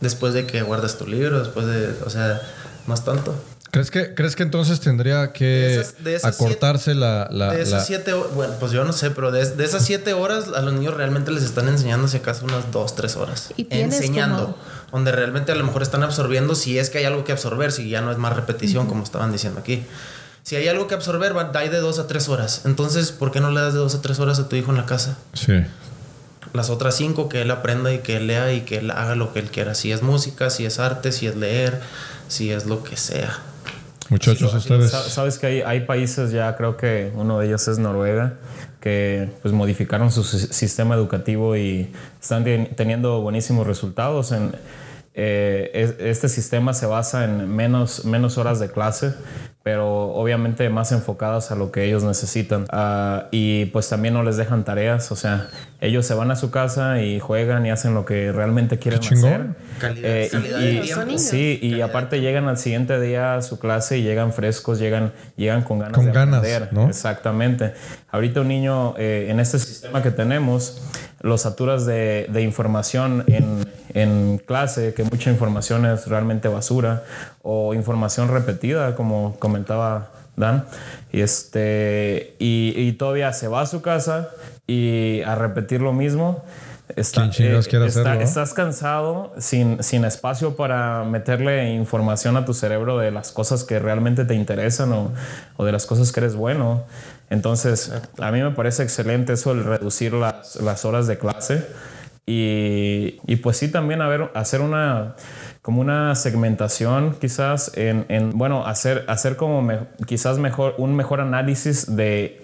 después 0.00 0.34
de 0.34 0.46
que 0.46 0.62
guardas 0.62 0.98
tu 0.98 1.06
libro, 1.06 1.38
después 1.38 1.66
de, 1.66 1.94
o 2.04 2.10
sea, 2.10 2.40
más 2.86 3.04
tanto. 3.04 3.34
¿Crees 3.70 3.90
que, 3.90 4.14
¿Crees 4.14 4.36
que 4.36 4.42
entonces 4.42 4.80
tendría 4.80 5.32
que 5.32 5.44
De 5.44 5.80
esas- 5.80 6.04
de 6.04 6.14
esas 6.14 6.34
acortarse 6.34 6.94
la, 6.94 7.28
la- 7.30 7.50
de 7.52 7.58
la- 7.58 7.62
esas 7.62 7.86
siete 7.86 8.12
horas, 8.14 8.34
bueno, 8.34 8.54
pues 8.58 8.72
yo 8.72 8.84
no 8.84 8.92
sé, 8.92 9.10
pero 9.10 9.30
de, 9.32 9.44
de 9.50 9.64
esas 9.64 9.84
siete 9.84 10.12
horas 10.14 10.46
a 10.54 10.62
los 10.62 10.72
niños 10.72 10.94
realmente 10.94 11.30
les 11.30 11.42
están 11.42 11.68
enseñando 11.68 12.08
si 12.08 12.16
acaso 12.18 12.44
unas 12.44 12.70
dos, 12.72 12.94
tres 12.94 13.16
horas. 13.16 13.52
Y 13.56 13.66
enseñando. 13.70 14.42
como- 14.44 14.76
Donde 14.92 15.12
realmente 15.12 15.52
a 15.52 15.56
lo 15.56 15.64
mejor 15.64 15.82
están 15.82 16.04
absorbiendo 16.04 16.54
si 16.54 16.78
es 16.78 16.88
que 16.90 16.98
hay 16.98 17.04
algo 17.04 17.24
que 17.24 17.32
absorber, 17.32 17.72
si 17.72 17.88
ya 17.90 18.00
no 18.00 18.12
es 18.12 18.18
más 18.18 18.34
repetición, 18.34 18.86
como 18.86 19.02
estaban 19.02 19.32
diciendo 19.32 19.60
aquí. 19.60 19.84
Si 20.44 20.54
hay 20.54 20.68
algo 20.68 20.86
que 20.86 20.94
absorber, 20.94 21.36
va, 21.36 21.50
hay 21.54 21.68
de 21.68 21.80
dos 21.80 21.98
a 21.98 22.06
tres 22.06 22.28
horas. 22.28 22.62
Entonces, 22.64 23.10
¿por 23.10 23.32
qué 23.32 23.40
no 23.40 23.50
le 23.50 23.60
das 23.60 23.74
de 23.74 23.80
dos 23.80 23.94
a 23.96 24.00
tres 24.00 24.20
horas 24.20 24.38
a 24.38 24.48
tu 24.48 24.54
hijo 24.56 24.70
en 24.70 24.76
la 24.78 24.86
casa? 24.86 25.18
Sí. 25.34 25.54
Las 26.52 26.70
otras 26.70 26.96
cinco 26.96 27.28
que 27.28 27.42
él 27.42 27.50
aprenda 27.50 27.92
y 27.92 27.98
que 27.98 28.16
él 28.16 28.28
lea 28.28 28.52
y 28.52 28.60
que 28.60 28.78
él 28.78 28.90
haga 28.92 29.16
lo 29.16 29.32
que 29.32 29.40
él 29.40 29.50
quiera. 29.50 29.74
Si 29.74 29.90
es 29.90 30.02
música, 30.02 30.48
si 30.50 30.64
es 30.64 30.78
arte, 30.78 31.10
si 31.10 31.26
es 31.26 31.34
leer, 31.36 31.80
si 32.28 32.52
es 32.52 32.64
lo 32.66 32.84
que 32.84 32.96
sea. 32.96 33.36
Muchachos, 34.08 34.54
ustedes. 34.54 34.90
Sa- 34.90 35.02
Sabes 35.08 35.38
que 35.38 35.46
hay, 35.46 35.60
hay 35.62 35.80
países 35.80 36.30
ya, 36.30 36.54
creo 36.56 36.76
que 36.76 37.10
uno 37.14 37.38
de 37.38 37.46
ellos 37.46 37.66
es 37.68 37.78
Noruega, 37.78 38.34
que 38.80 39.28
pues 39.42 39.52
modificaron 39.52 40.12
su 40.12 40.22
si- 40.22 40.46
sistema 40.52 40.94
educativo 40.94 41.56
y 41.56 41.90
están 42.20 42.44
ten- 42.44 42.74
teniendo 42.76 43.20
buenísimos 43.20 43.66
resultados. 43.66 44.32
En, 44.32 44.52
eh, 45.18 45.70
es- 45.72 45.94
este 45.98 46.28
sistema 46.28 46.74
se 46.74 46.84
basa 46.86 47.24
en 47.24 47.48
menos, 47.48 48.04
menos 48.04 48.36
horas 48.38 48.60
de 48.60 48.70
clase, 48.70 49.14
pero 49.62 50.12
obviamente 50.14 50.68
más 50.70 50.92
enfocadas 50.92 51.50
a 51.50 51.56
lo 51.56 51.72
que 51.72 51.84
ellos 51.84 52.04
necesitan. 52.04 52.66
Ah, 52.70 53.26
y 53.32 53.64
pues 53.66 53.88
también 53.88 54.14
no 54.14 54.22
les 54.22 54.36
dejan 54.36 54.64
tareas, 54.64 55.10
o 55.10 55.16
sea, 55.16 55.48
ellos 55.80 56.06
se 56.06 56.14
van 56.14 56.30
a 56.30 56.36
su 56.36 56.50
casa 56.52 57.00
y 57.02 57.18
juegan 57.18 57.66
y 57.66 57.70
hacen 57.70 57.94
lo 57.94 58.04
que 58.04 58.30
realmente 58.30 58.78
quieren 58.78 59.00
hacer. 59.00 59.46
Calidad- 59.80 60.04
Eh, 60.10 60.26
y- 60.26 60.30
calidad 60.30 60.60
y- 60.60 60.74
de 60.76 60.80
tiempo. 60.82 61.18
Sí, 61.18 61.18
Sí, 61.18 61.58
y 61.62 61.80
aparte 61.80 62.20
llegan 62.20 62.46
al 62.48 62.58
siguiente 62.58 63.00
día 63.00 63.34
a 63.36 63.42
su 63.42 63.58
clase 63.58 63.98
y 63.98 64.02
llegan 64.02 64.32
frescos, 64.32 64.78
llegan, 64.78 65.12
llegan 65.36 65.62
con 65.62 65.78
ganas 65.80 65.94
Con 65.96 66.06
de 66.06 66.12
ganas, 66.12 66.38
aprender. 66.40 66.68
¿no? 66.72 66.88
Exactamente. 66.88 67.72
Ahorita 68.10 68.42
un 68.42 68.48
niño 68.48 68.94
eh, 68.98 69.26
en 69.30 69.40
este 69.40 69.58
sistema 69.58 70.02
que 70.02 70.10
tenemos, 70.12 70.80
los 71.26 71.42
saturas 71.42 71.84
de, 71.86 72.26
de 72.30 72.42
información 72.42 73.24
en, 73.26 73.68
en 73.94 74.38
clase, 74.38 74.94
que 74.94 75.02
mucha 75.04 75.30
información 75.30 75.84
es 75.86 76.06
realmente 76.06 76.48
basura, 76.48 77.02
o 77.42 77.74
información 77.74 78.28
repetida, 78.28 78.94
como 78.94 79.36
comentaba 79.38 80.10
Dan, 80.36 80.66
y, 81.12 81.22
este, 81.22 82.34
y, 82.38 82.74
y 82.76 82.92
todavía 82.92 83.32
se 83.32 83.48
va 83.48 83.62
a 83.62 83.66
su 83.66 83.80
casa 83.80 84.28
y 84.66 85.22
a 85.22 85.34
repetir 85.34 85.80
lo 85.80 85.92
mismo. 85.94 86.44
Está, 86.94 87.22
¿Quién 87.22 87.30
chingados 87.32 87.68
quiere 87.68 87.86
está- 87.86 88.00
hacerlo, 88.02 88.18
no? 88.20 88.24
estás 88.24 88.52
cansado, 88.54 89.32
sin, 89.38 89.82
sin 89.82 90.04
espacio 90.04 90.54
para 90.54 91.02
meterle 91.04 91.72
información 91.72 92.36
a 92.36 92.44
tu 92.44 92.52
cerebro 92.54 92.98
de 92.98 93.10
las 93.10 93.32
cosas 93.32 93.64
que 93.64 93.78
realmente 93.80 94.24
te 94.24 94.34
interesan 94.34 94.92
o, 94.92 95.10
o 95.56 95.64
de 95.64 95.72
las 95.72 95.86
cosas 95.86 96.12
que 96.12 96.20
eres 96.20 96.36
bueno. 96.36 96.84
Entonces, 97.30 97.92
a 98.18 98.30
mí 98.30 98.40
me 98.42 98.50
parece 98.52 98.82
excelente 98.82 99.32
eso, 99.32 99.52
el 99.52 99.64
reducir 99.64 100.12
las, 100.12 100.56
las 100.56 100.84
horas 100.84 101.06
de 101.06 101.18
clase. 101.18 101.66
Y, 102.28 103.20
y 103.26 103.36
pues 103.36 103.56
sí, 103.56 103.68
también 103.68 104.02
a 104.02 104.08
ver, 104.08 104.30
hacer 104.34 104.60
una 104.60 105.14
como 105.62 105.80
una 105.80 106.14
segmentación 106.14 107.16
quizás 107.20 107.72
en, 107.76 108.04
en, 108.08 108.30
bueno, 108.38 108.66
hacer, 108.66 109.04
hacer 109.08 109.36
como 109.36 109.62
me- 109.62 109.80
quizás 110.06 110.38
mejor, 110.38 110.74
un 110.78 110.94
mejor 110.94 111.20
análisis 111.20 111.96
de 111.96 112.40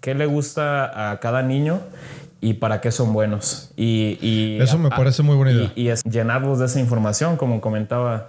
qué 0.00 0.14
le 0.14 0.26
gusta 0.26 1.10
a 1.12 1.18
cada 1.18 1.42
niño 1.42 1.80
y 2.40 2.54
para 2.54 2.80
qué 2.80 2.92
son 2.92 3.12
buenos. 3.12 3.72
Y, 3.76 4.18
y- 4.20 4.58
Eso 4.60 4.78
me 4.78 4.90
parece 4.90 5.22
muy 5.24 5.34
buena 5.36 5.52
y- 5.52 5.54
idea. 5.56 5.72
Y, 5.74 5.88
es 5.88 6.02
llenarlos 6.04 6.60
de 6.60 6.66
esa 6.66 6.78
información, 6.78 7.36
como 7.36 7.60
comentaba 7.60 8.28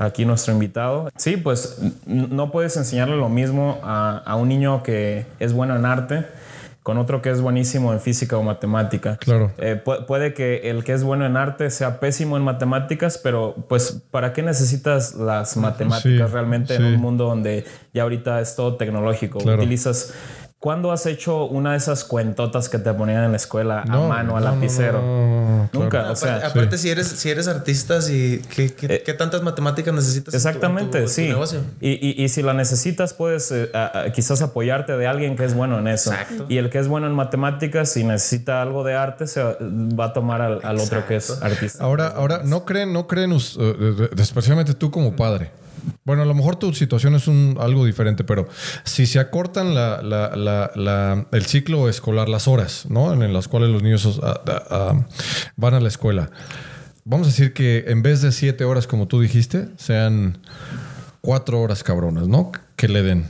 aquí 0.00 0.24
nuestro 0.24 0.52
invitado. 0.52 1.10
Sí, 1.16 1.36
pues 1.36 1.78
no 2.06 2.50
puedes 2.50 2.76
enseñarle 2.76 3.16
lo 3.16 3.28
mismo 3.28 3.78
a, 3.82 4.18
a 4.24 4.36
un 4.36 4.48
niño 4.48 4.82
que 4.82 5.26
es 5.38 5.52
bueno 5.52 5.76
en 5.76 5.84
arte 5.84 6.26
con 6.82 6.96
otro 6.96 7.20
que 7.20 7.28
es 7.30 7.42
buenísimo 7.42 7.92
en 7.92 8.00
física 8.00 8.38
o 8.38 8.42
matemática. 8.42 9.18
Claro. 9.18 9.52
Eh, 9.58 9.80
pu- 9.84 10.06
puede 10.06 10.32
que 10.32 10.70
el 10.70 10.82
que 10.82 10.94
es 10.94 11.04
bueno 11.04 11.26
en 11.26 11.36
arte 11.36 11.68
sea 11.70 12.00
pésimo 12.00 12.38
en 12.38 12.42
matemáticas, 12.42 13.18
pero 13.22 13.54
pues 13.68 14.02
¿para 14.10 14.32
qué 14.32 14.42
necesitas 14.42 15.14
las 15.14 15.58
matemáticas 15.58 16.28
Sí, 16.28 16.32
realmente 16.32 16.74
en 16.76 16.84
un 16.84 16.96
mundo 16.96 17.26
donde 17.26 17.66
ya 17.92 18.04
ahorita 18.04 18.40
es 18.40 18.56
todo 18.56 18.76
tecnológico? 18.76 19.38
Claro. 19.40 19.58
Utilizas... 19.58 20.14
¿Cuándo 20.60 20.92
has 20.92 21.06
hecho 21.06 21.46
una 21.46 21.70
de 21.72 21.78
esas 21.78 22.04
cuentotas 22.04 22.68
que 22.68 22.78
te 22.78 22.92
ponían 22.92 23.24
en 23.24 23.30
la 23.30 23.38
escuela 23.38 23.80
a 23.80 23.86
mano, 23.86 24.36
a 24.36 24.40
no, 24.40 24.44
lapicero? 24.44 25.00
no, 25.00 25.06
no, 25.06 25.56
no, 25.56 25.70
Nunca, 25.72 25.88
claro. 25.88 26.12
o 26.12 26.16
sea... 26.16 26.36
aparte, 26.36 26.46
aparte, 26.48 26.76
si 26.78 26.90
eres 26.90 27.06
si 27.08 27.30
eres 27.30 27.48
artista, 27.48 28.02
si, 28.02 28.42
¿qué, 28.54 28.70
qué, 28.74 28.86
Eh, 28.96 29.02
qué 29.02 29.14
tantas 29.14 29.40
matemáticas 29.42 29.94
necesitas? 29.94 30.34
en 30.34 30.40
tu- 30.42 30.46
en 30.48 30.52
tu- 30.52 30.58
Exactamente, 30.58 30.98
en 30.98 31.04
tu 31.04 31.10
sí. 31.10 31.28
negocio? 31.28 31.60
Y, 31.80 31.92
y- 32.06 32.22
y 32.22 32.28
si 32.28 32.42
la 32.42 32.52
necesitas, 32.52 33.14
puedes 33.14 33.50
eh, 33.52 33.70
a- 33.72 34.00
a- 34.00 34.12
quizás 34.12 34.42
apoyarte 34.42 34.98
de 34.98 35.06
alguien 35.06 35.34
que 35.34 35.46
es 35.46 35.54
bueno 35.54 35.78
en 35.78 35.88
eso. 35.88 36.12
Exacto. 36.12 36.44
Y 36.50 36.58
el 36.58 36.68
que 36.68 36.78
es 36.78 36.88
bueno 36.88 37.06
en 37.06 37.14
matemáticas, 37.14 37.88
si 37.92 38.04
necesita 38.04 38.60
algo 38.60 38.84
de 38.84 38.94
arte, 38.96 39.26
se 39.28 39.42
va 39.42 40.04
a 40.04 40.12
tomar 40.12 40.42
al, 40.42 40.60
al 40.62 40.78
otro 40.78 41.06
que 41.06 41.16
es 41.16 41.40
artista. 41.42 41.82
Ahora, 41.82 42.08
ahora, 42.08 42.42
no 42.44 42.66
creen, 42.66 42.92
no 42.92 43.06
creen, 43.06 43.32
eh, 43.32 43.38
eh, 43.58 44.10
especialmente 44.18 44.74
tú 44.74 44.90
como 44.90 45.16
padre. 45.16 45.52
Bueno, 46.04 46.22
a 46.22 46.26
lo 46.26 46.34
mejor 46.34 46.56
tu 46.56 46.72
situación 46.72 47.14
es 47.14 47.28
algo 47.28 47.84
diferente, 47.84 48.24
pero 48.24 48.48
si 48.84 49.06
se 49.06 49.18
acortan 49.18 49.68
el 51.32 51.46
ciclo 51.46 51.88
escolar, 51.88 52.28
las 52.28 52.48
horas, 52.48 52.86
¿no? 52.88 53.12
En 53.12 53.32
las 53.32 53.48
cuales 53.48 53.70
los 53.70 53.82
niños 53.82 54.20
ah, 54.22 54.40
ah, 54.46 54.62
ah, 54.70 55.06
van 55.56 55.74
a 55.74 55.80
la 55.80 55.88
escuela. 55.88 56.30
Vamos 57.04 57.26
a 57.26 57.30
decir 57.30 57.52
que 57.52 57.84
en 57.88 58.02
vez 58.02 58.22
de 58.22 58.32
siete 58.32 58.64
horas, 58.64 58.86
como 58.86 59.08
tú 59.08 59.20
dijiste, 59.20 59.68
sean 59.76 60.38
cuatro 61.20 61.60
horas 61.60 61.82
cabronas, 61.82 62.28
¿no? 62.28 62.52
Que 62.76 62.88
le 62.88 63.02
den. 63.02 63.26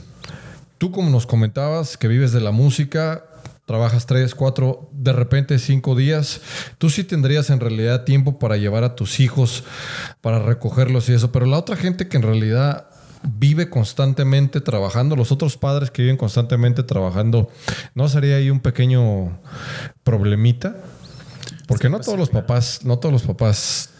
Tú 0.77 0.91
como 0.91 1.09
nos 1.09 1.27
comentabas 1.27 1.97
que 1.97 2.07
vives 2.07 2.31
de 2.31 2.41
la 2.41 2.51
música, 2.51 3.25
trabajas 3.65 4.05
tres, 4.05 4.35
cuatro, 4.35 4.89
de 4.91 5.13
repente 5.13 5.59
cinco 5.59 5.95
días, 5.95 6.41
tú 6.77 6.89
sí 6.89 7.03
tendrías 7.03 7.49
en 7.49 7.59
realidad 7.59 8.03
tiempo 8.03 8.39
para 8.39 8.57
llevar 8.57 8.83
a 8.83 8.95
tus 8.95 9.19
hijos, 9.19 9.63
para 10.21 10.39
recogerlos 10.39 11.09
y 11.09 11.13
eso, 11.13 11.31
pero 11.31 11.45
la 11.45 11.57
otra 11.57 11.75
gente 11.75 12.07
que 12.07 12.17
en 12.17 12.23
realidad 12.23 12.87
vive 13.23 13.69
constantemente 13.69 14.61
trabajando, 14.61 15.15
los 15.15 15.31
otros 15.31 15.57
padres 15.57 15.91
que 15.91 16.01
viven 16.01 16.17
constantemente 16.17 16.83
trabajando, 16.83 17.49
¿no 17.93 18.09
sería 18.09 18.37
ahí 18.37 18.49
un 18.49 18.59
pequeño 18.59 19.39
problemita? 20.03 20.75
Porque 21.67 21.89
no 21.89 21.99
todos 21.99 22.17
los 22.17 22.29
papás, 22.29 22.81
no 22.83 22.99
todos 22.99 23.13
los 23.13 23.23
papás 23.23 23.91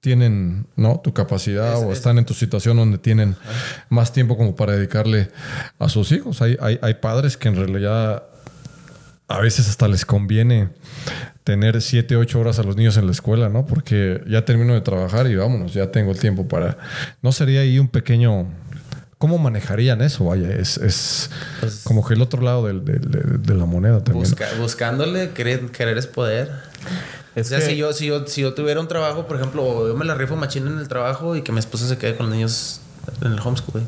tienen 0.00 0.66
¿no? 0.76 1.00
tu 1.02 1.12
capacidad 1.12 1.78
o 1.78 1.92
están 1.92 2.18
en 2.18 2.24
tu 2.24 2.34
situación 2.34 2.76
donde 2.76 2.98
tienen 2.98 3.36
más 3.88 4.12
tiempo 4.12 4.36
como 4.36 4.54
para 4.54 4.72
dedicarle 4.72 5.30
a 5.78 5.88
sus 5.88 6.12
hijos. 6.12 6.42
Hay, 6.42 6.56
hay, 6.60 6.78
hay 6.82 6.94
padres 6.94 7.36
que 7.36 7.48
en 7.48 7.56
realidad 7.56 8.24
a 9.28 9.40
veces 9.40 9.68
hasta 9.68 9.88
les 9.88 10.04
conviene 10.04 10.68
tener 11.44 11.80
siete, 11.82 12.16
ocho 12.16 12.40
horas 12.40 12.58
a 12.58 12.62
los 12.62 12.76
niños 12.76 12.96
en 12.96 13.06
la 13.06 13.12
escuela, 13.12 13.48
¿no? 13.48 13.66
Porque 13.66 14.20
ya 14.28 14.44
termino 14.44 14.74
de 14.74 14.80
trabajar 14.80 15.26
y 15.28 15.34
vámonos, 15.36 15.74
ya 15.74 15.90
tengo 15.90 16.10
el 16.12 16.18
tiempo 16.18 16.48
para... 16.48 16.76
¿No 17.22 17.32
sería 17.32 17.60
ahí 17.60 17.78
un 17.78 17.88
pequeño... 17.88 18.46
¿Cómo 19.18 19.38
manejarían 19.38 20.02
eso? 20.02 20.26
Vaya, 20.26 20.50
es, 20.50 20.76
es 20.76 21.30
como 21.84 22.06
que 22.06 22.12
el 22.14 22.20
otro 22.22 22.42
lado 22.42 22.66
del- 22.66 22.84
del- 22.84 23.00
de, 23.10 23.20
de 23.38 23.54
la 23.54 23.64
moneda 23.64 24.04
también. 24.04 24.24
Busca- 24.30 24.48
buscándole, 24.60 25.30
querer, 25.30 25.70
querer 25.70 25.96
es 25.96 26.06
poder. 26.06 26.50
Es 27.34 27.46
o 27.46 27.48
sea, 27.48 27.58
que- 27.60 27.66
si, 27.66 27.76
yo, 27.76 27.92
si, 27.94 28.06
yo, 28.06 28.26
si 28.26 28.42
yo 28.42 28.52
tuviera 28.52 28.78
un 28.78 28.88
trabajo, 28.88 29.26
por 29.26 29.38
ejemplo, 29.38 29.64
o 29.64 29.88
yo 29.88 29.96
me 29.96 30.04
la 30.04 30.14
rifo 30.14 30.36
machín 30.36 30.66
en 30.66 30.78
el 30.78 30.88
trabajo 30.88 31.34
y 31.34 31.40
que 31.42 31.50
mi 31.50 31.58
esposa 31.60 31.88
se 31.88 31.96
quede 31.96 32.14
con 32.14 32.26
los 32.26 32.34
niños 32.34 32.82
en 33.22 33.32
el 33.32 33.40
homeschool. 33.40 33.82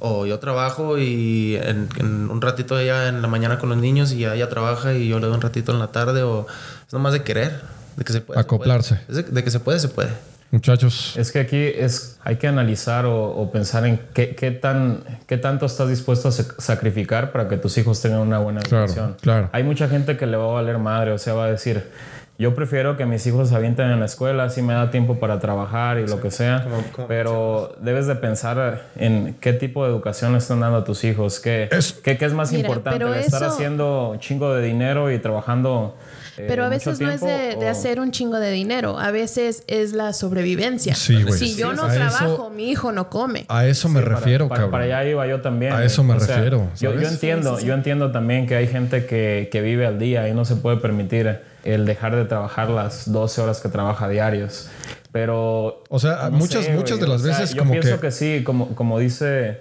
O 0.00 0.26
yo 0.26 0.38
trabajo 0.38 0.98
y 0.98 1.56
en, 1.56 1.88
en 1.98 2.30
un 2.30 2.40
ratito 2.42 2.78
ella 2.78 3.08
en 3.08 3.22
la 3.22 3.28
mañana 3.28 3.58
con 3.58 3.68
los 3.68 3.78
niños 3.78 4.12
y 4.12 4.18
ya 4.20 4.34
ella 4.34 4.48
trabaja 4.48 4.94
y 4.94 5.08
yo 5.08 5.18
le 5.18 5.26
doy 5.26 5.34
un 5.34 5.40
ratito 5.42 5.72
en 5.72 5.78
la 5.78 5.88
tarde. 5.88 6.22
O 6.22 6.46
es 6.86 6.92
nomás 6.92 7.12
de 7.12 7.22
querer, 7.22 7.60
de 7.96 8.04
que 8.04 8.12
se 8.12 8.20
puede. 8.20 8.20
se 8.20 8.20
puede. 8.22 8.40
Acoplarse. 8.40 9.00
De, 9.08 9.22
de 9.22 9.44
que 9.44 9.50
se 9.50 9.60
puede, 9.60 9.78
se 9.80 9.88
puede. 9.88 10.10
Muchachos, 10.52 11.14
Es 11.16 11.32
que 11.32 11.40
aquí 11.40 11.56
es, 11.56 12.18
hay 12.22 12.36
que 12.36 12.46
analizar 12.46 13.04
o, 13.04 13.30
o 13.30 13.50
pensar 13.50 13.84
en 13.84 14.00
qué, 14.14 14.36
qué, 14.36 14.52
tan, 14.52 15.02
qué 15.26 15.38
tanto 15.38 15.66
estás 15.66 15.88
dispuesto 15.88 16.28
a 16.28 16.30
sac- 16.30 16.54
sacrificar 16.60 17.32
para 17.32 17.48
que 17.48 17.56
tus 17.56 17.76
hijos 17.78 18.00
tengan 18.00 18.20
una 18.20 18.38
buena 18.38 18.60
Claro, 18.60 18.84
educación. 18.84 19.16
claro. 19.20 19.50
Hay 19.52 19.64
mucha 19.64 19.88
gente 19.88 20.16
que 20.16 20.24
le 20.24 20.36
va 20.36 20.44
a 20.44 20.52
valer 20.52 20.78
madre, 20.78 21.10
o 21.10 21.18
sea, 21.18 21.34
va 21.34 21.46
a 21.46 21.50
decir, 21.50 21.90
Yo 22.38 22.54
prefiero 22.54 22.98
que 22.98 23.06
mis 23.06 23.26
hijos 23.26 23.48
se 23.48 23.54
avienten 23.56 23.90
en 23.90 23.98
la 23.98 24.04
escuela, 24.04 24.44
así 24.44 24.60
me 24.60 24.74
da 24.74 24.90
tiempo 24.90 25.14
para 25.18 25.38
trabajar 25.40 25.98
y 25.98 26.06
lo 26.06 26.20
que 26.20 26.30
sea. 26.30 26.64
como- 26.64 26.82
como 26.92 27.08
pero 27.08 27.74
debes 27.80 28.06
de 28.06 28.14
pensar 28.16 28.82
en 28.96 29.34
qué 29.40 29.54
tipo 29.54 29.84
de 29.84 29.90
educación 29.90 30.32
le 30.32 30.38
están 30.38 30.60
dando 30.60 30.76
a 30.78 30.84
tus 30.84 31.02
hijos. 31.04 31.40
¿Qué 31.40 31.68
Es- 31.72 31.94
qué- 31.94 32.18
qué 32.18 32.26
es 32.26 32.34
más 32.34 32.52
Mira, 32.52 32.68
importante? 32.68 33.04
¿Estar 33.20 33.42
eso- 33.42 33.52
haciendo 33.54 34.10
un 34.10 34.18
chingo 34.20 34.52
de 34.54 34.62
dinero 34.66 35.10
y 35.10 35.18
trabajando? 35.18 35.96
eh, 36.36 36.44
Pero 36.46 36.66
a 36.66 36.68
veces 36.68 37.00
no 37.00 37.10
es 37.10 37.20
tiempo, 37.20 37.26
de, 37.38 37.56
de 37.56 37.66
o- 37.66 37.70
hacer 37.70 37.98
un 37.98 38.10
chingo 38.10 38.38
de 38.38 38.50
dinero, 38.50 38.98
a 38.98 39.10
veces 39.10 39.64
es 39.66 39.94
la 39.94 40.12
sobrevivencia. 40.12 40.94
Sí. 40.94 41.24
Si 41.32 41.56
yo 41.56 41.72
no 41.72 41.84
A 41.84 41.86
eso- 41.86 41.96
trabajo, 41.96 42.50
mi 42.50 42.70
hijo 42.70 42.92
no 42.92 43.08
come. 43.08 43.46
A 43.48 43.64
eso 43.66 43.88
me 43.88 44.02
refiero, 44.02 44.46
para, 44.46 44.56
cabrón. 44.60 44.72
Para 44.72 44.84
allá 44.84 45.08
iba 45.08 45.26
yo 45.26 45.40
también. 45.40 45.72
A 45.72 45.82
eso 45.82 46.04
me 46.04 46.12
O 46.12 46.20
sea, 46.20 46.36
refiero, 46.36 46.68
Yo, 46.78 46.90
yo 46.90 46.96
¿sabes? 46.96 47.12
entiendo, 47.12 47.50
Sí, 47.52 47.56
sí, 47.56 47.60
sí. 47.62 47.66
yo 47.68 47.72
entiendo 47.72 48.12
también 48.12 48.46
que 48.46 48.54
hay 48.56 48.66
gente 48.66 49.06
que, 49.06 49.48
que 49.50 49.62
vive 49.62 49.86
al 49.86 49.98
día 49.98 50.28
y 50.28 50.34
no 50.34 50.44
se 50.44 50.56
puede 50.56 50.76
permitir 50.76 51.38
el 51.74 51.84
dejar 51.86 52.14
de 52.16 52.24
trabajar 52.24 52.70
las 52.70 53.10
12 53.12 53.40
horas 53.40 53.60
que 53.60 53.68
trabaja 53.68 54.08
diarios. 54.08 54.68
Pero. 55.12 55.82
O 55.88 55.98
sea, 55.98 56.28
no 56.30 56.38
muchas- 56.38 56.64
sé, 56.66 56.72
muchas 56.74 57.00
de 57.00 57.06
las 57.08 57.22
o 57.22 57.24
sea, 57.24 57.32
veces 57.38 57.54
yo 57.54 57.58
como 57.60 57.72
pienso 57.72 57.94
que- 58.00 58.06
que... 58.06 58.10
sí, 58.12 58.42
como, 58.44 58.74
como 58.74 58.98
dice, 58.98 59.60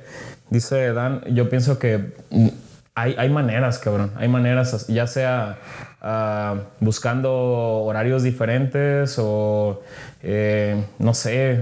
dice 0.49 0.93
Dan, 0.93 1.21
yo 1.33 1.49
pienso 1.49 1.79
que 1.79 2.13
hay, 2.93 3.15
hay 3.17 3.29
maneras, 3.29 3.79
cabrón. 3.79 4.11
Hay 4.17 4.27
maneras, 4.27 4.87
ya 4.87 5.07
sea 5.07 5.57
ah, 6.01 6.55
buscando 6.79 7.33
horarios 7.33 8.23
diferentes 8.23 9.15
o 9.17 9.81
eh, 10.23 10.83
no 10.99 11.13
sé. 11.13 11.59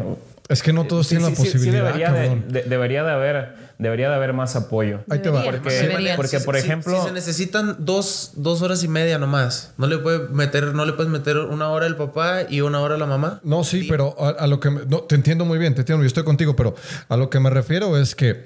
Es 0.49 0.61
que 0.61 0.73
no 0.73 0.85
todos 0.85 1.07
Sí, 1.07 1.15
tienen 1.17 1.35
sí, 1.35 1.41
la 1.43 1.45
sí, 1.49 1.51
posibilidad, 1.53 1.85
debería, 1.85 2.11
de, 2.11 2.27
cabrón. 2.27 2.45
de- 2.51 2.63
debería 2.63 3.03
de 3.03 3.11
haber 3.11 3.62
debería 3.77 4.09
de 4.09 4.15
haber 4.15 4.33
más 4.33 4.55
apoyo. 4.55 5.01
Ahí 5.09 5.19
te 5.19 5.29
va. 5.29 5.43
Porque- 5.43 5.69
debería. 5.69 6.15
porque, 6.15 6.39
por 6.39 6.55
Si- 6.55 6.61
ejemplo- 6.61 7.01
si 7.01 7.07
se 7.07 7.13
necesitan 7.13 7.75
dos, 7.79 8.31
dos 8.35 8.61
horas 8.61 8.83
y 8.83 8.87
media 8.87 9.17
nomás. 9.17 9.71
No 9.77 9.87
le 9.87 9.97
puede 9.97 10.27
meter, 10.29 10.73
no 10.75 10.85
le 10.85 10.93
puedes 10.93 11.11
meter 11.11 11.37
una 11.37 11.69
hora 11.69 11.85
el 11.87 11.95
papá 11.95 12.43
y 12.49 12.61
una 12.61 12.79
hora 12.81 12.97
la 12.97 13.05
mamá. 13.05 13.39
No, 13.43 13.63
sí, 13.63 13.85
pero 13.89 14.15
a, 14.19 14.29
a 14.29 14.47
lo 14.47 14.59
que... 14.59 14.69
me- 14.69 14.85
no, 14.85 14.99
te 14.99 15.15
entiendo 15.15 15.45
muy 15.45 15.57
bien, 15.57 15.73
te 15.75 15.81
entiendo, 15.81 16.03
yo 16.03 16.07
estoy 16.07 16.23
contigo, 16.23 16.55
pero 16.55 16.75
a 17.09 17.17
lo 17.17 17.29
que 17.29 17.39
me 17.39 17.49
refiero 17.49 17.97
es 17.97 18.15
que 18.15 18.45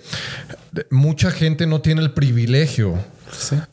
de- 0.71 0.85
mucha 0.89 1.31
gente 1.31 1.67
no 1.67 1.81
tiene 1.81 2.01
el 2.01 2.11
privilegio 2.11 2.95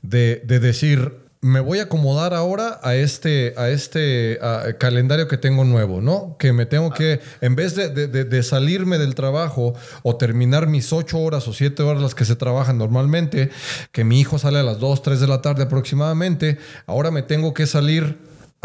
de, 0.03 0.43
de 0.45 0.61
decir, 0.61 1.24
me 1.45 1.61
voy 1.61 1.79
a 1.79 1.83
acomodar 1.83 2.33
ahora 2.33 2.81
a 2.83 2.95
este, 2.95 3.53
a 3.59 3.69
este 3.69 4.39
a, 4.41 4.73
calendario 4.79 5.29
que 5.29 5.37
tengo 5.37 5.63
nuevo, 5.65 6.01
¿no? 6.01 6.37
Que 6.39 6.55
me 6.55 6.65
tengo 6.65 6.91
que, 6.91 7.21
en 7.43 7.55
vez 7.55 7.75
de, 7.77 7.91
de- 7.91 8.07
de- 8.09 8.25
de 8.25 8.43
salirme 8.43 8.97
del 8.97 9.15
trabajo 9.15 9.75
o 10.03 10.17
terminar 10.17 10.67
mis 10.67 10.91
ocho 10.95 11.19
horas 11.19 11.47
o 11.47 11.53
siete 11.53 11.83
horas 11.83 12.01
las 12.01 12.15
que 12.15 12.25
se 12.25 12.35
trabajan 12.35 12.79
normalmente, 12.79 13.51
que 13.93 14.05
mi 14.05 14.21
hijo 14.21 14.39
sale 14.39 14.59
a 14.59 14.63
las 14.63 14.79
dos, 14.79 15.03
tres 15.03 15.21
de 15.21 15.27
la 15.27 15.43
tarde 15.43 15.65
aproximadamente, 15.65 16.57
ahora 16.87 17.11
me 17.11 17.21
tengo 17.21 17.53
que 17.53 17.67
salir 17.67 18.17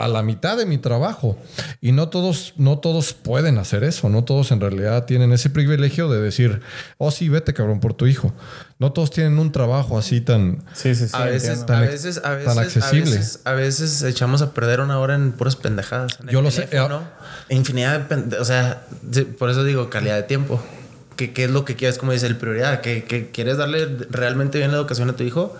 a 0.04 0.08
la 0.08 0.24
mitad 0.24 0.58
de 0.58 0.66
mi 0.66 0.78
trabajo. 0.78 1.38
Y 1.82 1.92
no 1.92 2.10
todos, 2.10 2.54
no 2.58 2.80
todos 2.80 3.14
pueden 3.14 3.58
hacer 3.58 3.84
eso. 3.84 4.10
No 4.10 4.24
todos 4.24 4.52
en 4.52 4.62
realidad 4.62 5.06
tienen 5.06 5.32
ese 5.32 5.50
privilegio 5.50 6.10
de 6.10 6.22
decir, 6.22 6.62
oh 6.98 7.12
sí, 7.12 7.30
vete 7.30 7.54
cabrón 7.54 7.80
por 7.80 7.94
tu 7.94 8.08
hijo. 8.08 8.34
No 8.80 8.92
todos 8.94 9.12
tienen 9.12 9.38
un 9.40 9.52
trabajo 9.52 9.98
así 9.98 10.22
tan... 10.22 10.64
Sí, 10.74 10.96
sí, 10.96 11.08
sí. 11.08 11.14
a 11.14 11.26
veces. 11.26 11.66
Tan 11.66 11.78
a 11.78 11.82
veces, 11.82 12.18
a 12.18 12.22
tan 12.22 12.38
veces, 12.38 12.58
accesible. 12.58 13.12
A 13.12 13.18
veces, 13.18 13.42
a 13.46 13.54
veces 13.54 14.02
echamos 14.04 14.42
a 14.42 14.54
perder 14.54 14.80
una 14.80 15.00
hora 15.00 15.16
en 15.16 15.34
puras 15.34 15.56
pendejadas. 15.56 16.20
En 16.22 16.30
el 16.30 16.34
Yo 16.34 16.42
lo 16.42 16.50
sé, 16.52 16.64
teléfono, 16.64 17.02
Infinidad 17.50 18.00
de 18.00 18.16
pende- 18.16 18.40
O 18.40 18.46
sea, 18.46 18.84
por 19.38 19.50
eso 19.50 19.64
digo 19.64 19.90
calidad 19.90 20.16
de 20.16 20.24
tiempo. 20.24 20.62
¿Qué, 21.18 21.34
qué 21.34 21.44
es 21.44 21.52
lo 21.52 21.66
que 21.66 21.76
quieres? 21.76 21.98
Como 21.98 22.14
dice 22.14 22.28
el 22.28 22.38
prioridad. 22.38 22.80
¿Qué, 22.80 23.04
qué 23.04 23.30
quieres 23.32 23.58
darle 23.58 23.86
realmente 24.10 24.58
bien 24.60 24.72
la 24.72 24.78
educación 24.78 25.10
a 25.10 25.14
tu 25.18 25.24
hijo? 25.24 25.54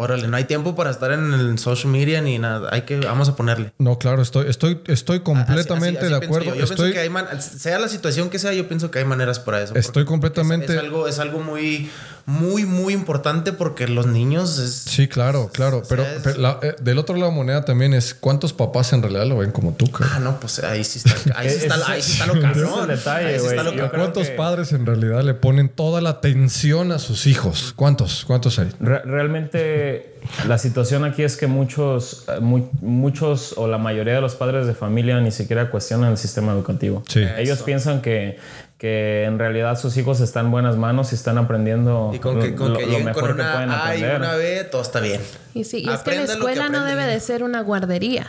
Órale, 0.00 0.28
no 0.28 0.36
hay 0.36 0.44
tiempo 0.44 0.76
para 0.76 0.90
estar 0.90 1.10
en 1.10 1.32
el 1.34 1.58
social 1.58 1.90
media 1.92 2.20
ni 2.22 2.38
nada. 2.38 2.68
Hay 2.72 2.82
que, 2.82 2.98
vamos 3.00 3.28
a 3.28 3.34
ponerle. 3.34 3.72
No, 3.78 3.98
claro, 3.98 4.22
estoy, 4.22 4.48
estoy, 4.48 4.80
estoy 4.86 5.20
completamente 5.20 5.98
Así- 5.98 6.06
así- 6.06 6.10
de 6.10 6.14
así 6.16 6.24
acuerdo. 6.24 6.50
Yo, 6.50 6.54
Yo 6.54 6.62
estoy, 6.62 6.76
pienso 6.76 6.92
que 6.94 7.00
hay 7.00 7.10
man- 7.10 7.42
sea 7.42 7.80
la 7.80 7.88
situación 7.88 8.30
que 8.30 8.38
sea, 8.38 8.52
yo 8.52 8.68
pienso 8.68 8.92
que 8.92 9.00
hay 9.00 9.04
maneras 9.04 9.40
para 9.40 9.60
eso. 9.60 9.74
Estoy 9.74 10.04
completamente- 10.04 10.66
Es, 10.66 10.70
es 10.70 10.78
algo, 10.78 11.08
es 11.08 11.18
algo 11.18 11.40
muy, 11.40 11.90
muy, 12.28 12.66
muy 12.66 12.92
importante 12.92 13.54
porque 13.54 13.88
los 13.88 14.06
niños 14.06 14.58
es, 14.58 14.74
Sí, 14.74 15.08
claro, 15.08 15.48
claro. 15.50 15.82
Pero, 15.88 16.02
es- 16.02 16.20
pero 16.22 16.38
la- 16.38 16.58
eh, 16.62 16.76
del 16.78 16.98
otro 16.98 17.14
lado 17.16 17.28
de 17.28 17.30
la 17.32 17.36
moneda 17.36 17.64
también 17.64 17.94
es 17.94 18.12
cuántos 18.12 18.52
papás 18.52 18.92
en 18.92 19.00
realidad 19.02 19.24
lo 19.26 19.38
ven 19.38 19.50
como 19.50 19.72
tú, 19.72 19.90
cabrón? 19.90 20.10
Ah, 20.14 20.18
no, 20.20 20.38
pues 20.38 20.58
ahí 20.58 20.84
sí 20.84 20.98
está, 21.02 21.14
ahí 21.38 21.48
sí 21.48 21.56
Es- 21.56 21.62
está, 21.62 21.76
es- 21.76 21.88
ahí 21.88 22.02
sí 22.02 22.12
está 22.12 22.26
lo 22.26 22.38
cabrón. 22.38 22.90
el 22.90 22.96
detalle, 22.98 23.26
Ahí 23.28 23.40
sí 23.40 23.46
está 23.46 23.62
lo 23.62 23.70
cabrón. 23.70 23.90
¿Cuántos 23.94 24.28
que- 24.28 24.34
padres 24.36 24.72
en 24.72 24.84
realidad 24.84 25.22
le 25.24 25.32
ponen 25.32 25.70
toda 25.70 26.02
la 26.02 26.10
atención 26.10 26.92
a 26.92 26.98
sus 26.98 27.26
hijos? 27.26 27.72
¿Cuántos? 27.74 28.24
¿Cuántos 28.26 28.58
hay? 28.58 28.68
Re- 28.78 29.02
realmente 29.04 30.14
la 30.46 30.58
situación 30.58 31.04
aquí 31.04 31.22
es 31.22 31.36
que 31.38 31.46
muchos, 31.46 32.24
eh, 32.28 32.40
mu- 32.40 32.68
muchos 32.82 33.54
o 33.56 33.66
la 33.68 33.78
mayoría 33.78 34.14
de 34.16 34.20
los 34.20 34.34
padres 34.34 34.66
de 34.66 34.74
familia 34.74 35.18
ni 35.20 35.30
siquiera 35.30 35.70
cuestionan 35.70 36.10
el 36.10 36.18
sistema 36.18 36.52
educativo. 36.52 37.02
Sí. 37.08 37.22
Ellos 37.38 37.62
piensan 37.62 38.02
que, 38.02 38.38
que 38.78 39.24
en 39.24 39.40
realidad 39.40 39.76
sus 39.76 39.96
hijos 39.96 40.20
están 40.20 40.46
en 40.46 40.52
buenas 40.52 40.76
manos 40.76 41.10
y 41.10 41.16
están 41.16 41.36
aprendiendo 41.36 42.12
Y 42.14 42.20
con 42.20 42.40
que, 42.40 42.54
con 42.54 42.72
lo, 42.72 42.78
que 42.78 42.86
lo 42.86 43.00
mejor 43.00 43.30
con 43.30 43.36
que 43.36 43.42
pueden 43.42 43.70
A 43.70 43.74
y 43.74 43.98
aprender. 43.98 44.16
una 44.16 44.34
B, 44.36 44.64
todo 44.70 44.82
está 44.82 45.00
bien. 45.00 45.20
Y 45.52 45.64
sí, 45.64 45.82
y 45.84 45.88
es 45.88 46.00
que 46.00 46.14
la 46.14 46.22
escuela 46.22 46.68
no 46.68 46.84
debe 46.84 47.04
de 47.04 47.18
ser 47.18 47.42
una 47.42 47.60
guardería. 47.60 48.28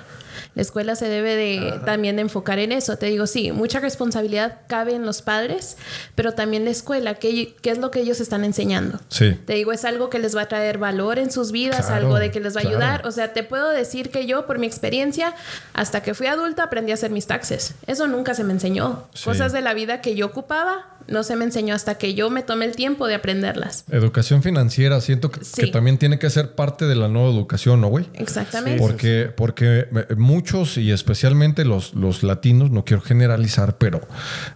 La 0.55 0.63
escuela 0.63 0.95
se 0.95 1.07
debe 1.07 1.35
de 1.35 1.79
también 1.85 2.15
de 2.15 2.23
enfocar 2.23 2.59
en 2.59 2.71
eso. 2.71 2.97
Te 2.97 3.05
digo, 3.05 3.27
sí, 3.27 3.51
mucha 3.51 3.79
responsabilidad 3.79 4.57
cabe 4.67 4.93
en 4.95 5.05
los 5.05 5.21
padres, 5.21 5.77
pero 6.15 6.33
también 6.33 6.65
la 6.65 6.71
escuela, 6.71 7.13
¿qué, 7.15 7.55
qué 7.61 7.69
es 7.69 7.77
lo 7.77 7.91
que 7.91 7.99
ellos 8.01 8.19
están 8.19 8.43
enseñando? 8.43 8.99
Sí. 9.09 9.37
Te 9.45 9.53
digo, 9.53 9.71
es 9.71 9.85
algo 9.85 10.09
que 10.09 10.19
les 10.19 10.35
va 10.35 10.41
a 10.41 10.47
traer 10.47 10.77
valor 10.77 11.19
en 11.19 11.31
sus 11.31 11.51
vidas, 11.51 11.85
Claro, 11.85 11.95
algo 12.07 12.19
de 12.19 12.31
que 12.31 12.39
les 12.39 12.55
va 12.55 12.61
a 12.61 12.63
claro. 12.63 12.77
ayudar. 12.77 13.07
O 13.07 13.11
sea, 13.11 13.31
te 13.31 13.43
puedo 13.43 13.69
decir 13.69 14.09
que 14.09 14.25
yo, 14.25 14.45
por 14.47 14.57
mi 14.59 14.67
experiencia, 14.67 15.33
hasta 15.73 16.01
que 16.01 16.13
fui 16.13 16.27
adulta, 16.27 16.63
aprendí 16.63 16.91
a 16.91 16.95
hacer 16.95 17.11
mis 17.11 17.27
taxes. 17.27 17.75
Eso 17.87 18.07
nunca 18.07 18.33
se 18.33 18.43
me 18.43 18.51
enseñó. 18.51 19.07
Sí. 19.13 19.25
Cosas 19.25 19.53
de 19.53 19.61
la 19.61 19.73
vida 19.73 20.01
que 20.01 20.15
yo 20.15 20.25
ocupaba, 20.25 20.87
no 21.09 21.23
se 21.23 21.35
me 21.35 21.45
enseñó 21.45 21.75
hasta 21.75 21.95
que 21.95 22.13
yo 22.13 22.29
me 22.29 22.43
tomé 22.43 22.65
el 22.65 22.75
tiempo 22.75 23.07
de 23.07 23.15
aprenderlas. 23.15 23.85
Educación 23.91 24.43
financiera, 24.43 25.01
siento 25.01 25.31
que, 25.31 25.43
Sí. 25.43 25.61
que 25.63 25.67
también 25.67 25.97
tiene 25.97 26.19
que 26.19 26.29
ser 26.29 26.55
parte 26.55 26.85
de 26.85 26.95
la 26.95 27.07
nueva 27.07 27.29
educación, 27.29 27.81
¿no, 27.81 27.87
güey? 27.87 28.05
Exactamente. 28.13 28.79
Porque, 28.79 29.31
porque 29.35 29.87
eh, 30.09 30.15
muchos 30.15 30.77
y 30.77 30.91
especialmente 30.91 31.65
los, 31.65 31.93
los 31.93 32.23
latinos, 32.23 32.71
no 32.71 32.85
quiero 32.85 33.01
generalizar, 33.01 33.77
pero, 33.77 34.01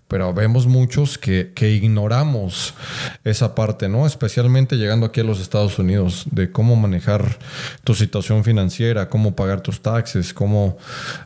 pero 0.08 0.34
vemos 0.34 0.68
muchos 0.68 1.18
que, 1.18 1.52
que 1.56 1.72
ignoramos 1.72 2.74
esa 3.24 3.56
parte, 3.56 3.90
¿no? 3.90 4.06
Especialmente 4.06 4.76
llegando 4.78 5.06
aquí 5.06 5.22
a 5.22 5.24
los 5.24 5.40
Estados 5.40 5.80
Unidos, 5.80 6.26
de 6.32 6.52
cómo 6.52 6.76
manejar 6.76 7.38
tu 7.84 7.94
situación 7.96 8.44
financiera, 8.44 9.10
cómo 9.10 9.36
pagar 9.36 9.62
tus 9.62 9.82
taxes, 9.82 10.34
cómo 10.34 10.78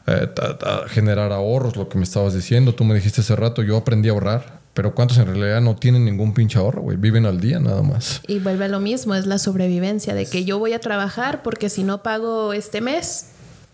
eh, 0.06 0.28
ta- 0.34 0.58
ta- 0.58 0.84
generar 0.88 1.32
ahorros, 1.32 1.76
lo 1.76 1.90
que 1.90 1.98
me 1.98 2.04
estabas 2.04 2.34
diciendo. 2.34 2.74
Tú 2.76 2.84
me 2.84 2.96
dijiste 2.96 3.22
hace 3.22 3.36
rato, 3.36 3.64
yo 3.64 3.78
aprendí 3.78 4.10
a 4.10 4.12
ahorrar. 4.12 4.58
Pero 4.78 4.94
¿cuántos 4.94 5.18
en 5.18 5.26
realidad 5.26 5.60
no 5.60 5.76
tienen 5.76 6.06
ningún 6.06 6.36
pinche 6.36 6.60
ahorro, 6.60 6.84
güey? 6.84 6.98
Viven 6.98 7.26
al 7.26 7.40
día 7.42 7.60
nada 7.60 7.82
más. 7.82 8.22
Y 8.28 8.38
vuelve 8.38 8.66
a 8.66 8.68
lo 8.68 8.80
mismo, 8.80 9.16
es 9.16 9.26
la 9.26 9.40
sobrevivencia, 9.40 10.14
de 10.14 10.28
que 10.28 10.46
yo 10.46 10.60
voy 10.60 10.74
a 10.74 10.80
trabajar 10.80 11.42
porque 11.42 11.68
si 11.70 11.84
no 11.84 12.04
pago 12.04 12.54
este 12.54 12.80
mes, 12.80 13.30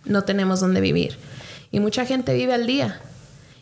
no 0.05 0.23
tenemos 0.23 0.61
dónde 0.61 0.79
vivir. 0.79 1.17
Y 1.71 1.81
mucha 1.81 2.05
gente 2.05 2.33
vive 2.33 2.53
al 2.53 2.65
día. 2.67 3.01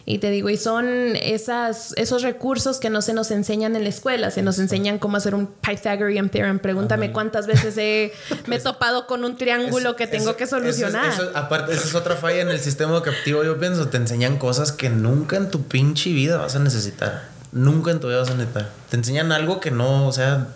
Y 0.06 0.18
te 0.18 0.30
digo, 0.30 0.50
y 0.50 0.58
son 0.58 1.16
esas, 1.16 1.94
esos 1.96 2.22
recursos 2.22 2.80
que 2.80 2.90
no 2.90 3.02
se 3.02 3.14
nos 3.14 3.32
enseñan 3.32 3.76
en 3.76 3.84
la 3.84 3.90
escuela, 3.90 4.30
se 4.30 4.42
nos 4.44 4.60
enseñan 4.60 5.00
cómo 5.00 5.18
hacer 5.18 5.34
un 5.34 5.48
Pythagorean 5.48 6.30
theorem. 6.30 6.60
Pregúntame 6.60 7.12
cuántas 7.12 7.48
veces 7.48 7.76
he, 7.78 8.12
me 8.48 8.58
he 8.58 8.60
topado 8.60 9.08
con 9.08 9.24
un 9.24 9.36
triángulo 9.38 9.96
que 9.96 10.06
tengo 10.06 10.30
Eso- 10.32 10.38
que 10.38 10.44
eso 10.44 10.58
solucionar. 10.58 11.08
eso- 11.12 11.32
aparte, 11.34 11.74
esa 11.74 11.86
es 11.88 11.96
otra 11.96 12.16
falla 12.18 12.42
en 12.42 12.50
el 12.50 12.60
sistema 12.60 12.94
educativo, 12.94 13.44
yo 13.44 13.60
pienso. 13.60 13.88
Te 13.90 13.98
enseñan 13.98 14.38
cosas 14.38 14.72
que 14.72 14.90
nunca 14.90 15.38
en 15.38 15.50
tu 15.50 15.64
pinche 15.64 16.12
vida 16.12 16.38
vas 16.38 16.56
a 16.56 16.60
necesitar. 16.60 17.31
Nunca 17.52 17.92
en 17.92 18.00
tu 18.00 18.08
vida 18.08 18.20
vas 18.20 18.30
a 18.30 18.36
necesitar. 18.36 18.70
Te 18.90 18.98
enseñan 18.98 19.32
algo 19.32 19.60
que 19.60 19.72
no, 19.72 20.08
o 20.08 20.12
sea, 20.12 20.48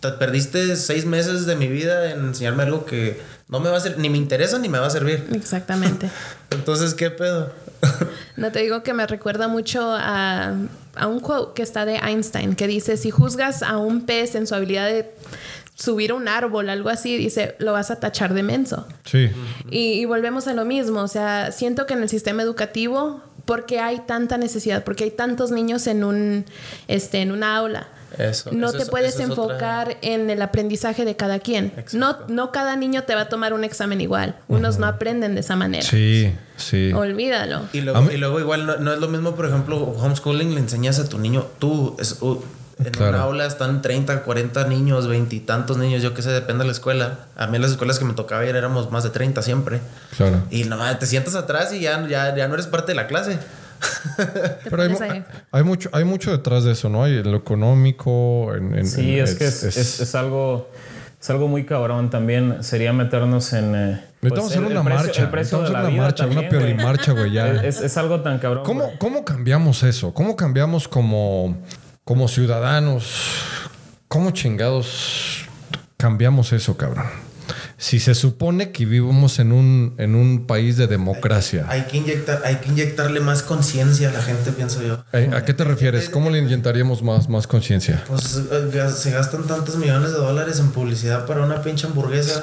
te 0.00 0.08
perdiste 0.12 0.76
seis 0.76 1.04
meses 1.04 1.46
de 1.46 1.56
mi 1.56 1.68
vida 1.68 2.10
en 2.10 2.20
enseñarme 2.20 2.62
algo 2.62 2.84
que 2.84 3.20
no 3.48 3.60
me 3.60 3.68
va 3.68 3.76
a 3.76 3.80
ser, 3.80 3.98
ni 3.98 4.08
me 4.08 4.16
interesa 4.16 4.58
ni 4.58 4.68
me 4.68 4.78
va 4.78 4.86
a 4.86 4.90
servir. 4.90 5.28
Exactamente. 5.34 6.08
Entonces, 6.50 6.94
¿qué 6.94 7.10
pedo? 7.10 7.52
No 8.36 8.50
te 8.52 8.60
digo 8.60 8.82
que 8.82 8.94
me 8.94 9.06
recuerda 9.06 9.48
mucho 9.48 9.92
a, 9.92 10.54
a 10.94 11.06
un 11.06 11.20
quote 11.20 11.52
que 11.54 11.62
está 11.62 11.84
de 11.84 11.96
Einstein 11.96 12.54
que 12.54 12.66
dice, 12.66 12.96
si 12.96 13.10
juzgas 13.10 13.62
a 13.62 13.76
un 13.76 14.06
pez 14.06 14.34
en 14.34 14.46
su 14.46 14.54
habilidad 14.54 14.86
de 14.86 15.12
subir 15.74 16.12
a 16.12 16.14
un 16.14 16.26
árbol, 16.26 16.70
algo 16.70 16.88
así, 16.88 17.18
dice, 17.18 17.54
lo 17.58 17.72
vas 17.72 17.90
a 17.90 17.96
tachar 17.96 18.32
de 18.32 18.42
menso. 18.42 18.86
Sí. 19.04 19.30
Y, 19.70 19.92
y 19.92 20.04
volvemos 20.06 20.46
a 20.46 20.54
lo 20.54 20.64
mismo, 20.64 21.00
o 21.00 21.08
sea, 21.08 21.52
siento 21.52 21.86
que 21.86 21.94
en 21.94 22.02
el 22.02 22.08
sistema 22.08 22.42
educativo, 22.42 23.22
porque 23.50 23.80
hay 23.80 23.98
tanta 24.06 24.38
necesidad, 24.38 24.84
porque 24.84 25.02
hay 25.02 25.10
tantos 25.10 25.50
niños 25.50 25.88
en 25.88 26.04
un, 26.04 26.44
este, 26.86 27.20
en 27.20 27.32
una 27.32 27.56
aula. 27.56 27.88
Eso, 28.16 28.50
No 28.52 28.68
eso 28.68 28.76
te 28.76 28.82
es- 28.84 28.90
puedes 28.90 29.14
eso 29.14 29.24
es 29.24 29.30
otra- 29.30 29.44
enfocar 29.54 29.96
en 30.02 30.30
el 30.30 30.40
aprendizaje 30.42 31.04
de 31.04 31.16
cada 31.16 31.40
quien. 31.40 31.72
No, 31.92 32.10
Exacto. 32.10 32.26
no 32.28 32.52
cada 32.52 32.76
niño 32.76 33.02
te 33.02 33.14
va 33.16 33.22
a 33.22 33.28
tomar 33.28 33.52
un 33.52 33.64
examen 33.64 34.00
igual. 34.00 34.36
Unos 34.46 34.78
no 34.78 34.86
aprenden 34.86 35.34
de 35.34 35.40
esa 35.40 35.56
manera. 35.56 35.82
Sí, 35.84 36.32
sí. 36.56 36.92
Olvídalo. 36.92 37.62
Y 37.72 37.80
luego, 37.80 38.02
mí- 38.02 38.14
y 38.14 38.18
luego 38.18 38.38
igual 38.38 38.66
no, 38.66 38.76
no 38.76 38.92
es 38.92 39.00
lo 39.00 39.08
mismo, 39.08 39.34
por 39.34 39.46
ejemplo, 39.46 39.76
homeschooling 39.78 40.54
le 40.54 40.60
enseñas 40.60 41.00
a 41.00 41.08
tu 41.08 41.18
niño, 41.18 41.46
tú, 41.58 41.96
es, 41.98 42.22
u- 42.22 42.42
En 42.84 42.92
Claro. 42.92 43.10
una 43.10 43.20
aula 43.22 43.46
están 43.46 43.82
30, 43.82 44.22
40 44.22 44.64
niños, 44.66 45.06
veintitantos 45.06 45.76
niños, 45.76 46.02
yo 46.02 46.14
qué 46.14 46.22
sé, 46.22 46.30
depende 46.30 46.62
de 46.64 46.66
la 46.66 46.72
escuela. 46.72 47.18
A 47.36 47.46
mí 47.46 47.56
en 47.56 47.62
las 47.62 47.72
escuelas 47.72 47.98
que 47.98 48.04
me 48.06 48.14
tocaba 48.14 48.44
ir 48.46 48.56
éramos 48.56 48.90
más 48.90 49.04
de 49.04 49.10
30 49.10 49.42
siempre. 49.42 49.80
Claro. 50.16 50.42
Y 50.50 50.64
no, 50.64 50.78
te 50.98 51.06
sientas 51.06 51.34
atrás 51.34 51.72
y 51.74 51.80
ya, 51.80 52.06
ya, 52.08 52.34
ya 52.34 52.48
no 52.48 52.54
eres 52.54 52.66
parte 52.66 52.92
de 52.92 52.96
la 52.96 53.06
clase. 53.06 53.38
Pero 54.68 54.82
hay, 54.82 55.24
hay 55.52 55.62
mucho, 55.62 55.88
hay 55.92 56.04
mucho 56.04 56.30
detrás 56.32 56.64
de 56.64 56.72
eso, 56.72 56.88
¿no? 56.88 57.04
Hay 57.04 57.18
en 57.18 57.30
lo 57.30 57.36
económico, 57.38 58.54
en, 58.54 58.76
en- 58.78 58.86
Sí, 58.86 59.18
en- 59.18 59.24
es, 59.24 59.34
que 59.34 59.46
es, 59.46 59.62
es- 59.62 60.00
es 60.00 60.14
algo, 60.14 60.70
es 61.20 61.30
algo 61.30 61.48
muy 61.48 61.64
cabrón 61.64 62.10
también. 62.10 62.62
Sería 62.62 62.92
meternos 62.92 63.52
en. 63.52 63.74
eh, 63.74 64.00
pues, 64.20 64.32
Necesitamos 64.32 64.50
hacer 64.52 64.62
el- 64.64 64.72
una 64.72 64.84
precio- 64.84 65.04
marcha. 65.06 65.22
El 65.22 65.28
precio 65.30 65.58
Necesitamos 65.58 65.66
de 65.68 65.72
la 65.72 65.78
hacer 65.80 65.92
una 65.94 66.02
marcha, 66.02 66.24
una 66.26 66.34
también, 66.34 66.50
güey. 66.52 66.64
piolimarcha, 66.74 67.12
güey, 67.12 67.32
ya. 67.32 67.46
Es, 67.64 67.80
es 67.80 67.96
algo 67.96 68.20
tan 68.20 68.38
cabrón. 68.38 68.64
¿Cómo, 68.64 68.84
güey. 68.84 68.98
¿Cómo 68.98 69.24
cambiamos 69.24 69.82
eso? 69.82 70.12
¿Cómo 70.12 70.36
cambiamos 70.36 70.86
como, 70.88 71.56
como 72.04 72.28
ciudadanos? 72.28 73.44
¿Cómo 74.08 74.32
chingados 74.32 75.46
cambiamos 75.96 76.52
eso, 76.52 76.76
cabrón? 76.76 77.06
Si 77.76 77.98
se 77.98 78.14
supone 78.14 78.72
que 78.72 78.84
vivimos 78.84 79.38
en 79.38 79.52
un, 79.52 79.94
en 79.96 80.14
un 80.14 80.46
país 80.46 80.76
de 80.76 80.86
democracia. 80.86 81.64
Hay 81.68 81.82
que, 81.84 81.96
inyectar, 81.96 82.42
hay 82.44 82.56
que 82.56 82.68
inyectarle 82.68 83.20
más 83.20 83.42
conciencia 83.42 84.10
a 84.10 84.12
la 84.12 84.20
gente, 84.20 84.52
pienso 84.52 84.82
yo. 84.82 85.02
Eh, 85.12 85.30
¿A 85.32 85.44
qué 85.44 85.54
te 85.54 85.64
refieres? 85.64 86.10
¿Cómo 86.10 86.28
le 86.28 86.38
inyectaríamos 86.38 87.02
más, 87.02 87.28
más 87.28 87.46
conciencia? 87.46 88.04
Pues 88.06 88.36
eh, 88.50 88.90
se 88.94 89.10
gastan 89.12 89.46
tantos 89.46 89.76
millones 89.76 90.12
de 90.12 90.18
dólares 90.18 90.60
en 90.60 90.72
publicidad 90.72 91.26
para 91.26 91.42
una 91.42 91.62
pinche 91.62 91.86
hamburguesa. 91.86 92.42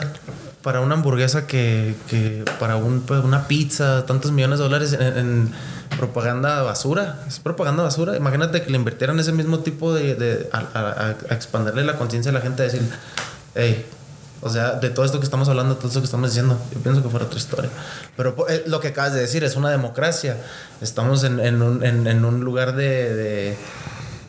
Para 0.68 0.82
una 0.82 0.96
hamburguesa 0.96 1.48
que, 1.48 1.96
que 2.10 2.44
para 2.60 2.78
pues, 2.78 3.24
una 3.24 3.48
pizza, 3.48 4.06
tantos 4.06 4.34
millones 4.34 4.60
de 4.60 4.64
dólares 4.66 4.92
en, 5.00 5.50
propaganda 5.98 6.62
basura. 6.62 7.20
Es 7.26 7.40
propaganda 7.40 7.84
basura. 7.84 8.18
Imagínate 8.18 8.62
que 8.62 8.70
le 8.70 8.76
invirtieran 8.76 9.18
ese 9.18 9.32
mismo 9.32 9.60
tipo 9.60 9.94
de... 9.94 10.16
de- 10.16 10.50
a, 10.52 10.58
a- 10.74 11.34
expandirle 11.34 11.86
la 11.86 11.94
conciencia 11.96 12.32
a 12.32 12.34
la 12.34 12.42
gente, 12.42 12.64
a 12.64 12.66
decir, 12.66 12.82
hey, 13.56 13.86
o 14.42 14.50
sea, 14.50 14.72
de 14.74 14.90
todo 14.90 15.06
esto 15.06 15.20
que 15.20 15.24
estamos 15.24 15.48
hablando, 15.48 15.78
todo 15.78 15.88
esto 15.88 16.02
que 16.02 16.06
estamos 16.06 16.32
diciendo, 16.32 16.60
yo 16.74 16.80
pienso 16.82 17.02
que 17.02 17.08
fuera 17.08 17.28
otra 17.28 17.40
historia. 17.40 17.70
Pero 18.18 18.36
po- 18.36 18.50
eh, 18.50 18.66
lo 18.68 18.82
que 18.82 18.90
acabas 18.90 19.14
de 19.14 19.22
decir 19.22 19.46
es 19.46 19.56
una 19.56 19.70
democracia. 19.70 20.36
Estamos 20.82 21.24
en, 21.24 21.40
en 21.40 21.62
un, 21.62 21.82
en- 21.86 22.26
un 22.26 22.42
lugar 22.44 22.76
de 22.76 23.56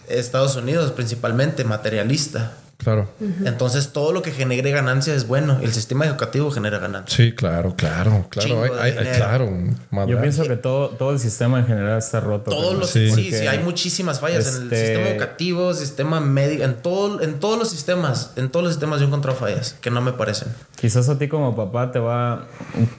Estados 0.07 0.55
Unidos, 0.55 0.93
principalmente 0.93 1.64
materialista. 1.64 2.53
Claro. 2.79 3.09
Entonces, 3.45 3.93
todo 3.93 4.12
lo 4.12 4.22
que 4.22 4.31
genere 4.31 4.70
ganancia 4.70 5.12
es 5.12 5.26
bueno. 5.26 5.59
El 5.61 5.72
sistema 5.72 6.07
educativo 6.07 6.49
genera 6.53 6.79
ganancia. 6.79 7.16
Sí, 7.16 7.33
claro, 7.35 7.74
claro, 7.76 8.26
claro. 8.31 8.62
Hay- 8.81 8.93
hay-. 8.97 10.07
Yo 10.07 10.20
pienso 10.20 10.45
que 10.45 10.57
todo, 10.57 10.91
todo 10.91 11.11
el 11.11 11.18
sistema 11.18 11.59
en 11.59 11.66
general 11.66 11.99
está 11.99 12.20
roto. 12.20 12.53
Todos 12.53 12.76
los, 12.79 12.91
Sí. 12.91 13.11
sí, 13.11 13.33
sí, 13.33 13.47
hay 13.49 13.59
muchísimas 13.59 14.20
fallas 14.20 14.47
en 14.49 14.55
el 14.57 14.62
este- 14.64 14.87
sistema 14.87 15.09
educativo, 15.09 15.74
sistema 15.74 16.20
médico, 16.20 16.62
en 16.62 16.74
todo, 16.76 17.20
en 17.20 17.41
todos 17.41 17.59
los 17.59 17.68
sistemas, 17.68 18.31
en 18.37 18.49
todos 18.49 18.62
los 18.64 18.72
sistemas 18.74 19.01
yo 19.01 19.07
he 19.07 19.09
encontrado 19.09 19.37
fallas 19.37 19.74
que 19.81 19.91
no 19.91 20.01
me 20.01 20.12
parecen. 20.12 20.49
Quizás 20.81 21.09
a 21.09 21.18
ti 21.18 21.26
como 21.26 21.57
papá 21.57 21.91
te 21.91 21.99
va, 21.99 22.47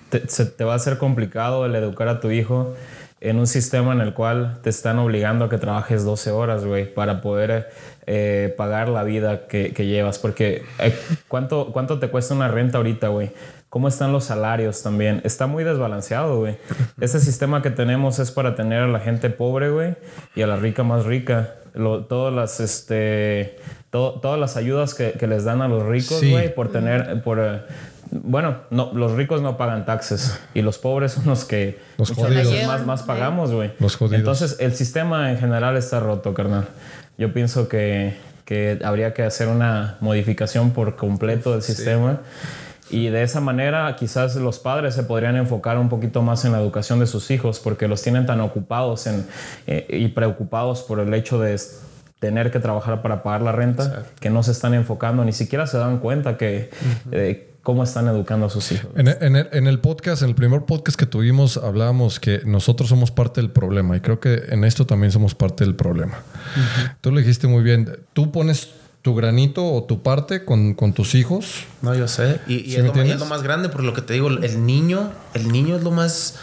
te, 0.09 0.27
se 0.27 0.45
te 0.45 0.65
va 0.65 0.75
a 0.75 0.79
ser 0.79 0.97
complicado 0.97 1.65
el 1.65 1.73
educar 1.75 2.09
a 2.09 2.19
tu 2.19 2.31
hijo 2.31 2.75
en 3.21 3.37
un 3.37 3.47
sistema 3.47 3.91
en 3.93 4.01
el 4.01 4.13
cual 4.13 4.59
te 4.63 4.69
están 4.69 4.97
obligando 4.99 5.45
a 5.45 5.49
que 5.49 5.57
trabajes 5.57 6.05
12 6.05 6.31
horas, 6.31 6.63
güey, 6.65 6.93
para 6.93 7.21
poder 7.21 7.69
eh, 8.07 8.53
pagar 8.57 8.87
la 8.89 9.03
vida 9.03 9.47
que, 9.47 9.73
que 9.73 9.85
llevas. 9.87 10.19
Porque 10.19 10.63
eh, 10.79 10.97
¿cuánto, 11.27 11.71
¿cuánto 11.73 11.99
te 11.99 12.07
cuesta 12.09 12.33
una 12.33 12.47
renta 12.47 12.77
ahorita, 12.77 13.09
güey? 13.09 13.31
¿Cómo 13.69 13.87
están 13.87 14.11
los 14.13 14.23
salarios 14.23 14.81
también? 14.81 15.21
Está 15.23 15.45
muy 15.47 15.63
desbalanceado, 15.63 16.39
güey. 16.39 16.57
Este 17.01 17.19
sistema 17.19 17.61
que 17.61 17.69
tenemos 17.69 18.19
es 18.19 18.31
para 18.31 18.55
tener 18.55 18.81
a 18.83 18.87
la 18.87 18.99
gente 18.99 19.29
pobre, 19.29 19.69
güey, 19.69 19.95
y 20.35 20.41
a 20.41 20.47
la 20.47 20.55
rica 20.55 20.83
más 20.83 21.05
rica. 21.05 21.55
Lo- 21.75 22.05
todas 22.05 22.33
las, 22.33 22.59
este, 22.61 23.57
to- 23.91 24.19
todas 24.21 24.39
las 24.39 24.57
ayudas 24.57 24.95
que, 24.95 25.11
que 25.11 25.27
les 25.27 25.43
dan 25.43 25.61
a 25.61 25.67
los 25.67 25.83
ricos, 25.85 26.19
Sí. 26.19 26.31
güey, 26.31 26.53
por 26.55 26.71
tener, 26.71 27.21
por, 27.21 27.67
bueno, 28.11 28.57
no, 28.71 28.91
los 28.93 29.13
ricos 29.13 29.41
no 29.41 29.57
pagan 29.57 29.85
taxes 29.85 30.39
y 30.53 30.61
los 30.61 30.77
pobres 30.77 31.13
son 31.13 31.25
los 31.25 31.45
que 31.45 31.79
Los 31.97 32.11
jodidos. 32.11 32.67
más, 32.67 32.85
más 32.85 33.03
pagamos, 33.03 33.51
güey. 33.51 33.71
Los 33.79 33.95
jodidos. 33.95 34.19
Entonces, 34.19 34.57
el 34.59 34.75
sistema 34.75 35.31
en 35.31 35.37
general 35.37 35.77
está 35.77 35.99
roto, 35.99 36.33
carnal. 36.33 36.67
Yo 37.17 37.33
pienso 37.33 37.67
que, 37.67 38.17
que 38.45 38.79
habría 38.83 39.13
que 39.13 39.23
hacer 39.23 39.47
una 39.47 39.97
modificación 39.99 40.71
por 40.71 40.95
completo 40.95 41.51
del 41.51 41.61
sistema. 41.61 42.21
Y 42.91 43.09
de 43.09 43.21
esa 43.21 43.39
manera 43.39 43.95
quizás 43.95 44.35
los 44.35 44.57
padres 44.57 44.95
se 44.95 45.03
podrían 45.03 45.35
enfocar 45.35 45.77
un 45.77 45.89
poquito 45.89 46.23
más 46.23 46.43
en 46.45 46.53
la 46.53 46.59
educación 46.59 46.99
de 46.99 47.05
sus 47.05 47.29
hijos 47.29 47.59
porque 47.59 47.87
los 47.87 48.01
tienen 48.01 48.25
tan 48.25 48.41
ocupados 48.41 49.05
en, 49.05 49.27
eh, 49.67 49.85
y 49.89 50.07
preocupados 50.07 50.81
por 50.81 50.99
el 50.99 51.13
hecho 51.13 51.39
de 51.39 51.55
tener 52.19 52.49
que 52.49 52.59
trabajar 52.59 53.03
para 53.03 53.21
pagar 53.21 53.41
la 53.41 53.51
renta 53.51 54.05
que 54.19 54.31
no 54.31 54.41
se 54.41 54.51
están 54.51 54.73
enfocando, 54.73 55.23
ni 55.23 55.33
siquiera 55.33 55.67
se 55.67 55.77
dan 55.77 55.99
cuenta 55.99 56.37
que 56.37 56.71
eh, 57.11 57.48
cómo 57.69 57.83
están 57.83 58.07
educando 58.07 58.47
a 58.47 58.49
sus 58.49 58.71
hijos. 58.71 58.87
En 58.95 59.07
el, 59.07 59.17
en 59.21 59.35
el- 59.35 59.49
en 59.51 59.67
el 59.67 59.79
podcast, 59.79 60.23
en 60.23 60.29
el 60.29 60.35
primer 60.35 60.61
podcast 60.65 60.97
que 60.97 61.05
tuvimos, 61.05 61.57
hablábamos 61.57 62.19
que 62.19 62.41
nosotros 62.45 62.89
somos 62.89 63.11
parte 63.11 63.41
del 63.41 63.51
problema 63.51 63.95
y 63.95 63.99
creo 63.99 64.19
que 64.19 64.43
en 64.49 64.63
esto 64.63 64.85
también 64.87 65.11
somos 65.11 65.35
parte 65.35 65.63
del 65.63 65.75
problema. 65.75 66.17
Tú 67.01 67.11
lo 67.11 67.19
dijiste 67.19 67.45
muy 67.47 67.61
bien. 67.63 67.87
Tú 68.13 68.31
pones 68.31 68.69
tu 69.03 69.13
granito 69.13 69.63
o 69.71 69.83
tu 69.83 70.01
parte 70.01 70.43
con, 70.45 70.73
con 70.73 70.93
tus 70.93 71.13
hijos. 71.13 71.65
No, 71.83 71.93
yo 71.93 72.07
sé. 72.07 72.39
Y, 72.47 72.55
y 72.55 72.71
¿Sí 72.71 72.75
es, 72.77 72.83
lo, 72.85 72.93
es 73.01 73.19
lo 73.19 73.25
más 73.27 73.43
grande, 73.43 73.69
por 73.69 73.83
lo 73.83 73.93
que 73.93 74.01
te 74.01 74.13
digo, 74.13 74.27
el 74.29 74.65
niño, 74.65 75.11
el 75.35 75.51
niño 75.51 75.75
es 75.77 75.83
lo 75.83 75.91
más... 75.91 76.35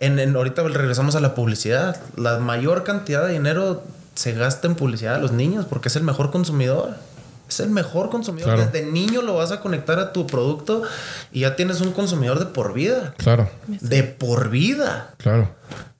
En, 0.00 0.18
en- 0.18 0.34
ahorita 0.34 0.62
regresamos 0.62 1.14
a 1.14 1.20
la 1.20 1.34
publicidad. 1.34 2.00
La 2.16 2.38
mayor 2.38 2.82
cantidad 2.84 3.26
de 3.26 3.34
dinero 3.34 3.84
se 4.14 4.32
gasta 4.32 4.66
en 4.66 4.74
publicidad 4.76 5.16
a 5.16 5.18
los 5.18 5.32
niños 5.32 5.66
porque 5.68 5.88
es 5.88 5.96
el 5.96 6.02
mejor 6.04 6.30
consumidor. 6.30 6.96
Es 7.48 7.60
el 7.60 7.70
mejor 7.70 8.08
consumidor. 8.10 8.54
Claro. 8.54 8.70
Desde 8.70 8.90
niño 8.90 9.20
lo 9.22 9.34
vas 9.34 9.52
a 9.52 9.60
conectar 9.60 9.98
a 9.98 10.12
tu 10.12 10.26
producto 10.26 10.82
y 11.32 11.40
ya 11.40 11.56
tienes 11.56 11.80
un 11.80 11.92
consumidor 11.92 12.38
de 12.38 12.46
por 12.46 12.72
vida. 12.72 13.14
Claro, 13.18 13.48
De 13.68 14.02
por 14.02 14.50
vida. 14.50 15.14
claro. 15.18 15.50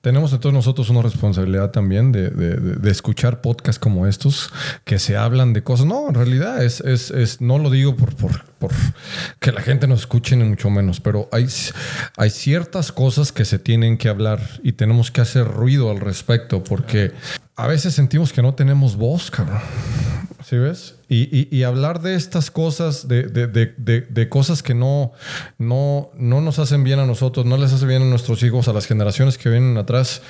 Tenemos 0.01 0.31
entonces 0.33 0.53
nosotros 0.53 0.91
una 0.91 1.01
responsabilidad 1.01 1.71
también 1.71 2.11
de, 2.11 2.29
de- 2.29 2.57
de- 2.57 2.75
de 2.75 2.91
escuchar 2.91 3.41
podcasts 3.41 3.79
como 3.79 4.05
estos 4.05 4.51
que 4.83 4.99
se 4.99 5.17
hablan 5.17 5.51
de 5.53 5.63
cosas. 5.63 5.87
No, 5.87 6.07
en 6.09 6.13
realidad 6.13 6.63
es, 6.63 6.79
es, 6.81 7.09
es- 7.09 7.41
no 7.41 7.57
lo 7.57 7.71
digo 7.71 7.95
por, 7.95 8.15
por, 8.15 8.45
por 8.59 8.69
que 9.39 9.51
la 9.51 9.61
gente 9.61 9.87
nos 9.87 10.01
escuche 10.01 10.35
ni 10.35 10.43
mucho 10.43 10.69
menos, 10.69 10.99
pero 10.99 11.27
hay, 11.31 11.47
hay 12.17 12.29
ciertas 12.29 12.91
cosas 12.91 13.31
que 13.31 13.45
se 13.45 13.57
tienen 13.57 13.97
que 13.97 14.07
hablar 14.09 14.41
y 14.61 14.73
tenemos 14.73 15.09
que 15.09 15.21
hacer 15.21 15.47
ruido 15.47 15.89
al 15.89 15.99
respecto 15.99 16.63
porque 16.63 17.11
a 17.55 17.65
veces 17.65 17.95
sentimos 17.95 18.31
que 18.31 18.43
no 18.43 18.53
tenemos 18.53 18.95
voz, 18.97 19.31
cabrón. 19.31 19.59
¿Sí 20.47 20.57
ves? 20.57 20.93
Y, 21.09 21.23
y- 21.35 21.47
y 21.49 21.63
hablar 21.63 22.01
de 22.03 22.13
estas 22.13 22.51
cosas, 22.51 23.07
de, 23.07 23.23
de- 23.23 23.47
de- 23.47 23.73
de- 23.77 24.01
de 24.01 24.29
cosas 24.29 24.61
que 24.61 24.75
no, 24.75 25.11
no, 25.57 26.11
no 26.15 26.39
nos 26.39 26.59
hacen 26.59 26.83
bien 26.83 26.99
a 26.99 27.07
nosotros, 27.07 27.47
no 27.47 27.57
les 27.57 27.73
hace 27.73 27.87
bien 27.87 28.03
a 28.03 28.05
nuestros 28.05 28.43
hijos, 28.43 28.67
a 28.67 28.73
las 28.73 28.85
generaciones 28.85 29.39
que 29.39 29.49
vienen 29.49 29.75
atrás, 29.77 30.21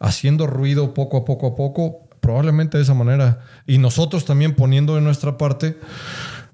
haciendo 0.00 0.46
ruido 0.46 0.94
poco 0.94 1.18
a 1.18 1.24
poco 1.26 1.48
a 1.48 1.54
poco, 1.54 2.08
probablemente 2.20 2.78
de 2.78 2.84
esa 2.84 2.94
manera, 2.94 3.40
y 3.66 3.76
nosotros 3.76 4.24
también 4.24 4.54
poniendo 4.54 4.94
de 4.94 5.02
nuestra 5.02 5.36
parte, 5.36 5.76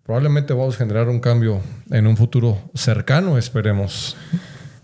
probablemente 0.04 0.52
vamos 0.52 0.74
a 0.74 0.78
generar 0.78 1.08
un 1.08 1.20
cambio 1.20 1.60
en 1.92 2.08
un 2.08 2.16
futuro 2.16 2.58
cercano, 2.74 3.38
esperemos. 3.38 4.16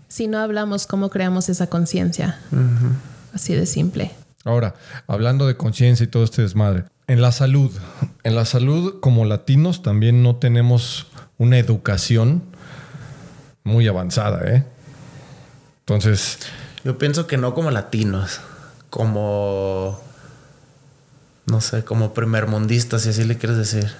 Si 0.07 0.27
no 0.27 0.39
hablamos, 0.39 0.87
¿cómo 0.87 1.09
creamos 1.09 1.49
esa 1.49 1.67
conciencia? 1.67 2.39
Así 3.33 3.53
de 3.55 3.65
simple. 3.65 4.11
Ahora, 4.45 4.73
hablando 5.07 5.47
de 5.47 5.57
conciencia 5.57 6.05
y 6.05 6.07
todo 6.07 6.23
este 6.23 6.41
desmadre, 6.41 6.85
en 7.11 7.21
la 7.21 7.33
salud, 7.33 7.71
en 8.23 8.35
la 8.35 8.45
salud 8.45 9.01
como 9.01 9.25
latinos 9.25 9.83
también 9.83 10.23
no 10.23 10.37
tenemos 10.37 11.07
una 11.37 11.57
educación 11.57 12.41
muy 13.65 13.85
avanzada, 13.89 14.49
¿eh? 14.49 14.63
Entonces, 15.79 16.39
Yo 16.85 16.97
pienso 16.97 17.27
que 17.27 17.35
no 17.35 17.53
como 17.53 17.69
latinos, 17.69 18.39
como 18.89 19.99
no 21.47 21.59
sé, 21.59 21.83
como 21.83 22.13
primermundistas, 22.13 23.01
si 23.01 23.09
así 23.09 23.25
le 23.25 23.37
quieres 23.37 23.57
decir. 23.57 23.91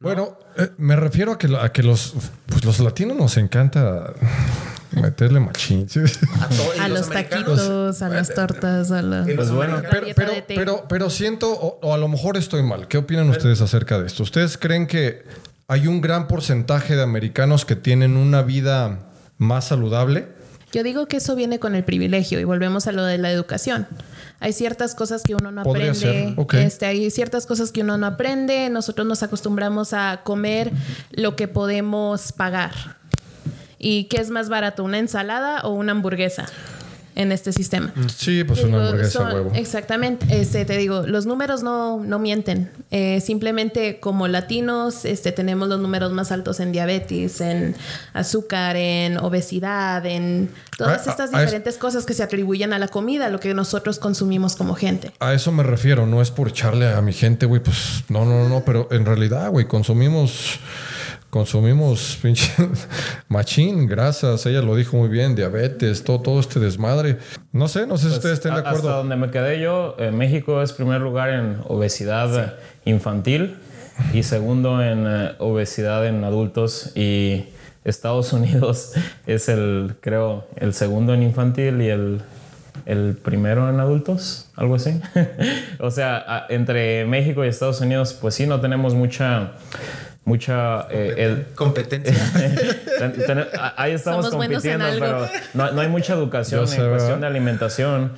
bueno, 0.00 0.36
eh, 0.56 0.70
me 0.78 0.96
refiero 0.96 1.30
a 1.30 1.38
que, 1.38 1.56
a 1.56 1.70
que 1.70 1.84
los, 1.84 2.14
pues 2.46 2.64
los 2.64 2.80
latinos 2.80 3.16
nos 3.16 3.36
encanta 3.36 4.14
meterle 4.92 5.40
machín. 5.40 5.86
A, 6.80 6.88
los 6.88 7.08
taquitos, 7.08 8.02
a 8.02 8.08
las 8.08 8.32
tortas, 8.34 8.90
a 8.90 9.02
la... 9.02 9.22
y 9.22 9.34
los 9.34 9.36
Pues 9.36 9.50
bueno, 9.50 9.82
Pero, 9.90 10.06
pero, 10.14 10.32
pero, 10.46 10.84
pero 10.88 11.10
siento, 11.10 11.50
o, 11.50 11.78
o 11.82 11.94
a 11.94 11.98
lo 11.98 12.08
mejor 12.08 12.36
estoy 12.36 12.62
mal. 12.62 12.88
¿Qué 12.88 12.98
opinan 12.98 13.28
ustedes 13.30 13.60
acerca 13.60 13.98
de 13.98 14.06
esto? 14.06 14.22
¿Ustedes 14.22 14.56
creen 14.58 14.86
que 14.86 15.24
hay 15.66 15.86
un 15.86 16.00
gran 16.00 16.28
porcentaje 16.28 16.96
de 16.96 17.02
americanos 17.02 17.64
que 17.64 17.76
tienen 17.76 18.16
una 18.16 18.42
vida 18.42 19.10
más 19.36 19.66
saludable? 19.66 20.28
Yo 20.72 20.82
digo 20.82 21.06
que 21.06 21.16
eso 21.16 21.34
viene 21.34 21.58
con 21.58 21.74
el 21.74 21.82
privilegio 21.82 22.38
y 22.40 22.44
volvemos 22.44 22.86
a 22.86 22.92
lo 22.92 23.04
de 23.04 23.16
la 23.16 23.30
educación. 23.30 23.86
Hay 24.40 24.52
ciertas 24.52 24.94
cosas 24.94 25.22
que 25.22 25.34
uno 25.34 25.50
no 25.50 25.62
Podría 25.62 25.92
aprende. 25.92 26.34
este, 26.62 26.86
hay 26.86 27.10
ciertas 27.10 27.46
cosas 27.46 27.72
que 27.72 27.80
uno 27.80 27.96
no 27.96 28.06
aprende. 28.06 28.68
Nosotros 28.68 29.06
nos 29.06 29.22
acostumbramos 29.22 29.94
a 29.94 30.20
comer 30.24 30.70
lo 31.10 31.36
que 31.36 31.48
podemos 31.48 32.32
pagar. 32.32 32.97
¿Y 33.78 34.04
qué 34.04 34.18
es 34.20 34.30
más 34.30 34.48
barato, 34.48 34.82
una 34.84 34.98
ensalada 34.98 35.60
o 35.62 35.70
una 35.70 35.92
hamburguesa? 35.92 36.46
en 37.14 37.32
este 37.32 37.52
sistema. 37.52 37.92
Sí, 38.16 38.44
pues 38.44 38.62
una 38.62 38.78
hamburguesa 38.80 39.10
son- 39.10 39.32
huevo. 39.32 39.50
Exactamente. 39.56 40.24
Este, 40.40 40.64
te 40.64 40.76
digo, 40.76 41.02
los 41.04 41.26
números 41.26 41.64
no, 41.64 41.98
no 42.04 42.20
mienten. 42.20 42.70
Eh, 42.92 43.20
simplemente 43.20 43.98
como 43.98 44.28
latinos 44.28 45.04
este, 45.04 45.32
tenemos 45.32 45.68
los 45.68 45.80
números 45.80 46.12
más 46.12 46.30
altos 46.30 46.60
en 46.60 46.70
diabetes, 46.70 47.40
en 47.40 47.74
azúcar, 48.12 48.76
en 48.76 49.18
obesidad, 49.18 50.06
en 50.06 50.48
todas 50.76 51.08
A- 51.08 51.10
a- 51.10 51.12
estas 51.12 51.34
a 51.34 51.38
es- 51.38 51.46
diferentes 51.46 51.76
cosas 51.76 52.06
que 52.06 52.14
se 52.14 52.22
atribuyen 52.22 52.72
a 52.72 52.78
la 52.78 52.86
comida, 52.86 53.28
lo 53.30 53.40
que 53.40 53.52
nosotros 53.52 53.98
consumimos 53.98 54.54
como 54.54 54.76
gente. 54.76 55.10
A 55.18 55.34
eso 55.34 55.50
me 55.50 55.64
refiero, 55.64 56.06
no 56.06 56.22
es 56.22 56.30
por 56.30 56.46
echarle 56.50 56.86
a 56.88 57.02
mi 57.02 57.12
gente, 57.12 57.46
güey, 57.46 57.60
pues 57.60 58.04
no, 58.10 58.24
no, 58.26 58.48
no, 58.48 58.62
pero 58.64 58.86
en 58.92 59.04
realidad, 59.04 59.50
güey, 59.50 59.66
consumimos, 59.66 60.60
consumimos 61.30 62.18
pinche 62.22 62.50
machín, 63.28 63.86
grasas, 63.86 64.44
ella 64.46 64.62
lo 64.62 64.74
dijo 64.76 64.96
muy 64.96 65.08
bien, 65.08 65.34
diabetes, 65.34 66.02
todo, 66.04 66.20
todo 66.20 66.40
este 66.40 66.58
desmadre. 66.60 67.18
No 67.52 67.68
sé, 67.68 67.86
no 67.86 67.96
sé 67.98 68.08
si 68.08 68.14
ustedes 68.14 68.34
estén 68.34 68.54
de 68.54 68.62
Pues, 68.62 68.66
A- 68.66 68.76
Hasta 68.76 68.78
acuerdo. 68.88 68.98
donde 68.98 69.16
me 69.16 69.30
quedé 69.30 69.60
yo, 69.60 69.94
eh, 69.98 70.10
México 70.10 70.62
es 70.62 70.72
primer 70.72 71.00
lugar 71.00 71.30
en 71.30 71.58
obesidad 71.68 72.54
infantil 72.84 73.56
y 74.14 74.22
segundo 74.22 74.82
en 74.82 75.04
eh, 75.06 75.32
obesidad 75.38 76.06
en 76.06 76.24
adultos 76.24 76.92
y 76.96 77.44
Estados 77.84 78.32
Unidos 78.32 78.92
es 79.26 79.48
el, 79.48 79.94
creo, 80.00 80.46
el 80.56 80.72
segundo 80.74 81.14
en 81.14 81.22
infantil 81.22 81.82
y 81.82 81.88
el, 81.88 82.20
el 82.86 83.16
primero 83.22 83.68
en 83.68 83.80
adultos, 83.80 84.50
algo 84.56 84.76
así. 84.76 84.98
o 85.80 85.90
sea, 85.90 86.46
entre 86.48 87.04
México 87.06 87.44
y 87.44 87.48
Estados 87.48 87.80
Unidos, 87.82 88.14
pues 88.18 88.34
sí, 88.34 88.46
no 88.46 88.60
tenemos 88.60 88.94
mucha... 88.94 89.52
Mucha 90.28 90.86
eh, 90.90 91.46
Competencia. 91.54 92.14
Ten- 92.98 93.12
ten- 93.26 93.38
a- 93.58 93.74
Ahí 93.82 93.92
estamos 93.92 94.26
Somos 94.26 94.44
compitiendo, 94.46 94.84
pero 94.98 95.26
no, 95.54 95.70
no 95.72 95.80
hay 95.80 95.88
mucha 95.88 96.12
educación 96.14 96.60
Yo 96.60 96.64
en 96.64 96.68
sé, 96.68 96.76
cuestión 96.88 97.00
¿verdad? 97.06 97.20
de 97.20 97.26
alimentación. 97.26 98.12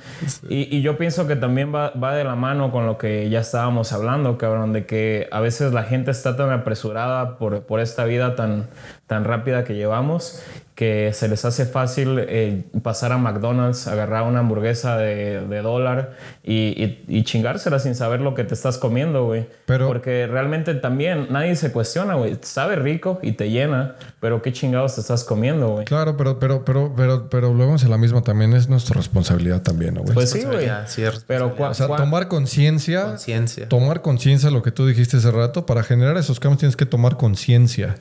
Y, 0.49 0.75
y 0.75 0.81
yo 0.81 0.97
pienso 0.97 1.27
que 1.27 1.35
también 1.35 1.73
va, 1.73 1.91
va 1.91 2.15
de 2.15 2.23
la 2.23 2.35
mano 2.35 2.71
con 2.71 2.85
lo 2.85 2.97
que 2.97 3.29
ya 3.29 3.39
estábamos 3.39 3.93
hablando, 3.93 4.37
cabrón, 4.37 4.73
de 4.73 4.85
que 4.85 5.27
a 5.31 5.39
veces 5.39 5.71
la 5.73 5.83
gente 5.83 6.11
está 6.11 6.35
tan 6.35 6.51
apresurada 6.51 7.37
por, 7.37 7.61
por 7.63 7.79
esta 7.79 8.05
vida 8.05 8.35
tan, 8.35 8.67
tan 9.07 9.23
rápida 9.23 9.63
que 9.63 9.75
llevamos 9.75 10.41
que 10.81 11.13
se 11.13 11.27
les 11.27 11.45
hace 11.45 11.67
fácil 11.67 12.17
eh, 12.27 12.63
pasar 12.81 13.11
a 13.11 13.19
McDonald's, 13.19 13.85
agarrar 13.87 14.23
una 14.23 14.39
hamburguesa 14.39 14.97
de, 14.97 15.41
de 15.47 15.61
dólar 15.61 16.17
y, 16.43 16.53
y- 16.83 17.05
y 17.07 17.23
chingársela 17.23 17.77
sin 17.77 17.93
saber 17.93 18.19
lo 18.19 18.33
que 18.33 18.45
te 18.45 18.55
estás 18.55 18.79
comiendo, 18.79 19.25
güey. 19.25 19.45
Pero- 19.67 19.85
Porque 19.85 20.25
realmente 20.25 20.73
también 20.73 21.27
nadie 21.29 21.55
se 21.55 21.71
cuestiona, 21.71 22.15
güey. 22.15 22.35
Sabe 22.41 22.77
rico 22.77 23.19
y 23.21 23.33
te 23.33 23.51
llena, 23.51 23.93
pero 24.19 24.41
qué 24.41 24.51
chingados 24.53 24.95
te 24.95 25.01
estás 25.01 25.23
comiendo, 25.23 25.69
güey. 25.69 25.85
Claro, 25.85 26.17
pero, 26.17 26.39
pero, 26.39 26.65
pero, 26.65 26.91
pero, 26.97 27.29
pero 27.29 27.53
luego 27.53 27.75
en 27.79 27.89
la 27.91 27.99
misma 27.99 28.23
también 28.23 28.53
es 28.53 28.67
nuestra 28.67 28.95
responsabilidad 28.97 29.61
también, 29.61 29.93
¿no, 29.93 30.01
güey? 30.01 30.15
Pues 30.15 30.31
sí, 30.31 30.41
güey. 30.45 30.65
Es 30.65 31.23
Pero 31.27 31.53
o 31.59 31.73
sea, 31.75 31.95
tomar 31.95 32.27
conciencia, 32.27 33.03
Conciencia. 33.05 33.69
tomar 33.69 34.01
conciencia, 34.01 34.49
lo 34.49 34.63
que 34.63 34.71
tú 34.71 34.87
dijiste 34.87 35.17
hace 35.17 35.29
rato, 35.29 35.67
para 35.67 35.83
generar 35.83 36.17
esos 36.17 36.39
cambios 36.39 36.57
tienes 36.61 36.75
que 36.75 36.87
tomar 36.87 37.17
conciencia, 37.17 37.97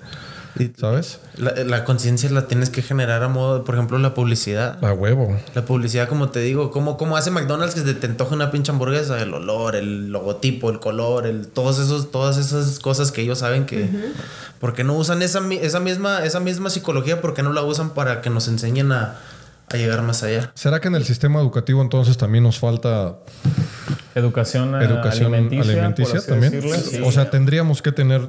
¿sabes? 0.78 1.20
La, 1.36 1.52
la 1.64 1.84
conciencia 1.84 2.30
la 2.30 2.46
tienes 2.46 2.70
que 2.70 2.82
generar 2.82 3.22
a 3.22 3.28
modo, 3.28 3.58
de, 3.58 3.64
por 3.64 3.74
ejemplo, 3.74 3.98
la 3.98 4.14
publicidad. 4.14 4.82
A 4.84 4.92
huevo. 4.92 5.36
La 5.54 5.64
publicidad, 5.64 6.08
como 6.08 6.30
te 6.30 6.40
digo, 6.40 6.70
¿cómo, 6.70 6.96
cómo 6.96 7.16
hace 7.16 7.30
McDonald's 7.30 7.74
que 7.74 7.94
te 7.94 8.06
antoja 8.06 8.34
una 8.34 8.50
pinche 8.50 8.72
hamburguesa? 8.72 9.20
El 9.20 9.32
olor, 9.34 9.76
el 9.76 10.10
logotipo, 10.10 10.70
el 10.70 10.80
color, 10.80 11.26
el, 11.26 11.48
todos 11.48 11.78
esos, 11.78 12.10
todas 12.10 12.36
esas 12.36 12.78
cosas 12.78 13.12
que 13.12 13.22
ellos 13.22 13.38
saben 13.38 13.66
que... 13.66 13.88
¿Por 14.60 14.74
qué 14.74 14.84
no 14.84 14.94
usan 14.94 15.22
esa, 15.22 15.40
esa, 15.52 15.80
misma, 15.80 16.22
esa 16.22 16.38
misma 16.38 16.68
psicología? 16.68 17.22
¿Por 17.22 17.32
qué 17.32 17.42
no 17.42 17.52
la 17.54 17.62
usan 17.62 17.90
para 17.90 18.20
que 18.20 18.28
nos 18.28 18.46
enseñen 18.46 18.92
a, 18.92 19.16
a 19.70 19.76
llegar 19.78 20.02
más 20.02 20.22
allá? 20.22 20.52
¿Será 20.54 20.80
que 20.80 20.88
en 20.88 20.96
el 20.96 21.04
sistema 21.04 21.40
educativo 21.40 21.80
entonces 21.80 22.18
también 22.18 22.44
nos 22.44 22.58
falta 22.58 23.16
Educación, 24.14 24.74
eh, 24.80 24.84
educación 24.84 25.32
alimenticia, 25.34 25.72
alimenticia, 25.72 26.20
también? 26.26 26.60
sí. 26.62 27.00
O 27.04 27.12
sea, 27.12 27.30
tendríamos 27.30 27.82
que 27.82 27.92
tener, 27.92 28.28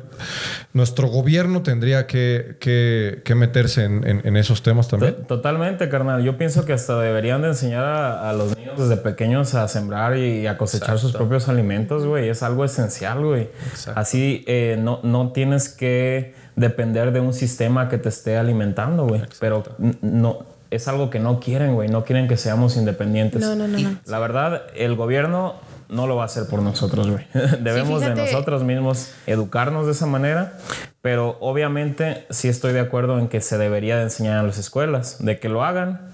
nuestro 0.74 1.08
gobierno 1.08 1.62
tendría 1.64 2.08
que, 2.08 2.58
que, 2.60 3.22
que 3.26 3.36
meterse 3.36 3.84
en, 3.86 4.06
en- 4.08 4.22
en 4.26 4.38
esos 4.38 4.62
temas 4.64 4.88
también. 4.88 5.16
To- 5.16 5.22
Totalmente, 5.42 5.90
carnal. 5.90 6.24
Yo 6.24 6.38
pienso 6.38 6.66
que 6.66 6.74
hasta 6.74 7.00
deberían 7.00 7.42
de 7.42 7.50
enseñar 7.50 7.84
a, 7.86 8.30
a 8.30 8.34
los 8.34 8.56
niños 8.56 8.78
desde 8.78 8.98
pequeños 8.98 9.54
a 9.56 9.68
sembrar 9.68 10.18
y 10.18 10.46
a 10.48 10.58
cosechar 10.58 11.00
sus 11.00 11.14
propios 11.14 11.50
alimentos, 11.50 12.06
güey. 12.06 12.30
Es 12.30 12.44
algo 12.44 12.64
esencial, 12.66 13.24
güey. 13.26 13.50
Así 13.96 14.44
eh, 14.48 14.78
no, 14.80 15.00
no 15.04 15.32
tienes 15.32 15.70
que 15.70 16.34
depender 16.56 17.12
de 17.12 17.20
un 17.22 17.34
sistema 17.34 17.90
que 17.90 17.98
te 17.98 18.10
esté 18.10 18.38
alimentando, 18.38 19.08
güey. 19.08 19.22
Pero 19.40 19.64
no, 20.02 20.46
es 20.72 20.88
algo 20.88 21.10
que 21.10 21.20
no 21.20 21.40
quieren, 21.40 21.76
güey. 21.76 21.90
No 21.90 22.04
quieren 22.04 22.28
que 22.28 22.38
seamos 22.38 22.78
independientes. 22.78 23.42
No, 23.42 23.56
no, 23.56 23.68
no, 23.68 23.78
no. 23.78 23.98
La 24.06 24.20
verdad, 24.20 24.64
el 24.76 24.96
gobierno 24.96 25.56
no 25.90 26.08
lo 26.08 26.16
va 26.16 26.24
a 26.24 26.26
hacer 26.26 26.48
por 26.48 26.62
nosotros, 26.62 27.10
güey. 27.10 27.28
Debemos 27.62 28.02
de 28.02 28.16
nosotros 28.16 28.64
mismos 28.64 29.12
educarnos 29.28 29.86
de 29.86 29.92
esa 29.92 30.06
manera, 30.06 30.58
pero 31.02 31.38
obviamente 31.42 32.26
sí 32.30 32.48
estoy 32.48 32.72
de 32.72 32.80
acuerdo 32.80 33.20
en 33.20 33.28
que 33.28 33.42
se 33.42 33.58
debería 33.58 33.98
de 33.98 34.04
enseñar 34.04 34.40
en 34.40 34.48
las 34.48 34.58
escuelas, 34.58 35.18
de 35.20 35.40
que 35.40 35.50
lo 35.50 35.64
hagan, 35.64 36.10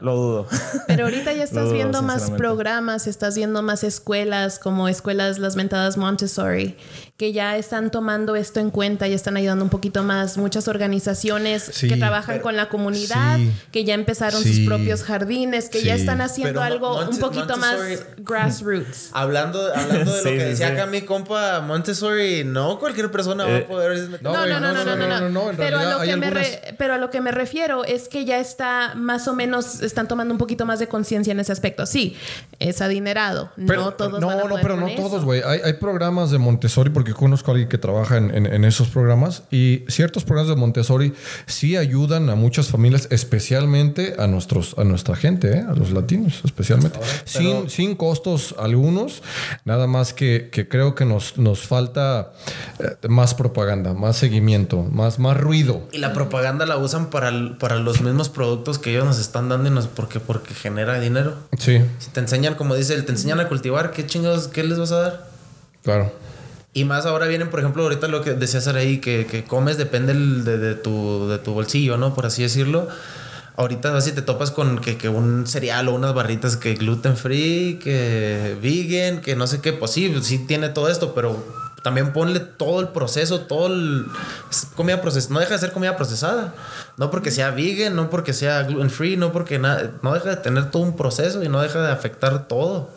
lo 0.00 0.16
dudo. 0.16 0.46
Pero 0.86 1.04
ahorita 1.04 1.32
ya 1.32 1.42
estás 1.42 1.64
dudo, 1.64 1.74
viendo 1.74 2.02
más 2.02 2.30
programas, 2.30 3.06
estás 3.06 3.36
viendo 3.36 3.62
más 3.62 3.82
escuelas 3.82 4.58
como 4.58 4.88
escuelas 4.88 5.38
las 5.38 5.56
mentadas 5.56 5.96
Montessori, 5.96 6.76
que 7.18 7.32
ya 7.32 7.56
están 7.56 7.90
tomando 7.92 8.34
esto 8.34 8.58
en 8.58 8.70
cuenta 8.70 9.06
y 9.06 9.12
están 9.12 9.36
ayudando 9.36 9.62
un 9.62 9.70
poquito 9.70 10.02
más. 10.02 10.38
Muchas 10.38 10.66
organizaciones 10.66 11.62
Sí, 11.72 11.86
que 11.88 11.96
trabajan 11.96 12.34
pero- 12.36 12.42
con 12.42 12.56
la 12.56 12.68
comunidad, 12.68 13.36
sí, 13.36 13.52
que 13.70 13.84
ya 13.84 13.94
empezaron 13.94 14.42
sí, 14.42 14.56
sus 14.56 14.66
propios 14.66 15.04
jardines, 15.04 15.68
que 15.68 15.82
ya 15.84 15.94
están 15.94 16.20
haciendo 16.20 16.54
Pero 16.60 16.62
algo 16.62 17.00
un 17.08 17.18
poquito 17.18 17.56
más 17.58 17.76
grassroots. 18.18 19.10
Hablando, 19.12 19.60
hablando 19.74 20.12
de 20.16 20.24
lo 20.24 20.30
que 20.30 20.44
decía 20.46 20.68
sí. 20.68 20.72
acá 20.72 20.86
mi 20.86 21.02
compa 21.02 21.60
Montessori, 21.60 22.44
no 22.44 22.78
cualquier 22.78 23.10
persona 23.10 23.44
va 23.44 23.50
Eh, 23.50 23.58
a 23.64 23.68
poder... 23.68 24.08
No, 24.20 24.32
No, 24.32 24.46
no, 24.46 24.58
no, 24.60 24.72
no, 24.72 24.84
no, 24.84 24.96
no, 25.20 25.28
no, 25.28 25.50
en 25.50 25.56
Pero 25.56 25.78
a 25.78 25.84
lo 25.84 26.00
que 26.00 26.16
me 26.16 26.26
algunas- 26.26 26.32
re- 26.50 26.74
pero 26.78 26.94
a 26.94 26.98
lo 26.98 27.10
que 27.10 27.20
me 27.20 27.30
refiero 27.30 27.84
es 27.84 28.08
que 28.08 28.24
ya 28.24 28.38
está 28.40 28.94
más 28.96 29.28
o 29.28 29.34
menos 29.34 29.80
están 29.82 30.08
tomando 30.08 30.32
un 30.32 30.38
poquito 30.38 30.66
más 30.66 30.78
de 30.78 30.88
conciencia 30.88 31.30
en 31.30 31.40
ese 31.40 31.52
aspecto. 31.52 31.86
Sí, 31.86 32.16
es 32.58 32.80
adinerado. 32.80 33.52
Pero, 33.66 33.82
no 33.82 33.92
todos 33.92 34.20
no, 34.20 34.26
van 34.26 34.38
a 34.38 34.42
no, 34.42 34.48
poder 34.48 34.62
pero 34.62 34.76
no 34.76 34.88
todos, 34.96 35.24
güey. 35.24 35.42
Hay, 35.44 35.60
hay 35.62 35.74
programas 35.74 36.30
de 36.30 36.38
Montessori 36.38 36.90
porque 37.02 37.14
conozco 37.18 37.50
a 37.50 37.54
alguien 37.54 37.68
que 37.68 37.78
trabaja 37.78 38.16
en, 38.16 38.32
en- 38.32 38.46
en 38.46 38.64
esos 38.64 38.86
programas 38.88 39.42
y 39.50 39.82
ciertos 39.88 40.22
programas 40.24 40.50
de 40.50 40.56
Montessori 40.60 41.12
sí 41.46 41.76
ayudan 41.76 42.30
a 42.30 42.36
muchas 42.36 42.68
familias, 42.68 43.08
especialmente 43.10 44.14
a 44.18 44.28
nuestros, 44.28 44.76
a 44.78 44.84
nuestra 44.84 45.16
gente, 45.16 45.50
¿eh? 45.58 45.64
a 45.68 45.74
los 45.74 45.90
latinos, 45.90 46.40
especialmente. 46.44 46.98
sin, 47.24 47.68
sin 47.68 47.96
costos 47.96 48.54
algunos, 48.58 49.22
nada 49.64 49.86
más 49.88 50.12
que, 50.14 50.48
que 50.52 50.68
creo 50.68 50.94
que 50.94 51.04
nos, 51.04 51.38
nos 51.38 51.66
falta 51.66 52.32
eh, 52.78 53.08
más 53.08 53.34
propaganda, 53.34 53.94
más 53.94 54.16
seguimiento, 54.16 54.84
más, 54.84 55.18
más 55.18 55.36
ruido. 55.36 55.82
Y 55.90 55.98
la 55.98 56.12
propaganda 56.12 56.66
la 56.66 56.76
usan 56.76 57.10
para, 57.10 57.58
para 57.58 57.76
los 57.76 58.00
mismos 58.00 58.28
productos 58.28 58.78
que 58.78 58.90
ellos 58.92 59.04
nos 59.04 59.18
están 59.18 59.48
dando 59.48 59.68
y 59.68 59.72
nos, 59.72 59.88
porque, 59.88 60.20
porque 60.20 60.54
genera 60.54 61.00
dinero. 61.00 61.34
Sí, 61.58 61.80
Si 61.98 62.10
te 62.10 62.20
enseñan, 62.20 62.54
como 62.54 62.76
dice 62.76 62.94
él, 62.94 63.04
te 63.04 63.10
enseñan 63.10 63.40
a 63.40 63.48
cultivar, 63.48 63.90
¿qué 63.90 64.06
chingados, 64.06 64.46
qué 64.46 64.62
les 64.62 64.78
vas 64.78 64.92
a 64.92 65.00
dar? 65.00 65.30
claro. 65.82 66.12
Y 66.74 66.84
más 66.84 67.04
ahora 67.04 67.26
vienen, 67.26 67.50
por 67.50 67.60
ejemplo, 67.60 67.82
ahorita 67.82 68.08
lo 68.08 68.22
que 68.22 68.32
decía 68.32 68.60
ahí, 68.74 68.98
que, 68.98 69.26
que 69.26 69.44
comes 69.44 69.76
depende 69.76 70.12
el- 70.12 70.44
de, 70.44 70.56
de 70.58 70.74
tu, 70.74 71.28
de 71.28 71.38
tu 71.38 71.52
bolsillo, 71.52 71.98
¿no? 71.98 72.14
Por 72.14 72.24
así 72.26 72.42
decirlo. 72.42 72.88
Ahorita 73.56 73.90
vas 73.90 74.06
y 74.08 74.12
te 74.12 74.22
topas 74.22 74.50
con 74.50 74.78
que, 74.78 74.96
que 74.96 75.10
un 75.10 75.46
cereal 75.46 75.88
o 75.88 75.94
unas 75.94 76.14
barritas 76.14 76.56
que 76.56 76.74
gluten 76.74 77.18
free, 77.18 77.78
que 77.82 78.56
vegan, 78.62 79.20
que 79.20 79.36
no 79.36 79.46
sé 79.46 79.60
qué. 79.60 79.74
Pues 79.74 79.90
sí, 79.90 80.10
sí 80.22 80.38
tiene 80.46 80.70
todo 80.70 80.88
esto, 80.88 81.12
pero 81.14 81.44
también 81.82 82.14
ponle 82.14 82.40
todo 82.40 82.80
el 82.80 82.88
proceso, 82.88 83.40
todo 83.40 83.66
el... 83.66 84.06
comida 84.74 85.02
procesada. 85.02 85.34
No 85.34 85.40
deja 85.40 85.52
de 85.52 85.60
ser 85.60 85.72
comida 85.72 85.94
procesada. 85.98 86.54
No 86.96 87.10
porque 87.10 87.30
sea 87.30 87.50
vegan, 87.50 87.94
no 87.94 88.08
porque 88.08 88.32
sea 88.32 88.62
gluten 88.62 88.88
free, 88.88 89.18
no 89.18 89.32
porque 89.32 89.58
nada... 89.58 89.90
No 90.00 90.14
deja 90.14 90.30
de 90.30 90.36
tener 90.36 90.70
todo 90.70 90.82
un 90.82 90.96
proceso 90.96 91.42
y 91.42 91.50
no 91.50 91.60
deja 91.60 91.82
de 91.82 91.92
afectar 91.92 92.48
todo. 92.48 92.88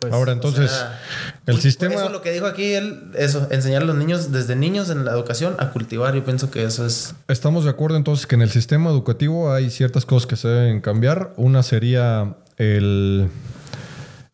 Pues, 0.00 0.12
Ahora 0.12 0.32
entonces, 0.32 0.70
sea, 0.70 1.00
el 1.46 1.58
sistema... 1.60 1.94
Eso 1.94 2.10
lo 2.10 2.20
que 2.20 2.30
dijo 2.30 2.44
aquí 2.44 2.74
él, 2.74 3.12
eso, 3.14 3.48
enseñar 3.50 3.80
a 3.82 3.84
los 3.86 3.96
niños 3.96 4.30
desde 4.30 4.54
niños 4.54 4.90
en 4.90 5.06
la 5.06 5.12
educación 5.12 5.56
a 5.58 5.70
cultivar. 5.70 6.14
Yo 6.14 6.22
pienso 6.22 6.50
que 6.50 6.64
eso 6.64 6.84
es. 6.84 7.14
Estamos 7.28 7.64
de 7.64 7.70
acuerdo 7.70 7.96
entonces 7.96 8.26
que 8.26 8.34
en 8.34 8.42
el 8.42 8.50
sistema 8.50 8.90
educativo 8.90 9.50
hay 9.50 9.70
ciertas 9.70 10.04
cosas 10.04 10.26
que 10.26 10.36
se 10.36 10.48
deben 10.48 10.82
cambiar. 10.82 11.32
Una 11.38 11.62
sería 11.62 12.34
el, 12.58 13.28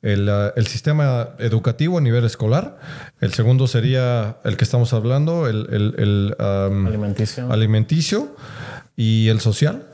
el, 0.02 0.28
ah, 0.28 0.52
el 0.56 0.66
sistema 0.66 1.28
educativo 1.38 1.98
a 1.98 2.00
nivel 2.00 2.24
escolar. 2.24 2.80
El 3.20 3.32
segundo 3.32 3.68
sería 3.68 4.38
el 4.44 4.56
que 4.56 4.64
estamos 4.64 4.92
hablando, 4.92 5.46
el, 5.46 5.68
el- 5.70 6.36
Alimenticio. 6.40 7.52
alimenticio 7.52 8.34
y 8.96 9.28
el 9.28 9.38
social. 9.40 9.86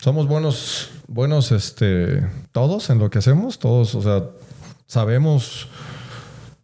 Somos 0.00 0.28
buenos, 0.28 0.90
buenos 1.08 1.50
este, 1.52 2.24
todos 2.52 2.90
en 2.90 3.00
lo 3.00 3.10
que 3.10 3.18
hacemos. 3.18 3.58
Todos, 3.58 3.94
o 3.96 4.02
sea, 4.02 4.22
sabemos 4.94 5.68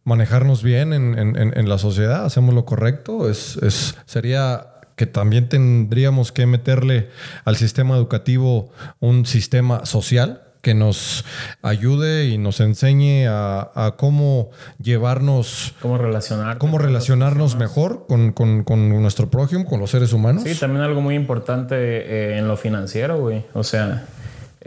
manejarnos 0.03 0.63
bien 0.65 0.93
en, 0.93 1.17
en- 1.17 1.37
en- 1.37 1.69
la 1.69 1.79
sociedad, 1.79 2.25
hacemos 2.25 2.55
lo 2.55 2.65
correcto. 2.65 3.31
Es, 3.31 3.57
es- 3.59 3.97
sería 4.05 4.67
que 4.97 5.07
también 5.07 5.49
tendríamos 5.49 6.33
que 6.33 6.47
meterle 6.47 7.09
al 7.45 7.57
sistema 7.57 7.97
educativo 7.97 8.71
un 8.99 9.27
sistema 9.27 9.85
social 9.87 10.43
que 10.63 10.75
nos 10.75 11.25
ayude 11.63 12.27
y 12.27 12.39
nos 12.39 12.59
enseñe 12.59 13.27
a, 13.29 13.71
a 13.75 13.93
cómo 13.97 14.51
llevarnos, 14.83 15.75
Cómo 15.81 15.97
relacionar. 15.99 16.59
cómo 16.59 16.79
relacionarnos 16.79 17.55
mejor 17.57 18.07
con, 18.09 18.33
con- 18.33 18.65
con 18.65 18.89
nuestro 19.01 19.31
prójimo, 19.31 19.65
con 19.67 19.79
los 19.79 19.91
seres 19.91 20.13
humanos. 20.13 20.43
Sí, 20.45 20.57
también 20.59 20.83
algo 20.83 21.01
muy 21.01 21.15
importante 21.15 21.77
eh, 21.77 22.39
en 22.39 22.49
lo 22.49 22.57
financiero, 22.57 23.19
güey. 23.21 23.45
O 23.55 23.63
sea, 23.63 24.07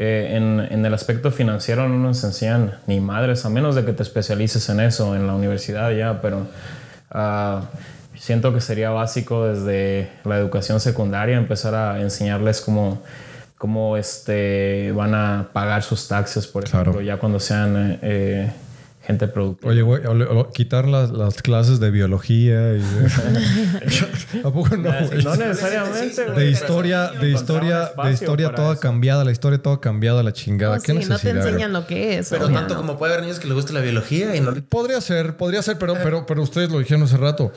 eh, 0.02 0.38
en, 0.38 0.62
en 0.72 0.86
el 0.86 0.94
aspecto 0.94 1.30
financiero 1.30 1.90
no 1.90 1.98
nos 1.98 2.24
enseñan 2.24 2.76
ni 2.88 3.02
madres, 3.02 3.44
a 3.46 3.50
menos 3.50 3.76
de 3.76 3.84
que 3.84 3.92
te 3.92 4.02
especialices 4.04 4.70
en 4.70 4.80
eso 4.80 5.14
en 5.14 5.28
la 5.28 5.34
universidad 5.36 5.92
ya, 5.92 6.22
pero 6.22 6.48
ah, 7.12 7.64
siento 8.16 8.54
que 8.54 8.62
sería 8.62 8.92
básico 8.92 9.46
desde 9.46 10.10
la 10.24 10.38
educación 10.38 10.80
secundaria 10.80 11.36
empezar 11.38 11.76
a 11.76 12.00
enseñarles 12.02 12.62
cómo, 12.62 13.02
cómo 13.58 13.98
este, 13.98 14.94
van 14.96 15.14
a 15.16 15.48
pagar 15.52 15.84
sus 15.84 16.08
taxes, 16.08 16.48
por 16.48 16.64
Claro. 16.64 16.92
ejemplo, 16.92 17.02
ya 17.02 17.18
cuando 17.18 17.40
sean 17.42 18.00
eh, 18.02 18.52
gente 19.10 19.28
productiva. 19.28 19.72
Oye, 19.72 19.82
güey, 19.82 20.04
quitar 20.54 20.88
las, 20.88 21.10
las 21.10 21.42
clases 21.42 21.80
de 21.80 21.90
biología 21.90 22.74
y 22.74 22.78
de... 22.78 24.44
¿A 24.44 24.52
poco 24.52 24.78
no, 24.78 24.92
no 24.92 25.36
necesariamente, 25.36 26.26
güey. 26.26 26.38
De 26.38 26.50
historia, 26.52 27.08
de 27.20 27.32
historia, 27.32 27.92
de 28.04 28.12
historia 28.12 28.54
toda 28.54 28.74
eso. 28.74 28.82
cambiada, 28.82 29.26
la 29.26 29.32
historia 29.32 29.60
toda 29.60 29.82
cambiada, 29.82 30.22
la 30.22 30.32
chingada. 30.32 30.76
No, 30.76 30.82
¿Qué 30.84 31.02
sí, 31.02 31.10
no 31.10 31.18
te 31.18 31.32
enseñan 31.32 31.74
lo 31.74 31.88
que 31.88 32.20
es. 32.20 32.30
Pero 32.30 32.50
tanto 32.50 32.76
¿no? 32.76 32.82
como 32.82 33.00
puede 33.00 33.14
haber 33.14 33.24
niños 33.26 33.40
que 33.40 33.48
les 33.48 33.56
guste 33.56 33.74
la 33.74 33.82
biología 33.82 34.36
y 34.36 34.42
no 34.42 34.54
Podría 34.70 35.02
ser, 35.02 35.38
podría 35.38 35.64
ser, 35.64 35.80
pero, 35.80 35.96
pero, 36.04 36.28
pero 36.28 36.44
ustedes 36.44 36.70
lo 36.70 36.78
dijeron 36.78 37.02
hace 37.02 37.18
rato. 37.18 37.52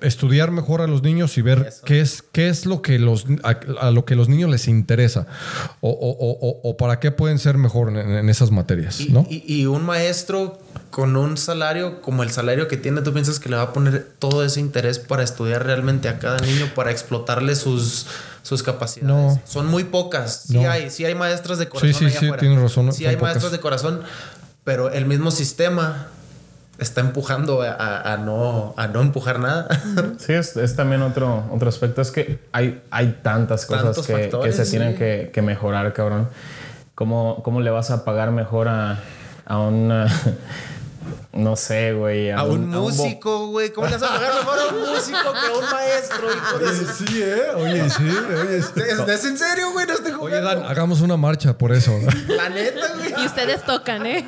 Estudiar 0.00 0.50
mejor 0.52 0.80
a 0.80 0.86
los 0.86 1.02
niños 1.02 1.36
y 1.38 1.42
ver 1.42 1.72
qué 1.84 2.00
es, 2.00 2.22
qué 2.22 2.48
es 2.48 2.66
lo 2.66 2.82
que 2.82 2.98
los 2.98 3.26
a, 3.42 3.58
a 3.80 3.90
lo 3.90 4.04
que 4.04 4.14
los 4.14 4.28
niños 4.28 4.48
les 4.50 4.68
interesa 4.68 5.26
o, 5.80 5.90
o- 5.90 6.16
o- 6.30 6.60
o- 6.70 6.76
para 6.76 7.00
qué 7.00 7.10
pueden 7.10 7.38
ser 7.38 7.58
mejor 7.58 7.88
en, 7.90 7.96
en 7.98 8.28
esas 8.28 8.50
materias, 8.50 9.00
Y, 9.00 9.08
¿no? 9.10 9.26
y- 9.28 9.42
y 9.46 9.66
un 9.66 9.84
maestro 9.84 10.58
con 10.90 11.16
un 11.16 11.36
salario 11.36 12.00
como 12.00 12.22
el 12.22 12.30
salario 12.30 12.68
que 12.68 12.76
tiene, 12.76 13.02
¿tú 13.02 13.12
piensas 13.12 13.40
que 13.40 13.48
le 13.48 13.56
va 13.56 13.62
a 13.62 13.72
poner 13.72 14.06
todo 14.18 14.44
ese 14.44 14.60
interés 14.60 14.98
para 15.00 15.22
estudiar 15.22 15.66
realmente 15.66 16.08
a 16.08 16.18
cada 16.18 16.38
niño, 16.38 16.70
para 16.74 16.90
explotarle 16.90 17.56
sus, 17.56 18.06
sus 18.42 18.62
capacidades? 18.62 19.08
No. 19.08 19.42
Son 19.46 19.66
muy 19.66 19.84
pocas. 19.84 20.44
Sí 20.48 20.54
No. 20.58 20.70
hay, 20.70 20.90
sí 20.90 21.04
hay 21.04 21.14
maestras 21.14 21.58
de 21.58 21.68
corazón 21.68 21.92
sí, 21.94 22.04
allá 22.06 22.20
sí, 22.20 22.26
afuera. 22.26 22.40
tienes 22.40 22.60
razón, 22.60 22.92
Sí 22.92 23.04
hay 23.04 23.16
pocas. 23.16 23.30
maestros 23.32 23.52
de 23.52 23.60
corazón, 23.60 24.00
pero 24.64 24.90
el 24.90 25.06
mismo 25.06 25.30
sistema 25.30 26.08
está 26.78 27.00
empujando 27.00 27.62
a, 27.62 27.70
a- 27.72 28.12
a 28.12 28.16
no, 28.16 28.74
a 28.76 28.86
no 28.86 29.00
empujar 29.00 29.38
nada. 29.40 29.68
Sí, 30.18 30.32
es, 30.32 30.56
es 30.56 30.76
también 30.76 31.02
otro, 31.02 31.44
otro 31.52 31.68
aspecto. 31.68 32.00
Es 32.00 32.10
que 32.10 32.38
hay, 32.52 32.82
hay 32.90 33.18
tantas 33.22 33.66
cosas 33.66 33.98
que, 34.06 34.12
factores, 34.12 34.56
que 34.56 34.64
se 34.64 34.70
tienen 34.70 34.92
sí. 34.92 34.98
que, 34.98 35.30
que 35.32 35.42
mejorar, 35.42 35.92
cabrón. 35.92 36.28
¿Cómo, 36.94 37.42
¿Cómo 37.44 37.60
le 37.60 37.70
vas 37.70 37.90
a 37.90 38.04
pagar 38.04 38.30
mejor 38.32 38.68
a, 38.68 38.98
a 39.46 39.58
un... 39.58 39.92
no 41.32 41.56
sé, 41.56 41.92
güey. 41.92 42.30
A 42.30 42.42
un 42.44 42.68
músico, 42.70 43.48
güey. 43.48 43.70
¿Cómo 43.72 43.86
le 43.86 43.96
vas 43.98 44.02
a 44.10 44.14
pagar 44.14 44.34
mejor 44.34 44.58
a 44.58 44.74
un 44.74 44.80
músico 44.94 45.18
que 45.32 45.46
a 45.46 45.58
un 45.58 45.70
maestro, 45.70 46.26
hijo 46.34 46.58
de 46.58 46.66
su- 46.76 47.04
sí, 47.06 47.22
¿eh? 47.22 47.42
Oye, 47.56 47.90
sí, 47.90 48.02
oye, 48.08 48.62
sí. 48.62 48.70
¿Es, 48.80 48.98
es 49.08 49.24
en 49.26 49.36
serio, 49.38 49.70
güey? 49.72 49.86
No 49.86 49.92
estoy 49.92 50.12
Oye, 50.12 50.18
jugando. 50.40 50.48
Dan, 50.62 50.62
hagamos 50.70 51.00
una 51.02 51.16
marcha 51.16 51.56
por 51.56 51.72
eso. 51.72 51.92
La 52.28 52.48
neta, 52.48 52.94
güey. 52.96 53.22
Y 53.22 53.26
ustedes 53.26 53.62
tocan, 53.64 54.06
¿eh? 54.06 54.24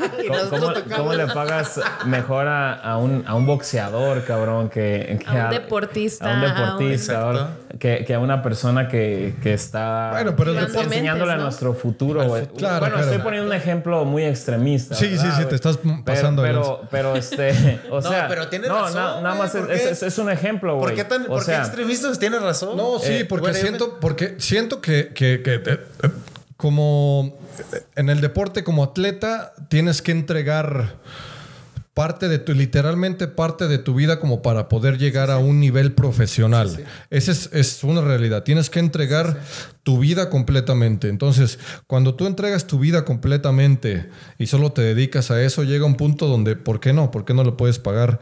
¿Cómo, 0.96 1.14
le 1.14 1.26
pagas 1.28 1.80
mejor 2.06 2.46
a, 2.48 2.74
a 2.74 2.98
un, 2.98 3.24
a 3.26 3.34
un 3.34 3.46
boxeador, 3.46 4.24
cabrón? 4.24 4.68
Que, 4.68 5.18
que 5.20 5.26
A 5.38 5.44
un 5.46 5.50
deportista, 5.50 6.26
A 6.32 6.36
un 6.38 6.44
a 6.44 6.48
un- 6.48 6.78
deportista, 6.78 7.50
que, 7.78 8.04
que 8.06 8.14
a 8.14 8.18
una 8.18 8.42
persona 8.42 8.88
que, 8.88 9.34
que 9.42 9.54
está 9.54 10.10
Bueno, 10.12 10.34
pero 10.36 10.58
enseñándole 10.58 11.32
a 11.32 11.36
nuestro 11.36 11.72
futuro, 11.74 12.22
güey. 12.24 12.46
Claro, 12.48 12.80
bueno, 12.80 12.94
claro. 12.96 13.10
estoy 13.10 13.22
poniendo 13.22 13.48
un 13.48 13.54
ejemplo 13.56 14.04
muy 14.04 14.24
extremista. 14.24 14.94
Sí, 14.94 15.06
sí, 15.06 15.16
¿verdad, 15.16 15.38
sí, 15.38 15.44
te 15.46 15.54
estás 15.54 15.78
pasando 16.04 16.42
Pero, 16.42 16.82
pero, 16.90 17.14
este, 17.16 17.80
o 17.90 18.00
No, 18.00 18.10
sea, 18.10 18.26
pero 18.28 18.48
tiene 18.48 18.68
no, 18.68 18.80
razón, 18.82 18.94
na- 18.94 19.20
nada 19.20 19.34
más 19.34 19.54
es, 19.54 19.68
es- 19.86 20.02
es 20.02 20.18
un 20.18 20.30
ejemplo, 20.30 20.74
güey. 20.76 20.86
¿Por 20.88 20.94
qué 20.94 21.04
tan 21.04 21.22
O 21.24 21.26
por 21.28 21.38
qué 21.40 21.44
sea, 21.46 21.60
extremistas? 21.60 22.18
Tienes 22.18 22.42
razón. 22.42 22.76
No, 22.76 22.98
sí, 22.98 23.12
Eh, 23.12 23.24
porque 23.24 23.48
bueno, 23.50 23.58
siento, 23.58 23.98
porque 24.00 24.36
siento 24.38 24.80
que, 24.80 25.12
que- 25.14 25.42
que, 25.42 25.54
eh, 25.54 25.62
eh, 25.66 26.08
como 26.56 27.38
en 27.96 28.10
el 28.10 28.20
deporte, 28.20 28.64
como 28.64 28.84
atleta, 28.84 29.54
tienes 29.68 30.02
que 30.02 30.12
entregar 30.12 30.94
parte 31.94 32.28
de 32.28 32.38
tu, 32.38 32.54
literalmente 32.54 33.26
parte 33.26 33.68
de 33.68 33.78
tu 33.78 33.94
vida 33.94 34.20
como 34.20 34.42
para 34.42 34.68
poder 34.68 34.98
llegar 34.98 35.30
a 35.30 35.38
un 35.38 35.60
nivel 35.60 35.92
profesional. 35.92 36.84
Esa 37.10 37.32
es, 37.32 37.50
es 37.52 37.84
una 37.84 38.00
realidad. 38.00 38.44
Tienes 38.44 38.70
que 38.70 38.78
entregar 38.78 39.40
tu 39.82 39.98
vida 39.98 40.30
completamente. 40.30 41.08
Entonces, 41.08 41.58
cuando 41.86 42.14
tú 42.14 42.26
entregas 42.26 42.66
tu 42.66 42.78
vida 42.78 43.04
completamente 43.04 44.08
y 44.38 44.46
solo 44.46 44.72
te 44.72 44.82
dedicas 44.82 45.30
a 45.30 45.42
eso, 45.42 45.64
llega 45.64 45.84
un 45.84 45.96
punto 45.96 46.26
donde, 46.26 46.56
¿por 46.56 46.80
qué 46.80 46.92
no? 46.92 47.10
¿Por 47.10 47.24
qué 47.24 47.34
no 47.34 47.44
le 47.44 47.52
puedes 47.52 47.78
pagar 47.78 48.20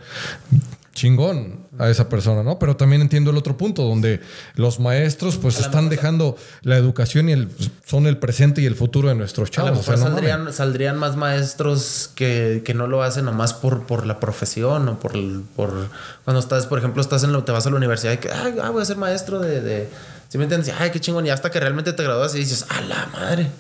chingón 0.95 1.68
a 1.79 1.89
esa 1.89 2.09
persona, 2.09 2.43
¿no? 2.43 2.59
Pero 2.59 2.77
también 2.77 3.03
entiendo 3.03 3.31
el 3.31 3.37
otro 3.37 3.57
punto, 3.57 3.83
donde 3.83 4.21
los 4.55 4.81
maestros 4.81 5.37
pues 5.37 5.61
están 5.61 5.89
dejando 5.89 6.37
la 6.63 6.77
educación 6.77 7.29
y 7.29 7.33
el, 7.33 7.49
son 7.87 8.07
el 8.07 8.19
presente 8.19 8.61
y 8.61 8.67
el 8.67 8.75
futuro 8.75 9.09
de 9.09 9.15
nuestros 9.15 9.49
A 9.57 9.63
lo 9.63 9.67
chavos. 9.69 9.81
O 9.81 9.83
sea, 9.83 9.97
no 10.37 10.53
saldrían, 10.53 10.97
más 10.99 11.17
maestros 11.17 12.11
que, 12.15 12.63
que 12.65 12.75
no 12.75 12.87
lo 12.87 13.03
hacen 13.03 13.25
nomás 13.25 13.55
por, 13.55 13.87
por 13.87 14.07
la 14.07 14.21
profesión 14.21 14.89
o 14.89 14.99
por, 14.99 15.13
por 15.57 15.89
cuando 16.25 16.41
estás, 16.41 16.67
por 16.67 16.79
ejemplo, 16.79 17.01
estás 17.01 17.25
en 17.25 17.33
lo, 17.33 17.45
te 17.45 17.53
vas 17.53 17.67
a 17.67 17.71
la 17.71 17.77
universidad 17.77 18.13
y 18.13 18.19
que 18.19 18.31
"Ay, 18.31 18.57
ah, 18.63 18.71
voy 18.71 18.83
a 18.83 18.85
ser 18.85 18.97
maestro 18.97 19.39
de, 19.39 19.61
de 19.61 19.89
¿sí 20.29 20.39
me 20.39 20.45
entiendes? 20.45 20.75
Ay, 20.79 20.91
qué 20.91 21.01
chingón. 21.01 21.27
Y 21.27 21.31
hasta 21.31 21.51
que 21.51 21.61
realmente 21.61 21.93
te 21.93 22.03
gradúas 22.03 22.35
y 22.35 22.39
dices, 22.39 22.67
a 22.69 22.81
la 22.83 23.07
madre, 23.13 23.51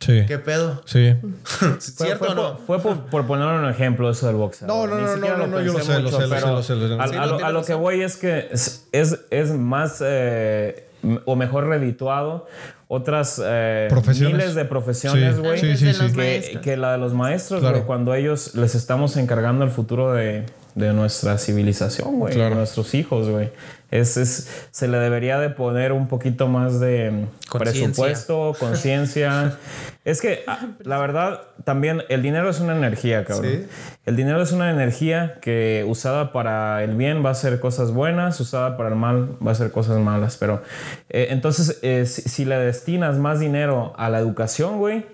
Sí. 0.00 0.24
qué 0.26 0.38
pedo. 0.38 0.82
Sí. 0.86 1.14
¿Cierto 1.78 2.18
fue 2.24 2.28
o 2.28 2.34
no? 2.34 2.56
por, 2.58 2.66
fue 2.66 2.80
por, 2.80 3.04
por 3.10 3.26
poner 3.26 3.46
un 3.46 3.68
ejemplo 3.68 4.10
eso 4.10 4.26
del 4.26 4.36
boxeo. 4.36 4.66
No, 4.68 4.86
no, 4.86 4.96
Ni 4.96 5.02
no, 5.02 5.14
siquiera 5.14 5.36
no, 5.38 5.46
no, 5.46 5.60
yo 5.60 5.72
lo 5.72 5.80
sé, 5.80 5.94
lo 5.94 6.00
mucho, 6.02 6.16
sé, 6.20 6.26
lo 6.26 6.28
sé, 6.28 6.34
pero 6.42 6.52
lo 6.54 6.62
sé, 6.62 6.74
lo 6.74 6.88
sé. 6.88 6.94
A, 7.02 7.08
Sí, 7.08 7.14
a 7.16 7.20
no 7.20 7.26
lo, 7.26 7.36
tiene 7.36 7.48
a 7.48 7.52
lo 7.52 7.64
que 7.64 7.74
voy 7.74 8.02
es 8.02 8.16
que 8.16 8.48
es, 8.50 8.88
es, 8.92 9.20
es 9.30 9.50
más 9.52 10.02
eh, 10.04 10.88
o 11.24 11.36
mejor 11.36 11.66
redituado 11.68 12.46
otras 12.88 13.40
eh, 13.44 13.86
Profesiones. 13.90 14.36
miles 14.36 14.54
de 14.54 14.64
profesiones, 14.66 15.38
güey. 15.40 15.58
sí, 15.58 15.76
sí, 15.76 16.58
que, 16.62 16.76
la 16.76 16.92
de 16.92 16.98
los 16.98 17.14
maestros, 17.14 17.60
Claro. 17.60 17.76
güey, 17.76 17.86
cuando 17.86 18.14
ellos 18.14 18.54
les 18.54 18.74
estamos 18.74 19.16
encargando 19.16 19.64
el 19.64 19.70
futuro 19.70 20.12
de, 20.12 20.44
de 20.74 20.92
nuestra 20.92 21.38
civilización, 21.38 22.18
güey, 22.18 22.34
Claro. 22.34 22.56
nuestros 22.56 22.94
hijos, 22.94 23.28
güey. 23.28 23.50
Es, 23.90 24.16
es, 24.16 24.66
se 24.72 24.88
le 24.88 24.98
debería 24.98 25.38
de 25.38 25.50
poner 25.50 25.92
un 25.92 26.08
poquito 26.08 26.48
más 26.48 26.80
de 26.80 27.26
presupuesto, 27.52 28.56
conciencia. 28.58 29.56
es 30.04 30.20
que, 30.20 30.42
ah, 30.48 30.66
la 30.82 30.98
verdad, 30.98 31.42
también 31.62 32.02
el 32.08 32.20
dinero 32.22 32.50
es 32.50 32.58
una 32.58 32.76
energía, 32.76 33.24
cabrón. 33.24 33.52
Sí. 33.52 33.66
El 34.04 34.16
dinero 34.16 34.42
es 34.42 34.50
una 34.50 34.70
energía 34.72 35.34
que 35.40 35.84
usada 35.86 36.32
para 36.32 36.82
el 36.82 36.96
bien 36.96 37.24
va 37.24 37.30
a 37.30 37.34
ser 37.34 37.60
cosas 37.60 37.92
buenas, 37.92 38.40
usada 38.40 38.76
para 38.76 38.88
el 38.88 38.96
mal 38.96 39.36
va 39.46 39.52
a 39.52 39.54
ser 39.54 39.70
cosas 39.70 39.98
malas. 39.98 40.36
Pero 40.38 40.62
eh, 41.08 41.28
entonces, 41.30 41.78
eh, 41.82 42.04
si, 42.06 42.22
si 42.22 42.44
le 42.44 42.56
destinas 42.58 43.18
más 43.18 43.38
dinero 43.38 43.92
a 43.96 44.10
la 44.10 44.18
educación, 44.18 44.78
güey, 44.78 45.06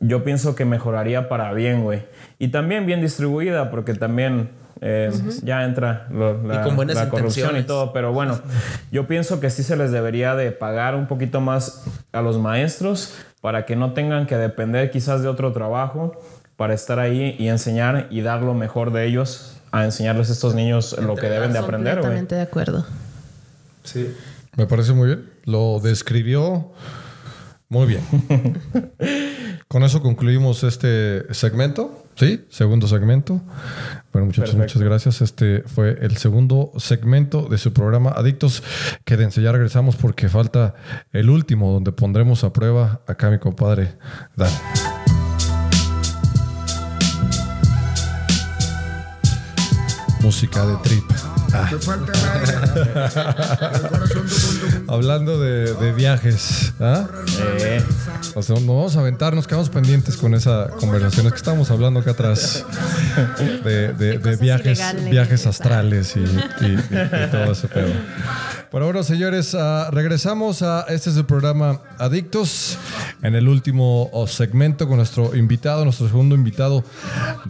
yo 0.00 0.24
pienso 0.24 0.56
que 0.56 0.64
mejoraría 0.64 1.28
para 1.28 1.52
bien, 1.52 1.84
güey. 1.84 2.02
Y 2.40 2.48
también 2.48 2.86
bien 2.86 3.02
distribuida, 3.02 3.70
porque 3.70 3.94
también 3.94 4.50
eh, 4.80 5.10
ya 5.42 5.64
entra 5.64 6.06
lo- 6.10 6.42
la, 6.42 6.60
Y 6.60 6.64
con 6.64 6.76
buenas 6.76 6.96
la 6.96 7.08
corrupción 7.08 7.56
y 7.56 7.62
todo. 7.62 7.92
Pero 7.92 8.12
bueno, 8.12 8.40
yo 8.92 9.06
pienso 9.06 9.40
que 9.40 9.50
sí 9.50 9.62
se 9.62 9.76
les 9.76 9.90
debería 9.92 10.34
de 10.36 10.52
pagar 10.52 10.94
un 10.94 11.06
poquito 11.06 11.40
más 11.40 11.84
a 12.12 12.22
los 12.22 12.38
maestros 12.38 13.14
para 13.40 13.64
que 13.66 13.76
no 13.76 13.92
tengan 13.92 14.26
que 14.26 14.36
depender 14.36 14.90
quizás 14.90 15.22
de 15.22 15.28
otro 15.28 15.52
trabajo 15.52 16.12
para 16.56 16.74
estar 16.74 16.98
ahí 16.98 17.36
y 17.38 17.48
enseñar 17.48 18.06
y 18.10 18.20
dar 18.20 18.42
lo 18.42 18.52
mejor 18.54 18.92
de 18.92 19.06
ellos 19.06 19.56
a 19.72 19.84
enseñarles 19.84 20.28
a 20.30 20.32
estos 20.32 20.54
niños 20.54 20.96
lo 21.00 21.14
que 21.14 21.28
deben 21.28 21.52
de 21.52 21.58
aprender. 21.58 21.94
Completamente 21.94 22.34
de 22.34 22.42
acuerdo. 22.42 22.84
Sí. 23.84 24.14
Me 24.56 24.66
parece 24.66 24.92
muy 24.92 25.06
bien. 25.08 25.30
Lo 25.44 25.78
describió 25.80 26.72
muy 27.68 27.86
bien. 27.86 28.02
Con 29.68 29.84
eso 29.84 30.02
concluimos 30.02 30.64
este 30.64 31.32
segmento. 31.32 32.04
Sí, 32.20 32.44
segundo 32.50 32.86
segmento. 32.86 33.40
Bueno, 34.12 34.26
muchachos, 34.26 34.50
Perfecto. 34.50 34.58
muchas 34.58 34.82
gracias. 34.82 35.22
Este 35.22 35.62
fue 35.62 35.96
el 36.02 36.18
segundo 36.18 36.70
segmento 36.76 37.48
de 37.48 37.56
su 37.56 37.72
programa 37.72 38.10
Adictos. 38.10 38.62
Quédense, 39.06 39.40
ya 39.40 39.52
regresamos 39.52 39.96
porque 39.96 40.28
falta 40.28 40.74
el 41.12 41.30
último, 41.30 41.72
donde 41.72 41.92
pondremos 41.92 42.44
a 42.44 42.52
prueba 42.52 43.00
acá 43.06 43.30
mi 43.30 43.38
compadre 43.38 43.94
Dan. 44.36 44.50
Música 50.20 50.66
de 50.66 50.76
trip. 50.82 51.29
Hablando 54.88 55.40
de, 55.40 55.74
de 55.74 55.92
viajes, 55.92 56.72
¿ah? 56.80 57.06
Eh, 57.60 57.82
O 58.34 58.42
sea, 58.42 58.56
nos 58.56 58.66
vamos 58.66 58.96
a 58.96 59.00
aventar, 59.00 59.34
nos 59.34 59.46
quedamos 59.46 59.70
pendientes 59.70 60.16
con 60.16 60.34
esa 60.34 60.68
conversación. 60.78 61.26
Es 61.26 61.32
que 61.32 61.38
estábamos 61.38 61.70
hablando 61.70 62.00
acá 62.00 62.12
atrás 62.12 62.64
de, 63.64 63.92
de- 63.92 64.18
de 64.18 64.36
viajes, 64.36 64.78
ilegales. 64.78 65.10
viajes 65.10 65.46
astrales 65.46 66.16
y, 66.16 66.20
y- 66.20 66.66
y- 66.66 66.74
y 66.74 67.30
todo 67.30 67.52
ese 67.52 67.68
pedo. 67.68 67.92
Pero 68.70 68.84
bueno, 68.84 69.02
señores, 69.02 69.54
ah, 69.58 69.88
regresamos 69.92 70.62
a 70.62 70.82
este 70.88 71.10
es 71.10 71.16
el 71.16 71.24
programa 71.24 71.80
Adictos 71.98 72.78
en 73.22 73.34
el 73.34 73.48
último 73.48 74.08
oh, 74.12 74.26
segmento 74.28 74.86
con 74.86 74.98
nuestro 74.98 75.34
invitado, 75.34 75.84
nuestro 75.84 76.06
segundo 76.06 76.34
invitado, 76.36 76.84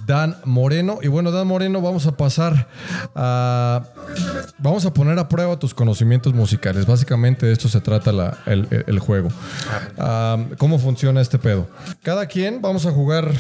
Dan 0.07 0.37
Moreno. 0.45 0.99
Y 1.03 1.09
bueno, 1.09 1.31
Dan 1.31 1.47
Moreno, 1.47 1.81
vamos 1.83 2.07
a 2.07 2.17
pasar 2.17 2.69
a. 3.15 3.83
Vamos 4.59 4.85
a 4.85 4.93
poner 4.93 5.19
a 5.19 5.29
prueba 5.29 5.59
tus 5.59 5.73
conocimientos 5.73 6.35
musicales. 6.35 6.85
Básicamente 6.85 7.47
de 7.47 7.53
esto 7.53 7.69
se 7.69 7.81
trata 7.81 8.13
la- 8.13 8.39
el, 8.47 8.99
juego. 8.99 9.29
¿Cómo 10.59 10.79
funciona 10.79 11.21
este 11.21 11.39
pedo? 11.39 11.67
Cada 12.03 12.27
quien 12.27 12.61
vamos 12.61 12.87
a 12.87 12.91
jugar 12.93 13.31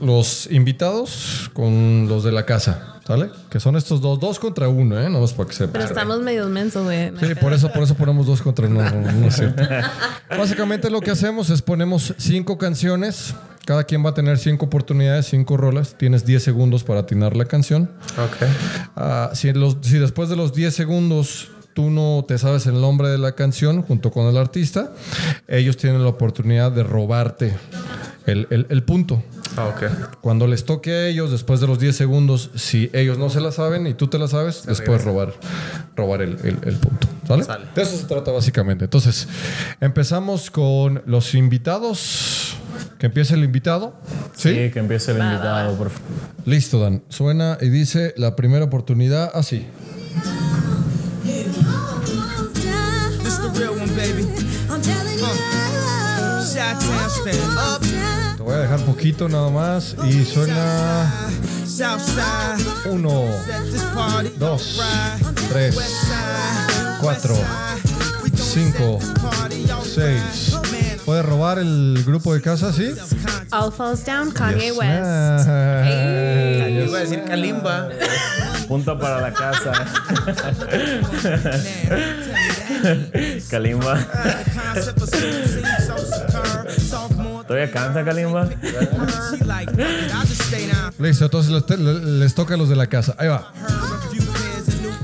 los 0.00 0.48
invitados 0.50 1.50
con 1.52 2.06
los 2.08 2.22
de 2.24 2.32
la 2.32 2.46
casa, 2.46 3.00
¿sale? 3.06 3.30
Que 3.50 3.58
son 3.58 3.76
estos 3.76 4.00
dos, 4.00 4.20
dos 4.20 4.38
contra 4.38 4.68
uno, 4.68 5.00
¿eh? 5.00 5.08
No 5.10 5.20
más 5.20 5.32
para 5.32 5.48
que 5.48 5.54
sepan. 5.54 5.72
Pero 5.72 5.84
estamos 5.84 6.20
medio 6.20 6.46
mensos, 6.48 6.84
güey. 6.84 7.12
Sí, 7.18 7.34
por 7.34 7.52
eso, 7.52 7.70
por 7.72 7.82
eso 7.82 7.94
ponemos 7.94 8.26
dos 8.26 8.40
contra 8.42 8.66
uno. 8.66 8.88
no, 8.88 9.12
no 9.12 9.30
cierto. 9.30 9.62
Básicamente 10.30 10.90
lo 10.90 11.00
que 11.00 11.10
hacemos 11.10 11.50
es 11.50 11.62
ponemos 11.62 12.14
cinco 12.18 12.56
canciones. 12.58 13.34
Cada 13.68 13.84
quien 13.84 14.02
va 14.02 14.08
a 14.08 14.14
tener 14.14 14.38
cinco 14.38 14.64
oportunidades, 14.64 15.26
cinco 15.26 15.58
rolas. 15.58 15.94
Tienes 15.98 16.24
10 16.24 16.42
segundos 16.42 16.84
para 16.84 17.00
atinar 17.00 17.36
la 17.36 17.44
canción. 17.44 17.90
Ok. 18.16 18.48
Ah, 18.96 19.30
si, 19.34 19.52
los- 19.52 19.76
si 19.82 19.98
después 19.98 20.30
de 20.30 20.36
los 20.36 20.54
10 20.54 20.74
segundos 20.74 21.50
tú 21.78 21.90
no 21.90 22.24
te 22.26 22.38
sabes 22.38 22.66
el 22.66 22.80
nombre 22.80 23.08
de 23.08 23.18
la 23.18 23.36
canción 23.36 23.82
junto 23.82 24.10
con 24.10 24.26
el 24.26 24.36
artista, 24.36 24.90
ellos 25.46 25.76
tienen 25.76 26.02
la 26.02 26.08
oportunidad 26.08 26.72
de 26.72 26.82
robarte 26.82 27.54
el, 28.26 28.48
el- 28.50 28.66
el 28.68 28.82
punto. 28.82 29.22
Ah, 29.56 29.66
ok. 29.68 30.18
Cuando 30.20 30.48
les 30.48 30.64
toque 30.64 30.90
a 30.92 31.06
ellos, 31.06 31.30
después 31.30 31.60
de 31.60 31.68
los 31.68 31.78
10 31.78 31.94
segundos, 31.94 32.50
si 32.56 32.90
ellos 32.92 33.16
no 33.16 33.30
se 33.30 33.40
la 33.40 33.52
saben 33.52 33.86
y 33.86 33.94
tú 33.94 34.08
te 34.08 34.18
la 34.18 34.26
sabes, 34.26 34.66
les 34.66 34.80
puedes 34.80 35.04
robar, 35.04 35.34
robar 35.94 36.20
el, 36.22 36.32
el- 36.42 36.58
el 36.64 36.76
punto. 36.78 37.06
¿Sale? 37.28 37.44
Sale. 37.44 37.66
De 37.76 37.82
eso 37.82 37.96
se 37.96 38.06
trata 38.06 38.32
básicamente. 38.32 38.86
Entonces, 38.86 39.28
empezamos 39.80 40.50
con 40.50 41.02
los 41.06 41.32
invitados. 41.36 42.56
Que 42.98 43.06
empiece 43.06 43.34
el 43.34 43.44
invitado. 43.44 43.94
¿Sí? 44.36 44.48
sí, 44.50 44.70
que 44.72 44.80
empiece 44.80 45.12
el 45.12 45.18
invitado, 45.18 45.76
por 45.76 45.90
favor. 45.90 46.08
Listo, 46.44 46.80
Dan. 46.80 47.02
Suena 47.08 47.56
y 47.60 47.68
dice 47.68 48.14
la 48.16 48.34
primera 48.34 48.64
oportunidad 48.64 49.30
así. 49.34 49.64
Te 58.36 58.42
voy 58.42 58.54
a 58.54 58.58
dejar 58.58 58.80
poquito 58.84 59.28
nada 59.28 59.50
más 59.50 59.96
y 60.08 60.24
suena 60.24 61.12
1, 62.86 63.24
2, 64.38 64.80
3, 65.48 65.76
4, 67.00 67.36
5, 68.34 68.98
6, 69.84 70.58
puede 71.08 71.22
robar 71.22 71.58
el 71.58 72.02
grupo 72.04 72.34
de 72.34 72.42
casa, 72.42 72.70
¿sí? 72.70 72.94
All 73.50 73.72
Falls 73.72 74.04
Down, 74.04 74.30
Kanye 74.30 74.72
West. 74.72 74.82
Iba 75.48 76.98
a 76.98 77.00
decir 77.00 77.24
Kalimba. 77.24 77.88
Punta 78.68 78.98
para 78.98 79.22
la 79.22 79.32
casa. 79.32 79.72
Kalimba. 83.50 84.06
¿Todavía 87.46 87.70
canta 87.70 88.04
Kalimba? 88.04 88.50
Listo, 90.98 91.24
entonces 91.24 91.64
les 92.04 92.34
toca 92.34 92.52
a 92.52 92.58
los 92.58 92.68
de 92.68 92.76
la 92.76 92.86
casa. 92.86 93.14
Ahí 93.16 93.28
va. 93.28 93.50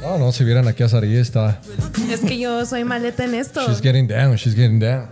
No, 0.04 0.18
no, 0.18 0.32
si 0.32 0.44
vieran 0.44 0.68
aquí 0.68 0.82
a 0.82 0.88
Sari, 0.90 1.16
está. 1.16 1.58
Es 2.10 2.20
que 2.20 2.38
yo 2.38 2.66
soy 2.66 2.84
maleta 2.84 3.24
en 3.24 3.34
esto. 3.34 3.66
She's 3.66 3.80
getting 3.80 4.06
down, 4.06 4.36
she's 4.36 4.54
getting 4.54 4.78
down. 4.78 5.08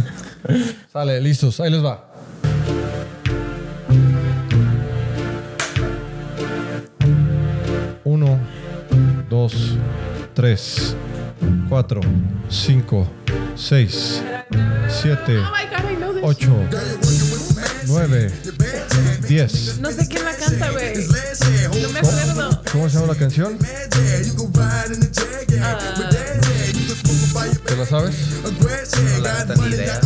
Sale, 0.92 1.20
listos, 1.20 1.60
ahí 1.60 1.70
les 1.70 1.84
va. 1.84 2.06
Uno, 8.02 8.38
dos, 9.28 9.76
tres, 10.32 10.96
cuatro, 11.68 12.00
cinco, 12.48 13.06
seis, 13.54 14.22
siete, 14.88 15.36
Oh 16.22 16.28
ocho, 16.28 16.56
nueve, 17.88 18.32
diez. 19.28 19.78
No 19.80 19.90
sé 19.90 20.08
quién 20.08 20.26
la 20.58 20.66
canta, 20.66 20.70
güey. 20.72 21.82
No 21.82 21.88
me 21.90 21.98
acuerdo. 22.00 22.62
¿Cómo 22.72 22.88
se 22.88 22.94
llama 22.98 23.12
la 23.12 23.18
canción? 23.18 23.58
¿Te 27.66 27.76
la 27.76 27.86
sabes? 27.86 28.14
La 29.22 29.44
neta, 29.44 29.54
ni 29.56 29.74
idea. 29.74 30.00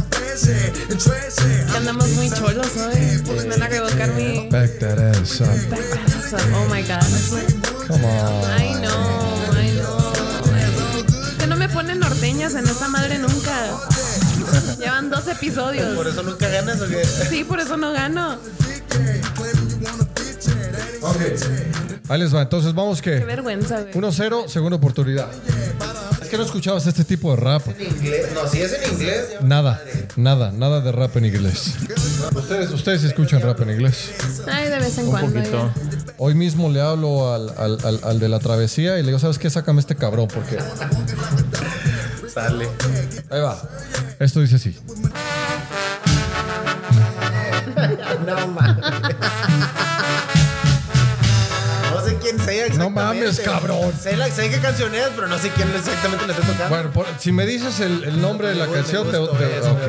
Que 1.71 1.77
andamos 1.77 2.09
muy 2.11 2.31
cholos 2.31 2.67
hoy. 2.77 3.23
Me 3.37 3.45
van 3.49 3.63
a 3.63 3.69
revocar 3.69 4.13
mi. 4.15 4.49
Back 4.51 4.79
that 4.81 4.99
ass 4.99 5.41
up. 5.41 5.49
Oh 6.55 6.67
my 6.71 6.83
God. 6.83 7.01
Come 7.87 8.05
on. 8.05 8.51
Ay, 8.51 8.75
no, 8.83 9.53
ay, 9.57 9.81
no. 9.83 10.13
Es 11.29 11.35
que 11.39 11.47
no 11.47 11.57
me 11.57 11.69
ponen 11.69 12.01
norteñas 12.01 12.55
en 12.55 12.67
esta 12.67 12.89
madre 12.89 13.19
nunca. 13.19 13.79
Llevan 14.79 15.11
dos 15.11 15.23
Por 15.23 15.33
episodios. 15.33 16.07
eso 16.07 16.23
nunca 16.23 16.49
ganas 16.49 16.81
o 16.81 16.89
qué? 16.89 17.05
Sí, 17.31 17.45
por 17.45 17.61
eso 17.61 17.77
no 17.77 17.93
gano. 17.93 18.39
Ahí 22.09 22.21
les 22.21 22.35
va. 22.35 22.43
Entonces, 22.43 22.75
vamos 22.75 23.01
Qué 23.03 23.19
que 23.21 23.25
vergüenza, 23.25 23.81
güey. 23.81 23.93
1-0, 23.95 24.49
segunda 24.49 24.77
oportunidad. 24.77 25.29
Es 26.23 26.29
que 26.29 26.37
no 26.39 26.43
escuchabas 26.45 26.87
este 26.87 27.05
tipo 27.05 27.31
de 27.31 27.37
rap. 27.37 27.63
En 27.79 27.87
inglés. 27.97 28.27
No, 28.35 28.49
si 28.49 28.61
es 28.63 28.73
en 28.73 28.93
inglés. 28.93 29.27
Nada, 29.43 29.83
nada, 30.17 30.53
nada 30.53 30.81
de 30.81 30.93
rap 30.93 31.17
en 31.17 31.27
inglés. 31.27 31.75
Ustedes, 32.35 32.71
ustedes 32.71 33.05
escuchan 33.05 33.41
rap 33.43 33.61
en 33.61 33.71
inglés. 33.71 34.11
Ay, 34.51 34.69
de 34.69 34.79
vez 34.81 34.97
en 34.99 35.05
Un 35.07 35.11
cuando. 35.11 35.33
poquito. 35.33 35.71
Hoy 36.19 36.35
mismo 36.35 36.71
le 36.71 36.81
hablo 36.81 37.33
al, 37.35 37.51
al- 37.57 37.79
al- 37.85 38.01
al 38.05 38.21
de 38.21 38.29
la 38.29 38.39
travesía 38.39 38.99
y 38.99 39.03
le 39.03 39.09
digo, 39.09 39.19
¿sabes 39.19 39.39
qué? 39.39 39.51
Sácame 39.51 39.81
este 39.81 39.97
cabrón 39.97 40.29
porque... 40.33 40.59
Sale. 42.33 42.69
Ahí 43.31 43.41
va. 43.41 43.61
Esto 44.19 44.41
dice 44.41 44.57
así. 44.57 44.77
No 48.27 48.47
mames. 48.49 48.74
Sé 52.45 52.67
exactamente. 52.67 52.79
No 52.79 52.91
mames, 52.91 53.41
cabrón. 53.41 53.93
Sé, 54.01 54.17
la, 54.17 54.31
sé 54.31 54.51
qué 54.51 54.59
canción 54.61 54.95
es, 54.95 55.09
pero 55.15 55.27
no 55.29 55.39
sé 55.39 55.51
quién 55.51 55.69
exactamente 55.75 56.27
le 56.27 56.33
está 56.33 56.45
tocando. 56.47 56.69
Bueno, 56.69 56.91
por- 56.93 57.07
si 57.19 57.33
me 57.33 57.47
dices 57.47 57.81
el, 57.81 58.05
el 58.05 58.21
nombre 58.21 58.49
de 58.49 58.55
la 58.57 58.67
canción, 58.67 59.07
te... 59.07 59.13
te- 59.13 59.59
eso, 59.59 59.73
ok. 59.73 59.81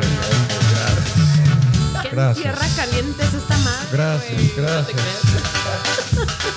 ¿Qué 2.02 2.10
Gracias. 2.12 2.44
tierra 2.44 2.68
caliente 2.76 3.24
es 3.26 3.34
esta 3.34 3.58
madre? 3.58 3.88
Gracias, 3.92 4.42
gracias. 4.56 5.02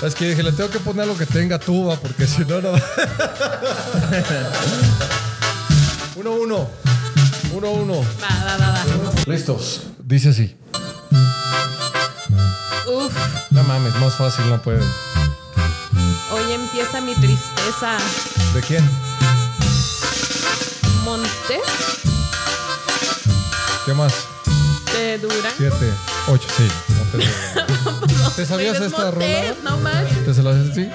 Es 0.03 0.15
que 0.15 0.29
dije, 0.29 0.43
le 0.43 0.51
tengo 0.53 0.69
que 0.69 0.79
poner 0.79 1.05
lo 1.07 1.17
que 1.17 1.25
tenga 1.25 1.59
tuba 1.59 1.95
porque 1.97 2.25
si 2.27 2.45
no, 2.45 2.61
no... 2.61 2.71
uno, 6.15 6.31
uno. 6.31 6.69
Uno, 7.51 7.71
uno. 7.71 7.93
Va, 8.21 8.45
va, 8.45 8.57
va, 8.57 8.71
va. 8.71 8.83
Listos. 9.25 9.81
Dice 10.03 10.29
así. 10.29 10.55
Uf, 12.87 13.13
No 13.51 13.63
mames, 13.63 13.93
más 13.95 14.13
fácil 14.15 14.47
no 14.49 14.61
puede. 14.61 14.79
Hoy 16.31 16.51
empieza 16.53 17.01
mi 17.01 17.15
tristeza. 17.15 17.97
¿De 18.53 18.61
quién? 18.61 18.89
Montes 21.03 21.59
¿Qué 23.85 23.93
más? 23.93 24.13
de 24.95 25.17
Durán. 25.19 25.51
Siete, 25.57 25.85
ocho, 26.27 26.47
sí. 26.55 26.67
Montes 26.97 27.21
de. 27.55 28.29
¿Te 28.35 28.45
sabías 28.45 28.77
es 28.77 28.83
esta 28.83 29.11
rola? 29.11 29.25
Montes, 29.25 29.63
No. 29.63 30.25
¿Te 30.25 30.33
se 30.33 30.43
la 30.43 30.49
así? 30.51 30.89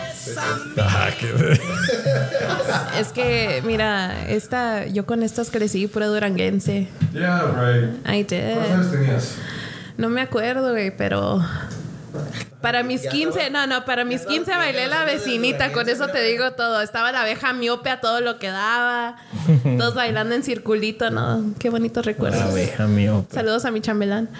Ah, 0.79 1.09
qué... 1.19 1.61
Es 3.01 3.09
que, 3.13 3.63
mira, 3.65 4.29
esta, 4.29 4.87
yo 4.87 5.07
con 5.07 5.23
estas 5.23 5.51
crecí 5.51 5.87
pura 5.87 6.07
duranguense. 6.07 6.89
Yeah, 7.13 7.43
right. 7.57 8.07
I 8.07 8.23
did. 8.23 8.91
tenías? 8.91 9.35
No 9.97 10.09
me 10.09 10.21
acuerdo, 10.21 10.71
güey, 10.73 10.97
pero. 10.97 11.43
Para 12.61 12.83
mis 12.83 13.07
15, 13.07 13.51
no, 13.51 13.67
no, 13.67 13.85
para 13.85 14.05
mis 14.05 14.23
15 14.23 14.51
bailé 14.53 14.87
la 14.87 15.05
vecinita, 15.05 15.73
con 15.73 15.89
eso 15.89 16.09
te 16.09 16.23
digo 16.23 16.53
todo. 16.53 16.81
Estaba 16.81 17.13
la 17.13 17.23
abeja 17.23 17.53
miope 17.53 17.91
a 17.91 18.01
todo 18.01 18.21
lo 18.21 18.39
que 18.39 18.49
daba. 18.49 19.17
Todos 19.79 19.95
bailando 19.95 20.35
en 20.35 20.43
circulito, 20.43 21.11
¿no? 21.11 21.53
Qué 21.59 21.71
bonitos 21.71 22.07
recuerdos. 22.07 22.41
Abeja 22.41 22.87
mío. 22.87 23.27
Saludos 23.31 23.65
a 23.65 23.71
mi 23.71 23.81
chambelán. 23.81 24.29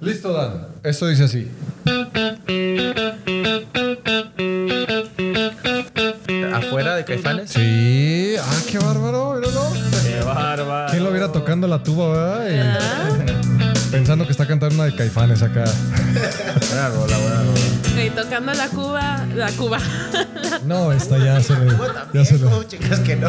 Listo, 0.00 0.32
Dan. 0.32 0.66
Esto 0.82 1.06
dice 1.06 1.24
así. 1.24 1.48
Caifanes. 7.04 7.50
Sí, 7.50 8.34
ah, 8.38 8.60
qué 8.70 8.78
bárbaro, 8.78 9.34
míralo. 9.34 9.72
Qué 10.02 10.20
bárbaro. 10.24 10.90
¿Quién 10.90 11.04
lo 11.04 11.10
viera 11.10 11.32
tocando 11.32 11.66
la 11.66 11.82
tuba, 11.82 12.10
verdad? 12.10 13.48
Y 13.48 13.51
pensando 13.92 14.24
que 14.24 14.32
está 14.32 14.46
cantando 14.46 14.74
una 14.76 14.84
de 14.86 14.96
caifanes 14.96 15.42
acá. 15.42 15.64
Buena 16.68 16.88
rola, 16.88 17.18
buena 17.18 17.42
rola. 17.42 18.02
Y 18.04 18.10
tocando 18.10 18.52
la 18.54 18.68
cuba, 18.68 19.26
la 19.34 19.50
cuba. 19.52 19.78
No, 20.66 20.92
esta 20.92 21.18
ya 21.18 21.40
se 21.42 21.54
le. 21.56 21.72
Ya 22.12 22.24
se 22.24 22.34
le. 22.38 22.44
¿Cómo 22.44 22.62
chicas 22.64 23.00
que 23.00 23.16
no? 23.16 23.28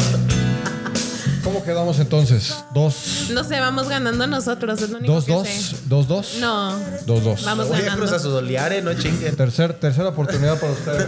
¿Cómo 1.43 1.63
quedamos 1.63 1.99
entonces? 1.99 2.55
Dos. 2.73 3.27
No 3.31 3.43
sé, 3.43 3.59
vamos 3.59 3.87
ganando 3.89 4.27
nosotros, 4.27 4.81
es 4.81 4.89
lo 4.89 4.97
único 4.97 5.13
Dos, 5.13 5.25
que 5.25 5.33
dos. 5.33 5.47
sé. 5.47 5.75
Dos, 5.85 6.07
dos. 6.07 6.35
No, 6.39 6.77
Dos, 7.05 7.23
dos. 7.23 7.43
vamos 7.45 7.67
Oye, 7.69 7.81
ganando. 7.83 7.99
Cruz 8.05 8.11
Azuloliare, 8.13 8.81
no 8.81 8.93
chinguen. 8.93 9.35
Tercer, 9.35 9.73
tercera 9.73 10.09
oportunidad 10.09 10.59
para 10.59 10.73
ustedes. 10.73 11.07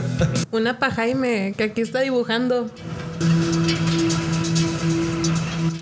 Una 0.52 0.78
pa' 0.80 0.92
Jaime, 0.92 1.54
que 1.58 1.64
aquí 1.66 1.82
está 1.82 2.00
dibujando. 2.02 2.70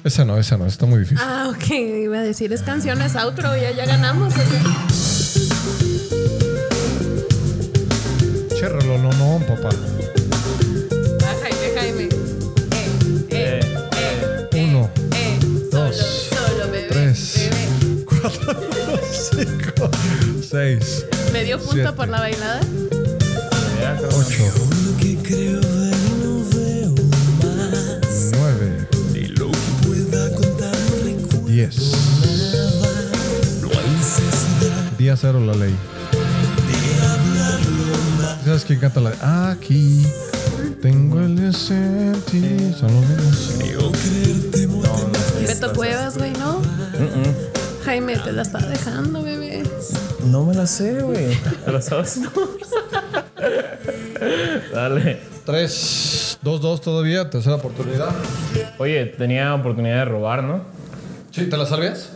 Esa 0.04 0.26
no, 0.26 0.38
esa 0.38 0.58
no, 0.58 0.66
está 0.66 0.86
muy 0.86 1.00
difícil. 1.00 1.20
Ah, 1.22 1.50
ok, 1.50 1.70
iba 2.04 2.18
a 2.18 2.22
decir, 2.22 2.52
es 2.52 2.62
canciones 2.62 3.16
outro, 3.16 3.56
ya, 3.56 3.72
ya 3.72 3.86
ganamos. 3.86 4.34
Chérralo, 8.58 8.98
no, 8.98 9.10
no, 9.14 9.40
papá. 9.48 9.70
Ah, 11.24 11.36
Jaime, 11.42 11.80
Jaime. 11.80 12.04
Eh, 12.72 12.90
eh, 13.30 13.60
eh, 13.96 14.48
eh, 14.52 14.66
Uno, 14.70 14.90
eh, 15.16 15.40
dos, 15.72 15.96
solo, 15.96 16.48
solo, 16.48 16.72
bebé, 16.72 16.88
tres. 16.90 17.50
bebé. 17.50 18.04
Cuatro, 18.06 18.60
cinco, 19.38 19.90
seis, 20.42 21.06
¿Me 21.32 21.44
dio 21.46 21.58
punto 21.60 21.74
Siete. 21.76 21.94
por 21.94 22.10
la 22.10 22.20
bailada? 22.20 22.60
Ya, 23.82 23.96
creo 23.98 24.10
que- 24.10 24.16
ocho, 24.16 24.44
Día 35.14 35.18
cero 35.18 35.40
la 35.46 35.54
ley. 35.54 35.76
¿Sabes 38.44 38.66
quién 38.66 38.80
canta 38.80 39.00
la 39.00 39.12
de 39.12 39.18
Aquí 39.52 40.08
tengo 40.82 41.20
el 41.20 41.54
sentido? 41.54 42.76
Son 42.76 42.92
los 42.92 43.06
mismos. 43.06 43.60
Yo 43.60 43.92
creer 43.92 44.52
temo 44.52 44.82
Beto 45.46 45.72
Cuevas, 45.74 46.18
güey, 46.18 46.32
¿no? 46.32 46.60
Jaime, 47.86 48.18
te 48.18 48.32
la 48.32 48.42
está 48.42 48.58
dejando, 48.66 49.22
bebé. 49.22 49.62
No 50.26 50.46
me 50.46 50.56
la 50.56 50.66
sé, 50.66 51.04
güey. 51.04 51.38
¿Te 51.64 51.72
la 51.72 51.84
sabes? 51.84 52.20
Dale. 54.74 55.20
Tres, 55.46 56.40
dos, 56.42 56.60
dos 56.60 56.82
todavía, 56.82 57.30
tercera 57.30 57.58
oportunidad. 57.58 58.10
Oye, 58.80 59.06
tenía 59.06 59.54
oportunidad 59.54 59.98
de 59.98 60.06
robar, 60.06 60.44
¿no? 60.44 60.62
¿Sí? 61.30 61.46
¿Te 61.46 61.56
la 61.56 61.68
sabías? 61.68 62.10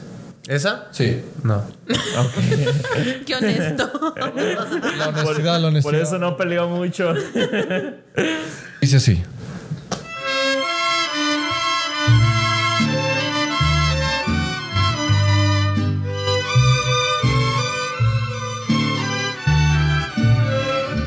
¿Esa? 0.48 0.88
Sí. 0.92 1.22
No. 1.44 1.64
Qué 3.26 3.36
honesto. 3.36 4.14
La 4.98 5.10
honestidad, 5.10 5.60
la 5.60 5.68
honestidad. 5.68 5.82
Por 5.84 5.96
eso 5.96 6.18
no 6.18 6.38
peleó 6.38 6.70
mucho. 6.70 7.14
Dice 8.82 8.98
así. 8.98 9.22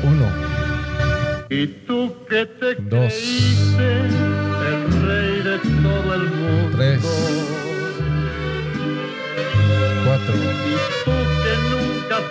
Uno, 0.03 0.27
Y 1.49 1.67
tú 1.87 2.13
que 2.29 2.45
te 2.45 2.75
Dos. 2.75 3.13
creíste 3.13 3.99
el 4.69 5.05
rey 5.05 5.41
de 5.43 5.57
todo 5.81 6.13
el 6.15 6.29
mundo. 6.31 6.77
tres, 6.77 7.01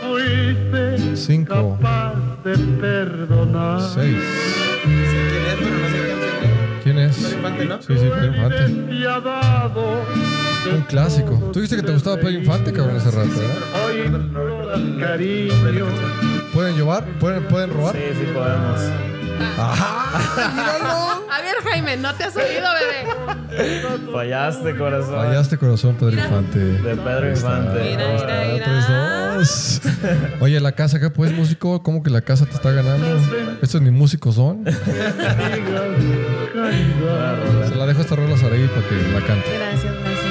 fuiste 0.00 1.16
cinco, 1.16 1.78
capaz 1.80 2.14
de 2.44 2.56
perdonar. 2.80 3.80
seis. 3.80 4.16
¿Quién 4.82 4.98
es? 4.98 5.58
Pero 5.58 5.76
no 5.78 5.88
sé 5.88 5.98
quién 6.04 6.18
es. 6.18 6.82
¿Quién 6.82 6.98
es? 6.98 7.16
Pedro 7.16 7.36
Infante, 7.36 7.64
¿no? 7.66 7.82
Sí, 7.82 7.98
sí, 7.98 8.08
Pedro 8.08 8.26
Infante. 8.26 8.64
Un 10.72 10.82
clásico. 10.82 11.50
Tú 11.52 11.60
dijiste 11.60 11.76
que 11.76 11.82
te 11.82 11.92
gustaba 11.92 12.16
Pedro 12.16 12.30
Infante, 12.30 12.72
cabrón, 12.72 12.96
hace 12.96 13.10
rato, 13.10 13.28
¿eh? 13.28 13.84
hoy 13.84 14.00
imploras 14.06 14.80
cariño. 15.00 15.86
¿Pueden 16.52 16.76
llevar? 16.76 17.04
¿Pueden, 17.18 17.44
pueden 17.44 17.70
robar? 17.72 17.94
Sí, 17.94 18.02
sí 18.12 18.26
podemos. 18.32 18.80
A 19.58 21.40
ver, 21.42 21.56
Jaime, 21.62 21.96
¿no 21.96 22.14
te 22.14 22.24
has 22.24 22.36
oído, 22.36 22.66
bebé? 23.50 24.10
Fallaste, 24.12 24.76
corazón. 24.76 25.14
Fallaste 25.14 25.58
corazón, 25.58 25.94
Pedro 25.96 26.20
Infante. 26.20 26.58
De 26.58 26.96
Pedro 26.96 27.30
Infante. 27.30 27.80
Mira, 27.82 28.08
mira, 28.12 28.44
mira. 28.52 29.19
Oye, 30.40 30.60
la 30.60 30.72
casa 30.72 30.96
acá, 30.98 31.10
pues, 31.10 31.32
músico, 31.32 31.82
¿cómo 31.82 32.02
que 32.02 32.10
la 32.10 32.20
casa 32.22 32.46
te 32.46 32.54
está 32.54 32.70
ganando? 32.72 33.06
Estos 33.62 33.80
ni 33.82 33.90
músicos 33.90 34.34
son. 34.34 34.64
Se 37.68 37.74
la 37.76 37.86
dejo 37.86 38.00
esta 38.00 38.16
rola 38.16 38.34
a 38.34 38.38
Saraí 38.38 38.68
para 38.68 38.86
que 38.88 38.94
la 39.12 39.20
cante. 39.26 39.46
Gracias, 39.54 39.94
gracias. 39.94 40.30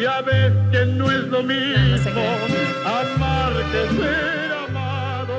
Ya 0.00 0.20
ves 0.22 0.52
que 0.70 0.86
no 0.86 1.10
es 1.10 1.24
lo 1.28 1.42
mismo 1.42 2.20
amar 2.84 3.52
que 3.72 3.96
ser 3.96 4.52
amado. 4.68 5.34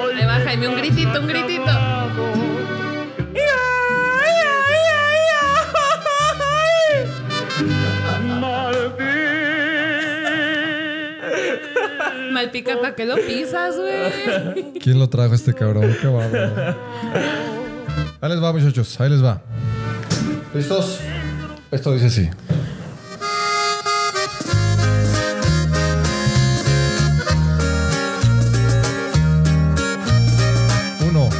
Hoy 0.00 0.14
Ahí 0.14 0.26
va, 0.26 0.34
Jaime, 0.40 0.68
un 0.68 0.76
gritito, 0.76 1.20
un 1.20 1.26
gritito. 1.26 1.72
Malpica, 12.44 12.78
¿para 12.78 12.94
qué 12.94 13.06
lo 13.06 13.16
pisas, 13.16 13.74
güey? 13.76 14.72
¿Quién 14.82 14.98
lo 14.98 15.08
trajo 15.08 15.34
este 15.34 15.54
cabrón? 15.54 15.96
Qué 15.98 16.06
bárbaro. 16.06 16.76
Ahí 18.20 18.28
les 18.28 18.42
va, 18.42 18.52
muchachos. 18.52 19.00
Ahí 19.00 19.08
les 19.08 19.24
va. 19.24 19.40
¿Listos? 20.52 21.00
Esto 21.70 21.94
dice 21.94 22.06
así. 22.06 22.30
Uno. 31.08 31.30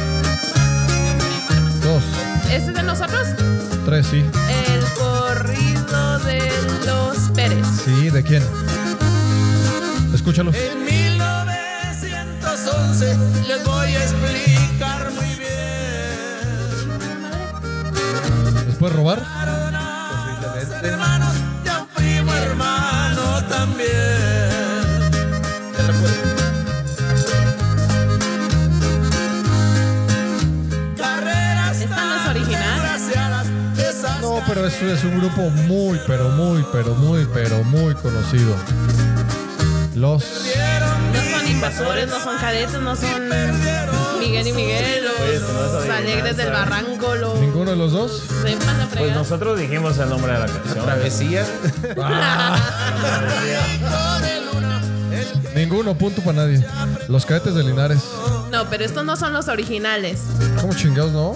Dos. 1.83 2.03
¿Este 2.51 2.71
es 2.71 2.73
de 2.73 2.81
nosotros? 2.81 3.27
Tres, 3.85 4.07
sí. 4.07 4.23
El 4.49 4.83
corrido 4.97 6.19
de 6.25 6.49
los 6.87 7.29
Pérez. 7.35 7.67
Sí, 7.85 8.09
¿de 8.09 8.23
quién? 8.23 8.41
Escúchalos. 10.15 10.55
En 10.55 10.84
1911 12.85 13.47
les 13.47 13.63
voy 13.65 13.95
a 13.95 14.03
explicar 14.03 15.11
muy 15.13 15.25
bien. 15.35 15.45
¿Les 18.67 18.75
puedes 18.75 18.95
robar? 18.95 19.21
Hermanos, 20.83 21.35
ya 21.63 21.81
un 21.81 21.87
primo 21.87 22.33
hermano 22.33 23.43
también. 23.49 23.85
Carreras 30.97 31.79
Esta 31.81 31.95
no 31.95 32.15
es 32.15 32.27
original. 32.29 32.81
desgraciadas, 32.81 33.47
esas 33.77 34.21
No, 34.21 34.41
pero 34.47 34.67
esto 34.67 34.85
es 34.85 35.03
un 35.03 35.19
grupo 35.19 35.41
muy, 35.49 35.99
pero 36.05 36.29
muy, 36.29 36.63
pero 36.71 36.93
muy, 36.95 37.27
pero 37.33 37.63
muy 37.63 37.93
conocido. 37.95 38.55
Los. 39.95 40.23
No 41.45 41.49
son 41.51 41.51
invasores, 41.51 42.07
no 42.07 42.19
son 42.19 42.37
cadetes, 42.37 42.81
no 42.81 42.95
son 42.95 43.29
Miguel 44.19 44.47
y 44.47 44.53
Miguel, 44.53 45.03
los 45.05 45.89
alegres 45.89 46.37
del 46.37 46.51
barranco, 46.51 47.13
los 47.15 47.39
¿Ninguno 47.39 47.69
de 47.71 47.77
los 47.77 47.91
dos? 47.91 48.23
sepan 48.41 48.77
la 48.79 48.85
Pues 48.85 48.89
fregada. 48.91 49.15
nosotros 49.15 49.59
dijimos 49.59 49.97
el 49.99 50.09
nombre 50.09 50.33
de 50.33 50.39
la 50.39 50.45
canción. 50.47 50.85
Travesía. 50.85 51.45
Ninguno, 55.55 55.97
punto 55.97 56.21
para 56.21 56.37
nadie. 56.45 56.65
Los 57.07 57.25
cadetes 57.25 57.55
de 57.55 57.63
Linares. 57.63 57.99
No, 58.51 58.69
pero 58.69 58.83
estos 58.83 59.05
no 59.05 59.15
son 59.15 59.33
los 59.33 59.47
originales. 59.47 60.21
¿Cómo 60.59 60.73
chingados, 60.73 61.11
no? 61.11 61.35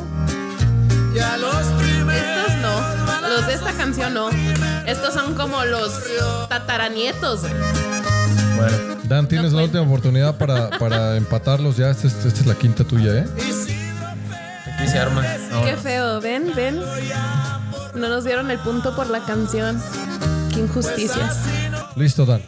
ya 1.16 1.38
los 1.38 1.56
primeros. 1.82 2.48
Estos 2.48 2.62
no. 2.62 3.28
Los 3.30 3.48
de 3.48 3.54
esta 3.54 3.72
canción 3.74 4.14
no. 4.14 4.30
Estos 4.86 5.14
son 5.14 5.36
como 5.36 5.64
los 5.66 5.92
tataranietos. 6.50 7.42
Bueno, 7.42 8.99
Dan, 9.10 9.28
tienes 9.28 9.54
la 9.54 9.64
última 9.64 9.82
oportunidad 9.82 10.38
para, 10.38 10.70
para 10.78 11.18
empatarlos 11.18 11.78
ya. 11.78 11.90
Esta 11.90 12.06
es, 12.06 12.14
esta 12.26 12.42
es 12.42 12.46
la 12.46 12.54
quinta 12.54 12.84
tuya, 12.84 13.12
¿eh? 13.16 13.26
Aquí 14.76 14.88
se 14.88 15.00
arma. 15.00 15.26
Qué 15.66 15.76
feo. 15.78 16.22
Ven, 16.22 16.54
ven. 16.56 16.80
No 17.96 18.08
nos 18.08 18.24
dieron 18.24 18.52
el 18.52 18.60
punto 18.60 18.96
por 18.96 19.10
la 19.10 19.26
canción. 19.26 19.82
Qué 20.54 20.60
injusticias. 20.60 21.38
Listo, 21.96 22.28
Dan. 22.28 22.44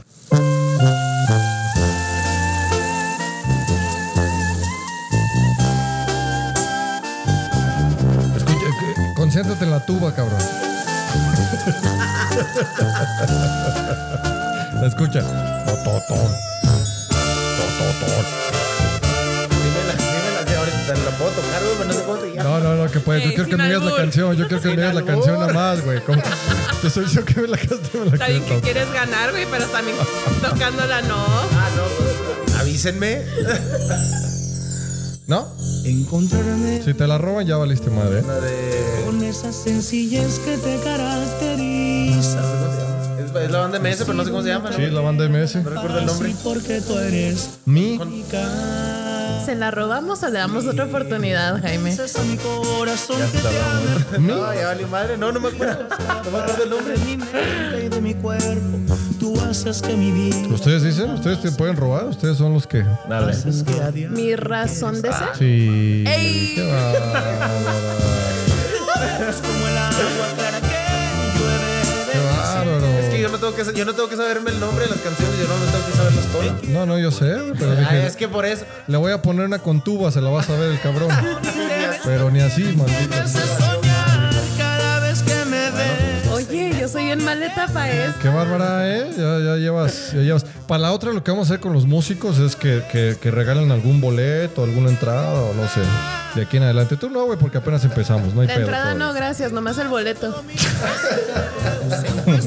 Escucha, 8.37 8.65
eh, 8.67 9.13
concéntrate 9.15 9.65
en 9.65 9.71
la 9.71 9.83
tuba, 9.83 10.13
cabrón. 10.13 10.39
Escucha. 14.85 15.21
Tototón. 15.65 16.31
Tototón. 17.57 18.25
Dímela, 19.51 19.93
dímela, 19.93 20.41
sí, 20.47 20.53
ahorita 20.55 20.93
te 20.93 21.03
la 21.03 21.11
puedo 21.17 21.31
tocar, 21.31 21.61
güey, 21.63 21.75
pero 21.77 21.87
no 21.87 21.93
sé 21.93 22.03
cómo 22.03 22.17
se 22.21 22.27
llama. 22.35 22.43
No, 22.43 22.59
no, 22.59 22.75
no, 22.85 22.91
que 22.91 22.99
puedes. 22.99 23.23
Yo 23.23 23.29
Eh, 23.29 23.33
quiero 23.35 23.49
que 23.49 23.57
me 23.57 23.65
digas 23.65 23.83
la 23.83 23.95
canción. 23.95 24.35
Yo 24.35 24.47
quiero 24.47 24.61
que 24.63 24.69
me 24.69 24.75
digas 24.77 24.95
la 24.95 25.05
canción 25.05 25.39
nada 25.39 25.53
más, 25.53 25.83
güey. 25.85 26.01
Como- 26.03 26.21
Te 26.81 26.87
estoy 26.87 27.03
diciendo 27.05 27.31
que 27.33 27.41
me 27.41 27.47
la 27.47 27.57
cantes, 27.57 27.93
me 27.93 28.05
la 28.05 28.13
Está 28.13 28.27
bien 28.27 28.43
que 28.43 28.59
quieres 28.61 28.91
ganar, 28.91 29.31
güey, 29.31 29.45
pero 29.51 29.65
también 29.67 29.97
tocándola 30.41 31.01
no. 31.03 31.15
Ah, 31.25 31.69
no, 31.75 31.83
pues, 31.97 32.59
avísenme. 32.59 33.21
¿No? 35.27 35.47
Encontrarme 35.85 36.81
Si 36.83 36.93
te 36.93 37.07
la 37.07 37.17
roban, 37.17 37.45
ya 37.45 37.55
valiste 37.57 37.89
madre. 37.91 38.23
con 39.05 39.23
esa 39.23 39.53
sencillez 39.53 40.39
que 40.39 40.57
te 40.57 40.77
caracteriza. 40.83 41.20
Es, 43.35 43.45
es 43.45 43.51
la 43.51 43.59
banda 43.59 43.79
MS, 43.79 43.97
pero 43.99 44.13
no 44.13 44.23
sé 44.23 44.29
cómo 44.31 44.43
se 44.43 44.49
llama. 44.49 44.69
¿no? 44.69 44.75
Sí, 44.75 44.85
la 44.87 45.01
banda 45.01 45.27
MS. 45.29 45.55
No 45.57 45.69
recuerdo 45.69 45.99
el 45.99 46.05
nombre. 46.05 46.35
Porque 46.43 46.81
tú 46.81 46.97
eres 46.97 47.59
Mi. 47.65 47.99
¿Se 49.45 49.55
la 49.55 49.71
robamos 49.71 50.21
o 50.21 50.29
le 50.29 50.37
damos 50.37 50.65
otra 50.67 50.85
oportunidad, 50.85 51.59
Jaime? 51.61 51.93
Es 51.93 52.15
a 52.15 52.23
mi 52.23 52.37
corazón 52.37 53.17
que 53.31 53.39
te 53.39 53.47
abre 53.47 54.19
Mi. 54.19 54.27
No, 54.27 54.53
ya 54.53 54.67
valió 54.67 54.87
madre. 54.87 55.17
No, 55.17 55.31
no 55.31 55.39
me 55.39 55.49
acuerdo. 55.49 55.87
No 56.25 56.31
me 56.31 56.37
acuerdo 56.39 56.63
el 56.63 56.69
nombre. 56.69 56.93
de 56.93 57.05
mi 57.05 57.17
mente 57.17 57.85
y 57.85 57.89
de 57.89 58.01
mi 58.01 58.13
cuerpo. 58.13 58.95
Tú 59.19 59.39
haces 59.41 59.81
que 59.81 59.95
mi 59.95 60.11
vida 60.11 60.47
¿Ustedes 60.51 60.83
dicen? 60.83 61.11
¿Ustedes 61.11 61.41
te 61.41 61.51
pueden 61.51 61.75
robar? 61.75 62.05
¿Ustedes 62.05 62.37
son 62.37 62.53
los 62.53 62.65
que...? 62.65 62.83
Dale. 63.07 63.35
Mi 64.09 64.35
razón 64.35 65.01
de 65.01 65.13
ser. 65.13 65.27
Sí. 65.37 66.03
¡Ey! 66.07 66.53
Qué 66.55 66.63
yo 73.21 73.29
no, 73.29 73.37
tengo 73.37 73.55
que, 73.55 73.63
yo 73.73 73.85
no 73.85 73.93
tengo 73.93 74.09
que 74.09 74.15
saberme 74.15 74.51
el 74.51 74.59
nombre 74.59 74.85
de 74.85 74.91
las 74.91 74.99
canciones, 74.99 75.37
yo 75.39 75.47
no 75.47 75.57
me 75.57 75.65
tengo 75.71 75.85
que 75.85 75.91
saber 75.93 76.13
los 76.13 76.25
tonos. 76.27 76.63
No, 76.69 76.85
no, 76.85 76.97
yo 76.99 77.11
sé, 77.11 77.33
pero 77.57 77.71
Ay, 77.71 77.77
dije, 77.77 78.07
es 78.07 78.15
que 78.15 78.27
por 78.27 78.45
eso. 78.45 78.65
le 78.87 78.97
voy 78.97 79.11
a 79.11 79.21
poner 79.21 79.45
una 79.45 79.59
contuba, 79.59 80.11
se 80.11 80.21
la 80.21 80.29
vas 80.29 80.49
a 80.49 80.55
ver 80.57 80.71
el 80.71 80.79
cabrón. 80.81 81.09
Pero 82.03 82.31
ni 82.31 82.39
así, 82.41 82.63
maldito. 82.63 83.15
Haces 83.21 83.41
soñar 83.59 84.31
cada 84.57 84.99
vez 85.01 85.21
que 85.21 85.35
me 85.45 85.69
ves. 85.71 86.27
Oye, 86.31 86.75
yo 86.79 86.87
soy 86.87 87.11
en 87.11 87.23
maleta 87.23 87.67
para 87.67 87.91
esto. 87.91 88.19
Qué 88.21 88.29
bárbara, 88.29 88.87
¿eh? 88.89 89.11
Ya, 89.15 89.37
ya 89.39 89.55
llevas, 89.57 90.11
ya 90.13 90.21
llevas. 90.21 90.45
Para 90.67 90.79
la 90.83 90.91
otra 90.93 91.11
lo 91.13 91.23
que 91.23 91.29
vamos 91.31 91.49
a 91.49 91.53
hacer 91.53 91.59
con 91.61 91.73
los 91.73 91.85
músicos 91.85 92.39
es 92.39 92.55
que, 92.55 92.81
que, 92.91 93.17
que 93.21 93.29
regalen 93.31 93.71
algún 93.71 94.01
boleto, 94.01 94.63
alguna 94.63 94.89
entrada 94.89 95.33
o 95.41 95.53
no 95.53 95.67
sé. 95.67 95.81
De 96.33 96.43
aquí 96.43 96.57
en 96.57 96.63
adelante. 96.63 96.95
Tú 96.95 97.09
no, 97.09 97.25
güey, 97.25 97.37
porque 97.37 97.57
apenas 97.57 97.83
empezamos. 97.83 98.33
No 98.33 98.39
hay 98.41 98.47
La 98.47 98.53
pedo. 98.53 98.63
entrada 98.65 98.83
todavía. 98.93 99.05
no, 99.05 99.13
gracias, 99.13 99.51
nomás 99.51 99.77
el 99.77 99.89
boleto. 99.89 100.33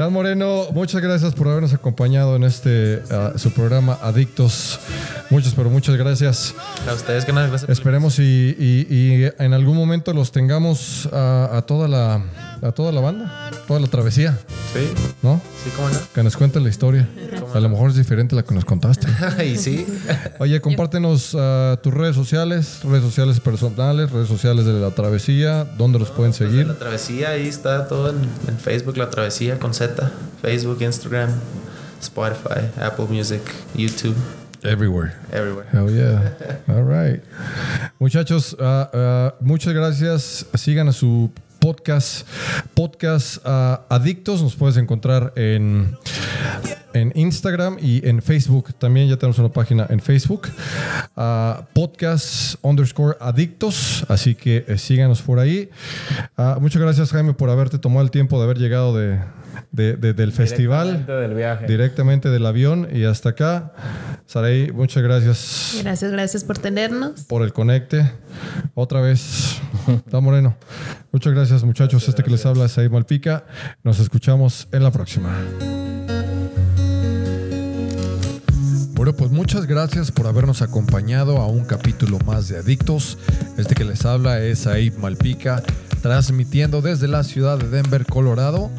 Dan 0.00 0.14
Moreno, 0.14 0.64
muchas 0.72 1.02
gracias 1.02 1.34
por 1.34 1.46
habernos 1.46 1.74
acompañado 1.74 2.34
en 2.34 2.44
este 2.44 3.02
ah, 3.10 3.32
su 3.36 3.50
programa 3.52 3.98
Adictos. 4.02 4.80
Muchas, 5.28 5.52
pero 5.54 5.68
muchas 5.68 5.94
gracias. 5.96 6.54
A 6.88 6.94
ustedes 6.94 7.26
que 7.26 7.34
nada, 7.34 7.48
gracias. 7.48 7.68
Esperemos 7.70 8.18
y, 8.18 8.22
y- 8.58 8.86
y 8.88 9.30
en 9.38 9.52
algún 9.52 9.76
momento 9.76 10.14
los 10.14 10.32
tengamos 10.32 11.06
a, 11.12 11.50
a 11.54 11.60
toda 11.66 11.86
la 11.86 12.22
a 12.62 12.72
toda 12.72 12.92
la 12.92 13.00
banda, 13.00 13.50
toda 13.66 13.80
la 13.80 13.86
travesía, 13.86 14.38
Sí, 14.72 14.88
¿no? 15.22 15.40
sí, 15.64 15.70
cómo 15.74 15.88
no. 15.88 15.96
Que 16.14 16.22
nos 16.22 16.36
cuenten 16.36 16.62
la 16.62 16.68
historia. 16.68 17.08
A 17.54 17.58
lo 17.60 17.68
mejor 17.68 17.90
es 17.90 17.96
diferente 17.96 18.34
a 18.34 18.36
la 18.36 18.42
que 18.44 18.54
nos 18.54 18.64
contaste. 18.64 19.08
y 19.44 19.56
sí. 19.56 19.84
Oye, 20.38 20.60
compártenos 20.60 21.36
ah, 21.38 21.78
tus 21.82 21.92
redes 21.92 22.14
sociales, 22.14 22.80
redes 22.84 23.02
sociales 23.02 23.40
personales, 23.40 24.10
redes 24.10 24.28
sociales 24.28 24.64
de 24.66 24.74
la 24.74 24.90
travesía, 24.92 25.64
dónde 25.76 25.98
los 25.98 26.10
pueden 26.10 26.32
seguir. 26.32 26.66
La 26.66 26.78
travesía, 26.78 27.30
ahí 27.30 27.48
está 27.48 27.88
todo 27.88 28.10
en, 28.10 28.18
en 28.46 28.58
Facebook, 28.58 28.96
la 28.96 29.10
travesía 29.10 29.58
con 29.58 29.74
Z. 29.74 30.10
Facebook, 30.40 30.80
Instagram, 30.82 31.30
Spotify, 32.00 32.70
Apple 32.80 33.06
Music, 33.08 33.42
YouTube, 33.74 34.14
Everywhere. 34.62 35.14
everywhere. 35.32 35.66
Hell 35.72 35.88
yeah. 35.88 36.34
All 36.68 36.84
right. 36.84 37.22
Muchachos, 37.98 38.56
ah, 38.60 38.90
ah, 38.92 39.34
muchas 39.40 39.72
gracias. 39.72 40.46
Sigan 40.54 40.88
a 40.88 40.92
su 40.92 41.30
podcast, 41.70 42.26
podcast 42.74 43.38
ah, 43.44 43.86
Adictos. 43.88 44.42
Nos 44.42 44.56
puedes 44.56 44.76
encontrar 44.76 45.32
en, 45.36 45.96
en 46.94 47.12
Instagram 47.14 47.76
y 47.80 48.06
en 48.08 48.22
Facebook. 48.22 48.74
También 48.78 49.08
ya 49.08 49.16
tenemos 49.16 49.38
una 49.38 49.50
página 49.50 49.86
en 49.90 50.00
Facebook. 50.00 50.48
ah, 51.16 51.66
podcast 51.72 52.54
underscore 52.62 53.16
Adictos. 53.20 54.04
Así 54.08 54.34
que 54.34 54.64
eh, 54.68 54.78
síganos 54.78 55.22
por 55.22 55.38
ahí. 55.38 55.70
Ah, 56.36 56.58
muchas 56.60 56.80
gracias, 56.82 57.10
Jaime, 57.12 57.32
por 57.34 57.50
haberte 57.50 57.78
tomado 57.78 58.02
el 58.02 58.10
tiempo 58.10 58.38
de 58.38 58.44
haber 58.44 58.58
llegado 58.58 58.96
de, 58.96 59.18
de- 59.72 59.96
de- 59.96 60.14
del 60.14 60.32
festival 60.32 60.86
Directamente 60.88 61.12
del 61.22 61.34
viaje. 61.34 61.66
directamente 61.66 62.28
del 62.30 62.46
avión 62.46 62.88
y 62.92 63.04
hasta 63.04 63.30
acá. 63.30 63.72
Saraí, 64.26 64.70
muchas 64.72 65.02
gracias 65.02 65.78
Gracias, 65.82 66.10
gracias 66.12 66.44
por 66.44 66.58
tenernos. 66.58 67.22
por 67.24 67.42
el 67.42 67.52
conecte. 67.52 68.10
Otra 68.74 69.00
vez, 69.00 69.60
Da 70.10 70.20
Moreno. 70.20 70.56
Muchas 71.12 71.32
gracias, 71.32 71.64
muchachos. 71.64 72.08
este 72.08 72.22
que 72.22 72.30
les 72.30 72.46
habla 72.46 72.66
es 72.66 72.72
Said 72.72 72.90
Malpica. 72.90 73.44
Nos 73.82 73.98
escuchamos 73.98 74.68
en 74.72 74.82
la 74.84 74.90
próxima. 74.92 75.36
Bueno, 79.00 79.14
pues 79.14 79.30
muchas 79.30 79.64
gracias 79.64 80.12
por 80.12 80.26
habernos 80.26 80.60
acompañado 80.60 81.38
a 81.38 81.46
un 81.46 81.64
capítulo 81.64 82.18
más 82.26 82.48
de 82.48 82.58
Adictos. 82.58 83.16
Este 83.56 83.74
que 83.74 83.86
les 83.86 84.04
habla 84.04 84.42
es 84.42 84.58
Said 84.58 84.92
Malpica, 84.98 85.62
transmitiendo 86.02 86.82
desde 86.82 87.08
la 87.08 87.24
ciudad 87.24 87.56
de 87.56 87.70
Denver, 87.70 88.04
Colorado. 88.04 88.70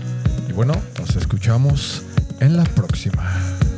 Y 0.48 0.54
bueno, 0.54 0.74
nos 1.00 1.16
escuchamos 1.16 2.04
en 2.40 2.56
la 2.56 2.66
próxima. 2.66 3.71